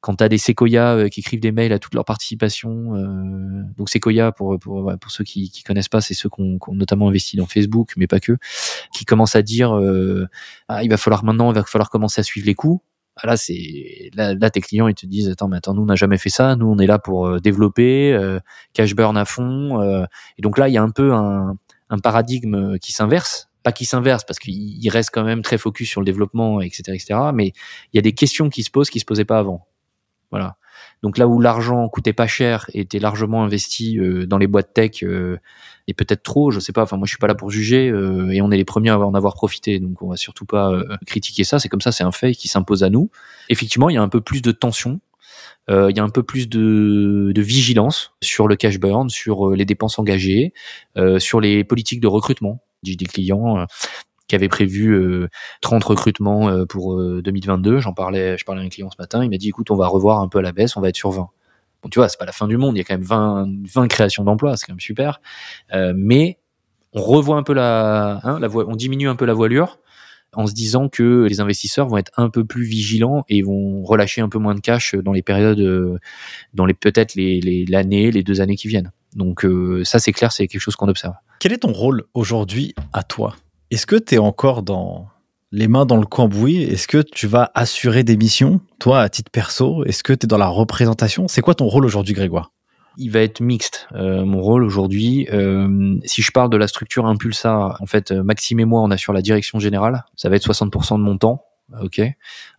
quand 0.00 0.16
tu 0.16 0.24
as 0.24 0.28
des 0.28 0.38
Sequoia 0.38 0.94
euh, 0.94 1.08
qui 1.08 1.20
écrivent 1.20 1.40
des 1.40 1.52
mails 1.52 1.72
à 1.72 1.78
toute 1.78 1.94
leur 1.94 2.04
participation, 2.04 2.94
euh, 2.94 3.62
donc 3.76 3.88
Sequoia, 3.88 4.32
pour, 4.32 4.58
pour, 4.58 4.92
pour 5.00 5.10
ceux 5.10 5.24
qui, 5.24 5.50
qui 5.50 5.62
connaissent 5.62 5.88
pas, 5.88 6.00
c'est 6.00 6.14
ceux 6.14 6.28
qui 6.28 6.40
ont, 6.40 6.58
notamment 6.72 7.08
investi 7.08 7.36
dans 7.36 7.46
Facebook, 7.46 7.92
mais 7.96 8.06
pas 8.06 8.20
que, 8.20 8.36
qui 8.92 9.04
commencent 9.04 9.36
à 9.36 9.42
dire 9.42 9.76
euh, 9.76 10.28
ah, 10.68 10.82
il 10.82 10.90
va 10.90 10.96
falloir 10.96 11.24
maintenant, 11.24 11.50
il 11.50 11.54
va 11.54 11.64
falloir 11.64 11.90
commencer 11.90 12.20
à 12.20 12.24
suivre 12.24 12.46
les 12.46 12.54
coûts. 12.54 12.82
Ah, 13.16 13.26
là, 13.26 13.36
c'est 13.36 14.10
là, 14.14 14.34
là, 14.34 14.50
tes 14.50 14.60
clients 14.60 14.86
ils 14.86 14.94
te 14.94 15.04
disent 15.04 15.28
attends, 15.28 15.48
mais 15.48 15.56
attends, 15.56 15.74
nous 15.74 15.82
on 15.82 15.86
n'a 15.86 15.96
jamais 15.96 16.18
fait 16.18 16.30
ça, 16.30 16.54
nous 16.54 16.66
on 16.66 16.78
est 16.78 16.86
là 16.86 17.00
pour 17.00 17.40
développer, 17.40 18.16
cash 18.74 18.94
burn 18.94 19.16
à 19.16 19.24
fond, 19.24 20.06
et 20.38 20.42
donc 20.42 20.56
là 20.56 20.68
il 20.68 20.74
y 20.74 20.78
a 20.78 20.82
un 20.82 20.90
peu 20.90 21.12
un, 21.12 21.56
un 21.90 21.98
paradigme 21.98 22.78
qui 22.78 22.92
s'inverse 22.92 23.48
pas 23.62 23.72
qui 23.72 23.84
s'inverse 23.84 24.24
parce 24.24 24.38
qu'il 24.38 24.88
reste 24.88 25.10
quand 25.12 25.24
même 25.24 25.42
très 25.42 25.58
focus 25.58 25.88
sur 25.88 26.00
le 26.00 26.04
développement, 26.04 26.60
etc., 26.60 26.82
etc. 26.94 27.20
Mais 27.34 27.52
il 27.92 27.96
y 27.96 27.98
a 27.98 28.02
des 28.02 28.12
questions 28.12 28.50
qui 28.50 28.62
se 28.62 28.70
posent 28.70 28.90
qui 28.90 29.00
se 29.00 29.04
posaient 29.04 29.24
pas 29.24 29.38
avant. 29.38 29.66
Voilà. 30.30 30.56
Donc 31.02 31.18
là 31.18 31.26
où 31.28 31.40
l'argent 31.40 31.88
coûtait 31.88 32.12
pas 32.12 32.26
cher 32.26 32.66
et 32.72 32.80
était 32.80 32.98
largement 32.98 33.44
investi 33.44 33.98
euh, 33.98 34.26
dans 34.26 34.38
les 34.38 34.46
boîtes 34.46 34.74
tech 34.74 35.02
euh, 35.02 35.38
et 35.86 35.94
peut-être 35.94 36.22
trop, 36.22 36.50
je 36.50 36.60
sais 36.60 36.72
pas. 36.72 36.82
Enfin 36.82 36.96
moi 36.96 37.06
je 37.06 37.10
suis 37.10 37.18
pas 37.18 37.26
là 37.26 37.34
pour 37.34 37.50
juger 37.50 37.88
euh, 37.88 38.30
et 38.30 38.42
on 38.42 38.50
est 38.50 38.56
les 38.56 38.64
premiers 38.64 38.90
à 38.90 38.98
en 38.98 39.14
avoir 39.14 39.34
profité, 39.34 39.78
donc 39.78 40.02
on 40.02 40.08
va 40.08 40.16
surtout 40.16 40.44
pas 40.44 40.72
critiquer 41.06 41.44
ça. 41.44 41.58
C'est 41.58 41.68
comme 41.68 41.80
ça, 41.80 41.92
c'est 41.92 42.04
un 42.04 42.12
fait 42.12 42.34
qui 42.34 42.48
s'impose 42.48 42.82
à 42.82 42.90
nous. 42.90 43.10
Effectivement, 43.48 43.88
il 43.90 43.94
y 43.94 43.98
a 43.98 44.02
un 44.02 44.08
peu 44.08 44.20
plus 44.20 44.42
de 44.42 44.52
tension. 44.52 45.00
Il 45.70 45.94
y 45.94 46.00
a 46.00 46.02
un 46.02 46.08
peu 46.08 46.22
plus 46.22 46.48
de, 46.48 47.30
de, 47.34 47.42
vigilance 47.42 48.14
sur 48.22 48.48
le 48.48 48.56
cash 48.56 48.80
burn, 48.80 49.10
sur 49.10 49.50
les 49.50 49.66
dépenses 49.66 49.98
engagées, 49.98 50.54
sur 51.18 51.42
les 51.42 51.62
politiques 51.62 52.00
de 52.00 52.06
recrutement 52.06 52.62
des 52.82 52.96
clients 53.04 53.66
qui 54.28 54.34
avait 54.34 54.48
prévu 54.48 55.28
30 55.62 55.82
euh, 55.82 55.86
recrutements 55.86 56.48
euh, 56.48 56.66
pour 56.66 56.96
2022. 56.96 57.72
Euh, 57.76 57.80
J'en 57.80 57.94
parlais, 57.94 58.36
je 58.38 58.44
parlais 58.44 58.60
à 58.60 58.64
un 58.64 58.68
client 58.68 58.90
ce 58.90 58.96
matin. 58.98 59.24
Il 59.24 59.30
m'a 59.30 59.38
dit, 59.38 59.48
écoute, 59.48 59.70
on 59.70 59.76
va 59.76 59.88
revoir 59.88 60.20
un 60.20 60.28
peu 60.28 60.38
à 60.38 60.42
la 60.42 60.52
baisse, 60.52 60.76
on 60.76 60.80
va 60.80 60.90
être 60.90 60.96
sur 60.96 61.10
20. 61.10 61.28
Bon, 61.82 61.88
tu 61.88 61.98
vois, 61.98 62.08
c'est 62.08 62.18
pas 62.18 62.26
la 62.26 62.32
fin 62.32 62.46
du 62.46 62.56
monde. 62.56 62.76
Il 62.76 62.78
y 62.78 62.80
a 62.82 62.84
quand 62.84 62.94
même 62.94 63.02
20, 63.02 63.46
20 63.74 63.88
créations 63.88 64.24
d'emplois, 64.24 64.56
c'est 64.56 64.66
quand 64.66 64.74
même 64.74 64.80
super. 64.80 65.20
mais 65.94 66.38
on 66.92 67.02
revoit 67.02 67.36
un 67.36 67.42
peu 67.42 67.52
la, 67.52 68.20
hein, 68.22 68.38
la 68.40 68.48
on 68.48 68.74
diminue 68.74 69.08
un 69.08 69.16
peu 69.16 69.26
la 69.26 69.34
voilure 69.34 69.78
en 70.34 70.46
se 70.46 70.52
disant 70.52 70.88
que 70.88 71.26
les 71.28 71.40
investisseurs 71.40 71.88
vont 71.88 71.96
être 71.96 72.12
un 72.16 72.28
peu 72.28 72.44
plus 72.44 72.64
vigilants 72.64 73.24
et 73.28 73.42
vont 73.42 73.82
relâcher 73.82 74.20
un 74.20 74.28
peu 74.28 74.38
moins 74.38 74.54
de 74.54 74.60
cash 74.60 74.94
dans 74.94 75.12
les 75.12 75.22
périodes, 75.22 75.98
dans 76.54 76.66
les 76.66 76.74
peut-être 76.74 77.14
les 77.14 77.64
l'année, 77.66 78.10
les, 78.10 78.22
deux 78.22 78.40
années 78.40 78.56
qui 78.56 78.68
viennent. 78.68 78.90
Donc 79.14 79.46
ça 79.84 79.98
c'est 79.98 80.12
clair, 80.12 80.32
c'est 80.32 80.46
quelque 80.48 80.60
chose 80.60 80.76
qu'on 80.76 80.88
observe. 80.88 81.14
Quel 81.40 81.52
est 81.52 81.58
ton 81.58 81.72
rôle 81.72 82.04
aujourd'hui 82.14 82.74
à 82.92 83.02
toi? 83.02 83.36
Est-ce 83.70 83.86
que 83.86 83.96
tu 83.96 84.14
es 84.14 84.18
encore 84.18 84.62
dans 84.62 85.08
les 85.52 85.68
mains 85.68 85.86
dans 85.86 85.96
le 85.96 86.06
cambouis? 86.06 86.62
Est-ce 86.62 86.88
que 86.88 87.02
tu 87.02 87.26
vas 87.26 87.50
assurer 87.54 88.04
des 88.04 88.16
missions, 88.16 88.60
toi, 88.78 89.00
à 89.00 89.08
titre 89.08 89.30
perso? 89.30 89.84
Est-ce 89.84 90.02
que 90.02 90.12
tu 90.12 90.24
es 90.24 90.26
dans 90.26 90.38
la 90.38 90.48
représentation? 90.48 91.28
C'est 91.28 91.40
quoi 91.40 91.54
ton 91.54 91.66
rôle 91.66 91.84
aujourd'hui, 91.84 92.14
Grégoire? 92.14 92.52
Il 92.96 93.10
va 93.10 93.20
être 93.20 93.40
mixte. 93.40 93.86
Euh, 93.94 94.24
mon 94.24 94.40
rôle 94.40 94.64
aujourd'hui, 94.64 95.28
euh, 95.32 95.96
si 96.04 96.20
je 96.20 96.32
parle 96.32 96.50
de 96.50 96.56
la 96.56 96.66
structure 96.66 97.06
Impulsa, 97.06 97.76
en 97.78 97.86
fait, 97.86 98.10
Maxime 98.10 98.60
et 98.60 98.64
moi, 98.64 98.82
on 98.82 98.90
assure 98.90 99.12
la 99.12 99.22
direction 99.22 99.58
générale. 99.58 100.04
Ça 100.16 100.28
va 100.28 100.36
être 100.36 100.44
60% 100.44 100.98
de 100.98 101.02
mon 101.02 101.16
temps 101.16 101.44
ok, 101.82 102.00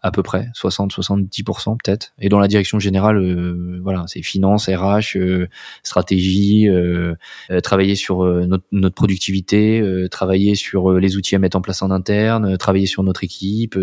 à 0.01 0.11
peu 0.11 0.23
près, 0.23 0.47
60-70% 0.55 1.77
peut-être. 1.83 2.13
Et 2.19 2.29
dans 2.29 2.39
la 2.39 2.47
direction 2.47 2.79
générale, 2.79 3.17
euh, 3.17 3.79
voilà, 3.81 4.05
c'est 4.07 4.21
finance, 4.21 4.67
RH, 4.69 5.17
euh, 5.17 5.47
stratégie, 5.83 6.67
euh, 6.69 7.15
travailler 7.63 7.95
sur 7.95 8.23
notre, 8.23 8.65
notre, 8.71 8.95
productivité, 8.95 9.83
travailler 10.11 10.55
sur 10.55 10.93
les 10.93 11.15
outils 11.15 11.35
à 11.35 11.39
mettre 11.39 11.57
en 11.57 11.61
place 11.61 11.81
en 11.81 11.91
interne, 11.91 12.57
travailler 12.57 12.85
sur 12.85 13.03
notre 13.03 13.23
équipe, 13.23 13.77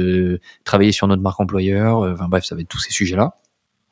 travailler 0.65 0.93
sur 0.93 1.07
notre 1.09 1.23
marque 1.23 1.41
employeur. 1.41 1.99
Enfin 1.99 2.29
bref, 2.29 2.45
ça 2.45 2.55
va 2.55 2.61
être 2.61 2.69
tous 2.69 2.79
ces 2.79 2.93
sujets-là. 2.93 3.35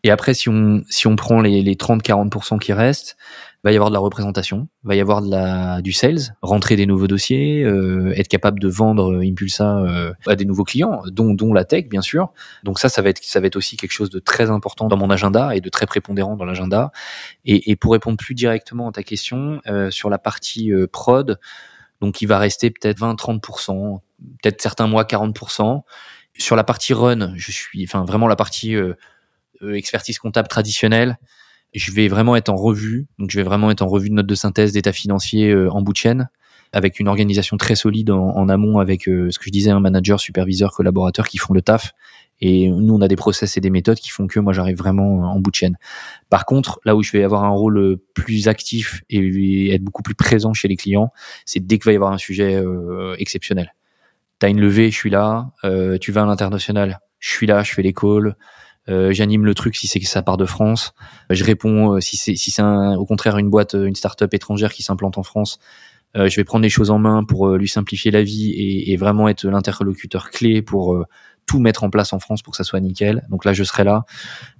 Et 0.03 0.11
après, 0.11 0.35
si 0.35 0.51
on 0.51 0.82
si 0.89 1.07
on 1.07 1.16
prend 1.16 1.41
les, 1.41 1.62
les 1.62 1.74
30-40% 1.76 2.59
qui 2.59 2.72
restent, 2.72 3.16
va 3.64 3.72
y 3.72 3.76
avoir 3.76 3.88
de 3.88 3.94
la 3.94 4.00
représentation, 4.00 4.68
va 4.82 4.94
y 4.94 5.00
avoir 5.00 5.22
de 5.22 5.30
la 5.30 5.80
du 5.80 5.92
sales, 5.92 6.36
rentrer 6.42 6.76
des 6.76 6.84
nouveaux 6.84 7.06
dossiers, 7.06 7.64
euh, 7.64 8.12
être 8.14 8.28
capable 8.28 8.60
de 8.60 8.68
vendre 8.68 9.22
Impulsa 9.24 9.78
euh, 9.78 10.12
à 10.26 10.36
des 10.36 10.44
nouveaux 10.44 10.64
clients, 10.64 11.02
dont 11.06 11.32
dont 11.32 11.54
la 11.54 11.64
tech 11.64 11.88
bien 11.88 12.02
sûr. 12.02 12.30
Donc 12.62 12.78
ça, 12.78 12.90
ça 12.90 13.00
va 13.00 13.08
être 13.08 13.24
ça 13.24 13.40
va 13.40 13.46
être 13.46 13.56
aussi 13.56 13.78
quelque 13.78 13.92
chose 13.92 14.10
de 14.10 14.18
très 14.18 14.50
important 14.50 14.88
dans 14.88 14.98
mon 14.98 15.08
agenda 15.08 15.56
et 15.56 15.62
de 15.62 15.68
très 15.70 15.86
prépondérant 15.86 16.36
dans 16.36 16.44
l'agenda. 16.44 16.92
Et, 17.46 17.70
et, 17.70 17.76
pour 17.76 17.92
répondre 17.92 18.18
plus 18.18 18.34
directement 18.34 18.88
à 18.88 18.92
ta 18.92 19.02
question 19.02 19.60
euh, 19.66 19.90
sur 19.90 20.10
la 20.10 20.18
partie 20.18 20.70
euh, 20.70 20.86
prod, 20.86 21.40
donc 22.02 22.20
il 22.20 22.26
va 22.26 22.38
rester 22.38 22.70
peut-être 22.70 22.98
20-30%, 23.00 24.00
peut-être 24.42 24.60
certains 24.60 24.86
mois 24.86 25.04
40%. 25.04 25.82
Sur 26.36 26.56
la 26.56 26.64
partie 26.64 26.92
run, 26.92 27.32
je 27.36 27.50
suis, 27.50 27.84
enfin 27.84 28.04
vraiment 28.04 28.26
la 28.26 28.36
partie 28.36 28.74
euh, 28.74 28.94
expertise 29.62 30.18
comptable 30.18 30.48
traditionnelle 30.48 31.16
je 31.75 31.93
vais 31.93 32.09
vraiment 32.09 32.37
être 32.37 32.49
en 32.49 32.57
revue, 32.57 33.07
donc 33.18 33.31
je 33.31 33.39
vais 33.39 33.45
vraiment 33.45 33.70
être 33.70 33.83
en 33.83 33.89
revue 33.89 34.09
de 34.09 34.14
notes 34.14 34.27
de 34.27 34.35
synthèse 34.35 34.72
d'état 34.72 34.93
financier 34.93 35.51
euh, 35.51 35.70
en 35.70 35.83
bout 35.83 35.93
de 35.93 35.99
chaîne, 35.99 36.29
avec 36.72 36.99
une 36.99 37.09
organisation 37.09 37.57
très 37.57 37.75
solide 37.75 38.11
en, 38.11 38.49
amont, 38.49 38.79
avec 38.79 39.09
euh, 39.09 39.31
ce 39.31 39.39
que 39.39 39.45
je 39.47 39.51
disais, 39.51 39.70
un 39.70 39.81
manager, 39.81 40.18
superviseur, 40.20 40.72
collaborateur 40.72 41.29
qui 41.29 41.39
font 41.39 41.55
le 41.55 41.62
taf. 41.62 41.93
Et 42.41 42.68
nous, 42.68 42.95
on 42.95 43.01
a 43.01 43.09
des 43.09 43.16
process 43.16 43.57
et 43.57 43.61
des 43.61 43.70
méthodes 43.70 43.99
qui 43.99 44.11
font 44.11 44.27
que 44.27 44.41
moi, 44.41 44.53
j'arrive 44.53 44.77
vraiment 44.77 45.20
en 45.20 45.39
bout 45.39 45.51
de 45.51 45.57
chaîne. 45.57 45.77
Par 46.31 46.45
contre, 46.45 46.81
là 46.85 46.97
où 46.97 47.03
je 47.03 47.12
vais 47.12 47.22
avoir 47.22 47.45
un 47.45 47.51
rôle 47.51 47.79
euh, 47.79 48.03
plus 48.12 48.49
actif 48.49 49.03
et 49.09 49.72
être 49.72 49.83
beaucoup 49.83 50.03
plus 50.03 50.14
présent 50.14 50.53
chez 50.53 50.68
les 50.68 50.77
clients, 50.77 51.12
c'est 51.47 51.64
dès 51.64 51.79
qu'il 51.79 51.87
va 51.87 51.93
y 51.93 51.97
avoir 51.97 52.12
un 52.12 52.18
sujet 52.18 52.57
euh, 52.57 53.14
exceptionnel. 53.18 53.75
T'as 54.41 54.51
une 54.51 54.61
levée, 54.61 54.91
je 54.91 54.97
suis 54.97 55.11
là. 55.11 55.53
Euh, 55.64 55.97
tu 55.99 56.11
vas 56.11 56.22
à 56.22 56.27
l'international, 56.27 57.01
je 57.20 57.31
suis 57.31 57.47
là, 57.47 57.62
je 57.62 57.72
fais 57.72 57.83
les 57.83 57.93
calls. 57.93 58.37
Euh, 58.89 59.12
j'anime 59.12 59.47
le 59.47 59.55
truc 59.55 59.76
si 59.76 59.87
c'est 59.87 60.01
que 60.01 60.07
ça 60.07 60.22
part 60.22 60.37
de 60.37 60.45
France. 60.45 60.95
Je 61.30 61.45
réponds 61.45 61.95
euh, 61.95 62.01
si 62.01 62.16
c'est 62.16 62.35
si 62.35 62.51
c'est 62.51 62.62
au 62.62 63.07
contraire 63.07 63.39
une 63.39 63.51
boîte, 63.51 63.74
une 63.74 63.95
start-up 63.95 64.32
étrangère 64.35 64.72
qui 64.72 64.82
s'implante 64.82 65.18
en 65.18 65.22
France. 65.22 65.59
Euh, 66.16 66.28
je 66.28 66.37
vais 66.37 66.45
prendre 66.45 66.62
les 66.62 66.70
choses 66.70 66.91
en 66.91 66.99
main 66.99 67.24
pour 67.24 67.57
lui 67.57 67.68
simplifier 67.68 68.11
la 68.11 68.22
vie 68.22 68.51
et, 68.51 68.93
et 68.93 68.97
vraiment 68.97 69.28
être 69.28 69.47
l'interlocuteur 69.47 70.30
clé 70.30 70.62
pour 70.62 71.05
tout 71.47 71.59
mettre 71.59 71.85
en 71.85 71.91
place 71.91 72.12
en 72.12 72.18
France 72.18 72.43
pour 72.43 72.53
que 72.53 72.57
ça 72.57 72.64
soit 72.64 72.80
nickel. 72.80 73.26
Donc 73.30 73.45
là, 73.45 73.53
je 73.53 73.64
serai 73.64 73.85
là. 73.85 74.05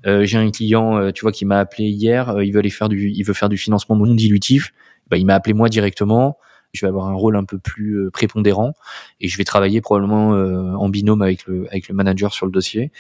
J'ai 0.05 0.37
un 0.37 0.51
client, 0.51 1.13
tu 1.13 1.23
vois, 1.23 1.33
qui 1.33 1.45
m'a 1.45 1.59
appelé 1.59 1.85
hier. 1.85 2.43
il 2.43 2.53
veut 2.53 2.59
aller 2.59 2.71
faire 2.71 2.89
du, 2.89 3.11
il 3.11 3.23
veut 3.23 3.35
faire 3.35 3.49
du 3.49 3.57
financement 3.57 3.97
non 3.97 4.15
dilutif. 4.15 4.73
Bah, 5.09 5.17
il 5.17 5.27
m'a 5.27 5.35
appelé 5.35 5.55
moi 5.55 5.69
directement 5.69 6.39
je 6.75 6.81
vais 6.85 6.89
avoir 6.89 7.07
un 7.07 7.15
rôle 7.15 7.37
un 7.37 7.45
peu 7.45 7.59
plus 7.59 7.95
euh, 7.95 8.11
prépondérant 8.11 8.75
et 9.21 9.29
je 9.29 9.39
vais 9.39 9.45
travailler 9.45 9.81
probablement 9.81 10.35
euh, 10.35 10.75
en 10.75 10.89
binôme 10.89 11.23
avec 11.23 11.47
le 11.47 11.67
avec 11.69 11.89
le 11.89 11.95
manager 11.95 12.35
sur 12.35 12.47
le 12.47 12.53
dossier. 12.53 12.91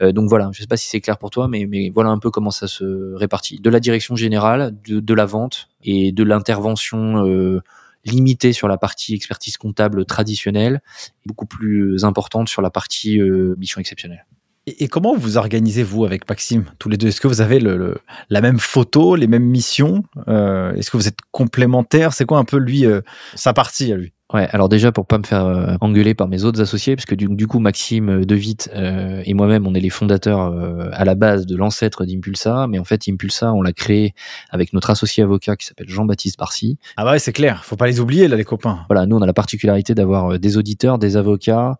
Euh, 0.00 0.12
donc 0.12 0.28
voilà, 0.28 0.50
je 0.52 0.60
sais 0.60 0.66
pas 0.66 0.76
si 0.76 0.88
c'est 0.88 1.00
clair 1.00 1.18
pour 1.18 1.30
toi, 1.30 1.48
mais 1.48 1.66
mais 1.66 1.90
voilà 1.90 2.10
un 2.10 2.18
peu 2.18 2.30
comment 2.30 2.50
ça 2.50 2.68
se 2.68 3.14
répartit. 3.14 3.60
De 3.60 3.70
la 3.70 3.80
direction 3.80 4.16
générale, 4.16 4.74
de, 4.86 5.00
de 5.00 5.14
la 5.14 5.26
vente 5.26 5.68
et 5.82 6.12
de 6.12 6.22
l'intervention 6.22 7.60
limitée 8.04 8.52
sur 8.52 8.68
la 8.68 8.76
partie 8.76 9.14
expertise 9.14 9.56
comptable 9.56 10.04
traditionnelle, 10.04 10.82
beaucoup 11.26 11.46
plus 11.46 12.04
importante 12.04 12.48
sur 12.48 12.62
la 12.62 12.70
partie 12.70 13.18
mission 13.58 13.80
exceptionnelle. 13.80 14.24
Et, 14.66 14.88
comment 14.88 15.14
vous 15.14 15.36
organisez-vous 15.36 16.06
avec 16.06 16.26
Maxime, 16.28 16.64
tous 16.78 16.88
les 16.88 16.96
deux? 16.96 17.08
Est-ce 17.08 17.20
que 17.20 17.28
vous 17.28 17.42
avez 17.42 17.60
le, 17.60 17.98
la 18.30 18.40
même 18.40 18.58
photo, 18.58 19.14
les 19.14 19.26
mêmes 19.26 19.44
missions 19.44 20.04
euh, 20.28 20.72
Est-ce 20.74 20.90
que 20.90 20.96
vous 20.96 21.08
êtes 21.08 21.18
complémentaires? 21.32 22.14
C'est 22.14 22.24
quoi 22.24 22.38
un 22.38 22.44
peu 22.44 22.56
lui, 22.56 22.86
euh, 22.86 23.02
sa 23.34 23.52
partie 23.52 23.92
à 23.92 23.96
lui? 23.96 24.14
Ouais, 24.34 24.48
alors 24.50 24.68
déjà 24.68 24.90
pour 24.90 25.06
pas 25.06 25.18
me 25.18 25.22
faire 25.22 25.46
euh, 25.46 25.76
engueuler 25.80 26.14
par 26.14 26.26
mes 26.26 26.42
autres 26.42 26.60
associés, 26.60 26.96
parce 26.96 27.06
que 27.06 27.14
du, 27.14 27.28
du 27.28 27.46
coup 27.46 27.60
Maxime 27.60 28.08
euh, 28.08 28.24
Devitt 28.24 28.68
euh, 28.74 29.22
et 29.24 29.32
moi-même 29.32 29.64
on 29.64 29.74
est 29.74 29.80
les 29.80 29.90
fondateurs 29.90 30.40
euh, 30.40 30.88
à 30.92 31.04
la 31.04 31.14
base 31.14 31.46
de 31.46 31.56
l'ancêtre 31.56 32.04
d'Impulsa, 32.04 32.66
mais 32.66 32.80
en 32.80 32.84
fait 32.84 33.02
Impulsa 33.08 33.52
on 33.52 33.62
l'a 33.62 33.72
créé 33.72 34.12
avec 34.50 34.72
notre 34.72 34.90
associé 34.90 35.22
avocat 35.22 35.54
qui 35.54 35.66
s'appelle 35.66 35.88
Jean-Baptiste 35.88 36.36
Barcy. 36.36 36.78
Ah 36.96 37.04
bah 37.04 37.12
ouais 37.12 37.20
c'est 37.20 37.32
clair, 37.32 37.64
faut 37.64 37.76
pas 37.76 37.86
les 37.86 38.00
oublier 38.00 38.26
là 38.26 38.34
les 38.34 38.42
copains. 38.42 38.80
Voilà, 38.88 39.06
nous 39.06 39.14
on 39.14 39.22
a 39.22 39.26
la 39.26 39.32
particularité 39.32 39.94
d'avoir 39.94 40.36
des 40.40 40.56
auditeurs, 40.56 40.98
des 40.98 41.16
avocats, 41.16 41.76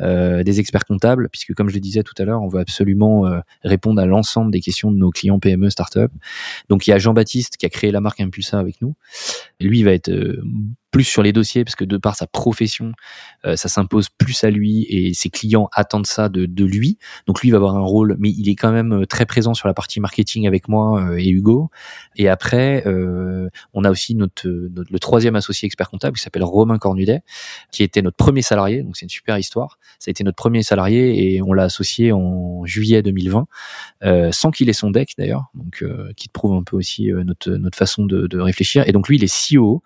des 0.00 0.60
experts 0.60 0.86
comptables, 0.86 1.28
puisque 1.28 1.52
comme 1.52 1.68
je 1.68 1.74
le 1.74 1.80
disais 1.80 2.02
tout 2.04 2.14
à 2.16 2.24
l'heure, 2.24 2.40
on 2.40 2.48
veut 2.48 2.60
absolument 2.60 3.24
répondre 3.64 4.00
à 4.00 4.06
l'ensemble 4.06 4.50
des 4.50 4.60
questions 4.60 4.90
de 4.90 4.96
nos 4.96 5.10
clients 5.10 5.40
PME 5.40 5.68
startup. 5.68 6.10
Donc 6.70 6.86
il 6.86 6.90
y 6.90 6.92
a 6.94 6.98
Jean-Baptiste 6.98 7.58
qui 7.58 7.66
a 7.66 7.68
créé 7.68 7.90
la 7.90 8.00
marque 8.00 8.20
Impulsa 8.20 8.58
avec 8.58 8.80
nous. 8.80 8.94
Lui 9.60 9.80
il 9.80 9.84
va 9.84 9.92
être 9.92 10.10
plus 10.90 11.04
sur 11.04 11.22
les 11.22 11.32
dossiers 11.32 11.64
parce 11.64 11.74
que 11.74 11.84
de 11.84 11.96
par 11.96 12.16
sa 12.16 12.26
profession, 12.26 12.92
euh, 13.44 13.56
ça 13.56 13.68
s'impose 13.68 14.08
plus 14.08 14.42
à 14.44 14.50
lui 14.50 14.86
et 14.88 15.12
ses 15.14 15.28
clients 15.28 15.68
attendent 15.72 16.06
ça 16.06 16.28
de, 16.28 16.46
de, 16.46 16.64
lui. 16.64 16.98
Donc 17.26 17.42
lui 17.42 17.50
va 17.50 17.56
avoir 17.56 17.76
un 17.76 17.82
rôle, 17.82 18.16
mais 18.18 18.30
il 18.30 18.48
est 18.48 18.54
quand 18.54 18.72
même 18.72 19.02
euh, 19.02 19.06
très 19.06 19.26
présent 19.26 19.54
sur 19.54 19.68
la 19.68 19.74
partie 19.74 20.00
marketing 20.00 20.46
avec 20.46 20.68
moi 20.68 21.02
euh, 21.02 21.18
et 21.18 21.28
Hugo. 21.28 21.70
Et 22.16 22.28
après, 22.28 22.84
on 23.74 23.84
a 23.84 23.90
aussi 23.90 24.14
notre, 24.14 24.48
notre, 24.48 24.92
le 24.92 24.98
troisième 24.98 25.36
associé 25.36 25.66
expert 25.66 25.88
comptable 25.88 26.16
qui 26.16 26.22
s'appelle 26.22 26.42
Romain 26.42 26.78
Cornudet, 26.78 27.20
qui 27.70 27.82
était 27.82 28.02
notre 28.02 28.16
premier 28.16 28.42
salarié. 28.42 28.82
Donc 28.82 28.96
c'est 28.96 29.04
une 29.04 29.10
super 29.10 29.38
histoire. 29.38 29.78
Ça 29.98 30.08
a 30.08 30.10
été 30.10 30.24
notre 30.24 30.36
premier 30.36 30.62
salarié 30.62 31.34
et 31.34 31.42
on 31.42 31.52
l'a 31.52 31.64
associé 31.64 32.12
en 32.12 32.64
juillet 32.64 33.02
2020, 33.02 33.46
sans 34.32 34.50
qu'il 34.50 34.68
ait 34.68 34.72
son 34.72 34.90
deck 34.90 35.12
d'ailleurs. 35.18 35.46
Donc 35.54 35.84
qui 36.16 36.28
te 36.28 36.32
prouve 36.32 36.54
un 36.54 36.62
peu 36.62 36.76
aussi 36.76 37.10
notre 37.12 37.50
notre 37.52 37.76
façon 37.78 38.04
de, 38.04 38.26
de 38.26 38.40
réfléchir. 38.40 38.84
Et 38.88 38.92
donc 38.92 39.08
lui, 39.08 39.16
il 39.16 39.24
est 39.24 39.54
CEO. 39.54 39.82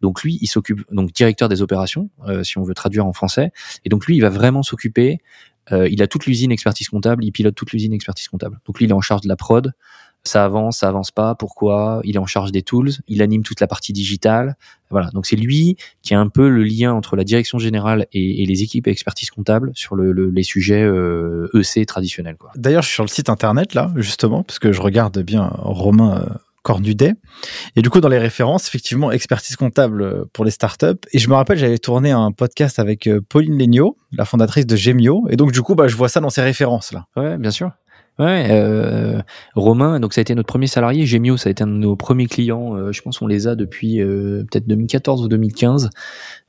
Donc 0.00 0.22
lui, 0.22 0.38
il 0.40 0.48
donc 0.90 1.12
directeur 1.12 1.48
des 1.48 1.62
opérations, 1.62 2.10
euh, 2.26 2.42
si 2.42 2.58
on 2.58 2.62
veut 2.62 2.74
traduire 2.74 3.06
en 3.06 3.12
français. 3.12 3.52
Et 3.84 3.88
donc 3.88 4.06
lui, 4.06 4.16
il 4.16 4.20
va 4.20 4.30
vraiment 4.30 4.62
s'occuper. 4.62 5.20
Euh, 5.72 5.88
il 5.88 6.02
a 6.02 6.06
toute 6.06 6.26
l'usine 6.26 6.52
expertise 6.52 6.88
comptable, 6.88 7.24
il 7.24 7.32
pilote 7.32 7.54
toute 7.54 7.72
l'usine 7.72 7.92
expertise 7.92 8.28
comptable. 8.28 8.60
Donc 8.66 8.78
lui, 8.78 8.86
il 8.86 8.90
est 8.90 8.94
en 8.94 9.00
charge 9.00 9.22
de 9.22 9.28
la 9.28 9.36
prod. 9.36 9.72
Ça 10.24 10.44
avance, 10.44 10.78
ça 10.78 10.88
avance 10.88 11.12
pas. 11.12 11.36
Pourquoi? 11.36 12.00
Il 12.02 12.16
est 12.16 12.18
en 12.18 12.26
charge 12.26 12.50
des 12.50 12.62
tools. 12.62 12.90
Il 13.06 13.22
anime 13.22 13.44
toute 13.44 13.60
la 13.60 13.68
partie 13.68 13.92
digitale. 13.92 14.56
Voilà. 14.90 15.10
Donc 15.10 15.24
c'est 15.24 15.36
lui 15.36 15.76
qui 16.02 16.14
a 16.14 16.20
un 16.20 16.28
peu 16.28 16.48
le 16.48 16.64
lien 16.64 16.92
entre 16.92 17.14
la 17.14 17.22
direction 17.22 17.58
générale 17.58 18.06
et, 18.12 18.44
les 18.44 18.62
équipes 18.62 18.88
expertise 18.88 19.30
comptable 19.30 19.70
sur 19.74 19.94
les 19.94 20.42
sujets 20.42 20.82
euh, 20.82 21.48
EC 21.54 21.86
traditionnels. 21.86 22.36
D'ailleurs, 22.56 22.82
je 22.82 22.88
suis 22.88 22.94
sur 22.94 23.04
le 23.04 23.08
site 23.08 23.28
internet 23.28 23.74
là, 23.74 23.92
justement, 23.96 24.42
parce 24.42 24.58
que 24.58 24.72
je 24.72 24.80
regarde 24.80 25.18
bien 25.20 25.48
Romain 25.58 26.26
Cornudet. 26.66 27.14
Et 27.76 27.82
du 27.82 27.90
coup, 27.90 28.00
dans 28.00 28.08
les 28.08 28.18
références, 28.18 28.66
effectivement, 28.66 29.12
expertise 29.12 29.54
comptable 29.54 30.02
euh, 30.02 30.24
pour 30.32 30.44
les 30.44 30.50
startups. 30.50 30.98
Et 31.12 31.20
je 31.20 31.28
me 31.28 31.34
rappelle, 31.34 31.58
j'avais 31.58 31.78
tourné 31.78 32.10
un 32.10 32.32
podcast 32.32 32.80
avec 32.80 33.06
euh, 33.06 33.20
Pauline 33.20 33.56
Legnaud, 33.56 33.96
la 34.10 34.24
fondatrice 34.24 34.66
de 34.66 34.74
Gemio. 34.74 35.28
Et 35.30 35.36
donc, 35.36 35.52
du 35.52 35.62
coup, 35.62 35.76
bah, 35.76 35.86
je 35.86 35.94
vois 35.94 36.08
ça 36.08 36.18
dans 36.18 36.28
ces 36.28 36.42
références 36.42 36.90
là. 36.90 37.04
Ouais, 37.14 37.38
bien 37.38 37.52
sûr. 37.52 37.70
Ouais, 38.18 38.48
euh, 38.50 39.20
Romain, 39.54 40.00
donc 40.00 40.12
ça 40.12 40.20
a 40.20 40.22
été 40.22 40.34
notre 40.34 40.48
premier 40.48 40.66
salarié. 40.66 41.06
Gemio, 41.06 41.36
ça 41.36 41.50
a 41.50 41.52
été 41.52 41.62
un 41.62 41.68
de 41.68 41.72
nos 41.72 41.94
premiers 41.94 42.26
clients. 42.26 42.90
Je 42.90 43.00
pense 43.02 43.18
qu'on 43.18 43.26
les 43.28 43.46
a 43.46 43.54
depuis 43.54 43.98
peut-être 43.98 44.66
2014 44.66 45.22
ou 45.22 45.28
2015. 45.28 45.90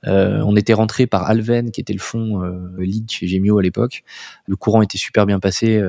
Euh, 0.07 0.41
on 0.45 0.55
était 0.55 0.73
rentré 0.73 1.07
par 1.07 1.29
Alven, 1.29 1.71
qui 1.71 1.81
était 1.81 1.93
le 1.93 1.99
fonds 1.99 2.41
lead 2.77 3.09
chez 3.11 3.27
Gemio 3.27 3.59
à 3.59 3.61
l'époque. 3.61 4.03
Le 4.47 4.55
courant 4.55 4.81
était 4.81 4.97
super 4.97 5.25
bien 5.25 5.39
passé 5.39 5.81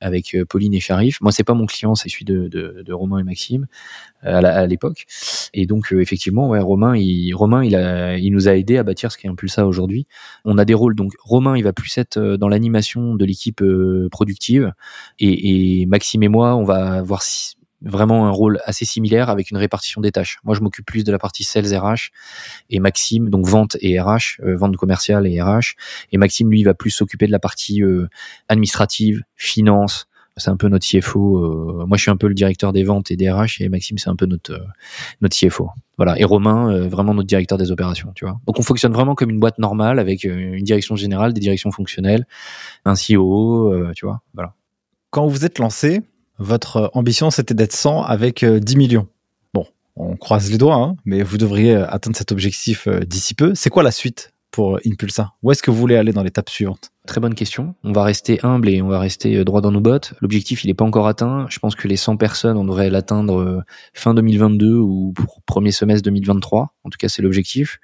avec 0.00 0.36
Pauline 0.48 0.74
et 0.74 0.80
Sharif. 0.80 1.20
Moi, 1.20 1.32
c'est 1.32 1.44
pas 1.44 1.54
mon 1.54 1.66
client, 1.66 1.94
c'est 1.94 2.08
celui 2.08 2.24
de, 2.24 2.48
de, 2.48 2.82
de, 2.84 2.92
Romain 2.92 3.18
et 3.18 3.22
Maxime 3.22 3.66
à 4.22 4.66
l'époque. 4.66 5.06
Et 5.54 5.66
donc, 5.66 5.92
effectivement, 5.92 6.48
ouais, 6.48 6.60
Romain, 6.60 6.96
il, 6.96 7.32
Romain, 7.34 7.64
il, 7.64 7.74
a, 7.74 8.16
il 8.16 8.32
nous 8.32 8.48
a 8.48 8.54
aidé 8.54 8.78
à 8.78 8.82
bâtir 8.82 9.10
ce 9.10 9.18
qui 9.18 9.26
est 9.26 9.30
Impulsa 9.30 9.66
aujourd'hui. 9.66 10.06
On 10.44 10.58
a 10.58 10.64
des 10.64 10.74
rôles. 10.74 10.94
Donc, 10.94 11.12
Romain, 11.22 11.56
il 11.56 11.64
va 11.64 11.72
plus 11.72 11.96
être 11.98 12.18
dans 12.36 12.48
l'animation 12.48 13.14
de 13.14 13.24
l'équipe 13.24 13.62
productive 14.10 14.72
et, 15.18 15.80
et, 15.80 15.86
Maxime 15.86 16.22
et 16.22 16.28
moi, 16.28 16.56
on 16.56 16.64
va 16.64 16.92
avoir 16.94 17.22
vraiment 17.82 18.26
un 18.26 18.30
rôle 18.30 18.60
assez 18.64 18.84
similaire 18.84 19.30
avec 19.30 19.50
une 19.50 19.56
répartition 19.56 20.00
des 20.00 20.12
tâches. 20.12 20.38
Moi, 20.44 20.54
je 20.54 20.60
m'occupe 20.60 20.86
plus 20.86 21.04
de 21.04 21.12
la 21.12 21.18
partie 21.18 21.44
sales 21.44 21.74
RH 21.74 22.10
et 22.70 22.80
Maxime, 22.80 23.30
donc 23.30 23.46
vente 23.46 23.76
et 23.80 24.00
RH, 24.00 24.40
euh, 24.42 24.56
vente 24.56 24.76
commerciale 24.76 25.26
et 25.26 25.40
RH. 25.40 25.74
Et 26.12 26.18
Maxime, 26.18 26.50
lui, 26.50 26.62
va 26.62 26.74
plus 26.74 26.90
s'occuper 26.90 27.26
de 27.26 27.32
la 27.32 27.38
partie 27.38 27.82
euh, 27.82 28.08
administrative, 28.48 29.22
finance. 29.36 30.06
C'est 30.36 30.50
un 30.50 30.56
peu 30.56 30.68
notre 30.68 30.86
CFO. 30.86 31.36
Euh, 31.36 31.86
moi, 31.86 31.96
je 31.96 32.02
suis 32.02 32.10
un 32.10 32.16
peu 32.16 32.28
le 32.28 32.34
directeur 32.34 32.72
des 32.72 32.84
ventes 32.84 33.10
et 33.10 33.16
des 33.16 33.30
RH 33.30 33.60
et 33.60 33.68
Maxime, 33.68 33.98
c'est 33.98 34.08
un 34.08 34.16
peu 34.16 34.26
notre 34.26 34.58
notre 35.20 35.36
CFO. 35.36 35.70
Voilà. 35.96 36.18
Et 36.18 36.24
Romain, 36.24 36.88
vraiment 36.88 37.12
notre 37.12 37.26
directeur 37.26 37.58
des 37.58 37.70
opérations. 37.70 38.12
Tu 38.14 38.24
vois. 38.24 38.40
Donc, 38.46 38.58
on 38.58 38.62
fonctionne 38.62 38.92
vraiment 38.92 39.14
comme 39.14 39.28
une 39.30 39.40
boîte 39.40 39.58
normale 39.58 39.98
avec 39.98 40.24
une 40.24 40.62
direction 40.62 40.96
générale, 40.96 41.34
des 41.34 41.40
directions 41.40 41.72
fonctionnelles, 41.72 42.26
un 42.84 42.94
CEO. 42.94 43.92
tu 43.94 44.06
vois. 44.06 44.22
Voilà 44.32 44.54
quand 45.10 45.26
vous 45.26 45.44
êtes 45.44 45.58
lancé, 45.58 46.02
votre 46.40 46.90
ambition 46.94 47.30
c'était 47.30 47.54
d'être 47.54 47.74
100 47.74 48.02
avec 48.02 48.44
10 48.44 48.46
euh, 48.46 48.78
millions. 48.78 49.06
Bon, 49.54 49.66
on 49.94 50.16
croise 50.16 50.50
les 50.50 50.58
doigts, 50.58 50.74
hein, 50.74 50.96
mais 51.04 51.22
vous 51.22 51.36
devriez 51.36 51.76
euh, 51.76 51.86
atteindre 51.88 52.16
cet 52.16 52.32
objectif 52.32 52.88
euh, 52.88 53.00
d'ici 53.00 53.34
peu. 53.34 53.54
C'est 53.54 53.70
quoi 53.70 53.82
la 53.82 53.92
suite? 53.92 54.32
Pour 54.50 54.78
Impulsa 54.86 55.32
Où 55.42 55.50
est-ce 55.52 55.62
que 55.62 55.70
vous 55.70 55.76
voulez 55.76 55.96
aller 55.96 56.12
dans 56.12 56.22
l'étape 56.22 56.50
suivante? 56.50 56.90
Très 57.06 57.20
bonne 57.20 57.34
question. 57.34 57.74
On 57.82 57.92
va 57.92 58.04
rester 58.04 58.38
humble 58.44 58.68
et 58.68 58.82
on 58.82 58.88
va 58.88 58.98
rester 58.98 59.34
euh, 59.36 59.44
droit 59.44 59.60
dans 59.60 59.72
nos 59.72 59.80
bottes. 59.80 60.12
L'objectif, 60.20 60.64
il 60.64 60.68
n'est 60.68 60.74
pas 60.74 60.84
encore 60.84 61.08
atteint. 61.08 61.46
Je 61.48 61.58
pense 61.58 61.74
que 61.74 61.88
les 61.88 61.96
100 61.96 62.18
personnes, 62.18 62.56
on 62.56 62.64
devrait 62.64 62.90
l'atteindre 62.90 63.40
euh, 63.40 63.62
fin 63.94 64.12
2022 64.12 64.74
ou 64.74 65.14
premier 65.46 65.72
semestre 65.72 66.04
2023. 66.04 66.74
En 66.84 66.90
tout 66.90 66.98
cas, 66.98 67.08
c'est 67.08 67.22
l'objectif. 67.22 67.80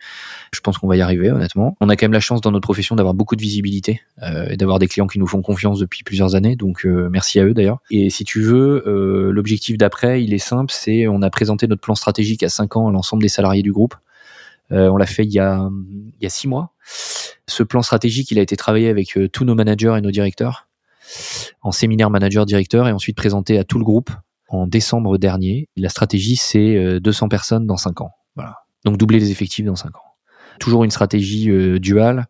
Je 0.53 0.61
pense 0.61 0.77
qu'on 0.79 0.87
va 0.87 0.97
y 0.97 1.01
arriver, 1.01 1.31
honnêtement. 1.31 1.77
On 1.81 1.89
a 1.89 1.97
quand 1.97 2.05
même 2.05 2.13
la 2.13 2.21
chance 2.21 2.41
dans 2.43 2.53
notre 2.53 2.67
profession 2.67 2.95
d'avoir 2.95 3.15
beaucoup 3.15 3.37
de 3.37 3.43
visibilité 3.43 4.03
euh, 4.23 4.47
et 4.51 4.57
d'avoir 4.57 4.79
des 4.79 4.87
clients 4.87 5.07
qui 5.07 5.19
nous 5.19 5.27
font 5.27 5.41
confiance 5.41 5.79
depuis 5.79 6.05
plusieurs 6.05 6.35
années. 6.35 6.55
Donc, 6.55 6.85
merci 6.85 7.41
à 7.41 7.45
eux 7.45 7.55
d'ailleurs. 7.55 7.79
Et 7.91 8.11
si 8.11 8.25
tu 8.25 8.43
veux, 8.43 8.83
l'objectif 9.33 9.79
d'après, 9.79 10.23
il 10.23 10.35
est 10.35 10.39
simple. 10.39 10.73
C'est 10.73 11.09
on 11.09 11.23
a 11.23 11.31
présenté 11.31 11.67
notre 11.67 11.83
plan 11.83 11.95
stratégique 11.95 12.43
à 12.43 12.49
5 12.49 12.77
ans 12.77 12.89
à 12.89 12.93
l'ensemble 12.93 13.23
des 13.23 13.29
salariés 13.29 13.63
du 13.63 13.73
groupe. 13.73 13.95
Euh, 14.73 14.89
on 14.89 14.97
l'a 14.97 15.07
fait 15.07 15.25
il 15.25 15.33
y, 15.33 15.39
a, 15.39 15.69
il 16.19 16.23
y 16.23 16.27
a 16.27 16.29
six 16.29 16.49
mois. 16.49 16.73
Ce 17.47 17.63
plan 17.63 17.83
stratégique, 17.83 18.31
il 18.31 18.39
a 18.39 18.43
été 18.43 18.57
travaillé 18.57 18.89
avec 18.89 19.17
euh, 19.17 19.29
tous 19.29 19.45
nos 19.45 19.55
managers 19.55 19.95
et 19.97 20.01
nos 20.01 20.11
directeurs 20.11 20.69
en 21.63 21.71
séminaire 21.71 22.11
manager-directeur 22.11 22.89
et 22.89 22.93
ensuite 22.93 23.17
présenté 23.17 23.59
à 23.59 23.65
tout 23.65 23.79
le 23.79 23.85
groupe 23.85 24.11
en 24.49 24.67
décembre 24.67 25.19
dernier. 25.19 25.69
La 25.77 25.89
stratégie, 25.89 26.37
c'est 26.37 27.01
200 27.01 27.27
euh, 27.27 27.29
personnes 27.29 27.67
dans 27.67 27.77
5 27.77 28.01
ans. 28.01 28.11
Voilà. 28.35 28.57
Donc 28.85 28.97
doubler 28.97 29.21
les 29.21 29.31
effectifs 29.31 29.65
dans 29.65 29.77
5 29.77 29.97
ans. 29.97 30.03
Toujours 30.59 30.85
une 30.85 30.91
stratégie 30.91 31.51
duale, 31.79 32.27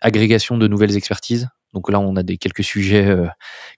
agrégation 0.00 0.56
de 0.56 0.66
nouvelles 0.66 0.96
expertises. 0.96 1.48
Donc 1.74 1.90
là, 1.90 2.00
on 2.00 2.16
a 2.16 2.22
des 2.22 2.38
quelques 2.38 2.64
sujets 2.64 3.06
euh, 3.06 3.26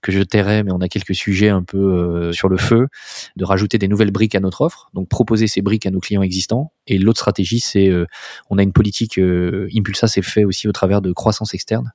que 0.00 0.12
je 0.12 0.22
tairai, 0.22 0.62
mais 0.62 0.70
on 0.72 0.80
a 0.80 0.88
quelques 0.88 1.14
sujets 1.14 1.48
un 1.48 1.62
peu 1.62 1.78
euh, 1.78 2.32
sur 2.32 2.48
le 2.48 2.56
feu, 2.56 2.88
de 3.36 3.44
rajouter 3.44 3.78
des 3.78 3.88
nouvelles 3.88 4.12
briques 4.12 4.34
à 4.34 4.40
notre 4.40 4.60
offre, 4.60 4.90
donc 4.94 5.08
proposer 5.08 5.48
ces 5.48 5.60
briques 5.60 5.86
à 5.86 5.90
nos 5.90 5.98
clients 5.98 6.22
existants. 6.22 6.72
Et 6.86 6.98
l'autre 6.98 7.18
stratégie, 7.18 7.60
c'est 7.60 7.88
euh, 7.88 8.06
on 8.48 8.58
a 8.58 8.62
une 8.62 8.72
politique 8.72 9.18
Impulsa, 9.18 10.06
c'est 10.06 10.22
fait 10.22 10.44
aussi 10.44 10.68
au 10.68 10.72
travers 10.72 11.02
de 11.02 11.12
croissance 11.12 11.52
externe. 11.54 11.92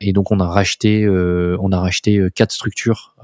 Et 0.00 0.12
donc 0.12 0.30
on 0.30 0.40
a 0.40 0.46
racheté, 0.46 1.08
on 1.08 1.72
a 1.72 1.80
racheté 1.80 2.26
quatre 2.34 2.52
structures 2.52 3.14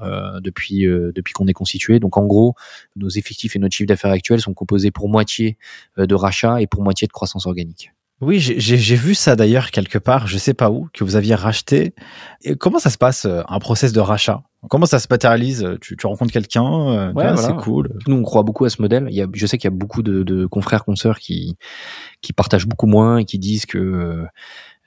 depuis 0.41 0.85
depuis 0.85 1.33
qu'on 1.33 1.47
est 1.47 1.53
constitué. 1.53 1.99
Donc 1.99 2.17
en 2.17 2.25
gros, 2.25 2.55
nos 2.95 3.09
effectifs 3.09 3.55
et 3.55 3.59
notre 3.59 3.75
chiffre 3.75 3.87
d'affaires 3.87 4.11
actuel 4.11 4.39
sont 4.39 4.53
composés 4.53 4.91
pour 4.91 5.09
moitié 5.09 5.57
de 5.97 6.15
rachats 6.15 6.61
et 6.61 6.67
pour 6.67 6.83
moitié 6.83 7.07
de 7.07 7.11
croissance 7.11 7.45
organique. 7.45 7.91
Oui, 8.21 8.39
j'ai 8.39 8.95
vu 8.95 9.15
ça 9.15 9.37
d'ailleurs 9.37 9.71
quelque 9.71 9.97
part, 9.97 10.27
je 10.27 10.37
sais 10.37 10.53
pas 10.53 10.69
où, 10.69 10.89
que 10.93 11.05
vous 11.05 11.15
aviez 11.15 11.35
racheté. 11.35 11.93
Et 12.43 12.55
comment 12.55 12.79
ça 12.79 12.89
se 12.89 12.97
passe, 12.97 13.23
euh, 13.25 13.43
un 13.47 13.59
process 13.59 13.93
de 13.93 14.01
rachat? 14.01 14.43
Comment 14.69 14.85
ça 14.85 14.99
se 14.99 15.07
matérialise? 15.09 15.65
Tu, 15.79 15.95
tu 15.95 16.05
rencontres 16.05 16.33
quelqu'un 16.33 17.13
euh, 17.15 17.35
C'est 17.37 17.55
cool. 17.55 17.97
Nous, 18.07 18.17
on 18.17 18.23
croit 18.23 18.43
beaucoup 18.43 18.65
à 18.65 18.69
ce 18.69 18.81
modèle. 18.81 19.07
Il 19.09 19.15
y 19.15 19.21
a, 19.21 19.27
je 19.31 19.45
sais 19.45 19.57
qu'il 19.57 19.71
y 19.71 19.73
a 19.73 19.75
beaucoup 19.75 20.03
de, 20.03 20.23
de, 20.23 20.45
confrères, 20.45 20.83
consoeurs 20.83 21.19
qui, 21.19 21.55
qui 22.21 22.33
partagent 22.33 22.67
beaucoup 22.67 22.87
moins 22.87 23.19
et 23.19 23.25
qui 23.25 23.39
disent 23.39 23.65
que 23.65 23.77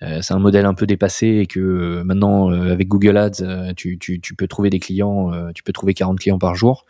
euh, 0.02 0.18
c'est 0.20 0.34
un 0.34 0.38
modèle 0.38 0.66
un 0.66 0.74
peu 0.74 0.86
dépassé 0.86 1.26
et 1.26 1.46
que 1.46 2.02
maintenant, 2.02 2.50
avec 2.50 2.86
Google 2.86 3.16
Ads, 3.16 3.72
tu, 3.76 3.98
tu, 3.98 4.20
tu, 4.20 4.34
peux 4.34 4.46
trouver 4.46 4.68
des 4.68 4.80
clients, 4.80 5.30
tu 5.54 5.62
peux 5.62 5.72
trouver 5.72 5.94
40 5.94 6.18
clients 6.18 6.38
par 6.38 6.54
jour. 6.54 6.84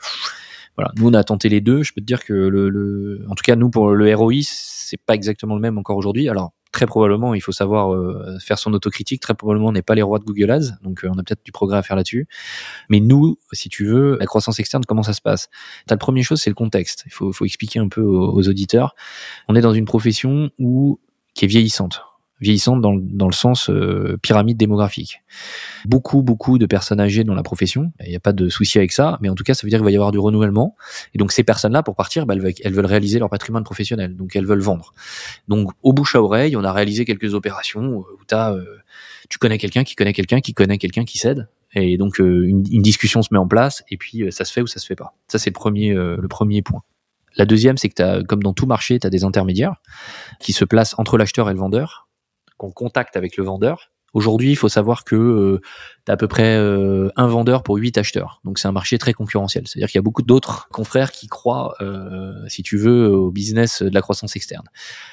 Voilà, 0.77 0.93
nous 0.97 1.09
on 1.09 1.15
a 1.15 1.23
tenté 1.25 1.49
les 1.49 1.61
deux. 1.61 1.83
Je 1.83 1.93
peux 1.93 2.01
te 2.01 2.07
dire 2.07 2.25
que 2.25 2.33
le, 2.33 2.69
le 2.69 3.25
en 3.29 3.35
tout 3.35 3.43
cas 3.43 3.57
nous 3.57 3.71
pour 3.71 3.91
le 3.91 4.15
ROI, 4.15 4.41
c'est 4.43 5.01
pas 5.01 5.15
exactement 5.15 5.55
le 5.55 5.61
même 5.61 5.79
encore 5.79 5.97
aujourd'hui. 5.97 6.29
Alors 6.29 6.53
très 6.73 6.87
probablement, 6.87 7.35
il 7.35 7.41
faut 7.41 7.53
savoir 7.53 7.93
euh, 7.93 8.39
faire 8.41 8.59
son 8.59 8.73
autocritique. 8.73 9.21
Très 9.21 9.35
probablement, 9.35 9.69
on 9.69 9.73
n'est 9.73 9.83
pas 9.83 9.95
les 9.95 10.03
rois 10.03 10.19
de 10.19 10.25
Google 10.25 10.51
Ads, 10.51 10.79
donc 10.83 11.05
euh, 11.05 11.11
on 11.15 11.19
a 11.19 11.23
peut-être 11.23 11.45
du 11.45 11.53
progrès 11.53 11.77
à 11.77 11.83
faire 11.83 11.97
là-dessus. 11.97 12.27
Mais 12.89 12.99
nous, 12.99 13.39
si 13.53 13.69
tu 13.69 13.85
veux, 13.85 14.17
la 14.19 14.27
croissance 14.27 14.59
externe, 14.59 14.83
comment 14.87 15.03
ça 15.03 15.13
se 15.13 15.21
passe? 15.21 15.51
T'as 15.87 15.95
la 15.95 15.99
première 15.99 16.25
chose, 16.25 16.41
c'est 16.41 16.51
le 16.51 16.55
contexte. 16.55 17.05
Il 17.07 17.13
faut, 17.13 17.33
faut 17.33 17.45
expliquer 17.45 17.79
un 17.79 17.89
peu 17.89 18.01
aux, 18.01 18.33
aux 18.33 18.49
auditeurs. 18.49 18.95
On 19.49 19.55
est 19.55 19.61
dans 19.61 19.75
une 19.75 19.85
profession 19.85 20.51
où 20.59 20.99
qui 21.35 21.45
est 21.45 21.49
vieillissante 21.49 22.03
vieillissante 22.43 22.81
dans, 22.81 22.95
dans 22.95 23.27
le 23.27 23.33
sens 23.33 23.71
euh, 23.71 24.19
pyramide 24.21 24.57
démographique. 24.57 25.23
Beaucoup, 25.87 26.23
beaucoup 26.23 26.59
de 26.59 26.67
personnes 26.67 27.01
âgées 27.01 27.25
dans 27.25 27.35
la 27.35 27.43
profession. 27.43 27.93
Il 28.01 28.11
n'y 28.11 28.17
a 28.17 28.21
pas 28.21 28.33
de 28.33 28.49
souci 28.49 28.79
avec 28.79 28.93
ça, 28.93 29.19
mais 29.23 29.29
en 29.29 29.35
tout 29.35 29.45
cas, 29.45 29.55
ça 29.55 29.65
veut 29.65 29.71
dire 29.71 29.79
qu'il 29.79 29.85
va 29.85 29.91
y 29.93 29.95
avoir 29.95 30.11
du 30.11 30.19
renouvellement. 30.19 30.77
Et 31.15 31.19
donc, 31.19 31.33
ces 31.33 31.45
personnes-là, 31.45 31.83
pour 31.83 31.95
partir, 31.95 32.27
bah, 32.27 32.35
elles, 32.35 32.75
veulent, 32.75 32.87
réaliser 32.87 33.21
leur 33.21 33.31
patrimoine 33.31 33.65
professionnel. 33.65 34.17
Donc, 34.17 34.35
elles 34.37 34.45
veulent 34.45 34.61
vendre. 34.61 34.93
Donc, 35.49 35.71
au 35.83 35.93
bouche 35.93 36.17
à 36.17 36.23
oreille, 36.23 36.57
on 36.57 36.65
a 36.65 36.73
réalisé 36.73 37.05
quelques 37.05 37.33
opérations 37.35 37.99
où 37.99 38.07
as, 38.33 38.53
euh, 38.53 38.65
tu 39.31 39.39
connais 39.39 39.59
quelqu'un 39.59 39.85
qui 39.85 39.95
connaît 39.95 40.13
quelqu'un 40.13 40.41
qui 40.41 40.53
connaît 40.53 40.79
quelqu'un 40.79 41.05
qui 41.05 41.19
cède. 41.19 41.49
Et 41.75 41.97
donc, 41.97 42.21
euh, 42.21 42.47
une, 42.47 42.63
discussion 42.63 43.23
se 43.23 43.29
met 43.33 43.39
en 43.39 43.47
place, 43.47 43.83
et 43.89 43.97
puis 43.97 44.31
ça 44.31 44.45
se 44.45 44.53
fait 44.53 44.61
ou 44.61 44.67
ça 44.67 44.81
se 44.81 44.87
fait 44.87 44.97
pas. 44.97 45.15
Ça, 45.29 45.39
c'est 45.39 45.51
le 45.51 45.55
premier, 45.55 45.95
le 45.95 46.29
premier 46.29 46.61
point. 46.61 46.83
La 47.37 47.47
deuxième, 47.47 47.79
c'est 47.79 47.89
que 47.89 48.03
as, 48.03 48.23
comme 48.25 48.43
dans 48.43 48.53
tout 48.53 48.67
marché, 48.67 48.99
tu 48.99 49.07
as 49.07 49.11
des 49.11 49.25
intermédiaires 49.25 49.77
qui 50.41 50.53
se 50.53 50.65
placent 50.65 50.95
entre 50.99 51.17
l'acheteur 51.17 51.49
et 51.49 51.53
le 51.53 51.59
vendeur 51.59 52.09
qu'on 52.63 52.71
contact 52.71 53.17
avec 53.17 53.37
le 53.37 53.45
vendeur. 53.45 53.91
Aujourd'hui, 54.15 54.51
il 54.51 54.57
faut 54.57 54.69
savoir 54.69 55.05
que 55.05 55.17
euh, 55.17 55.61
tu 56.05 56.11
as 56.11 56.15
à 56.15 56.17
peu 56.19 56.29
près 56.29 56.55
euh, 56.57 57.09
un 57.17 57.27
vendeur 57.27 57.63
pour 57.63 57.77
huit 57.77 57.97
acheteurs. 57.97 58.41
Donc 58.45 58.59
c'est 58.59 58.69
un 58.69 58.73
marché 58.73 58.99
très 58.99 59.15
concurrentiel. 59.15 59.67
C'est-à-dire 59.67 59.89
qu'il 59.89 59.99
y 59.99 60.01
a 60.01 60.03
beaucoup 60.03 60.23
d'autres 60.23 60.69
confrères 60.69 61.13
qui 61.13 61.29
croient, 61.29 61.75
euh, 61.81 62.35
si 62.47 62.63
tu 62.63 62.77
veux, 62.77 63.09
au 63.09 63.31
business 63.31 63.83
de 63.83 63.93
la 63.93 64.03
croissance 64.03 64.37
externe. 64.37 64.67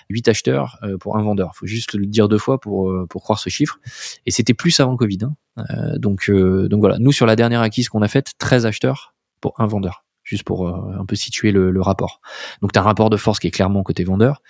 Huit 0.10 0.28
acheteurs 0.28 0.80
pour 1.00 1.18
un 1.18 1.24
vendeur. 1.24 1.56
Faut 1.56 1.66
juste 1.66 1.93
le 1.93 2.06
dire 2.06 2.28
deux 2.28 2.38
fois 2.38 2.60
pour, 2.60 2.93
pour 3.10 3.24
croire 3.24 3.39
ce 3.39 3.50
chiffre. 3.50 3.80
Et 4.26 4.32
c'était 4.32 4.54
plus 4.54 4.78
avant 4.82 4.97
Covid. 4.97 5.20
Hein. 5.24 5.66
donc, 5.97 6.30
donc 6.30 6.80
voilà, 6.82 7.00
nous 7.00 7.14
sur 7.14 7.26
la 7.26 7.38
dernière 7.38 7.62
acquise 7.62 7.88
qu'on 7.88 8.02
a 8.02 8.08
faite, 8.10 8.34
13 8.38 8.66
acheteurs 8.66 9.16
pour 9.39 9.54
un 9.62 9.66
vendeur 9.66 10.04
juste 10.30 10.43
pour 10.43 10.67
euh, 10.67 10.99
un 10.99 11.05
peu 11.05 11.15
situer 11.15 11.51
le, 11.51 11.71
le 11.71 11.82
rapport. 11.82 12.21
Donc 12.61 12.71
tu 12.71 12.77
as 12.77 12.84
un 12.84 12.86
rapport 12.86 13.09
de 13.09 13.17
force 13.17 13.39
qui 13.39 13.47
est 13.47 13.51
clairement 13.51 13.82
côté 13.82 14.03
vendeur, 14.03 14.43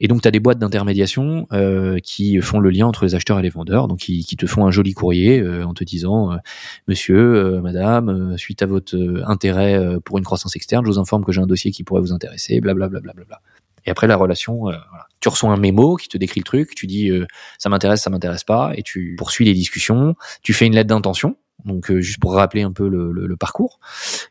et 0.00 0.08
donc 0.08 0.22
tu 0.22 0.28
as 0.28 0.30
des 0.30 0.40
boîtes 0.40 0.58
d'intermédiation 0.58 1.46
euh, 1.52 1.98
qui 2.02 2.40
font 2.40 2.60
le 2.60 2.70
lien 2.70 2.86
entre 2.86 3.04
les 3.04 3.14
acheteurs 3.14 3.38
et 3.38 3.42
les 3.42 3.50
vendeurs, 3.50 3.88
donc 3.88 3.98
qui, 3.98 4.24
qui 4.24 4.36
te 4.36 4.46
font 4.46 4.66
un 4.66 4.70
joli 4.70 4.94
courrier 4.94 5.40
euh, 5.40 5.66
en 5.66 5.74
te 5.74 5.84
disant 5.84 6.30
Monsieur, 6.88 7.60
Madame, 7.60 8.36
suite 8.38 8.62
à 8.62 8.66
votre 8.66 8.96
intérêt 9.26 9.98
pour 10.04 10.16
une 10.18 10.24
croissance 10.24 10.56
externe, 10.56 10.84
je 10.84 10.90
vous 10.90 10.98
informe 10.98 11.24
que 11.24 11.32
j'ai 11.32 11.42
un 11.42 11.46
dossier 11.46 11.70
qui 11.70 11.84
pourrait 11.84 12.00
vous 12.00 12.12
intéresser, 12.12 12.60
blablabla. 12.60 13.00
Bla, 13.00 13.12
bla, 13.12 13.24
bla, 13.24 13.40
et 13.84 13.90
après 13.90 14.06
la 14.06 14.16
relation, 14.16 14.60
voilà. 14.60 15.06
tu 15.20 15.28
reçois 15.28 15.50
un 15.50 15.56
mémo 15.56 15.96
qui 15.96 16.08
te 16.08 16.16
décrit 16.16 16.40
le 16.40 16.44
truc, 16.44 16.74
tu 16.74 16.86
dis 16.86 17.10
ça 17.58 17.68
m'intéresse, 17.68 18.02
ça 18.02 18.10
m'intéresse 18.10 18.44
pas, 18.44 18.72
et 18.74 18.82
tu 18.82 19.14
poursuis 19.18 19.44
les 19.44 19.54
discussions, 19.54 20.14
tu 20.42 20.54
fais 20.54 20.66
une 20.66 20.74
lettre 20.74 20.88
d'intention 20.88 21.36
donc 21.64 21.90
euh, 21.90 22.00
juste 22.00 22.20
pour 22.20 22.34
rappeler 22.34 22.62
un 22.62 22.72
peu 22.72 22.88
le, 22.88 23.10
le, 23.12 23.36
parcours, 23.36 23.80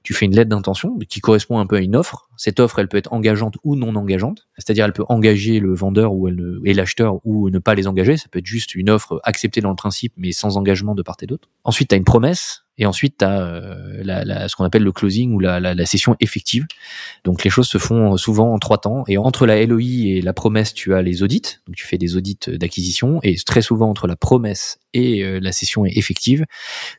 tu 0.04 0.14
fais 0.14 0.26
une 0.26 0.36
lettre 0.36 0.50
d'intention 0.50 0.98
qui 1.10 1.20
correspond 1.20 1.60
un 1.60 1.68
peu 1.68 1.76
à 1.76 1.80
une 1.80 1.96
offre. 1.96 2.30
Cette 2.38 2.60
offre, 2.60 2.80
elle 2.80 2.88
peut 2.88 2.98
être 2.98 3.12
engageante 3.14 3.56
ou 3.64 3.76
non 3.76 3.96
engageante, 3.96 4.48
c'est-à-dire 4.58 4.86
elle 4.86 4.94
peut 4.94 5.06
engager 5.10 5.60
le 5.60 5.74
vendeur 5.74 6.14
ou 6.14 6.28
elle, 6.28 6.60
et 6.66 6.74
l'acheteur 6.74 7.20
ou 7.26 7.50
ne 7.50 7.60
pas 7.60 7.76
les 7.76 7.88
engager. 7.88 8.18
Ça 8.18 8.28
peut 8.30 8.40
être 8.40 8.46
juste 8.46 8.76
une 8.76 8.90
offre 8.90 9.20
acceptée 9.24 9.62
dans 9.62 9.70
le 9.70 9.76
principe 9.76 10.14
mais 10.18 10.32
sans 10.32 10.58
engagement 10.58 10.96
de 10.96 11.02
part 11.02 11.18
et 11.22 11.26
d'autre. 11.26 11.50
Ensuite, 11.64 11.90
tu 11.90 11.96
as 11.96 11.98
une 11.98 12.06
promesse 12.06 12.64
et 12.78 12.86
ensuite, 12.86 13.18
tu 13.20 13.26
as 13.26 13.42
euh, 13.42 14.02
la, 14.04 14.24
la, 14.24 14.48
ce 14.48 14.56
qu'on 14.56 14.64
appelle 14.64 14.84
le 14.84 14.92
closing 14.92 15.34
ou 15.34 15.40
la, 15.40 15.60
la, 15.60 15.74
la, 15.74 15.86
session 15.86 16.16
effective. 16.20 16.66
Donc 17.24 17.44
les 17.44 17.50
choses 17.50 17.68
se 17.68 17.78
font 17.78 18.18
souvent 18.18 18.54
en 18.54 18.60
trois 18.60 18.78
temps. 18.78 19.04
Et 19.08 19.18
entre 19.18 19.46
la 19.48 19.66
LOI 19.66 19.82
et 19.82 20.22
la 20.22 20.34
promesse, 20.34 20.74
tu 20.74 20.94
as 20.94 21.02
les 21.02 21.24
audits. 21.24 21.58
Donc 21.66 21.76
tu 21.76 21.86
fais 21.86 21.98
des 21.98 22.16
audits 22.16 22.38
d'acquisition. 22.48 23.20
Et 23.24 23.36
très 23.46 23.62
souvent, 23.62 23.90
entre 23.90 24.08
la 24.08 24.16
promesse 24.16 24.80
et 24.98 25.40
la 25.40 25.52
cession 25.52 25.86
est 25.86 25.98
effective, 25.98 26.46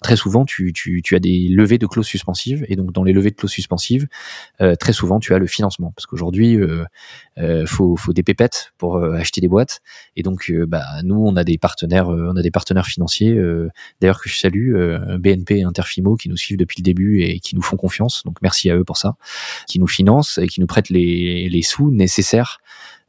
très 0.03 0.17
souvent 0.17 0.45
tu, 0.45 0.73
as 1.13 1.19
des 1.19 1.49
levées 1.49 1.79
de 1.79 1.87
clauses 1.87 2.07
suspensives 2.07 2.65
et 2.69 2.77
donc 2.77 2.93
dans 2.93 3.05
les 3.05 3.13
levées 3.13 3.31
de 3.31 3.37
clauses 3.37 3.51
suspensives, 3.51 4.07
très 4.79 4.93
souvent 4.93 5.21
tu 5.21 5.35
as 5.35 5.39
le 5.39 5.47
financement. 5.47 5.93
Parce 5.95 6.07
qu'aujourd'hui 6.07 6.57
euh, 6.57 7.67
faut, 7.67 7.97
faut 7.97 8.13
des 8.13 8.23
pépettes 8.23 8.73
pour 8.79 9.03
acheter 9.03 9.41
des 9.41 9.49
boîtes. 9.49 9.81
Et 10.17 10.23
donc 10.23 10.53
bah 10.69 10.85
nous 11.05 11.17
on 11.17 11.37
a 11.37 11.45
des 11.45 11.59
partenaires 11.59 12.09
on 12.09 12.37
a 12.37 12.43
des 12.43 12.51
partenaires 12.51 12.87
financiers 12.87 13.39
d'ailleurs 14.01 14.21
que 14.21 14.29
je 14.29 14.39
salue 14.39 14.75
BNP 15.19 15.59
et 15.59 15.63
Interfimo 15.63 16.17
qui 16.17 16.29
nous 16.29 16.37
suivent 16.37 16.59
depuis 16.59 16.77
le 16.79 16.85
début 16.85 17.23
et 17.23 17.41
qui 17.41 17.55
nous 17.57 17.63
font 17.63 17.77
confiance. 17.77 18.23
Donc 18.25 18.37
merci 18.43 18.71
à 18.71 18.77
eux 18.77 18.85
pour 18.85 18.97
ça. 18.97 19.15
Qui 19.67 19.79
nous 19.79 19.87
financent 19.87 20.39
et 20.39 20.47
qui 20.47 20.61
nous 20.61 20.67
prêtent 20.67 20.91
les, 20.91 21.49
les 21.49 21.63
sous 21.63 21.91
nécessaires 21.91 22.61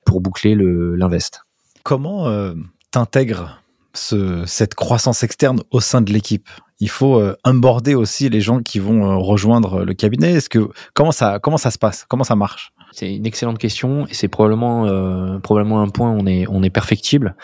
pour 0.06 0.22
boucler 0.22 0.56
l'invest. 0.56 1.44
Comment 1.84 2.28
euh, 2.28 2.54
t'intègres 2.92 3.59
ce, 3.94 4.44
cette 4.46 4.76
croissance 4.76 5.24
externe 5.24 5.62
au 5.72 5.80
sein 5.80 6.02
de 6.02 6.12
l'équipe 6.12 6.50
Il 6.80 6.90
faut 6.90 7.20
euh, 7.20 7.36
onboarder 7.46 7.96
aussi 7.96 8.30
les 8.30 8.42
gens 8.42 8.62
qui 8.62 8.80
vont 8.80 9.06
euh, 9.06 9.16
rejoindre 9.18 9.84
le 9.84 9.94
cabinet. 9.94 10.32
Est-ce 10.34 10.50
que 10.50 10.70
comment 10.94 11.12
ça 11.12 11.40
comment 11.40 11.58
ça 11.58 11.72
se 11.72 11.78
passe? 11.78 12.06
Comment 12.08 12.24
ça 12.24 12.36
marche? 12.36 12.74
C'est 12.92 13.14
une 13.16 13.26
excellente 13.26 13.60
question 13.60 14.08
et 14.08 14.14
c'est 14.14 14.28
probablement 14.28 14.88
euh, 14.88 15.40
probablement 15.40 15.82
un 15.82 15.90
point 15.90 16.12
où 16.12 16.20
on 16.20 16.26
est 16.26 16.48
on 16.50 16.64
est 16.64 16.70
perfectible. 16.70 17.36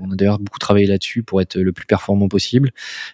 On 0.00 0.12
a 0.12 0.14
d'ailleurs 0.14 0.38
beaucoup 0.38 0.58
travaillé 0.58 0.86
là-dessus 0.86 1.22
pour 1.22 1.40
être 1.40 1.56
le 1.56 1.72
plus 1.72 1.86
performant 1.86 2.28
possible. 2.28 2.70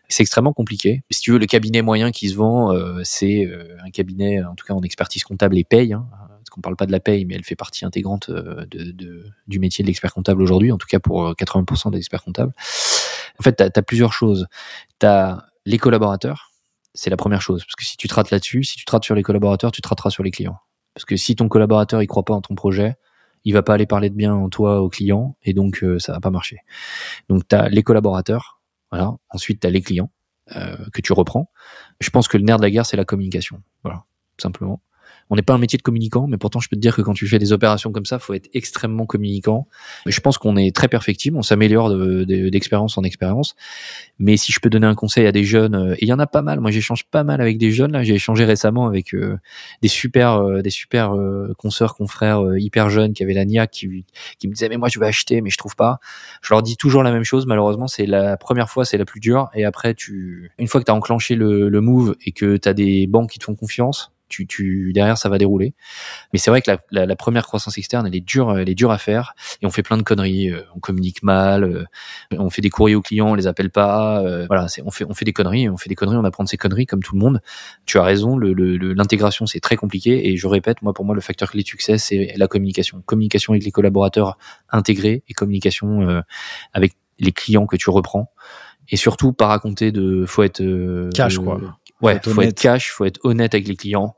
C'est 0.08 0.22
extrêmement 0.22 0.52
compliqué. 0.52 1.02
Si 1.10 1.20
tu 1.20 1.32
veux, 1.32 1.38
le 1.38 1.46
cabinet 1.46 1.82
moyen 1.82 2.10
qui 2.10 2.28
se 2.28 2.36
vend, 2.36 2.72
euh, 2.72 3.00
c'est 3.04 3.46
euh, 3.46 3.76
un 3.84 3.90
cabinet 3.90 4.42
en 4.44 4.54
tout 4.54 4.66
cas 4.66 4.74
en 4.74 4.82
expertise 4.82 5.24
comptable 5.24 5.56
et 5.56 5.64
paye. 5.64 5.92
Hein, 5.92 6.06
qu'on 6.58 6.62
parle 6.62 6.76
pas 6.76 6.86
de 6.86 6.92
la 6.92 7.00
paye, 7.00 7.24
mais 7.24 7.34
elle 7.34 7.44
fait 7.44 7.56
partie 7.56 7.84
intégrante 7.84 8.30
de 8.30 9.24
du 9.46 9.58
métier 9.58 9.82
de 9.82 9.86
l'expert 9.86 10.12
comptable 10.12 10.42
aujourd'hui, 10.42 10.72
en 10.72 10.78
tout 10.78 10.88
cas 10.88 10.98
pour 10.98 11.32
80% 11.32 11.92
des 11.92 11.98
experts 11.98 12.24
comptables. 12.24 12.52
En 13.38 13.42
fait, 13.42 13.56
tu 13.56 13.62
as, 13.62 13.82
plusieurs 13.82 14.12
choses. 14.12 14.46
Tu 14.98 15.06
as 15.06 15.46
les 15.64 15.78
collaborateurs, 15.78 16.50
c'est 16.94 17.10
la 17.10 17.16
première 17.16 17.42
chose. 17.42 17.64
Parce 17.64 17.76
que 17.76 17.84
si 17.84 17.96
tu 17.96 18.08
trates 18.08 18.30
là-dessus, 18.30 18.64
si 18.64 18.76
tu 18.76 18.84
trates 18.84 19.04
sur 19.04 19.14
les 19.14 19.22
collaborateurs, 19.22 19.70
tu 19.70 19.80
traiteras 19.80 20.10
sur 20.10 20.22
les 20.22 20.30
clients. 20.30 20.58
Parce 20.94 21.04
que 21.04 21.16
si 21.16 21.36
ton 21.36 21.48
collaborateur 21.48 22.02
il 22.02 22.06
croit 22.06 22.24
pas 22.24 22.34
en 22.34 22.40
ton 22.40 22.54
projet, 22.54 22.96
il 23.44 23.52
va 23.54 23.62
pas 23.62 23.74
aller 23.74 23.86
parler 23.86 24.10
de 24.10 24.16
bien 24.16 24.34
en 24.34 24.48
toi 24.48 24.80
au 24.80 24.88
client 24.88 25.36
et 25.42 25.52
donc 25.52 25.84
euh, 25.84 25.98
ça 25.98 26.12
va 26.12 26.20
pas 26.20 26.30
marcher. 26.30 26.58
Donc 27.28 27.46
tu 27.46 27.54
as 27.54 27.68
les 27.68 27.82
collaborateurs, 27.82 28.60
voilà. 28.90 29.14
Ensuite 29.30 29.60
tu 29.60 29.66
as 29.66 29.70
les 29.70 29.80
clients 29.80 30.10
euh, 30.56 30.76
que 30.92 31.00
tu 31.00 31.12
reprends. 31.12 31.50
Je 32.00 32.10
pense 32.10 32.26
que 32.26 32.36
le 32.36 32.42
nerf 32.42 32.56
de 32.56 32.62
la 32.62 32.70
guerre 32.70 32.86
c'est 32.86 32.96
la 32.96 33.04
communication, 33.04 33.62
voilà, 33.84 34.04
tout 34.36 34.42
simplement. 34.42 34.82
On 35.30 35.36
n'est 35.36 35.42
pas 35.42 35.54
un 35.54 35.58
métier 35.58 35.76
de 35.76 35.82
communicant, 35.82 36.26
mais 36.26 36.36
pourtant 36.36 36.60
je 36.60 36.68
peux 36.68 36.76
te 36.76 36.80
dire 36.80 36.94
que 36.94 37.02
quand 37.02 37.14
tu 37.14 37.26
fais 37.26 37.38
des 37.38 37.52
opérations 37.52 37.92
comme 37.92 38.06
ça, 38.06 38.18
faut 38.18 38.34
être 38.34 38.48
extrêmement 38.54 39.06
communicant. 39.06 39.68
Je 40.06 40.20
pense 40.20 40.38
qu'on 40.38 40.56
est 40.56 40.74
très 40.74 40.88
perfectible, 40.88 41.36
on 41.36 41.42
s'améliore 41.42 41.94
d'expérience 42.26 42.98
en 42.98 43.02
expérience. 43.02 43.54
Mais 44.18 44.36
si 44.36 44.52
je 44.52 44.60
peux 44.60 44.70
donner 44.70 44.86
un 44.86 44.94
conseil 44.94 45.26
à 45.26 45.32
des 45.32 45.44
jeunes, 45.44 45.74
euh, 45.74 45.94
et 45.94 46.04
il 46.04 46.08
y 46.08 46.12
en 46.12 46.18
a 46.18 46.26
pas 46.26 46.42
mal. 46.42 46.60
Moi, 46.60 46.70
j'échange 46.70 47.04
pas 47.04 47.24
mal 47.24 47.40
avec 47.40 47.58
des 47.58 47.70
jeunes. 47.70 47.92
Là, 47.92 48.02
j'ai 48.02 48.14
échangé 48.14 48.44
récemment 48.44 48.86
avec 48.86 49.14
euh, 49.14 49.38
des 49.82 49.88
super, 49.88 50.42
euh, 50.42 50.62
des 50.62 50.70
super 50.70 51.14
consoeurs, 51.56 51.94
confrères 51.94 52.42
hyper 52.56 52.90
jeunes 52.90 53.12
qui 53.12 53.22
avaient 53.22 53.34
la 53.34 53.44
NIAC, 53.44 53.70
qui, 53.70 54.04
qui 54.38 54.48
me 54.48 54.52
disaient 54.52 54.68
mais 54.68 54.76
moi 54.76 54.88
je 54.88 54.98
veux 54.98 55.06
acheter, 55.06 55.40
mais 55.40 55.50
je 55.50 55.58
trouve 55.58 55.76
pas. 55.76 55.98
Je 56.42 56.52
leur 56.52 56.62
dis 56.62 56.76
toujours 56.76 57.02
la 57.02 57.12
même 57.12 57.24
chose. 57.24 57.46
Malheureusement, 57.46 57.88
c'est 57.88 58.06
la 58.06 58.36
première 58.36 58.68
fois, 58.68 58.84
c'est 58.84 58.98
la 58.98 59.04
plus 59.04 59.20
dure. 59.20 59.48
Et 59.54 59.64
après, 59.64 59.94
tu, 59.94 60.50
une 60.58 60.66
fois 60.66 60.80
que 60.80 60.86
tu 60.86 60.92
as 60.92 60.94
enclenché 60.94 61.34
le, 61.34 61.68
le 61.68 61.80
move 61.80 62.16
et 62.24 62.32
que 62.32 62.56
tu 62.56 62.68
as 62.68 62.74
des 62.74 63.06
banques 63.06 63.30
qui 63.30 63.38
te 63.38 63.44
font 63.44 63.54
confiance, 63.54 64.12
tu, 64.28 64.46
tu 64.46 64.92
derrière 64.92 65.18
ça 65.18 65.28
va 65.28 65.38
dérouler. 65.38 65.74
Mais 66.32 66.38
c'est 66.38 66.50
vrai 66.50 66.62
que 66.62 66.70
la, 66.70 66.78
la, 66.90 67.06
la, 67.06 67.16
première 67.16 67.46
croissance 67.46 67.76
externe, 67.78 68.06
elle 68.06 68.14
est 68.14 68.20
dure, 68.20 68.56
elle 68.58 68.68
est 68.68 68.74
dure 68.74 68.90
à 68.90 68.98
faire 68.98 69.34
et 69.62 69.66
on 69.66 69.70
fait 69.70 69.82
plein 69.82 69.96
de 69.96 70.02
conneries. 70.02 70.50
Euh, 70.50 70.62
on 70.74 70.80
communique 70.80 71.22
mal, 71.22 71.64
euh, 71.64 71.84
on 72.32 72.50
fait 72.50 72.62
des 72.62 72.70
courriers 72.70 72.94
aux 72.94 73.02
clients, 73.02 73.30
on 73.30 73.34
les 73.34 73.46
appelle 73.46 73.70
pas. 73.70 74.22
Euh, 74.22 74.46
voilà, 74.46 74.66
on 74.84 74.90
fait 74.90 75.04
on 75.08 75.14
fait 75.14 75.24
des 75.24 75.32
conneries, 75.32 75.68
on 75.68 75.76
fait 75.76 75.88
des 75.88 75.94
conneries, 75.94 76.16
on 76.16 76.24
apprend 76.24 76.44
de 76.44 76.48
ces 76.48 76.56
conneries 76.56 76.86
comme 76.86 77.02
tout 77.02 77.14
le 77.14 77.20
monde. 77.20 77.40
Tu 77.86 77.98
as 77.98 78.02
raison, 78.02 78.38
l'intégration 78.38 79.44
le, 79.44 79.48
c'est 79.48 79.60
très 79.60 79.76
compliqué 79.76 80.28
et 80.28 80.36
je 80.36 80.46
répète, 80.46 80.82
moi 80.82 80.92
pour 80.92 81.04
moi 81.04 81.14
le 81.14 81.20
facteur 81.20 81.50
clé 81.50 81.62
de 81.62 81.68
succès 81.68 81.98
c'est 81.98 82.34
la 82.36 82.46
communication, 82.48 83.02
communication 83.04 83.52
avec 83.52 83.64
les 83.64 83.70
collaborateurs 83.70 84.38
intégrés 84.70 85.22
et 85.28 85.34
communication 85.34 86.22
avec 86.72 86.94
les 87.18 87.32
clients 87.32 87.66
que 87.66 87.76
tu 87.76 87.90
reprends 87.90 88.30
et 88.88 88.96
surtout 88.96 89.32
pas 89.32 89.46
raconter 89.46 89.92
de 89.92 90.24
faut 90.26 90.42
être 90.42 90.62
cash 91.14 91.38
quoi 91.38 91.60
Ouais, 92.00 92.20
faut, 92.22 92.30
faut 92.30 92.42
être 92.42 92.60
cash, 92.60 92.90
faut 92.90 93.04
être 93.04 93.20
honnête 93.24 93.54
avec 93.54 93.68
les 93.68 93.76
clients. 93.76 94.14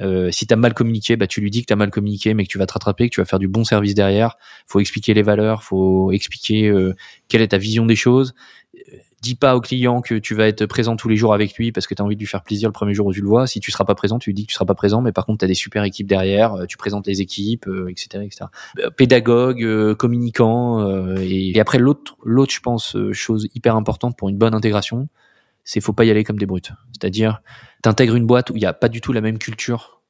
Euh, 0.00 0.30
si 0.30 0.46
tu 0.46 0.54
as 0.54 0.56
mal 0.56 0.74
communiqué, 0.74 1.16
bah, 1.16 1.26
tu 1.26 1.40
lui 1.40 1.50
dis 1.50 1.62
que 1.62 1.66
tu 1.66 1.72
as 1.72 1.76
mal 1.76 1.90
communiqué, 1.90 2.34
mais 2.34 2.44
que 2.44 2.48
tu 2.48 2.58
vas 2.58 2.66
te 2.66 2.72
rattraper, 2.72 3.08
que 3.08 3.14
tu 3.14 3.20
vas 3.20 3.24
faire 3.24 3.38
du 3.38 3.48
bon 3.48 3.64
service 3.64 3.94
derrière. 3.94 4.36
faut 4.66 4.80
expliquer 4.80 5.14
les 5.14 5.22
valeurs, 5.22 5.62
faut 5.62 6.12
expliquer 6.12 6.68
euh, 6.68 6.94
quelle 7.28 7.42
est 7.42 7.48
ta 7.48 7.58
vision 7.58 7.86
des 7.86 7.96
choses. 7.96 8.34
Euh, 8.76 8.96
dis 9.20 9.34
pas 9.34 9.56
au 9.56 9.60
client 9.60 10.00
que 10.00 10.14
tu 10.14 10.36
vas 10.36 10.46
être 10.46 10.66
présent 10.66 10.94
tous 10.94 11.08
les 11.08 11.16
jours 11.16 11.34
avec 11.34 11.56
lui 11.56 11.72
parce 11.72 11.88
que 11.88 11.94
tu 11.94 12.00
as 12.00 12.04
envie 12.04 12.14
de 12.14 12.20
lui 12.20 12.28
faire 12.28 12.44
plaisir 12.44 12.68
le 12.68 12.72
premier 12.72 12.94
jour 12.94 13.08
où 13.08 13.12
tu 13.12 13.20
le 13.20 13.26
vois. 13.26 13.48
Si 13.48 13.58
tu 13.58 13.72
seras 13.72 13.84
pas 13.84 13.96
présent, 13.96 14.20
tu 14.20 14.30
lui 14.30 14.34
dis 14.34 14.44
que 14.44 14.50
tu 14.50 14.54
seras 14.54 14.64
pas 14.64 14.76
présent, 14.76 15.02
mais 15.02 15.10
par 15.10 15.26
contre, 15.26 15.40
tu 15.40 15.44
as 15.44 15.48
des 15.48 15.54
super 15.54 15.82
équipes 15.82 16.06
derrière, 16.06 16.54
euh, 16.54 16.66
tu 16.66 16.76
présentes 16.76 17.08
les 17.08 17.20
équipes, 17.20 17.68
etc., 17.88 18.24
etc. 18.24 18.44
Pédagogue, 18.96 19.94
communicant. 19.94 21.16
Et, 21.16 21.50
et, 21.56 21.60
après, 21.60 21.78
l'autre, 21.78 22.16
l'autre, 22.22 22.52
je 22.52 22.60
pense, 22.60 22.96
chose 23.10 23.48
hyper 23.56 23.74
importante 23.74 24.16
pour 24.16 24.28
une 24.28 24.38
bonne 24.38 24.54
intégration, 24.54 25.08
c'est 25.68 25.82
faut 25.82 25.92
pas 25.92 26.06
y 26.06 26.10
aller 26.10 26.24
comme 26.24 26.38
des 26.38 26.46
brutes. 26.46 26.72
C'est-à-dire, 26.92 27.42
t'intègres 27.82 28.14
une 28.14 28.26
boîte 28.26 28.48
où 28.48 28.56
il 28.56 28.60
n'y 28.60 28.64
a 28.64 28.72
pas 28.72 28.88
du 28.88 29.02
tout 29.02 29.12
la 29.12 29.20
même 29.20 29.36
culture 29.36 30.00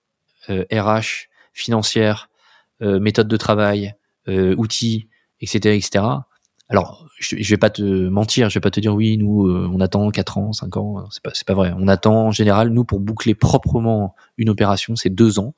euh, 0.51 0.65
RH, 0.73 1.27
financière, 1.53 2.31
euh, 2.81 3.01
méthode 3.01 3.27
de 3.27 3.37
travail, 3.37 3.97
euh, 4.29 4.55
outils, 4.57 5.09
etc., 5.41 5.75
etc. 5.75 6.05
Alors, 6.69 7.09
je, 7.19 7.35
je 7.41 7.51
vais 7.51 7.57
pas 7.57 7.71
te 7.71 7.83
mentir, 7.83 8.49
je 8.51 8.55
vais 8.55 8.61
pas 8.61 8.71
te 8.71 8.79
dire 8.79 8.95
oui, 8.95 9.19
nous 9.19 9.49
euh, 9.49 9.69
on 9.73 9.81
attend 9.81 10.09
4 10.11 10.39
ans, 10.39 10.53
5 10.53 10.77
ans, 10.77 11.05
c'est 11.11 11.25
pas 11.25 11.31
c'est 11.35 11.47
pas 11.47 11.55
vrai. 11.55 11.73
On 11.77 11.89
attend 11.89 12.27
en 12.27 12.31
général 12.31 12.69
nous 12.69 12.85
pour 12.85 13.01
boucler 13.01 13.35
proprement 13.35 14.15
une 14.37 14.51
opération, 14.51 14.95
c'est 14.95 15.11
2 15.11 15.41
ans 15.41 15.55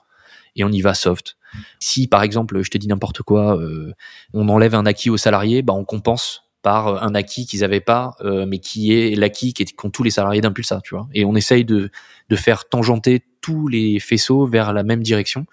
et 0.57 0.65
on 0.65 0.73
y 0.73 0.81
va 0.81 0.95
soft. 0.95 1.37
Si 1.79 2.07
par 2.07 2.23
exemple, 2.23 2.63
je 2.63 2.71
te 2.71 2.79
dis 2.79 2.89
n'importe 2.89 3.21
quoi, 3.21 3.59
euh, 3.59 3.93
on 4.33 4.49
enlève 4.49 4.75
un 4.75 4.87
acquis 4.87 5.11
aux 5.11 5.19
salariés, 5.19 5.61
bah 5.61 5.75
on 5.75 5.85
compense 5.85 6.50
par 6.63 6.89
euh, 6.89 6.99
un 7.01 7.15
acquis 7.15 7.47
qu'ils 7.47 7.65
avaient 7.65 7.81
pas, 7.81 8.15
euh, 8.21 8.47
mais 8.47 8.59
qui 8.59 8.93
est 8.93 9.15
l'acquis 9.17 9.55
qu'ont 9.55 9.91
tous 9.91 10.03
les 10.03 10.11
salariés 10.11 10.41
d'Impulsa, 10.41 10.81
tu 10.83 10.95
vois. 10.95 11.09
Et 11.15 11.25
on 11.25 11.35
essaye 11.35 11.65
de, 11.65 11.91
de 12.29 12.37
faire 12.37 12.69
tangenter 12.69 13.23
tous 13.41 13.69
les 13.69 14.01
faisceaux 14.01 14.47
vers 14.47 14.73
la 14.73 14.83
même 14.83 15.03
direction. 15.03 15.47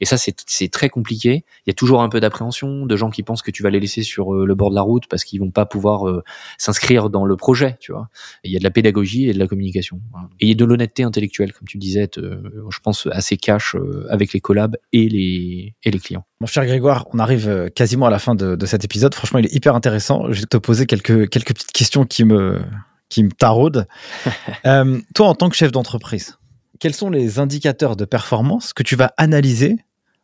Et 0.00 0.06
ça, 0.06 0.16
c'est 0.16 0.68
très 0.70 0.88
compliqué. 0.88 1.44
Il 1.66 1.68
y 1.68 1.70
a 1.70 1.74
toujours 1.74 2.02
un 2.02 2.08
peu 2.08 2.20
d'appréhension, 2.20 2.86
de 2.86 2.96
gens 2.96 3.10
qui 3.10 3.22
pensent 3.22 3.42
que 3.42 3.50
tu 3.50 3.62
vas 3.62 3.68
les 3.68 3.80
laisser 3.80 4.02
sur 4.02 4.34
euh, 4.34 4.46
le 4.46 4.54
bord 4.54 4.70
de 4.70 4.74
la 4.74 4.80
route 4.80 5.06
parce 5.08 5.24
qu'ils 5.24 5.40
vont 5.40 5.50
pas 5.50 5.66
pouvoir 5.66 6.08
euh, 6.08 6.24
s'inscrire 6.56 7.10
dans 7.10 7.26
le 7.26 7.36
projet, 7.36 7.76
tu 7.80 7.92
vois. 7.92 8.08
il 8.42 8.50
y 8.50 8.56
a 8.56 8.58
de 8.58 8.64
la 8.64 8.70
pédagogie 8.70 9.28
et 9.28 9.34
de 9.34 9.38
la 9.38 9.46
communication. 9.46 10.00
Et 10.40 10.46
il 10.46 10.48
y 10.48 10.52
a 10.52 10.54
de 10.54 10.64
l'honnêteté 10.64 11.02
intellectuelle, 11.02 11.52
comme 11.52 11.68
tu 11.68 11.76
disais, 11.76 12.08
je 12.16 12.78
pense 12.82 13.08
assez 13.12 13.36
cash 13.36 13.76
euh, 13.76 14.06
avec 14.08 14.32
les 14.32 14.40
collabs 14.40 14.76
et 14.92 15.08
les, 15.08 15.74
et 15.84 15.90
les 15.90 15.98
clients. 15.98 16.24
Mon 16.40 16.46
cher 16.46 16.64
Grégoire, 16.64 17.06
on 17.12 17.18
arrive 17.18 17.70
quasiment 17.74 18.06
à 18.06 18.10
la 18.10 18.18
fin 18.18 18.34
de, 18.34 18.56
de 18.56 18.66
cet 18.66 18.84
épisode. 18.84 19.14
Franchement, 19.14 19.40
il 19.40 19.46
est 19.46 19.54
hyper 19.54 19.74
intéressant. 19.74 20.32
Je 20.32 20.40
vais 20.40 20.46
te 20.46 20.56
poser 20.56 20.86
quelques, 20.86 21.28
quelques 21.28 21.52
petites 21.52 21.72
questions 21.72 22.06
qui 22.06 22.24
me, 22.24 22.62
qui 23.10 23.22
me 23.22 23.30
taraudent. 23.30 23.86
toi, 24.64 25.28
en 25.28 25.34
tant 25.34 25.50
que 25.50 25.56
chef 25.56 25.72
d'entreprise, 25.72 26.38
quels 26.80 26.94
sont 26.94 27.10
les 27.10 27.38
indicateurs 27.38 27.94
de 27.94 28.04
performance 28.04 28.72
que 28.72 28.82
tu 28.82 28.96
vas 28.96 29.12
analyser 29.18 29.76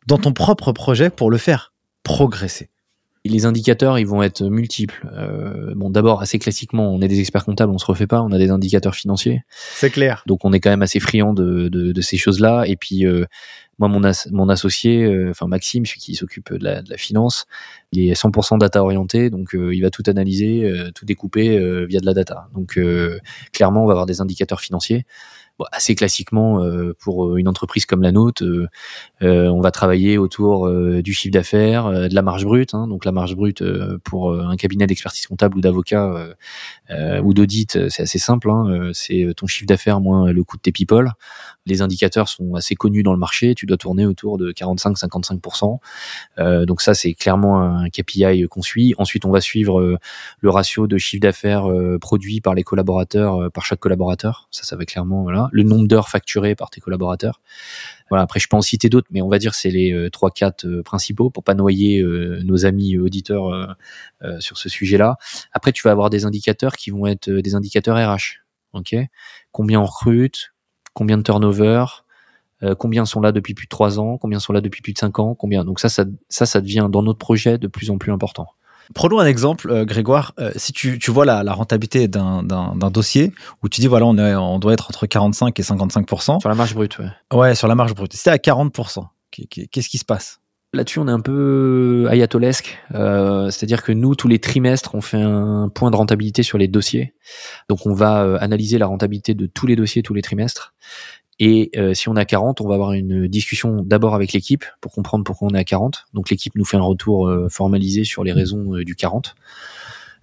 dans 0.07 0.17
ton 0.17 0.33
propre 0.33 0.73
projet 0.73 1.09
pour 1.09 1.31
le 1.31 1.37
faire 1.37 1.71
progresser? 2.03 2.69
Les 3.23 3.45
indicateurs, 3.45 3.99
ils 3.99 4.07
vont 4.07 4.23
être 4.23 4.43
multiples. 4.43 5.05
Euh, 5.13 5.73
bon, 5.75 5.89
d'abord, 5.89 6.21
assez 6.21 6.39
classiquement, 6.39 6.93
on 6.93 7.01
est 7.01 7.09
des 7.09 7.19
experts 7.19 7.43
comptables, 7.43 7.73
on 7.73 7.77
se 7.77 7.85
refait 7.85 8.07
pas, 8.07 8.21
on 8.21 8.31
a 8.31 8.37
des 8.37 8.51
indicateurs 8.51 8.95
financiers. 8.95 9.41
C'est 9.49 9.89
clair. 9.89 10.23
Donc, 10.27 10.45
on 10.45 10.53
est 10.53 10.61
quand 10.61 10.69
même 10.69 10.81
assez 10.81 11.01
friand 11.01 11.33
de, 11.33 11.67
de, 11.67 11.91
de 11.91 12.01
ces 12.01 12.15
choses-là. 12.15 12.63
Et 12.67 12.77
puis, 12.77 13.05
euh, 13.05 13.25
moi, 13.79 13.89
mon, 13.89 14.01
mon 14.31 14.49
associé, 14.49 15.03
euh, 15.03 15.31
enfin 15.31 15.47
Maxime, 15.47 15.85
celui 15.85 15.99
qui 15.99 16.15
s'occupe 16.15 16.53
de 16.53 16.63
la, 16.63 16.81
de 16.81 16.89
la, 16.89 16.95
finance, 16.95 17.47
il 17.91 18.09
est 18.09 18.13
100% 18.13 18.59
data 18.59 18.81
orienté, 18.81 19.29
donc 19.29 19.53
euh, 19.53 19.75
il 19.75 19.81
va 19.81 19.89
tout 19.89 20.03
analyser, 20.07 20.71
tout 20.95 21.05
découper 21.05 21.59
via 21.85 21.99
de 21.99 22.05
la 22.05 22.13
data. 22.13 22.47
Donc, 22.53 22.79
clairement, 23.51 23.83
on 23.83 23.87
va 23.87 23.91
avoir 23.91 24.05
des 24.05 24.21
indicateurs 24.21 24.61
financiers 24.61 25.05
assez 25.71 25.95
classiquement, 25.95 26.63
euh, 26.63 26.93
pour 26.99 27.27
euh, 27.27 27.37
une 27.37 27.47
entreprise 27.47 27.85
comme 27.85 28.01
la 28.01 28.11
nôtre, 28.11 28.43
euh, 28.43 29.47
on 29.47 29.61
va 29.61 29.71
travailler 29.71 30.17
autour 30.17 30.69
du 31.01 31.13
chiffre 31.13 31.33
d'affaires, 31.33 31.89
de 31.89 32.13
la 32.13 32.21
marge 32.21 32.45
brute. 32.45 32.73
Hein, 32.73 32.87
donc 32.87 33.05
la 33.05 33.11
marge 33.11 33.35
brute 33.35 33.63
pour 34.03 34.33
un 34.33 34.55
cabinet 34.55 34.87
d'expertise 34.87 35.27
comptable 35.27 35.57
ou 35.57 35.61
d'avocat 35.61 36.27
ou 37.23 37.33
d'audit, 37.33 37.89
c'est 37.89 38.03
assez 38.03 38.19
simple. 38.19 38.49
Hein, 38.49 38.91
c'est 38.93 39.27
ton 39.35 39.47
chiffre 39.47 39.65
d'affaires 39.65 39.99
moins 39.99 40.31
le 40.31 40.43
coût 40.43 40.57
de 40.57 40.61
tes 40.61 40.71
people. 40.71 41.11
Les 41.67 41.81
indicateurs 41.81 42.29
sont 42.29 42.55
assez 42.55 42.75
connus 42.75 43.03
dans 43.03 43.13
le 43.13 43.19
marché. 43.19 43.53
Tu 43.53 43.65
dois 43.65 43.77
tourner 43.77 44.05
autour 44.05 44.37
de 44.37 44.51
45-55%. 44.51 45.79
donc 46.65 46.81
ça, 46.81 46.93
c'est 46.93 47.13
clairement 47.13 47.61
un 47.61 47.89
KPI 47.89 48.47
qu'on 48.49 48.61
suit. 48.61 48.95
Ensuite, 48.97 49.25
on 49.25 49.31
va 49.31 49.41
suivre 49.41 49.99
le 50.39 50.49
ratio 50.49 50.87
de 50.87 50.97
chiffre 50.97 51.21
d'affaires 51.21 51.67
produit 52.01 52.41
par 52.41 52.53
les 52.53 52.63
collaborateurs, 52.63 53.51
par 53.51 53.65
chaque 53.65 53.79
collaborateur. 53.79 54.47
Ça, 54.51 54.63
ça 54.63 54.75
va 54.75 54.85
clairement 54.85 55.23
voilà. 55.23 55.49
Le 55.51 55.63
nombre 55.63 55.87
d'heures 55.87 56.09
facturées 56.09 56.55
par 56.55 56.69
tes 56.69 56.81
collaborateurs. 56.81 57.41
Voilà. 58.09 58.23
Après, 58.23 58.39
je 58.39 58.47
peux 58.47 58.55
en 58.55 58.61
citer 58.61 58.89
d'autres, 58.89 59.07
mais 59.11 59.21
on 59.21 59.27
va 59.27 59.37
dire 59.37 59.53
c'est 59.53 59.69
les 59.69 60.09
trois, 60.11 60.31
quatre 60.31 60.65
principaux 60.83 61.29
pour 61.29 61.43
pas 61.43 61.53
noyer 61.53 62.03
nos 62.43 62.65
amis 62.65 62.97
auditeurs 62.97 63.75
sur 64.39 64.57
ce 64.57 64.69
sujet-là. 64.69 65.17
Après, 65.51 65.71
tu 65.71 65.83
vas 65.83 65.91
avoir 65.91 66.09
des 66.09 66.25
indicateurs 66.25 66.73
qui 66.73 66.89
vont 66.91 67.05
être 67.05 67.29
des 67.29 67.55
indicateurs 67.55 67.97
RH. 67.97 68.43
Ok? 68.73 68.95
Combien 69.51 69.79
on 69.79 69.85
recrute, 69.85 70.53
combien 70.97 71.19
de 71.19 71.21
turnover, 71.21 71.85
euh, 72.63 72.73
combien 72.73 73.05
sont 73.05 73.21
là 73.21 73.31
depuis 73.31 73.53
plus 73.53 73.67
de 73.67 73.69
trois 73.69 73.99
ans, 73.99 74.17
combien 74.17 74.39
sont 74.39 74.51
là 74.51 74.61
depuis 74.61 74.81
plus 74.81 74.93
de 74.93 74.97
cinq 74.97 75.19
ans, 75.19 75.35
combien. 75.35 75.63
Donc 75.63 75.79
ça, 75.79 75.89
ça, 75.89 76.05
ça, 76.27 76.47
ça 76.47 76.59
devient 76.59 76.87
dans 76.89 77.03
notre 77.03 77.19
projet 77.19 77.59
de 77.59 77.67
plus 77.67 77.91
en 77.91 77.99
plus 77.99 78.11
important. 78.11 78.47
Prenons 78.95 79.19
un 79.19 79.27
exemple, 79.27 79.69
euh, 79.69 79.85
Grégoire. 79.85 80.33
Euh, 80.39 80.51
si 80.55 80.73
tu, 80.73 80.97
tu 80.97 81.11
vois 81.11 81.23
la, 81.23 81.43
la 81.43 81.53
rentabilité 81.53 82.07
d'un 82.07 82.41
dossier 82.91 83.31
où 83.61 83.69
tu 83.69 83.79
dis 83.79 83.87
voilà 83.87 84.07
on, 84.07 84.17
est, 84.17 84.33
on 84.33 84.57
doit 84.57 84.73
être 84.73 84.89
entre 84.89 85.05
45 85.05 85.59
et 85.59 85.61
55% 85.61 86.39
sur 86.39 86.49
la 86.49 86.55
marge 86.55 86.73
brute, 86.73 86.97
ouais. 86.97 87.09
Ouais, 87.31 87.53
sur 87.53 87.67
la 87.67 87.75
marge 87.75 87.93
brute. 87.93 88.13
Si 88.13 88.27
à 88.27 88.37
40% 88.37 89.05
qu'est-ce 89.29 89.89
qui 89.89 89.99
se 89.99 90.05
passe? 90.05 90.39
Là-dessus, 90.73 90.99
on 90.99 91.07
est 91.07 91.11
un 91.11 91.21
peu 91.21 92.07
ayatolesque. 92.09 92.77
Euh, 92.93 93.49
C'est-à-dire 93.49 93.83
que 93.83 93.91
nous, 93.91 94.15
tous 94.15 94.27
les 94.27 94.39
trimestres, 94.39 94.95
on 94.95 95.01
fait 95.01 95.21
un 95.21 95.69
point 95.69 95.91
de 95.91 95.95
rentabilité 95.95 96.43
sur 96.43 96.57
les 96.57 96.67
dossiers. 96.67 97.13
Donc, 97.69 97.85
on 97.85 97.93
va 97.93 98.35
analyser 98.37 98.77
la 98.77 98.85
rentabilité 98.85 99.33
de 99.33 99.45
tous 99.45 99.65
les 99.65 99.75
dossiers 99.75 100.03
tous 100.03 100.13
les 100.13 100.21
trimestres. 100.21 100.73
Et 101.39 101.69
euh, 101.77 101.93
si 101.93 102.09
on 102.09 102.15
à 102.15 102.25
40, 102.25 102.61
on 102.61 102.67
va 102.67 102.75
avoir 102.75 102.93
une 102.93 103.27
discussion 103.27 103.83
d'abord 103.83 104.15
avec 104.15 104.33
l'équipe 104.33 104.65
pour 104.81 104.91
comprendre 104.91 105.23
pourquoi 105.23 105.47
on 105.51 105.53
est 105.53 105.59
à 105.59 105.63
40. 105.63 106.05
Donc 106.13 106.29
l'équipe 106.29 106.55
nous 106.55 106.65
fait 106.65 106.77
un 106.77 106.81
retour 106.81 107.27
euh, 107.27 107.47
formalisé 107.49 108.03
sur 108.03 108.23
les 108.23 108.31
raisons 108.31 108.75
euh, 108.75 108.83
du 108.83 108.95
40. 108.95 109.35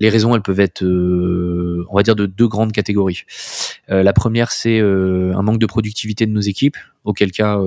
Les 0.01 0.09
raisons, 0.09 0.35
elles 0.35 0.43
peuvent 0.43 0.59
être, 0.59 0.83
on 0.83 1.97
va 1.97 2.03
dire, 2.03 2.17
de 2.17 2.27
deux 2.27 2.49
grandes 2.49 2.73
catégories. 2.73 3.23
La 3.89 4.13
première, 4.13 4.51
c'est 4.51 4.81
un 4.81 5.43
manque 5.43 5.59
de 5.59 5.67
productivité 5.67 6.27
de 6.27 6.33
nos 6.33 6.41
équipes, 6.41 6.77
auquel 7.05 7.33
cas, 7.33 7.59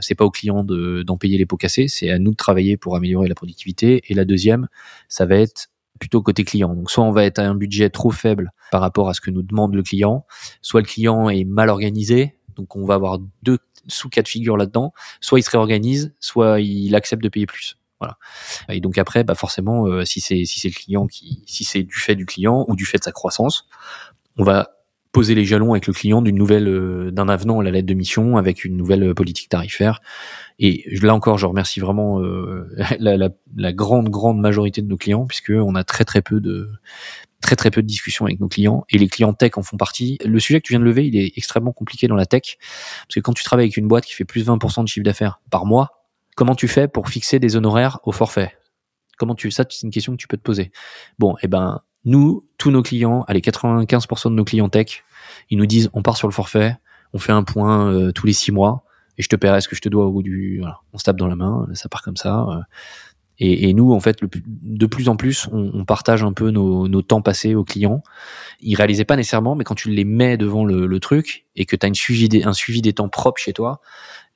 c'est 0.00 0.14
pas 0.14 0.24
au 0.24 0.30
client 0.30 0.64
d'en 0.64 1.16
payer 1.16 1.38
les 1.38 1.46
pots 1.46 1.56
cassés, 1.56 1.88
c'est 1.88 2.10
à 2.10 2.18
nous 2.18 2.30
de 2.30 2.36
travailler 2.36 2.76
pour 2.76 2.96
améliorer 2.96 3.28
la 3.28 3.34
productivité. 3.34 4.02
Et 4.08 4.14
la 4.14 4.24
deuxième, 4.24 4.68
ça 5.08 5.26
va 5.26 5.36
être 5.36 5.68
plutôt 5.98 6.22
côté 6.22 6.44
client. 6.44 6.74
Donc 6.74 6.90
soit 6.90 7.04
on 7.04 7.10
va 7.10 7.24
être 7.24 7.38
à 7.38 7.46
un 7.46 7.54
budget 7.54 7.90
trop 7.90 8.10
faible 8.10 8.52
par 8.70 8.80
rapport 8.80 9.08
à 9.08 9.14
ce 9.14 9.20
que 9.20 9.30
nous 9.30 9.42
demande 9.42 9.74
le 9.74 9.82
client, 9.82 10.26
soit 10.62 10.80
le 10.80 10.86
client 10.86 11.28
est 11.28 11.44
mal 11.44 11.68
organisé, 11.68 12.36
donc 12.54 12.76
on 12.76 12.84
va 12.84 12.94
avoir 12.94 13.18
deux 13.42 13.58
sous 13.88 14.08
cas 14.08 14.22
de 14.22 14.28
figure 14.28 14.56
là-dedans. 14.56 14.92
Soit 15.20 15.38
il 15.38 15.42
se 15.42 15.50
réorganise, 15.50 16.14
soit 16.20 16.60
il 16.60 16.94
accepte 16.94 17.22
de 17.22 17.28
payer 17.28 17.46
plus. 17.46 17.78
Voilà. 18.00 18.18
Et 18.68 18.80
donc 18.80 18.98
après, 18.98 19.24
bah 19.24 19.34
forcément, 19.34 19.86
euh, 19.86 20.04
si 20.04 20.20
c'est 20.20 20.44
si 20.44 20.60
c'est 20.60 20.68
le 20.68 20.74
client 20.74 21.06
qui, 21.06 21.42
si 21.46 21.64
c'est 21.64 21.82
du 21.82 21.94
fait 21.94 22.14
du 22.14 22.26
client 22.26 22.64
ou 22.68 22.76
du 22.76 22.84
fait 22.84 22.98
de 22.98 23.04
sa 23.04 23.12
croissance, 23.12 23.66
on 24.36 24.44
va 24.44 24.75
poser 25.16 25.34
les 25.34 25.46
jalons 25.46 25.72
avec 25.72 25.86
le 25.86 25.94
client 25.94 26.20
d'une 26.20 26.36
nouvelle 26.36 26.68
euh, 26.68 27.10
d'un 27.10 27.30
avenant 27.30 27.60
à 27.60 27.64
la 27.64 27.70
lettre 27.70 27.86
de 27.86 27.94
mission 27.94 28.36
avec 28.36 28.66
une 28.66 28.76
nouvelle 28.76 29.02
euh, 29.02 29.14
politique 29.14 29.48
tarifaire. 29.48 30.02
Et 30.58 30.84
là 31.00 31.14
encore, 31.14 31.38
je 31.38 31.46
remercie 31.46 31.80
vraiment 31.80 32.20
la, 32.98 33.16
la, 33.16 33.30
la, 33.56 33.72
grande 33.72 34.10
grande 34.10 34.38
majorité 34.38 34.82
de 34.82 34.88
nos 34.88 34.98
clients 34.98 35.24
puisque 35.26 35.52
on 35.56 35.74
a 35.74 35.84
très 35.84 36.04
très 36.04 36.20
peu 36.20 36.42
de 36.42 36.68
très 37.40 37.56
très 37.56 37.70
peu 37.70 37.80
de 37.80 37.86
discussions 37.86 38.26
avec 38.26 38.40
nos 38.40 38.48
clients 38.48 38.84
et 38.90 38.98
les 38.98 39.08
clients 39.08 39.32
tech 39.32 39.52
en 39.56 39.62
font 39.62 39.78
partie. 39.78 40.18
Le 40.22 40.38
sujet 40.38 40.60
que 40.60 40.66
tu 40.66 40.74
viens 40.74 40.80
de 40.80 40.84
lever, 40.84 41.06
il 41.06 41.16
est 41.16 41.32
extrêmement 41.36 41.72
compliqué 41.72 42.08
dans 42.08 42.14
la 42.14 42.26
tech 42.26 42.58
parce 42.58 43.14
que 43.14 43.20
quand 43.20 43.32
tu 43.32 43.42
travailles 43.42 43.66
avec 43.66 43.78
une 43.78 43.88
boîte 43.88 44.04
qui 44.04 44.12
fait 44.12 44.26
plus 44.26 44.44
de 44.44 44.50
20% 44.50 44.82
de 44.82 44.88
chiffre 44.88 45.04
d'affaires 45.04 45.40
par 45.50 45.64
mois, 45.64 46.04
comment 46.36 46.54
tu 46.54 46.68
fais 46.68 46.88
pour 46.88 47.08
fixer 47.08 47.38
des 47.38 47.56
honoraires 47.56 48.00
au 48.04 48.12
forfait? 48.12 48.54
Comment 49.16 49.34
tu 49.34 49.50
ça 49.50 49.64
c'est 49.70 49.82
une 49.82 49.90
question 49.90 50.12
que 50.12 50.18
tu 50.18 50.28
peux 50.28 50.36
te 50.36 50.42
poser. 50.42 50.72
Bon, 51.18 51.36
et 51.36 51.44
eh 51.44 51.48
ben 51.48 51.80
nous, 52.06 52.44
tous 52.56 52.70
nos 52.70 52.82
clients, 52.82 53.24
allez 53.28 53.40
95% 53.40 54.30
de 54.30 54.34
nos 54.34 54.44
clients 54.44 54.68
tech, 54.68 55.04
ils 55.50 55.58
nous 55.58 55.66
disent 55.66 55.90
on 55.92 56.02
part 56.02 56.16
sur 56.16 56.28
le 56.28 56.32
forfait, 56.32 56.76
on 57.12 57.18
fait 57.18 57.32
un 57.32 57.42
point 57.42 57.92
euh, 57.92 58.12
tous 58.12 58.26
les 58.26 58.32
six 58.32 58.52
mois 58.52 58.84
et 59.18 59.22
je 59.22 59.28
te 59.28 59.36
paierai 59.36 59.60
ce 59.60 59.68
que 59.68 59.76
je 59.76 59.80
te 59.80 59.88
dois 59.88 60.06
au 60.06 60.12
bout 60.12 60.22
du 60.22 60.58
voilà, 60.60 60.78
on 60.92 60.98
se 60.98 61.04
tape 61.04 61.16
dans 61.16 61.26
la 61.26 61.34
main, 61.36 61.66
ça 61.74 61.88
part 61.88 62.02
comme 62.02 62.16
ça. 62.16 62.46
Euh, 62.48 62.60
et, 63.38 63.74
nous, 63.74 63.92
en 63.92 64.00
fait, 64.00 64.20
de 64.22 64.86
plus 64.86 65.10
en 65.10 65.16
plus, 65.16 65.46
on, 65.52 65.84
partage 65.84 66.22
un 66.22 66.32
peu 66.32 66.50
nos, 66.50 67.02
temps 67.02 67.20
passés 67.20 67.54
aux 67.54 67.64
clients. 67.64 68.02
Ils 68.60 68.76
réalisaient 68.76 69.04
pas 69.04 69.16
nécessairement, 69.16 69.54
mais 69.54 69.62
quand 69.62 69.74
tu 69.74 69.90
les 69.90 70.06
mets 70.06 70.38
devant 70.38 70.64
le, 70.64 71.00
truc 71.00 71.44
et 71.54 71.66
que 71.66 71.76
tu 71.76 71.84
as 71.84 71.92
suivi 71.92 72.42
un 72.44 72.54
suivi 72.54 72.80
des 72.80 72.94
temps 72.94 73.10
propres 73.10 73.38
chez 73.38 73.52
toi, 73.52 73.82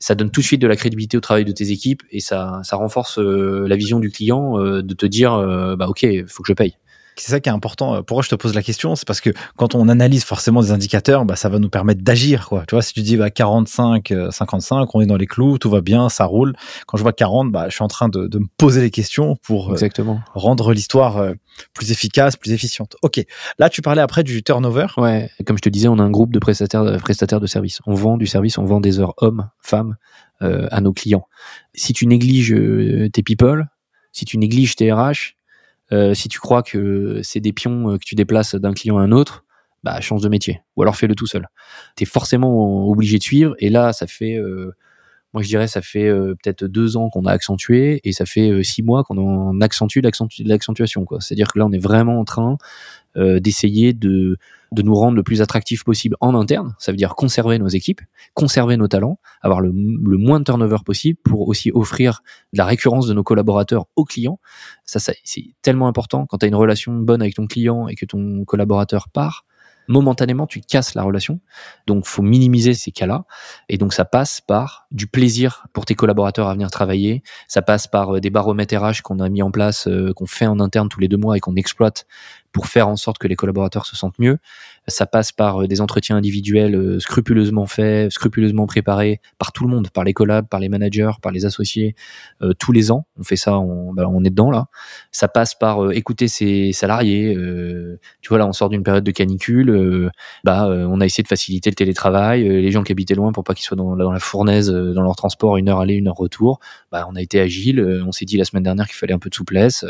ça 0.00 0.14
donne 0.14 0.30
tout 0.30 0.42
de 0.42 0.44
suite 0.44 0.60
de 0.60 0.66
la 0.66 0.76
crédibilité 0.76 1.16
au 1.16 1.20
travail 1.20 1.46
de 1.46 1.52
tes 1.52 1.70
équipes 1.70 2.02
et 2.10 2.20
ça, 2.20 2.60
renforce 2.72 3.18
euh, 3.18 3.66
la 3.66 3.76
vision 3.76 4.00
du 4.00 4.10
client 4.10 4.58
de 4.58 4.94
te 4.94 5.06
dire, 5.06 5.30
bah 5.78 5.88
ok, 5.88 6.06
faut 6.26 6.42
que 6.42 6.48
je 6.48 6.52
paye 6.52 6.76
c'est 7.20 7.32
ça 7.32 7.40
qui 7.40 7.48
est 7.48 7.52
important. 7.52 7.94
Euh, 7.94 8.02
pourquoi 8.02 8.22
je 8.22 8.28
te 8.28 8.34
pose 8.34 8.54
la 8.54 8.62
question 8.62 8.96
C'est 8.96 9.06
parce 9.06 9.20
que 9.20 9.30
quand 9.56 9.74
on 9.74 9.88
analyse 9.88 10.24
forcément 10.24 10.62
des 10.62 10.72
indicateurs, 10.72 11.24
bah, 11.24 11.36
ça 11.36 11.48
va 11.48 11.58
nous 11.58 11.68
permettre 11.68 12.02
d'agir. 12.02 12.48
Quoi. 12.48 12.64
Tu 12.66 12.74
vois, 12.74 12.82
si 12.82 12.94
tu 12.94 13.02
dis 13.02 13.16
bah, 13.16 13.30
45, 13.30 14.12
55, 14.30 14.76
euh, 14.76 14.86
on 14.94 15.00
est 15.00 15.06
dans 15.06 15.16
les 15.16 15.26
clous, 15.26 15.58
tout 15.58 15.70
va 15.70 15.80
bien, 15.80 16.08
ça 16.08 16.24
roule. 16.24 16.54
Quand 16.86 16.96
je 16.96 17.02
vois 17.02 17.12
40, 17.12 17.52
bah, 17.52 17.66
je 17.68 17.74
suis 17.74 17.84
en 17.84 17.88
train 17.88 18.08
de, 18.08 18.26
de 18.26 18.38
me 18.38 18.46
poser 18.56 18.80
les 18.80 18.90
questions 18.90 19.36
pour 19.42 19.72
euh, 19.72 20.16
rendre 20.34 20.72
l'histoire 20.72 21.34
plus 21.74 21.90
efficace, 21.92 22.36
plus 22.36 22.52
efficiente. 22.52 22.96
Ok. 23.02 23.22
Là, 23.58 23.68
tu 23.68 23.82
parlais 23.82 24.02
après 24.02 24.22
du 24.22 24.42
turnover. 24.42 24.86
Ouais. 24.96 25.30
Comme 25.46 25.56
je 25.56 25.62
te 25.62 25.68
disais, 25.68 25.88
on 25.88 25.98
a 25.98 26.02
un 26.02 26.10
groupe 26.10 26.32
de 26.32 26.38
prestataires, 26.38 26.84
de 26.84 26.96
prestataires 26.96 27.40
de 27.40 27.46
services. 27.46 27.80
On 27.86 27.94
vend 27.94 28.16
du 28.16 28.26
service, 28.26 28.56
on 28.56 28.64
vend 28.64 28.80
des 28.80 28.98
heures 28.98 29.14
hommes, 29.18 29.50
femmes 29.60 29.96
à 30.42 30.80
nos 30.80 30.94
clients. 30.94 31.28
Si 31.74 31.92
tu 31.92 32.06
négliges 32.06 32.54
tes 33.12 33.22
people, 33.22 33.68
si 34.10 34.24
tu 34.24 34.38
négliges 34.38 34.74
tes 34.74 34.90
RH, 34.90 35.36
euh, 35.92 36.14
si 36.14 36.28
tu 36.28 36.38
crois 36.38 36.62
que 36.62 37.20
c'est 37.22 37.40
des 37.40 37.52
pions 37.52 37.90
euh, 37.92 37.98
que 37.98 38.04
tu 38.04 38.14
déplaces 38.14 38.54
d'un 38.54 38.72
client 38.72 38.98
à 38.98 39.02
un 39.02 39.12
autre, 39.12 39.44
bah 39.82 40.00
change 40.00 40.22
de 40.22 40.28
métier 40.28 40.60
ou 40.76 40.82
alors 40.82 40.96
fais-le 40.96 41.14
tout 41.14 41.26
seul. 41.26 41.48
Tu 41.96 42.04
es 42.04 42.06
forcément 42.06 42.88
obligé 42.88 43.18
de 43.18 43.22
suivre 43.22 43.54
et 43.58 43.70
là 43.70 43.92
ça 43.92 44.06
fait 44.06 44.36
euh, 44.36 44.72
moi 45.32 45.42
je 45.42 45.48
dirais 45.48 45.68
ça 45.68 45.82
fait 45.82 46.10
peut-être 46.10 46.64
deux 46.64 46.96
ans 46.96 47.08
qu'on 47.10 47.24
a 47.24 47.32
accentué 47.32 48.00
et 48.04 48.12
ça 48.12 48.26
fait 48.26 48.62
six 48.62 48.82
mois 48.82 49.04
qu'on 49.04 49.60
accentue 49.60 50.00
l'accentuation. 50.44 51.06
C'est-à-dire 51.20 51.48
que 51.52 51.58
là 51.58 51.66
on 51.66 51.72
est 51.72 51.78
vraiment 51.78 52.18
en 52.18 52.24
train 52.24 52.58
d'essayer 53.16 53.92
de 53.92 54.38
de 54.72 54.82
nous 54.82 54.94
rendre 54.94 55.16
le 55.16 55.22
plus 55.22 55.42
attractif 55.42 55.84
possible 55.84 56.16
en 56.20 56.34
interne. 56.34 56.74
Ça 56.78 56.92
veut 56.92 56.96
dire 56.96 57.14
conserver 57.14 57.58
nos 57.58 57.68
équipes, 57.68 58.00
conserver 58.34 58.76
nos 58.76 58.88
talents, 58.88 59.18
avoir 59.42 59.60
le, 59.60 59.72
moins 59.72 60.38
de 60.38 60.44
turnover 60.44 60.78
possible 60.84 61.18
pour 61.24 61.48
aussi 61.48 61.70
offrir 61.72 62.22
la 62.52 62.64
récurrence 62.64 63.06
de 63.06 63.14
nos 63.14 63.24
collaborateurs 63.24 63.86
aux 63.96 64.04
clients. 64.04 64.38
Ça, 64.84 65.00
ça 65.00 65.12
c'est 65.24 65.44
tellement 65.62 65.88
important 65.88 66.26
quand 66.26 66.38
tu 66.38 66.46
as 66.46 66.48
une 66.48 66.54
relation 66.54 66.92
bonne 66.92 67.20
avec 67.20 67.34
ton 67.34 67.46
client 67.46 67.88
et 67.88 67.94
que 67.94 68.06
ton 68.06 68.44
collaborateur 68.44 69.08
part 69.08 69.44
momentanément, 69.90 70.46
tu 70.46 70.60
casses 70.60 70.94
la 70.94 71.02
relation. 71.02 71.40
Donc, 71.86 72.06
faut 72.06 72.22
minimiser 72.22 72.74
ces 72.74 72.92
cas-là. 72.92 73.24
Et 73.68 73.76
donc, 73.76 73.92
ça 73.92 74.04
passe 74.04 74.40
par 74.40 74.86
du 74.90 75.06
plaisir 75.06 75.66
pour 75.72 75.84
tes 75.84 75.94
collaborateurs 75.94 76.48
à 76.48 76.54
venir 76.54 76.70
travailler. 76.70 77.22
Ça 77.48 77.60
passe 77.60 77.86
par 77.86 78.16
euh, 78.16 78.20
des 78.20 78.30
baromètres 78.30 78.76
RH 78.76 79.02
qu'on 79.02 79.18
a 79.18 79.28
mis 79.28 79.42
en 79.42 79.50
place, 79.50 79.88
euh, 79.88 80.12
qu'on 80.14 80.26
fait 80.26 80.46
en 80.46 80.60
interne 80.60 80.88
tous 80.88 81.00
les 81.00 81.08
deux 81.08 81.16
mois 81.16 81.36
et 81.36 81.40
qu'on 81.40 81.56
exploite 81.56 82.06
pour 82.52 82.66
faire 82.66 82.88
en 82.88 82.96
sorte 82.96 83.18
que 83.18 83.28
les 83.28 83.36
collaborateurs 83.36 83.86
se 83.86 83.96
sentent 83.96 84.18
mieux. 84.18 84.38
Ça 84.88 85.06
passe 85.06 85.30
par 85.30 85.62
euh, 85.62 85.66
des 85.66 85.80
entretiens 85.80 86.16
individuels 86.16 86.74
euh, 86.74 86.98
scrupuleusement 87.00 87.66
faits, 87.66 88.10
scrupuleusement 88.10 88.66
préparés 88.66 89.20
par 89.38 89.52
tout 89.52 89.64
le 89.64 89.70
monde, 89.70 89.90
par 89.90 90.04
les 90.04 90.12
collabs, 90.12 90.48
par 90.48 90.58
les 90.58 90.68
managers, 90.68 91.12
par 91.22 91.32
les 91.32 91.44
associés, 91.44 91.94
euh, 92.42 92.52
tous 92.58 92.72
les 92.72 92.90
ans. 92.90 93.06
On 93.18 93.22
fait 93.22 93.36
ça, 93.36 93.58
on, 93.58 93.92
bah, 93.92 94.04
est 94.24 94.30
dedans 94.30 94.50
là. 94.50 94.66
Ça 95.12 95.28
passe 95.28 95.54
par 95.54 95.92
écouter 95.92 96.28
ses 96.28 96.72
salariés. 96.72 97.34
tu 98.20 98.28
vois 98.28 98.38
là, 98.38 98.46
on 98.46 98.52
sort 98.52 98.68
d'une 98.68 98.82
période 98.82 99.04
de 99.04 99.10
canicule. 99.10 100.10
bah, 100.44 100.66
on 100.68 101.00
a 101.00 101.06
essayé 101.06 101.22
de 101.22 101.28
faciliter 101.28 101.70
le 101.70 101.74
télétravail. 101.74 102.42
les 102.42 102.70
gens 102.70 102.82
qui 102.82 102.92
habitaient 102.92 103.14
loin 103.14 103.32
pour 103.32 103.44
pas 103.44 103.54
qu'ils 103.54 103.64
soient 103.64 103.76
dans, 103.76 103.96
dans, 103.96 104.12
la 104.12 104.18
fournaise, 104.18 104.70
dans 104.70 105.02
leur 105.02 105.16
transport, 105.16 105.56
une 105.56 105.68
heure 105.68 105.80
aller, 105.80 105.94
une 105.94 106.08
heure 106.08 106.16
retour. 106.16 106.60
Bah, 106.92 107.06
on 107.10 107.16
a 107.16 107.22
été 107.22 107.40
agile. 107.40 107.80
on 108.06 108.12
s'est 108.12 108.24
dit 108.24 108.36
la 108.36 108.44
semaine 108.44 108.62
dernière 108.62 108.86
qu'il 108.86 108.96
fallait 108.96 109.14
un 109.14 109.18
peu 109.18 109.30
de 109.30 109.34
souplesse. 109.34 109.84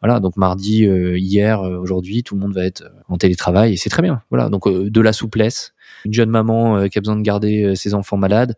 voilà, 0.00 0.20
donc 0.20 0.36
mardi, 0.36 0.84
hier, 0.84 1.60
aujourd'hui, 1.60 1.95
tout 2.24 2.34
le 2.34 2.40
monde 2.40 2.54
va 2.54 2.64
être 2.64 2.84
en 3.08 3.16
télétravail 3.16 3.72
et 3.72 3.76
c'est 3.76 3.90
très 3.90 4.02
bien. 4.02 4.22
Voilà, 4.30 4.48
donc 4.48 4.66
euh, 4.66 4.90
de 4.90 5.00
la 5.00 5.12
souplesse. 5.12 5.74
Une 6.04 6.12
jeune 6.12 6.30
maman 6.30 6.76
euh, 6.76 6.88
qui 6.88 6.98
a 6.98 7.00
besoin 7.00 7.16
de 7.16 7.22
garder 7.22 7.62
euh, 7.62 7.74
ses 7.74 7.94
enfants 7.94 8.16
malades, 8.16 8.54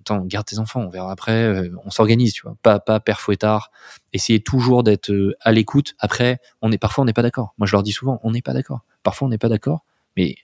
attends, 0.00 0.24
garde 0.26 0.46
tes 0.46 0.58
enfants, 0.58 0.82
on 0.82 0.90
verra 0.90 1.10
après, 1.10 1.70
on 1.84 1.90
s'organise, 1.90 2.34
tu 2.34 2.42
vois, 2.42 2.56
pas 2.62 2.78
pas 2.78 3.00
père 3.00 3.20
fouettard. 3.20 3.70
Essayez 4.12 4.40
toujours 4.40 4.82
d'être 4.82 5.10
à 5.40 5.50
l'écoute. 5.50 5.94
Après, 5.98 6.40
on 6.60 6.70
est 6.72 6.78
parfois 6.78 7.02
on 7.02 7.06
n'est 7.06 7.14
pas 7.14 7.22
d'accord. 7.22 7.54
Moi, 7.56 7.66
je 7.66 7.72
leur 7.72 7.82
dis 7.82 7.92
souvent, 7.92 8.20
on 8.22 8.32
n'est 8.32 8.42
pas 8.42 8.52
d'accord. 8.52 8.80
Parfois, 9.02 9.26
on 9.26 9.30
n'est 9.30 9.38
pas 9.38 9.48
d'accord, 9.48 9.86
mais 10.14 10.36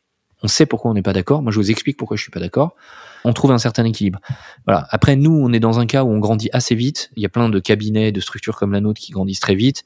on 0.43 0.49
sait 0.49 0.67
pourquoi 0.67 0.91
on 0.91 0.95
n'est 0.95 1.03
pas 1.03 1.13
d'accord. 1.13 1.43
Moi, 1.43 1.53
je 1.53 1.59
vous 1.59 1.71
explique 1.71 1.97
pourquoi 1.97 2.17
je 2.17 2.23
suis 2.23 2.31
pas 2.31 2.41
d'accord. 2.41 2.75
On 3.25 3.33
trouve 3.33 3.53
un 3.53 3.59
certain 3.59 3.85
équilibre. 3.85 4.19
Voilà. 4.67 4.87
Après, 4.91 5.15
nous, 5.15 5.33
on 5.33 5.53
est 5.53 5.61
dans 5.61 5.79
un 5.79 5.87
cas 5.87 6.03
où 6.03 6.11
on 6.11 6.19
grandit 6.19 6.51
assez 6.53 6.75
vite. 6.75 7.11
Il 7.17 7.23
y 7.23 7.27
a 7.27 7.29
plein 7.29 7.49
de 7.49 7.61
cabinets, 7.61 8.11
de 8.11 8.21
structures 8.21 8.57
comme 8.57 8.73
la 8.73 8.81
nôtre 8.81 9.01
qui 9.01 9.13
grandissent 9.13 9.41
très 9.41 9.55
vite. 9.55 9.85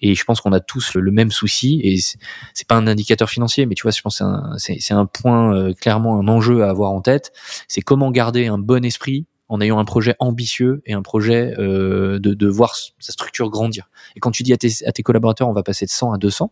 Et 0.00 0.14
je 0.14 0.24
pense 0.24 0.40
qu'on 0.40 0.52
a 0.52 0.60
tous 0.60 0.94
le, 0.94 1.10
même 1.10 1.32
souci. 1.32 1.80
Et 1.82 1.98
c'est 1.98 2.68
pas 2.68 2.76
un 2.76 2.86
indicateur 2.86 3.28
financier, 3.28 3.66
mais 3.66 3.74
tu 3.74 3.82
vois, 3.82 3.90
je 3.90 4.02
pense 4.02 4.22
c'est 4.58 4.92
un, 4.92 4.98
un, 4.98 5.06
point, 5.06 5.54
euh, 5.54 5.72
clairement, 5.72 6.20
un 6.20 6.28
enjeu 6.28 6.62
à 6.62 6.70
avoir 6.70 6.92
en 6.92 7.00
tête. 7.00 7.32
C'est 7.66 7.80
comment 7.80 8.10
garder 8.10 8.46
un 8.46 8.58
bon 8.58 8.84
esprit 8.84 9.26
en 9.48 9.60
ayant 9.60 9.78
un 9.78 9.84
projet 9.84 10.14
ambitieux 10.18 10.82
et 10.86 10.92
un 10.92 11.02
projet 11.02 11.54
euh, 11.58 12.18
de, 12.18 12.34
de 12.34 12.48
voir 12.48 12.74
sa 12.98 13.12
structure 13.12 13.48
grandir. 13.48 13.88
Et 14.16 14.20
quand 14.20 14.30
tu 14.30 14.42
dis 14.42 14.52
à 14.52 14.56
tes, 14.56 14.68
à 14.86 14.92
tes 14.92 15.02
collaborateurs, 15.02 15.48
on 15.48 15.52
va 15.52 15.62
passer 15.62 15.86
de 15.86 15.90
100 15.90 16.12
à 16.12 16.18
200, 16.18 16.50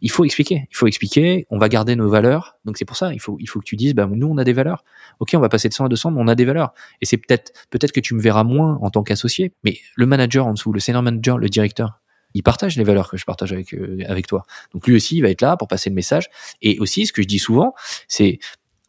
il 0.00 0.10
faut 0.10 0.24
expliquer. 0.24 0.66
Il 0.70 0.76
faut 0.76 0.86
expliquer. 0.86 1.46
On 1.50 1.58
va 1.58 1.68
garder 1.68 1.96
nos 1.96 2.08
valeurs. 2.08 2.58
Donc 2.64 2.78
c'est 2.78 2.84
pour 2.84 2.96
ça. 2.96 3.12
Il 3.12 3.20
faut, 3.20 3.36
il 3.40 3.46
faut 3.46 3.58
que 3.60 3.64
tu 3.64 3.76
dises, 3.76 3.94
bah, 3.94 4.08
nous 4.10 4.26
on 4.26 4.38
a 4.38 4.44
des 4.44 4.52
valeurs. 4.52 4.84
Ok, 5.20 5.30
on 5.34 5.40
va 5.40 5.48
passer 5.48 5.68
de 5.68 5.74
100 5.74 5.86
à 5.86 5.88
200, 5.88 6.12
mais 6.12 6.20
on 6.20 6.28
a 6.28 6.34
des 6.34 6.44
valeurs. 6.44 6.72
Et 7.00 7.06
c'est 7.06 7.16
peut-être, 7.16 7.52
peut-être 7.70 7.92
que 7.92 8.00
tu 8.00 8.14
me 8.14 8.20
verras 8.20 8.44
moins 8.44 8.78
en 8.82 8.90
tant 8.90 9.02
qu'associé, 9.02 9.52
mais 9.64 9.78
le 9.96 10.06
manager 10.06 10.46
en 10.46 10.52
dessous, 10.52 10.72
le 10.72 10.80
senior 10.80 11.02
manager, 11.02 11.38
le 11.38 11.48
directeur, 11.48 12.00
il 12.34 12.42
partage 12.42 12.76
les 12.76 12.84
valeurs 12.84 13.10
que 13.10 13.16
je 13.16 13.24
partage 13.24 13.52
avec 13.52 13.72
euh, 13.74 13.98
avec 14.06 14.26
toi. 14.26 14.44
Donc 14.72 14.86
lui 14.86 14.94
aussi, 14.94 15.16
il 15.16 15.22
va 15.22 15.30
être 15.30 15.40
là 15.40 15.56
pour 15.56 15.66
passer 15.66 15.90
le 15.90 15.94
message. 15.94 16.28
Et 16.62 16.78
aussi, 16.78 17.06
ce 17.06 17.12
que 17.12 17.22
je 17.22 17.26
dis 17.26 17.38
souvent, 17.38 17.74
c'est, 18.06 18.38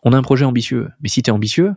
on 0.03 0.13
a 0.13 0.17
un 0.17 0.21
projet 0.21 0.45
ambitieux, 0.45 0.89
mais 1.01 1.09
si 1.09 1.23
tu 1.23 1.29
es 1.29 1.33
ambitieux, 1.33 1.73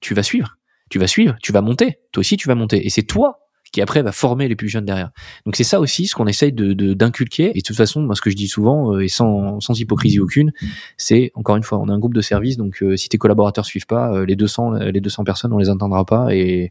tu 0.00 0.14
vas 0.14 0.22
suivre. 0.22 0.56
Tu 0.90 0.98
vas 0.98 1.06
suivre, 1.06 1.36
tu 1.42 1.52
vas 1.52 1.60
monter. 1.60 1.98
Toi 2.12 2.20
aussi, 2.20 2.36
tu 2.36 2.48
vas 2.48 2.54
monter. 2.54 2.84
Et 2.86 2.90
c'est 2.90 3.02
toi 3.02 3.43
qui 3.74 3.82
après 3.82 4.02
va 4.02 4.12
former 4.12 4.46
les 4.46 4.54
plus 4.54 4.68
jeunes 4.68 4.84
derrière. 4.84 5.10
Donc 5.46 5.56
c'est 5.56 5.64
ça 5.64 5.80
aussi 5.80 6.06
ce 6.06 6.14
qu'on 6.14 6.28
essaye 6.28 6.52
de 6.52 6.94
d'inculquer. 6.94 7.50
et 7.56 7.60
de 7.60 7.64
toute 7.64 7.76
façon, 7.76 8.02
moi 8.02 8.14
ce 8.14 8.20
que 8.20 8.30
je 8.30 8.36
dis 8.36 8.46
souvent 8.46 8.94
euh, 8.94 9.00
et 9.00 9.08
sans, 9.08 9.58
sans 9.58 9.78
hypocrisie 9.80 10.20
aucune, 10.20 10.52
c'est 10.96 11.32
encore 11.34 11.56
une 11.56 11.64
fois, 11.64 11.78
on 11.80 11.88
a 11.88 11.92
un 11.92 11.98
groupe 11.98 12.14
de 12.14 12.20
service, 12.20 12.56
donc 12.56 12.84
euh, 12.84 12.96
si 12.96 13.08
tes 13.08 13.18
collaborateurs 13.18 13.66
suivent 13.66 13.86
pas, 13.86 14.12
euh, 14.14 14.26
les 14.26 14.36
200 14.36 14.74
les 14.74 15.00
200 15.00 15.24
personnes, 15.24 15.52
on 15.52 15.58
les 15.58 15.70
entendra 15.70 16.04
pas. 16.04 16.32
Et 16.32 16.70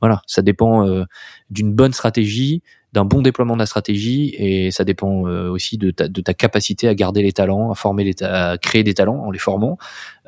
voilà, 0.00 0.20
ça 0.26 0.42
dépend 0.42 1.06
d'une 1.48 1.72
bonne 1.72 1.94
stratégie, 1.94 2.62
d'un 2.92 3.06
bon 3.06 3.22
déploiement 3.22 3.54
de 3.54 3.60
la 3.60 3.66
stratégie 3.66 4.34
et 4.36 4.70
ça 4.70 4.84
dépend 4.84 5.22
aussi 5.22 5.78
de 5.78 5.90
ta, 5.90 6.08
de 6.08 6.20
ta 6.20 6.34
capacité 6.34 6.86
à 6.88 6.94
garder 6.94 7.22
les 7.22 7.32
talents, 7.32 7.70
à 7.70 7.74
former 7.74 8.04
les 8.04 8.22
à 8.22 8.58
créer 8.58 8.82
des 8.82 8.94
talents 8.94 9.22
en 9.24 9.30
les 9.30 9.38
formant 9.38 9.78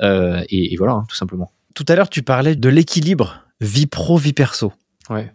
et, 0.01 0.73
et, 0.73 0.77
voilà 0.77 0.93
hein, 0.93 1.05
tout 1.09 1.17
simplement. 1.17 1.51
Tout 1.75 1.85
à 1.89 1.97
l'heure 1.97 2.09
tu 2.09 2.23
parlais 2.23 2.57
de 2.57 2.69
l'équilibre 2.71 3.43
vie 3.61 3.87
pro 3.87 4.17
vie 4.17 4.33
perso. 4.33 4.73
Ouais. 5.11 5.31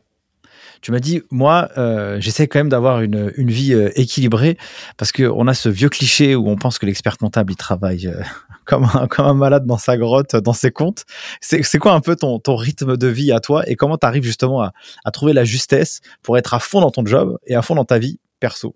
Tu 0.81 0.91
m'as 0.91 0.99
dit, 0.99 1.21
moi, 1.29 1.69
euh, 1.77 2.19
j'essaie 2.21 2.47
quand 2.47 2.59
même 2.59 2.69
d'avoir 2.69 3.01
une, 3.01 3.33
une 3.35 3.51
vie 3.51 3.73
euh, 3.73 3.91
équilibrée 3.95 4.57
parce 4.97 5.11
qu'on 5.11 5.47
a 5.47 5.53
ce 5.53 5.67
vieux 5.69 5.89
cliché 5.89 6.35
où 6.35 6.47
on 6.47 6.55
pense 6.55 6.79
que 6.79 6.85
l'expert 6.85 7.17
comptable, 7.17 7.51
il 7.51 7.57
travaille 7.57 8.07
euh, 8.07 8.21
comme, 8.65 8.87
un, 8.93 9.07
comme 9.07 9.25
un 9.25 9.33
malade 9.33 9.65
dans 9.65 9.77
sa 9.77 9.97
grotte, 9.97 10.35
dans 10.35 10.53
ses 10.53 10.71
comptes. 10.71 11.05
C'est 11.41 11.79
quoi 11.79 11.93
un 11.93 12.01
peu 12.01 12.15
ton, 12.15 12.39
ton 12.39 12.55
rythme 12.55 12.95
de 12.95 13.07
vie 13.07 13.31
à 13.31 13.39
toi 13.39 13.63
et 13.67 13.75
comment 13.75 13.97
tu 13.97 14.05
arrives 14.05 14.23
justement 14.23 14.61
à, 14.61 14.73
à 15.03 15.11
trouver 15.11 15.33
la 15.33 15.43
justesse 15.43 15.99
pour 16.21 16.37
être 16.37 16.53
à 16.53 16.59
fond 16.59 16.81
dans 16.81 16.91
ton 16.91 17.05
job 17.05 17.37
et 17.45 17.55
à 17.55 17.61
fond 17.61 17.75
dans 17.75 17.85
ta 17.85 17.99
vie 17.99 18.19
perso? 18.39 18.75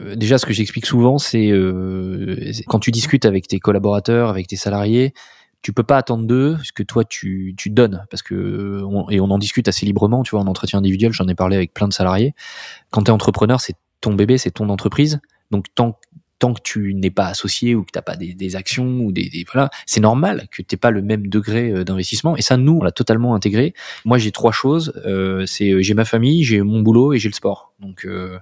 Déjà, 0.00 0.38
ce 0.38 0.46
que 0.46 0.52
j'explique 0.52 0.86
souvent, 0.86 1.18
c'est 1.18 1.52
quand 2.66 2.80
tu 2.80 2.90
discutes 2.90 3.26
avec 3.26 3.46
tes 3.46 3.60
collaborateurs, 3.60 4.28
avec 4.28 4.48
tes 4.48 4.56
salariés, 4.56 5.14
tu 5.64 5.72
peux 5.72 5.82
pas 5.82 5.96
attendre 5.96 6.26
d'eux 6.26 6.58
ce 6.62 6.72
que 6.72 6.82
toi 6.82 7.04
tu, 7.04 7.54
tu 7.56 7.70
donnes 7.70 8.04
parce 8.10 8.22
que 8.22 8.82
et 9.10 9.18
on 9.18 9.30
en 9.30 9.38
discute 9.38 9.66
assez 9.66 9.86
librement 9.86 10.22
tu 10.22 10.32
vois 10.32 10.40
en 10.40 10.46
entretien 10.46 10.78
individuel 10.78 11.12
j'en 11.12 11.26
ai 11.26 11.34
parlé 11.34 11.56
avec 11.56 11.72
plein 11.72 11.88
de 11.88 11.92
salariés 11.94 12.34
quand 12.90 13.04
tu 13.04 13.10
es 13.10 13.10
entrepreneur 13.10 13.60
c'est 13.60 13.74
ton 14.02 14.12
bébé 14.12 14.36
c'est 14.36 14.50
ton 14.50 14.68
entreprise 14.68 15.20
donc 15.50 15.64
tant 15.74 15.98
tant 16.38 16.52
que 16.52 16.60
tu 16.62 16.94
n'es 16.94 17.10
pas 17.10 17.26
associé 17.26 17.74
ou 17.74 17.84
que 17.84 17.90
t'as 17.92 18.02
pas 18.02 18.16
des, 18.16 18.34
des, 18.34 18.56
actions 18.56 19.00
ou 19.00 19.12
des, 19.12 19.30
des 19.30 19.46
voilà, 19.50 19.70
c'est 19.86 20.00
normal 20.00 20.46
que 20.50 20.62
t'aies 20.62 20.76
pas 20.76 20.90
le 20.90 21.00
même 21.00 21.28
degré 21.28 21.70
euh, 21.70 21.84
d'investissement. 21.84 22.36
Et 22.36 22.42
ça, 22.42 22.56
nous, 22.56 22.78
on 22.80 22.82
l'a 22.82 22.90
totalement 22.92 23.34
intégré. 23.34 23.72
Moi, 24.04 24.18
j'ai 24.18 24.32
trois 24.32 24.52
choses. 24.52 24.92
Euh, 25.06 25.46
c'est 25.46 25.70
euh, 25.70 25.80
j'ai 25.80 25.94
ma 25.94 26.04
famille, 26.04 26.44
j'ai 26.44 26.60
mon 26.60 26.80
boulot 26.80 27.14
et 27.14 27.18
j'ai 27.18 27.28
le 27.28 27.34
sport. 27.34 27.72
Donc, 27.80 28.04
euh, 28.06 28.38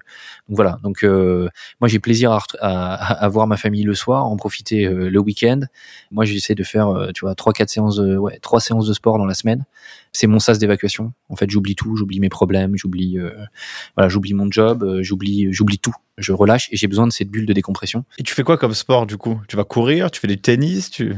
donc 0.48 0.56
voilà. 0.56 0.78
Donc 0.82 1.04
euh, 1.04 1.48
moi, 1.80 1.88
j'ai 1.88 1.98
plaisir 1.98 2.32
à, 2.32 2.40
à, 2.60 3.24
à, 3.24 3.28
voir 3.28 3.46
ma 3.46 3.56
famille 3.56 3.82
le 3.82 3.94
soir, 3.94 4.26
en 4.26 4.36
profiter 4.36 4.86
le 4.86 5.18
week-end. 5.18 5.60
Moi, 6.10 6.24
j'essaie 6.24 6.54
de 6.54 6.62
faire, 6.62 7.08
tu 7.14 7.24
vois, 7.24 7.34
trois 7.34 7.52
quatre 7.52 7.70
séances, 7.70 7.96
de, 7.96 8.16
ouais, 8.16 8.38
trois 8.40 8.60
séances 8.60 8.86
de 8.86 8.92
sport 8.92 9.18
dans 9.18 9.26
la 9.26 9.34
semaine. 9.34 9.64
C'est 10.12 10.26
mon 10.26 10.38
sas 10.38 10.58
d'évacuation. 10.58 11.12
En 11.28 11.36
fait, 11.36 11.50
j'oublie 11.50 11.74
tout, 11.74 11.96
j'oublie 11.96 12.20
mes 12.20 12.28
problèmes, 12.28 12.76
j'oublie, 12.76 13.18
voilà, 13.96 14.08
j'oublie 14.08 14.34
mon 14.34 14.50
job, 14.50 15.00
j'oublie, 15.00 15.52
j'oublie 15.52 15.78
tout 15.78 15.94
je 16.18 16.32
relâche 16.32 16.68
et 16.70 16.76
j'ai 16.76 16.86
besoin 16.88 17.06
de 17.06 17.12
cette 17.12 17.28
bulle 17.28 17.46
de 17.46 17.52
décompression. 17.52 18.04
Et 18.18 18.22
tu 18.22 18.34
fais 18.34 18.42
quoi 18.42 18.56
comme 18.56 18.74
sport 18.74 19.06
du 19.06 19.16
coup? 19.16 19.40
Tu 19.48 19.56
vas 19.56 19.64
courir? 19.64 20.10
Tu 20.10 20.20
fais 20.20 20.28
du 20.28 20.38
tennis? 20.38 20.90
Tu... 20.90 21.14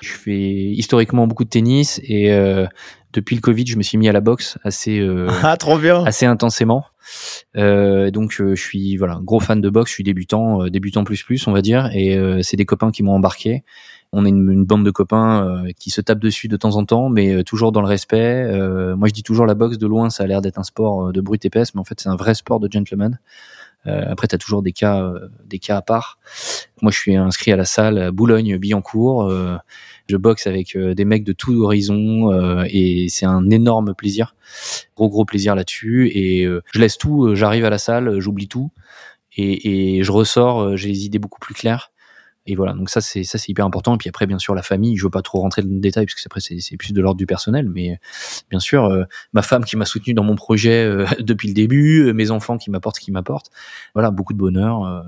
Je 0.00 0.12
fais 0.12 0.72
historiquement 0.72 1.26
beaucoup 1.26 1.44
de 1.44 1.48
tennis 1.48 2.00
et 2.02 2.32
euh, 2.32 2.66
depuis 3.12 3.36
le 3.36 3.40
Covid, 3.40 3.66
je 3.66 3.76
me 3.76 3.82
suis 3.82 3.98
mis 3.98 4.08
à 4.08 4.12
la 4.12 4.20
boxe 4.20 4.58
assez 4.64 4.98
euh, 4.98 5.28
ah, 5.42 5.56
trop 5.56 5.78
bien. 5.78 6.04
assez 6.04 6.26
intensément. 6.26 6.84
Euh, 7.56 8.10
donc 8.10 8.32
je 8.32 8.54
suis 8.54 8.96
voilà 8.96 9.18
gros 9.22 9.40
fan 9.40 9.60
de 9.60 9.70
boxe. 9.70 9.90
Je 9.90 9.94
suis 9.94 10.04
débutant, 10.04 10.68
débutant 10.68 11.04
plus 11.04 11.22
plus 11.22 11.46
on 11.46 11.52
va 11.52 11.62
dire. 11.62 11.90
Et 11.94 12.18
c'est 12.42 12.56
des 12.56 12.66
copains 12.66 12.90
qui 12.90 13.02
m'ont 13.02 13.14
embarqué. 13.14 13.64
On 14.14 14.26
est 14.26 14.28
une, 14.28 14.50
une 14.50 14.64
bande 14.64 14.84
de 14.84 14.90
copains 14.90 15.64
qui 15.78 15.90
se 15.90 16.02
tapent 16.02 16.20
dessus 16.20 16.46
de 16.46 16.56
temps 16.56 16.76
en 16.76 16.84
temps, 16.84 17.08
mais 17.08 17.42
toujours 17.44 17.72
dans 17.72 17.80
le 17.80 17.86
respect. 17.86 18.44
moi, 18.94 19.08
je 19.08 19.14
dis 19.14 19.22
toujours 19.22 19.46
la 19.46 19.54
boxe 19.54 19.78
de 19.78 19.86
loin, 19.86 20.10
ça 20.10 20.24
a 20.24 20.26
l'air 20.26 20.42
d'être 20.42 20.58
un 20.58 20.64
sport 20.64 21.12
de 21.12 21.20
brute 21.22 21.44
épaisse, 21.46 21.74
mais 21.74 21.80
en 21.80 21.84
fait, 21.84 21.98
c'est 21.98 22.10
un 22.10 22.16
vrai 22.16 22.34
sport 22.34 22.60
de 22.60 22.68
gentleman. 22.70 23.18
Euh, 23.86 24.04
après, 24.08 24.28
tu 24.28 24.34
as 24.34 24.38
toujours 24.38 24.62
des 24.62 24.72
cas, 24.72 25.02
euh, 25.02 25.28
des 25.44 25.58
cas 25.58 25.76
à 25.76 25.82
part. 25.82 26.18
Moi, 26.80 26.92
je 26.92 26.98
suis 26.98 27.16
inscrit 27.16 27.52
à 27.52 27.56
la 27.56 27.64
salle 27.64 28.10
Boulogne-Billancourt. 28.12 29.30
Euh, 29.30 29.56
je 30.08 30.16
boxe 30.16 30.46
avec 30.46 30.76
des 30.76 31.04
mecs 31.04 31.24
de 31.24 31.32
tout 31.32 31.54
horizon 31.62 32.62
et 32.68 33.06
c'est 33.08 33.24
un 33.24 33.48
énorme 33.50 33.94
plaisir. 33.94 34.34
Gros, 34.96 35.08
gros 35.08 35.24
plaisir 35.24 35.54
là-dessus. 35.54 36.10
Et 36.12 36.44
je 36.44 36.78
laisse 36.78 36.98
tout, 36.98 37.34
j'arrive 37.34 37.64
à 37.64 37.70
la 37.70 37.78
salle, 37.78 38.18
j'oublie 38.18 38.48
tout. 38.48 38.70
Et, 39.36 39.96
et, 39.98 40.02
je 40.02 40.12
ressors, 40.12 40.76
j'ai 40.76 40.88
les 40.88 41.06
idées 41.06 41.20
beaucoup 41.20 41.38
plus 41.38 41.54
claires 41.54 41.91
et 42.46 42.56
voilà 42.56 42.72
donc 42.72 42.90
ça 42.90 43.00
c'est 43.00 43.22
ça 43.24 43.38
c'est 43.38 43.48
hyper 43.48 43.64
important. 43.64 43.94
Et 43.94 43.98
puis 43.98 44.08
après 44.08 44.26
bien 44.26 44.38
sûr 44.38 44.54
la 44.54 44.62
famille 44.62 44.96
je 44.96 45.04
veux 45.04 45.10
pas 45.10 45.22
trop 45.22 45.40
rentrer 45.40 45.62
dans 45.62 45.68
le 45.68 45.80
détail 45.80 46.06
parce 46.06 46.14
que 46.14 46.20
après 46.26 46.40
c'est, 46.40 46.76
plus 46.76 46.92
de 46.92 47.00
l'ordre 47.00 47.18
du 47.18 47.26
personnel 47.26 47.68
mais 47.68 47.98
bien 48.50 48.60
sûr 48.60 48.84
euh, 48.84 49.04
ma 49.32 49.42
femme 49.42 49.64
qui 49.64 49.76
m'a 49.76 49.84
soutenu 49.84 50.14
dans 50.14 50.24
mon 50.24 50.34
projet 50.34 50.84
euh, 50.84 51.06
depuis 51.20 51.48
le 51.48 51.54
début 51.54 52.08
euh, 52.08 52.12
mes 52.12 52.30
enfants 52.30 52.58
qui 52.58 52.70
m'apportent 52.70 52.96
ce 52.96 53.00
qu'ils 53.00 53.14
m'apportent. 53.14 53.50
Voilà 53.94 54.10
beaucoup 54.10 54.32
de 54.32 54.38
bonheur 54.38 55.04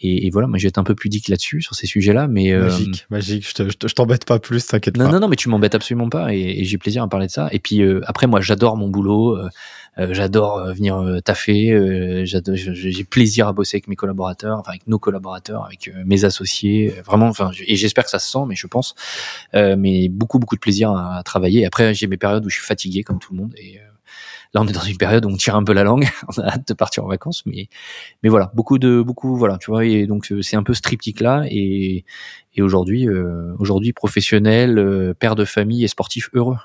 et, 0.00 0.26
et, 0.26 0.30
voilà 0.30 0.46
moi 0.46 0.58
être 0.62 0.78
un 0.78 0.84
peu 0.84 0.94
pudique 0.94 1.28
là-dessus 1.28 1.62
sur 1.62 1.74
ces 1.74 1.86
sujets 1.86 2.12
là 2.12 2.28
mais 2.28 2.52
magique 2.56 3.06
magique. 3.10 3.48
Je, 3.48 3.54
te, 3.54 3.88
je, 3.88 3.94
t'embête 3.94 4.24
pas 4.24 4.38
plus 4.38 4.66
t'inquiète 4.66 4.96
non, 4.96 5.06
pas. 5.06 5.12
non 5.12 5.20
non 5.20 5.28
mais 5.28 5.36
tu 5.36 5.48
m'embêtes 5.48 5.74
absolument 5.74 6.08
pas 6.08 6.34
et, 6.34 6.60
et 6.60 6.64
j'ai 6.64 6.78
plaisir 6.78 7.02
à 7.02 7.08
parler 7.08 7.26
de 7.26 7.32
ça. 7.32 7.48
Et 7.52 7.58
puis 7.58 7.82
après 8.06 8.26
moi 8.26 8.40
j'adore 8.40 8.76
mon 8.76 8.88
boulot 8.88 9.36
euh, 9.36 9.48
j'adore 9.98 10.58
euh, 10.58 10.72
venir 10.72 10.98
euh, 10.98 11.20
taffer. 11.20 12.24
j'ai 12.24 13.04
plaisir 13.04 13.48
à 13.48 13.52
bosser 13.52 13.76
avec 13.76 13.88
mes 13.88 13.96
collaborateurs, 13.96 14.58
enfin 14.58 14.70
avec 14.70 14.86
nos 14.86 14.98
collaborateurs, 14.98 15.64
avec 15.64 15.90
mes 16.04 16.24
associés. 16.24 16.94
Vraiment, 17.04 17.26
enfin, 17.26 17.50
et 17.66 17.76
j'espère 17.76 18.04
que 18.04 18.10
ça 18.10 18.18
se 18.18 18.30
sent, 18.30 18.44
mais 18.46 18.54
je 18.54 18.66
pense. 18.66 18.94
mais 19.54 20.08
beaucoup, 20.08 20.38
beaucoup 20.38 20.56
de 20.56 20.60
plaisir 20.60 20.92
à, 20.92 21.22
travailler. 21.24 21.66
Après, 21.66 21.94
j'ai 21.94 22.06
mes 22.06 22.16
périodes 22.16 22.44
où 22.46 22.50
je 22.50 22.56
suis 22.56 22.66
fatigué, 22.66 23.02
comme 23.02 23.18
tout 23.18 23.32
le 23.32 23.40
monde. 23.40 23.54
Et 23.56 23.80
là, 24.54 24.60
on 24.62 24.66
est 24.66 24.72
dans 24.72 24.82
une 24.82 24.96
période 24.96 25.24
où 25.24 25.28
on 25.28 25.36
tire 25.36 25.56
un 25.56 25.64
peu 25.64 25.72
la 25.72 25.84
langue. 25.84 26.08
on 26.28 26.40
a 26.40 26.46
hâte 26.46 26.68
de 26.68 26.74
partir 26.74 27.04
en 27.04 27.08
vacances, 27.08 27.44
mais 27.46 27.68
mais 28.22 28.28
voilà, 28.28 28.52
beaucoup 28.54 28.78
de 28.78 29.02
beaucoup, 29.02 29.36
voilà, 29.36 29.58
tu 29.58 29.70
vois. 29.70 29.84
Et 29.84 30.06
donc 30.06 30.32
c'est 30.42 30.56
un 30.56 30.62
peu 30.62 30.74
ce 30.74 30.82
triptyque 30.82 31.20
là. 31.20 31.44
Et 31.50 32.04
et 32.54 32.62
aujourd'hui, 32.62 33.08
aujourd'hui 33.58 33.92
professionnel, 33.92 35.14
père 35.18 35.36
de 35.36 35.44
famille 35.44 35.84
et 35.84 35.88
sportif 35.88 36.28
heureux. 36.34 36.56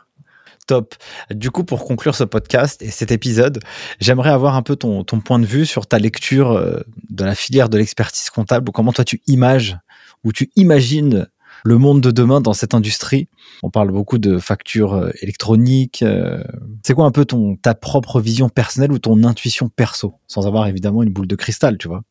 Top. 0.65 0.95
Du 1.31 1.51
coup, 1.51 1.63
pour 1.63 1.85
conclure 1.85 2.15
ce 2.15 2.23
podcast 2.23 2.81
et 2.81 2.89
cet 2.89 3.11
épisode, 3.11 3.59
j'aimerais 3.99 4.29
avoir 4.29 4.55
un 4.55 4.61
peu 4.61 4.75
ton, 4.75 5.03
point 5.03 5.39
de 5.39 5.45
vue 5.45 5.65
sur 5.65 5.87
ta 5.87 5.99
lecture 5.99 6.51
euh, 6.51 6.79
de 7.09 7.25
la 7.25 7.35
filière 7.35 7.69
de 7.69 7.77
l'expertise 7.77 8.29
comptable, 8.29 8.69
ou 8.69 8.71
comment 8.71 8.93
toi 8.93 9.03
tu 9.03 9.21
images 9.27 9.77
ou 10.23 10.31
tu 10.31 10.51
imagines 10.55 11.27
le 11.65 11.77
monde 11.77 12.01
de 12.01 12.11
demain 12.11 12.41
dans 12.41 12.53
cette 12.53 12.73
industrie. 12.73 13.27
On 13.61 13.69
parle 13.69 13.91
beaucoup 13.91 14.17
de 14.17 14.37
factures 14.37 14.93
euh, 14.93 15.11
électroniques. 15.21 16.01
Euh. 16.01 16.43
C'est 16.83 16.93
quoi 16.93 17.05
un 17.05 17.11
peu 17.11 17.25
ton 17.25 17.55
ta 17.55 17.73
propre 17.73 18.21
vision 18.21 18.49
personnelle 18.49 18.91
ou 18.91 18.99
ton 18.99 19.23
intuition 19.23 19.69
perso, 19.69 20.15
sans 20.27 20.47
avoir 20.47 20.67
évidemment 20.67 21.03
une 21.03 21.11
boule 21.11 21.27
de 21.27 21.35
cristal, 21.35 21.77
tu 21.77 21.87
vois 21.87 22.03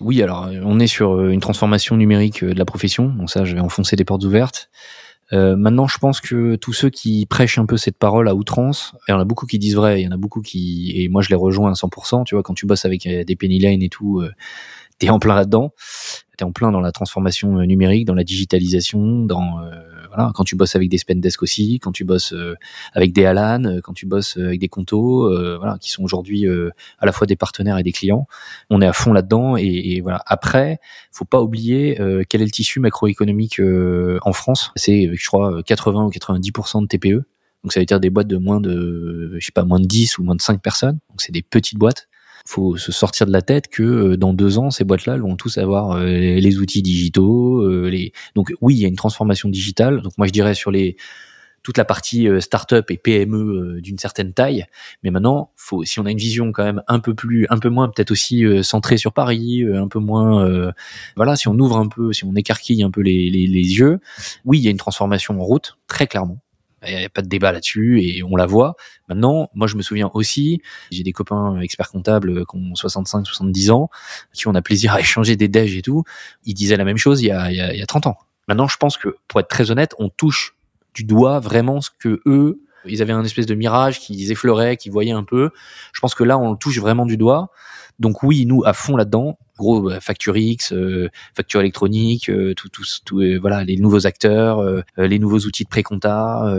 Oui, 0.00 0.22
alors 0.22 0.50
on 0.64 0.80
est 0.80 0.86
sur 0.86 1.28
une 1.28 1.40
transformation 1.40 1.96
numérique 1.96 2.44
de 2.44 2.58
la 2.58 2.64
profession. 2.64 3.08
Donc 3.08 3.30
ça, 3.30 3.44
je 3.44 3.54
vais 3.54 3.60
enfoncer 3.60 3.96
des 3.96 4.04
portes 4.04 4.24
ouvertes. 4.24 4.70
Euh, 5.32 5.56
maintenant, 5.56 5.88
je 5.88 5.98
pense 5.98 6.20
que 6.20 6.54
tous 6.56 6.72
ceux 6.72 6.90
qui 6.90 7.26
prêchent 7.26 7.58
un 7.58 7.66
peu 7.66 7.76
cette 7.76 7.98
parole 7.98 8.28
à 8.28 8.34
outrance, 8.34 8.94
il 9.08 9.12
y 9.12 9.14
en 9.14 9.20
a 9.20 9.24
beaucoup 9.24 9.46
qui 9.46 9.58
disent 9.58 9.74
vrai, 9.74 10.00
il 10.00 10.04
y 10.04 10.08
en 10.08 10.12
a 10.12 10.16
beaucoup 10.16 10.40
qui, 10.40 10.92
et 10.94 11.08
moi 11.08 11.22
je 11.22 11.30
les 11.30 11.34
rejoins 11.34 11.70
à 11.70 11.74
100%, 11.74 12.24
tu 12.24 12.34
vois, 12.36 12.42
quand 12.42 12.54
tu 12.54 12.66
bosses 12.66 12.84
avec 12.84 13.06
euh, 13.06 13.24
des 13.24 13.34
penny 13.36 13.58
line 13.58 13.82
et 13.82 13.88
tout, 13.88 14.20
euh, 14.20 14.30
t'es 14.98 15.10
en 15.10 15.18
plein 15.18 15.34
là-dedans, 15.34 15.72
t'es 16.36 16.44
en 16.44 16.52
plein 16.52 16.72
dans 16.72 16.80
la 16.80 16.92
transformation 16.92 17.58
euh, 17.58 17.64
numérique, 17.64 18.06
dans 18.06 18.14
la 18.14 18.24
digitalisation, 18.24 19.24
dans 19.24 19.60
voilà, 20.16 20.32
quand 20.34 20.44
tu 20.44 20.56
bosses 20.56 20.74
avec 20.76 20.88
des 20.88 20.98
Spendesk 20.98 21.42
aussi, 21.42 21.78
quand 21.78 21.92
tu 21.92 22.04
bosses 22.04 22.32
euh, 22.32 22.54
avec 22.94 23.12
des 23.12 23.24
Alan, 23.24 23.64
euh, 23.64 23.80
quand 23.80 23.92
tu 23.92 24.06
bosses 24.06 24.38
euh, 24.38 24.46
avec 24.46 24.60
des 24.60 24.68
Conto, 24.68 25.28
voilà, 25.58 25.78
qui 25.78 25.90
sont 25.90 26.02
aujourd'hui 26.02 26.46
à 26.98 27.06
la 27.06 27.12
fois 27.12 27.26
des 27.26 27.36
partenaires 27.36 27.78
et 27.78 27.82
des 27.82 27.92
clients, 27.92 28.26
on 28.70 28.80
est 28.80 28.86
à 28.86 28.92
fond 28.92 29.12
là-dedans. 29.12 29.56
Et, 29.56 29.64
et, 29.64 30.00
voilà. 30.00 30.22
Après, 30.26 30.78
faut 31.12 31.24
pas 31.24 31.42
oublier 31.42 31.98
quel 32.28 32.42
est 32.42 32.44
le 32.44 32.50
tissu 32.50 32.80
macroéconomique 32.80 33.60
en 34.22 34.32
France? 34.32 34.72
C'est, 34.76 35.10
je 35.12 35.26
crois, 35.26 35.62
80 35.62 36.06
ou 36.06 36.10
90% 36.10 36.82
de 36.82 36.86
TPE. 36.86 37.24
Donc 37.64 37.72
ça 37.72 37.80
veut 37.80 37.86
dire 37.86 38.00
des 38.00 38.10
boîtes 38.10 38.28
de 38.28 38.36
moins 38.36 38.60
de, 38.60 39.36
je 39.38 39.44
sais 39.44 39.52
pas, 39.52 39.64
moins 39.64 39.80
de 39.80 39.86
10 39.86 40.18
ou 40.18 40.24
moins 40.24 40.36
de 40.36 40.42
5 40.42 40.60
personnes. 40.62 40.98
Donc 41.10 41.20
c'est 41.20 41.32
des 41.32 41.42
petites 41.42 41.78
boîtes 41.78 42.08
faut 42.46 42.76
se 42.76 42.92
sortir 42.92 43.26
de 43.26 43.32
la 43.32 43.42
tête 43.42 43.68
que 43.68 43.82
euh, 43.82 44.16
dans 44.16 44.32
deux 44.32 44.58
ans, 44.58 44.70
ces 44.70 44.84
boîtes-là 44.84 45.18
vont 45.18 45.36
tous 45.36 45.58
avoir 45.58 45.92
euh, 45.92 46.06
les 46.06 46.58
outils 46.58 46.82
digitaux. 46.82 47.60
Euh, 47.62 47.88
les... 47.88 48.12
Donc 48.34 48.52
oui, 48.60 48.74
il 48.74 48.80
y 48.80 48.84
a 48.84 48.88
une 48.88 48.96
transformation 48.96 49.48
digitale. 49.48 50.00
Donc 50.02 50.12
moi, 50.16 50.26
je 50.26 50.32
dirais 50.32 50.54
sur 50.54 50.70
les 50.70 50.96
toute 51.62 51.78
la 51.78 51.84
partie 51.84 52.28
start-up 52.38 52.92
et 52.92 52.96
PME 52.96 53.80
d'une 53.80 53.98
certaine 53.98 54.32
taille. 54.32 54.66
Mais 55.02 55.10
maintenant, 55.10 55.50
faut, 55.56 55.82
si 55.82 55.98
on 55.98 56.06
a 56.06 56.12
une 56.12 56.16
vision 56.16 56.52
quand 56.52 56.62
même 56.62 56.80
un 56.86 57.00
peu 57.00 57.12
plus, 57.12 57.44
un 57.50 57.58
peu 57.58 57.70
moins 57.70 57.88
peut-être 57.88 58.12
aussi 58.12 58.44
centrée 58.62 58.98
sur 58.98 59.12
Paris, 59.12 59.64
un 59.74 59.88
peu 59.88 59.98
moins, 59.98 60.72
voilà, 61.16 61.34
si 61.34 61.48
on 61.48 61.58
ouvre 61.58 61.78
un 61.78 61.88
peu, 61.88 62.12
si 62.12 62.24
on 62.24 62.36
écarquille 62.36 62.84
un 62.84 62.92
peu 62.92 63.00
les, 63.00 63.30
les, 63.30 63.48
les 63.48 63.78
yeux, 63.78 63.98
oui, 64.44 64.60
il 64.60 64.62
y 64.64 64.68
a 64.68 64.70
une 64.70 64.76
transformation 64.76 65.40
en 65.40 65.42
route, 65.42 65.76
très 65.88 66.06
clairement. 66.06 66.38
Il 66.88 66.96
n'y 66.96 67.04
a 67.04 67.08
pas 67.08 67.22
de 67.22 67.28
débat 67.28 67.52
là-dessus 67.52 68.00
et 68.02 68.22
on 68.22 68.36
la 68.36 68.46
voit. 68.46 68.76
Maintenant, 69.08 69.48
moi, 69.54 69.66
je 69.66 69.76
me 69.76 69.82
souviens 69.82 70.10
aussi, 70.14 70.60
j'ai 70.90 71.02
des 71.02 71.12
copains 71.12 71.60
experts 71.60 71.90
comptables 71.90 72.46
qui 72.46 72.56
ont 72.56 72.74
65, 72.74 73.26
70 73.26 73.70
ans, 73.70 73.90
qui 74.32 74.48
ont 74.48 74.54
a 74.54 74.62
plaisir 74.62 74.92
à 74.94 75.00
échanger 75.00 75.36
des 75.36 75.48
déj 75.48 75.76
et 75.76 75.82
tout. 75.82 76.04
Ils 76.44 76.54
disaient 76.54 76.76
la 76.76 76.84
même 76.84 76.96
chose 76.96 77.22
il 77.22 77.26
y 77.26 77.30
a, 77.30 77.50
il 77.50 77.56
y 77.56 77.60
a, 77.60 77.72
il 77.72 77.78
y 77.78 77.82
a 77.82 77.86
30 77.86 78.06
ans. 78.06 78.16
Maintenant, 78.48 78.68
je 78.68 78.76
pense 78.76 78.96
que, 78.96 79.16
pour 79.28 79.40
être 79.40 79.48
très 79.48 79.70
honnête, 79.70 79.94
on 79.98 80.08
touche 80.08 80.56
du 80.94 81.04
doigt 81.04 81.40
vraiment 81.40 81.80
ce 81.80 81.90
que 81.98 82.20
eux, 82.26 82.60
ils 82.88 83.02
avaient 83.02 83.12
un 83.12 83.24
espèce 83.24 83.46
de 83.46 83.54
mirage 83.54 84.00
qu'ils 84.00 84.30
effleuraient, 84.32 84.76
qu'ils 84.76 84.92
voyaient 84.92 85.12
un 85.12 85.24
peu. 85.24 85.50
Je 85.92 86.00
pense 86.00 86.14
que 86.14 86.24
là, 86.24 86.38
on 86.38 86.52
le 86.52 86.56
touche 86.58 86.78
vraiment 86.78 87.06
du 87.06 87.16
doigt. 87.16 87.50
Donc 87.98 88.22
oui, 88.22 88.44
nous 88.46 88.62
à 88.64 88.72
fond 88.72 88.96
là-dedans. 88.96 89.38
Gros 89.58 89.80
bah, 89.80 90.00
facture 90.00 90.36
X, 90.36 90.74
euh, 90.74 91.08
facture 91.34 91.60
électronique, 91.60 92.28
euh, 92.28 92.52
tout, 92.52 92.68
tout, 92.68 92.84
tout 93.06 93.20
euh, 93.20 93.38
voilà, 93.38 93.64
les 93.64 93.76
nouveaux 93.78 94.06
acteurs, 94.06 94.62
les 94.98 95.18
nouveaux 95.18 95.38
outils 95.38 95.64
de 95.64 95.68
pré-compta, 95.68 96.54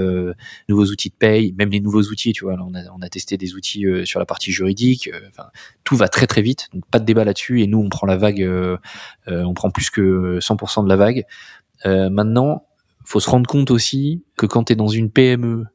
nouveaux 0.68 0.86
outils 0.86 1.10
de 1.10 1.16
paye, 1.16 1.54
même 1.58 1.70
les 1.70 1.80
nouveaux 1.80 2.02
outils. 2.04 2.34
Tu 2.34 2.44
vois, 2.44 2.56
on 2.60 2.74
a 2.74 2.82
on 2.96 3.02
a 3.02 3.10
testé 3.10 3.38
des 3.38 3.54
outils 3.54 3.86
sur 4.06 4.20
la 4.20 4.26
partie 4.26 4.52
juridique. 4.52 5.12
Tout 5.84 5.96
va 5.96 6.08
très 6.08 6.26
très 6.26 6.42
vite, 6.42 6.70
donc 6.74 6.86
pas 6.90 7.00
de 7.00 7.06
débat 7.06 7.24
là-dessus. 7.24 7.62
Et 7.62 7.68
nous, 7.68 7.80
on 7.80 7.90
prend 7.90 8.08
la 8.08 8.18
vague, 8.18 8.48
on 9.28 9.54
prend 9.54 9.70
plus 9.70 9.90
que 9.90 10.40
100% 10.40 10.84
de 10.84 10.90
la 10.90 10.96
vague. 10.96 11.26
maintenant, 11.86 12.66
faut 13.06 13.20
se 13.20 13.30
rendre 13.30 13.48
compte 13.48 13.72
aussi 13.72 14.24
que 14.38 14.46
quand 14.46 14.66
tu 14.66 14.74
es 14.74 14.76
dans 14.76 14.88
une 14.88 15.12
PME 15.12 15.66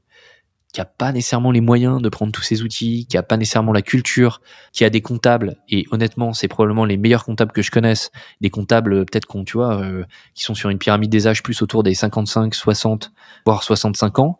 qui 0.73 0.81
a 0.81 0.85
pas 0.87 1.13
nécessairement 1.13 1.51
les 1.51 1.61
moyens 1.61 2.01
de 2.01 2.09
prendre 2.09 2.33
tous 2.33 2.43
ces 2.43 2.63
outils, 2.63 3.07
qui 3.07 3.19
a 3.19 3.23
pas 3.23 3.37
nécessairement 3.37 3.73
la 3.73 3.83
culture, 3.83 4.41
qui 4.73 4.85
a 4.85 4.91
des 4.91 5.03
comptables 5.03 5.57
et 5.69 5.87
honnêtement, 5.91 6.33
c'est 6.33 6.49
probablement 6.49 6.87
les 6.87 6.97
meilleurs 6.97 7.25
comptables 7.25 7.53
que 7.53 7.63
je 7.63 7.71
connaisse, 7.71 8.11
des 8.41 8.51
comptables 8.51 8.95
euh, 8.95 9.05
peut-être 9.05 9.27
qu'on 9.27 9.45
tu 9.45 9.59
vois 9.59 9.81
euh, 9.81 10.05
qui 10.35 10.45
sont 10.45 10.55
sur 10.55 10.71
une 10.71 10.79
pyramide 10.79 11.11
des 11.11 11.27
âges 11.27 11.43
plus 11.43 11.61
autour 11.63 11.83
des 11.83 11.95
55, 11.95 12.55
60 12.55 13.13
voire 13.45 13.63
65 13.63 14.19
ans. 14.19 14.39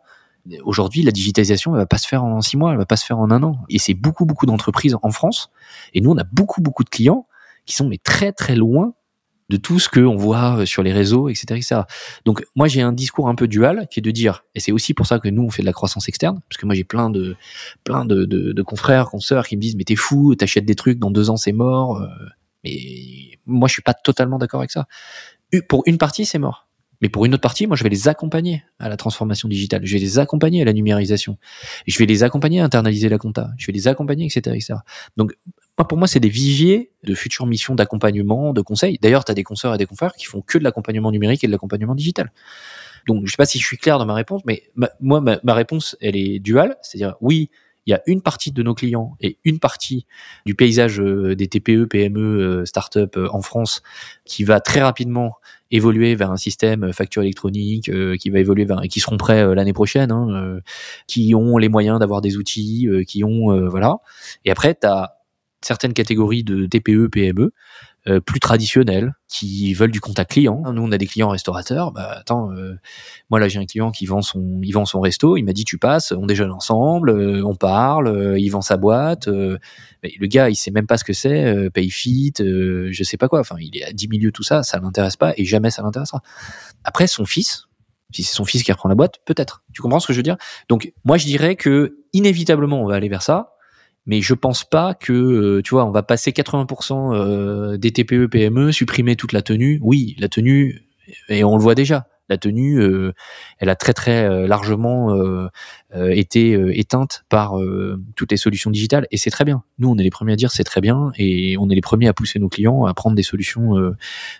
Aujourd'hui, 0.63 1.03
la 1.03 1.11
digitalisation, 1.11 1.73
elle 1.73 1.79
va 1.79 1.85
pas 1.85 1.97
se 1.97 2.07
faire 2.07 2.23
en 2.23 2.41
six 2.41 2.57
mois, 2.57 2.71
elle 2.71 2.77
va 2.77 2.85
pas 2.85 2.97
se 2.97 3.05
faire 3.05 3.19
en 3.19 3.31
un 3.31 3.43
an. 3.43 3.59
Et 3.69 3.79
c'est 3.79 3.93
beaucoup, 3.93 4.25
beaucoup 4.25 4.45
d'entreprises 4.45 4.97
en 5.01 5.11
France. 5.11 5.51
Et 5.93 6.01
nous, 6.01 6.11
on 6.11 6.17
a 6.17 6.25
beaucoup, 6.25 6.61
beaucoup 6.61 6.83
de 6.83 6.89
clients 6.89 7.27
qui 7.65 7.75
sont 7.75 7.87
mais 7.87 7.97
très, 7.97 8.33
très 8.33 8.55
loin 8.55 8.93
de 9.49 9.57
tout 9.57 9.79
ce 9.79 9.89
qu'on 9.89 10.15
voit 10.15 10.59
euh, 10.59 10.65
sur 10.65 10.83
les 10.83 10.93
réseaux, 10.93 11.29
etc., 11.29 11.45
etc. 11.51 11.81
Donc 12.25 12.43
moi 12.55 12.67
j'ai 12.67 12.81
un 12.81 12.91
discours 12.91 13.29
un 13.29 13.35
peu 13.35 13.47
dual 13.47 13.87
qui 13.91 13.99
est 13.99 14.01
de 14.01 14.11
dire, 14.11 14.43
et 14.55 14.59
c'est 14.59 14.71
aussi 14.71 14.93
pour 14.93 15.05
ça 15.05 15.19
que 15.19 15.29
nous 15.29 15.43
on 15.43 15.49
fait 15.49 15.61
de 15.61 15.67
la 15.67 15.73
croissance 15.73 16.07
externe, 16.07 16.41
parce 16.49 16.57
que 16.57 16.65
moi 16.65 16.75
j'ai 16.75 16.83
plein 16.83 17.09
de 17.09 17.35
plein 17.83 18.05
de, 18.05 18.25
de, 18.25 18.51
de 18.51 18.61
confrères, 18.61 19.09
consoeurs 19.09 19.47
qui 19.47 19.55
me 19.55 19.61
disent 19.61 19.75
mais 19.75 19.83
t'es 19.83 19.95
fou, 19.95 20.35
t'achètes 20.35 20.65
des 20.65 20.75
trucs 20.75 20.99
dans 20.99 21.11
deux 21.11 21.29
ans 21.29 21.37
c'est 21.37 21.51
mort, 21.51 21.97
euh, 21.97 22.07
mais 22.63 23.39
moi 23.45 23.67
je 23.67 23.73
suis 23.73 23.81
pas 23.81 23.93
totalement 23.93 24.37
d'accord 24.37 24.61
avec 24.61 24.71
ça. 24.71 24.87
Pour 25.67 25.83
une 25.85 25.97
partie 25.97 26.25
c'est 26.25 26.39
mort. 26.39 26.67
Mais 27.01 27.09
pour 27.09 27.25
une 27.25 27.33
autre 27.33 27.41
partie, 27.41 27.67
moi, 27.67 27.75
je 27.75 27.83
vais 27.83 27.89
les 27.89 28.07
accompagner 28.07 28.63
à 28.79 28.89
la 28.89 28.97
transformation 28.97 29.49
digitale. 29.49 29.85
Je 29.85 29.93
vais 29.93 29.99
les 29.99 30.19
accompagner 30.19 30.61
à 30.61 30.65
la 30.65 30.73
numérisation. 30.73 31.37
Je 31.87 31.97
vais 31.99 32.05
les 32.05 32.23
accompagner 32.23 32.61
à 32.61 32.63
internaliser 32.63 33.09
la 33.09 33.17
compta. 33.17 33.51
Je 33.57 33.67
vais 33.67 33.73
les 33.73 33.87
accompagner, 33.87 34.25
etc., 34.25 34.55
etc. 34.55 34.79
Donc, 35.17 35.33
pour 35.75 35.97
moi, 35.97 36.07
c'est 36.07 36.19
des 36.19 36.29
viviers 36.29 36.91
de 37.03 37.15
futures 37.15 37.45
missions 37.45 37.75
d'accompagnement, 37.75 38.53
de 38.53 38.61
conseil. 38.61 38.99
D'ailleurs, 39.01 39.25
tu 39.25 39.31
as 39.31 39.35
des 39.35 39.43
consoeurs 39.43 39.73
et 39.73 39.77
des 39.77 39.85
confrères 39.85 40.13
qui 40.13 40.25
font 40.25 40.41
que 40.41 40.57
de 40.57 40.63
l'accompagnement 40.63 41.11
numérique 41.11 41.43
et 41.43 41.47
de 41.47 41.51
l'accompagnement 41.51 41.95
digital. 41.95 42.31
Donc, 43.07 43.25
je 43.25 43.31
sais 43.31 43.37
pas 43.37 43.45
si 43.45 43.59
je 43.59 43.65
suis 43.65 43.77
clair 43.77 43.99
dans 43.99 44.05
ma 44.05 44.13
réponse, 44.13 44.41
mais 44.45 44.63
moi, 45.01 45.19
ma, 45.19 45.39
ma, 45.43 45.53
réponse, 45.53 45.97
elle 45.99 46.15
est 46.15 46.39
duale. 46.39 46.77
C'est-à-dire, 46.81 47.15
oui, 47.21 47.49
il 47.85 47.91
y 47.91 47.93
a 47.93 48.01
une 48.05 48.21
partie 48.21 48.51
de 48.51 48.63
nos 48.63 48.73
clients 48.73 49.15
et 49.19 49.37
une 49.43 49.59
partie 49.59 50.05
du 50.45 50.55
paysage 50.55 50.99
euh, 50.99 51.35
des 51.35 51.47
TPE, 51.47 51.85
PME, 51.85 52.19
euh, 52.19 52.65
start-up 52.65 53.17
euh, 53.17 53.27
en 53.31 53.41
France 53.41 53.81
qui 54.25 54.43
va 54.43 54.59
très 54.59 54.81
rapidement 54.81 55.35
évoluer 55.71 56.15
vers 56.15 56.31
un 56.31 56.37
système 56.37 56.93
facture 56.93 57.23
électronique, 57.23 57.89
qui 58.19 58.29
va 58.29 58.39
évoluer 58.39 58.63
vers, 58.63 58.81
qui 58.81 58.99
seront 58.99 59.17
prêts 59.17 59.55
l'année 59.55 59.73
prochaine, 59.73 60.11
hein, 60.11 60.59
qui 61.07 61.33
ont 61.33 61.57
les 61.57 61.67
moyens 61.67 61.97
d'avoir 61.97 62.21
des 62.21 62.37
outils, 62.37 62.87
qui 63.07 63.23
ont 63.23 63.67
voilà. 63.69 63.97
Et 64.45 64.51
après, 64.51 64.75
tu 64.75 64.85
as 64.85 65.15
certaines 65.61 65.93
catégories 65.93 66.43
de 66.43 66.67
TPE, 66.67 67.07
PME 67.07 67.53
euh, 68.07 68.19
plus 68.19 68.41
traditionnels 68.41 69.13
qui 69.29 69.73
veulent 69.73 69.91
du 69.91 70.01
contact 70.01 70.31
client. 70.31 70.61
Nous, 70.73 70.81
on 70.81 70.91
a 70.91 70.97
des 70.97 71.07
clients 71.07 71.29
restaurateurs. 71.29 71.93
Bah 71.93 72.17
attends, 72.19 72.51
euh, 72.51 72.77
moi 73.29 73.39
là 73.39 73.47
j'ai 73.47 73.59
un 73.59 73.65
client 73.65 73.91
qui 73.91 74.05
vend 74.05 74.21
son, 74.21 74.59
il 74.61 74.71
vend 74.71 74.83
son 74.83 74.99
resto. 74.99 75.37
Il 75.37 75.43
m'a 75.43 75.53
dit 75.53 75.63
tu 75.63 75.77
passes, 75.77 76.11
on 76.11 76.25
déjeune 76.25 76.51
ensemble, 76.51 77.11
euh, 77.11 77.41
on 77.45 77.55
parle, 77.55 78.35
il 78.37 78.49
vend 78.49 78.61
sa 78.61 78.75
boîte. 78.75 79.27
Mais 79.27 80.11
le 80.19 80.27
gars, 80.27 80.49
il 80.49 80.55
sait 80.55 80.71
même 80.71 80.85
pas 80.85 80.97
ce 80.97 81.05
que 81.05 81.13
c'est, 81.13 81.69
PayFit, 81.69 82.33
je 82.39 83.03
sais 83.03 83.17
pas 83.17 83.29
quoi. 83.29 83.39
Enfin, 83.39 83.55
il 83.59 83.77
est 83.77 83.85
à 83.85 83.93
10 83.93 84.09
milieux 84.09 84.33
tout 84.33 84.43
ça, 84.43 84.63
ça 84.63 84.79
l'intéresse 84.79 85.15
pas 85.15 85.33
et 85.37 85.45
jamais 85.45 85.69
ça 85.69 85.81
l'intéressera. 85.81 86.21
Après, 86.83 87.07
son 87.07 87.25
fils, 87.25 87.67
si 88.13 88.23
c'est 88.23 88.35
son 88.35 88.45
fils 88.45 88.63
qui 88.63 88.71
reprend 88.71 88.89
la 88.89 88.95
boîte, 88.95 89.19
peut-être. 89.25 89.63
Tu 89.73 89.81
comprends 89.81 89.99
ce 89.99 90.07
que 90.07 90.13
je 90.13 90.19
veux 90.19 90.23
dire? 90.23 90.37
Donc 90.69 90.93
moi 91.03 91.17
je 91.17 91.25
dirais 91.25 91.55
que 91.55 91.97
inévitablement 92.13 92.81
on 92.81 92.85
va 92.85 92.95
aller 92.95 93.09
vers 93.09 93.21
ça 93.21 93.52
mais 94.05 94.21
je 94.21 94.33
pense 94.33 94.63
pas 94.63 94.93
que 94.93 95.13
euh, 95.13 95.61
tu 95.61 95.71
vois 95.71 95.85
on 95.85 95.91
va 95.91 96.03
passer 96.03 96.31
80% 96.31 97.13
euh, 97.13 97.77
des 97.77 97.91
TPE 97.91 98.27
PME 98.27 98.71
supprimer 98.71 99.15
toute 99.15 99.33
la 99.33 99.41
tenue. 99.41 99.79
Oui 99.81 100.15
la 100.19 100.29
tenue 100.29 100.85
et 101.29 101.43
on 101.43 101.57
le 101.57 101.61
voit 101.61 101.75
déjà. 101.75 102.07
La 102.29 102.37
tenue, 102.37 102.79
euh, 102.79 103.11
elle 103.59 103.67
a 103.67 103.75
très 103.75 103.93
très 103.93 104.47
largement 104.47 105.13
euh, 105.95 106.09
été 106.09 106.53
éteinte 106.77 107.23
par 107.29 107.53
toutes 108.15 108.31
les 108.31 108.37
solutions 108.37 108.71
digitales 108.71 109.07
et 109.11 109.17
c'est 109.17 109.29
très 109.29 109.45
bien. 109.45 109.63
Nous, 109.79 109.89
on 109.89 109.97
est 109.97 110.03
les 110.03 110.09
premiers 110.09 110.33
à 110.33 110.35
dire 110.35 110.51
c'est 110.51 110.63
très 110.63 110.81
bien 110.81 111.11
et 111.17 111.57
on 111.57 111.69
est 111.69 111.75
les 111.75 111.81
premiers 111.81 112.07
à 112.07 112.13
pousser 112.13 112.39
nos 112.39 112.49
clients 112.49 112.85
à 112.85 112.93
prendre 112.93 113.15
des 113.15 113.23
solutions 113.23 113.73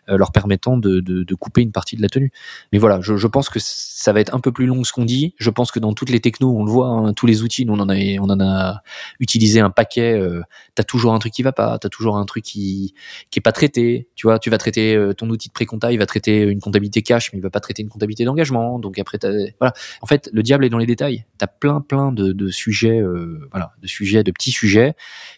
leur 0.07 0.31
permettant 0.31 0.77
de, 0.77 0.99
de, 0.99 1.23
de, 1.23 1.35
couper 1.35 1.61
une 1.61 1.71
partie 1.71 1.95
de 1.95 2.01
la 2.01 2.09
tenue. 2.09 2.31
Mais 2.71 2.79
voilà, 2.79 2.99
je, 3.01 3.15
je, 3.17 3.27
pense 3.27 3.49
que 3.49 3.59
ça 3.61 4.13
va 4.13 4.19
être 4.19 4.33
un 4.33 4.39
peu 4.39 4.51
plus 4.51 4.65
long 4.65 4.83
ce 4.83 4.93
qu'on 4.93 5.05
dit. 5.05 5.33
Je 5.37 5.49
pense 5.49 5.71
que 5.71 5.79
dans 5.79 5.93
toutes 5.93 6.09
les 6.09 6.19
technos, 6.19 6.55
on 6.55 6.63
le 6.63 6.71
voit, 6.71 6.87
hein, 6.87 7.13
tous 7.13 7.25
les 7.25 7.43
outils, 7.43 7.65
nous 7.65 7.73
on 7.73 7.79
en 7.79 7.89
a, 7.89 7.95
on 8.19 8.29
en 8.29 8.39
a 8.39 8.81
utilisé 9.19 9.59
un 9.59 9.69
paquet. 9.69 10.13
Euh, 10.13 10.41
t'as 10.75 10.83
toujours 10.83 11.13
un 11.13 11.19
truc 11.19 11.33
qui 11.33 11.43
va 11.43 11.51
pas, 11.51 11.77
t'as 11.79 11.89
toujours 11.89 12.17
un 12.17 12.25
truc 12.25 12.43
qui 12.43 12.93
qui 13.31 13.39
est 13.39 13.41
pas 13.41 13.51
traité. 13.51 14.07
Tu 14.15 14.27
vois, 14.27 14.39
tu 14.39 14.49
vas 14.49 14.57
traiter 14.57 14.97
ton 15.17 15.29
outil 15.29 15.49
de 15.49 15.53
pré-compta, 15.53 15.91
il 15.91 15.99
va 15.99 16.05
traiter 16.05 16.41
une 16.41 16.59
comptabilité 16.59 17.01
cash, 17.01 17.31
mais 17.33 17.39
il 17.39 17.41
va 17.41 17.49
pas 17.49 17.59
traiter 17.59 17.81
une 17.81 17.89
comptabilité 17.89 18.25
d'engagement. 18.25 18.79
Donc 18.79 18.99
après, 18.99 19.17
voilà. 19.59 19.73
En 20.01 20.07
fait, 20.07 20.29
le 20.33 20.43
diable 20.43 20.65
est 20.65 20.69
dans 20.69 20.77
les 20.77 20.85
détails. 20.85 21.25
T'as 21.43 21.47
plein, 21.47 21.81
plein 21.81 22.13
de, 22.13 22.31
de 22.31 22.47
sujets, 22.47 23.01
euh, 23.01 23.49
voilà, 23.51 23.73
de 23.81 23.87
sujets, 23.87 24.23
de 24.23 24.31
petits 24.31 24.51
sujets 24.51 24.93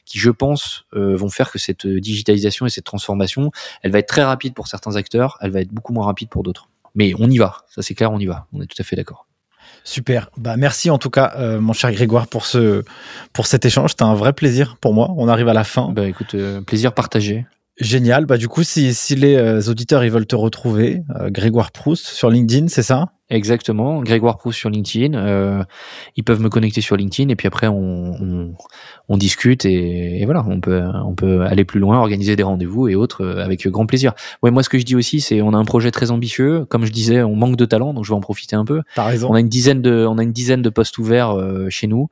qui, 0.06 0.20
je 0.20 0.30
pense, 0.30 0.86
euh, 0.94 1.16
vont 1.16 1.30
faire 1.30 1.50
que 1.50 1.58
cette 1.58 1.88
digitalisation 1.88 2.68
et 2.68 2.70
cette 2.70 2.84
transformation, 2.84 3.50
elle 3.82 3.90
va 3.90 3.98
être 3.98 4.08
très 4.08 4.24
rapide 4.24 4.54
pour 4.54 4.68
certains 4.68 4.98
acteurs, 4.98 5.40
elle 5.42 5.50
va 5.50 5.62
être 5.62 5.72
beaucoup 5.72 5.94
moins 5.94 6.06
rapide 6.06 6.30
pour 6.30 6.44
d'autres. 6.44 6.70
Mais 6.94 7.14
on 7.18 7.28
y 7.28 7.40
va. 7.40 7.66
Ça, 7.72 7.82
c'est 7.82 7.96
clair, 7.96 8.12
on 8.12 8.20
y 8.20 8.28
va. 8.28 8.46
On 8.54 8.62
est 8.62 8.68
tout 8.68 8.80
à 8.80 8.84
fait 8.84 8.96
d'accord. 8.96 9.26
Super. 9.84 10.30
Bah 10.38 10.58
merci 10.58 10.92
en 10.92 11.00
tout 11.00 11.10
cas, 11.10 11.34
euh, 11.38 11.60
mon 11.60 11.74
cher 11.74 11.92
Grégoire, 11.92 12.28
pour 12.28 12.46
ce 12.46 12.84
pour 13.34 13.48
cet 13.48 13.66
échange. 13.66 13.92
C'était 13.92 14.04
un 14.04 14.14
vrai 14.14 14.34
plaisir 14.34 14.78
pour 14.80 14.94
moi. 14.94 15.12
On 15.18 15.28
arrive 15.28 15.48
à 15.48 15.54
la 15.54 15.64
fin. 15.64 15.90
Bah 15.90 16.08
écoute, 16.08 16.36
plaisir 16.68 16.94
partagé. 16.94 17.48
Génial. 17.78 18.26
Bah 18.26 18.38
du 18.38 18.48
coup, 18.48 18.64
si, 18.64 18.94
si 18.94 19.16
les 19.16 19.36
euh, 19.36 19.62
auditeurs 19.70 20.06
ils 20.06 20.12
veulent 20.12 20.26
te 20.26 20.36
retrouver, 20.36 21.04
euh, 21.20 21.30
Grégoire 21.30 21.72
Proust 21.72 22.08
sur 22.08 22.30
LinkedIn, 22.30 22.70
c'est 22.70 22.84
ça? 22.84 23.10
Exactement, 23.30 24.02
Grégoire 24.02 24.38
Proust 24.38 24.60
sur 24.60 24.70
LinkedIn. 24.70 25.14
Euh, 25.18 25.62
ils 26.16 26.24
peuvent 26.24 26.40
me 26.40 26.48
connecter 26.48 26.80
sur 26.80 26.96
LinkedIn 26.96 27.28
et 27.28 27.36
puis 27.36 27.48
après 27.48 27.68
on, 27.68 28.14
on, 28.22 28.54
on 29.10 29.18
discute 29.18 29.66
et, 29.66 30.22
et, 30.22 30.26
voilà, 30.26 30.46
on 30.48 30.62
peut 30.62 30.84
on 31.06 31.16
peut 31.16 31.42
aller 31.42 31.66
plus 31.66 31.82
loin, 31.82 32.00
organiser 32.00 32.38
des 32.38 32.44
rendez-vous 32.44 32.88
et 32.88 32.96
autres 32.96 33.26
euh, 33.26 33.44
avec 33.44 33.68
grand 33.68 33.86
plaisir. 33.86 34.14
Ouais, 34.42 34.52
moi 34.52 34.64
ce 34.64 34.70
que 34.70 34.80
je 34.80 34.86
dis 34.86 34.96
aussi, 34.96 35.20
c'est 35.20 35.42
on 35.42 35.54
a 35.54 35.58
un 35.58 35.66
projet 35.66 35.92
très 35.92 36.12
ambitieux. 36.12 36.64
Comme 36.66 36.86
je 36.86 36.94
disais, 36.94 37.24
on 37.24 37.36
manque 37.36 37.58
de 37.58 37.66
talent, 37.66 37.94
donc 37.94 38.06
je 38.06 38.12
vais 38.12 38.16
en 38.16 38.22
profiter 38.22 38.56
un 38.56 38.64
peu. 38.64 38.84
T'as 38.96 39.04
raison. 39.04 39.30
On 39.30 39.34
a 39.34 39.42
une 39.42 39.50
dizaine 39.50 39.82
de 39.82 40.06
on 40.08 40.18
a 40.18 40.24
une 40.24 40.34
dizaine 40.34 40.62
de 40.62 40.70
postes 40.70 40.98
ouverts 40.98 41.36
chez 41.70 41.88
nous, 41.88 42.08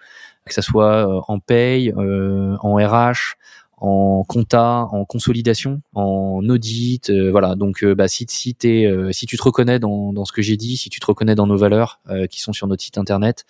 que 0.45 0.53
ça 0.53 0.61
soit 0.61 1.23
en 1.29 1.39
paye, 1.39 1.93
en 1.95 2.75
RH 2.75 3.37
en 3.83 4.23
compta, 4.23 4.87
en 4.93 5.03
consolidation, 5.03 5.81
en 5.93 6.39
audit, 6.47 7.09
euh, 7.09 7.31
voilà. 7.31 7.55
Donc, 7.55 7.83
euh, 7.83 7.93
bah, 7.93 8.07
si, 8.07 8.25
si, 8.29 8.55
euh, 8.63 9.11
si 9.11 9.25
tu 9.25 9.35
te 9.35 9.43
reconnais 9.43 9.77
dans, 9.77 10.13
dans 10.13 10.23
ce 10.23 10.31
que 10.31 10.41
j'ai 10.41 10.55
dit, 10.55 10.77
si 10.77 10.89
tu 10.89 11.01
te 11.01 11.05
reconnais 11.05 11.35
dans 11.35 11.47
nos 11.47 11.57
valeurs 11.57 11.99
qui 12.29 12.39
sont 12.39 12.53
sur 12.53 12.67
notre 12.67 12.81
site 12.81 12.97
internet, 12.97 13.43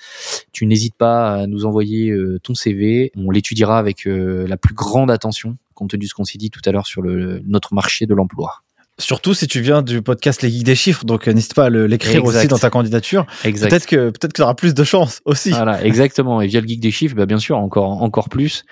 tu 0.52 0.66
n'hésites 0.66 0.96
pas 0.96 1.36
à 1.36 1.48
nous 1.48 1.66
envoyer 1.66 2.12
ton 2.42 2.56
CV. 2.56 3.12
On 3.16 3.30
l'étudiera 3.30 3.78
avec 3.78 4.06
la 4.06 4.58
plus 4.58 4.74
grande 4.74 5.12
attention, 5.12 5.58
compte 5.76 5.92
tenu 5.92 6.06
de 6.06 6.10
ce 6.10 6.16
qu'on 6.16 6.24
s'est 6.24 6.40
dit 6.40 6.50
tout 6.50 6.62
à 6.66 6.72
l'heure 6.72 6.88
sur 6.88 7.04
le, 7.04 7.40
notre 7.46 7.76
marché 7.76 8.08
de 8.08 8.16
l'emploi. 8.16 8.64
Surtout 9.00 9.34
si 9.34 9.48
tu 9.48 9.60
viens 9.60 9.82
du 9.82 10.04
podcast 10.04 10.44
Les 10.44 10.52
Geeks 10.52 10.64
des 10.64 10.76
Chiffres, 10.76 11.04
donc 11.04 11.28
euh, 11.28 11.34
n'hésite 11.34 11.56
pas 11.56 11.66
à 11.66 11.70
l'écrire 11.70 12.24
aussi 12.24 12.48
dans 12.48 12.60
ta 12.60 12.70
candidature. 12.70 13.26
Peut-être 13.42 13.88
que 13.88 14.12
peut-être 14.12 14.34
que 14.34 14.38
tu 14.38 14.42
auras 14.44 14.54
plus 14.54 14.76
de 14.76 14.84
chance 14.84 15.20
aussi. 15.26 15.50
Voilà, 15.50 15.84
exactement. 15.84 16.42
Et 16.42 16.48
via 16.48 16.62
le 16.62 16.68
Geek 16.68 16.80
des 16.80 16.92
Chiffres, 16.92 17.16
bah, 17.16 17.26
bien 17.26 17.40
sûr, 17.40 17.58
encore 17.58 18.04
encore 18.04 18.30
plus. 18.30 18.66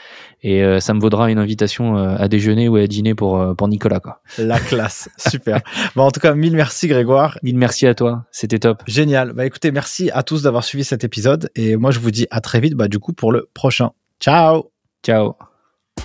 Et 0.43 0.63
euh, 0.63 0.79
ça 0.79 0.93
me 0.93 0.99
vaudra 0.99 1.31
une 1.31 1.39
invitation 1.39 1.97
euh, 1.97 2.15
à 2.19 2.27
déjeuner 2.27 2.69
ou 2.69 2.75
à 2.75 2.85
dîner 2.85 3.15
pour 3.15 3.55
pour 3.55 3.67
Nicolas 3.67 3.99
quoi. 3.99 4.21
La 4.37 4.59
classe, 4.59 5.09
super. 5.17 5.59
bon, 5.95 6.03
en 6.03 6.11
tout 6.11 6.19
cas, 6.19 6.35
mille 6.35 6.55
merci 6.55 6.87
Grégoire. 6.87 7.39
Mille 7.41 7.57
merci 7.57 7.87
à 7.87 7.95
toi, 7.95 8.25
c'était 8.31 8.59
top. 8.59 8.83
Génial. 8.85 9.33
Bah 9.33 9.47
écoutez, 9.47 9.71
merci 9.71 10.11
à 10.13 10.21
tous 10.21 10.43
d'avoir 10.43 10.63
suivi 10.63 10.83
cet 10.83 11.03
épisode 11.03 11.49
et 11.55 11.77
moi 11.77 11.89
je 11.89 11.99
vous 11.99 12.11
dis 12.11 12.27
à 12.29 12.41
très 12.41 12.59
vite. 12.59 12.75
Bah 12.75 12.87
du 12.87 12.99
coup 12.99 13.13
pour 13.13 13.31
le 13.31 13.49
prochain. 13.55 13.89
Ciao. 14.19 14.69
Ciao. 15.03 15.35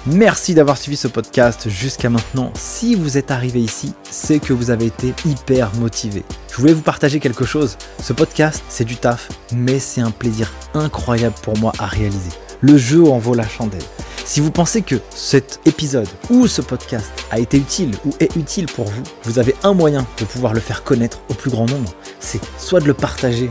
Merci 0.05 0.55
d'avoir 0.55 0.79
suivi 0.79 0.97
ce 0.97 1.09
podcast 1.09 1.69
jusqu'à 1.69 2.11
maintenant. 2.11 2.53
Si 2.55 2.95
vous 2.95 3.17
êtes 3.17 3.31
arrivé 3.31 3.61
ici, 3.61 3.93
c'est 4.11 4.39
que 4.39 4.53
vous 4.53 4.71
avez 4.71 4.87
été 4.87 5.15
hyper 5.25 5.75
motivé. 5.77 6.25
Je 6.51 6.57
voulais 6.57 6.73
vous 6.73 6.83
partager 6.83 7.19
quelque 7.19 7.45
chose. 7.45 7.77
Ce 8.03 8.13
podcast, 8.13 8.63
c'est 8.69 8.85
du 8.85 8.97
taf, 8.97 9.29
mais 9.53 9.79
c'est 9.79 10.01
un 10.01 10.11
plaisir 10.11 10.53
incroyable 10.75 11.35
pour 11.43 11.59
moi 11.59 11.73
à 11.79 11.87
réaliser. 11.87 12.31
Le 12.61 12.77
jeu 12.79 13.05
en 13.05 13.19
vaut 13.19 13.35
la 13.35 13.49
chandelle. 13.49 13.83
Si 14.25 14.41
vous 14.41 14.51
pensez 14.51 14.83
que 14.83 14.97
cet 15.11 15.61
épisode 15.67 16.09
ou 16.31 16.49
ce 16.49 16.61
podcast 16.61 17.11
a 17.31 17.39
été 17.39 17.59
utile 17.59 17.93
ou 18.05 18.11
est 18.19 18.35
utile 18.35 18.67
pour 18.67 18.87
vous, 18.87 19.03
vous 19.23 19.39
avez 19.39 19.55
un 19.63 19.73
moyen 19.73 20.05
de 20.19 20.25
pouvoir 20.25 20.53
le 20.53 20.59
faire 20.59 20.83
connaître 20.83 21.21
au 21.29 21.35
plus 21.35 21.51
grand 21.51 21.67
nombre. 21.67 21.93
C'est 22.19 22.41
soit 22.59 22.81
de 22.81 22.87
le 22.87 22.95
partager 22.95 23.51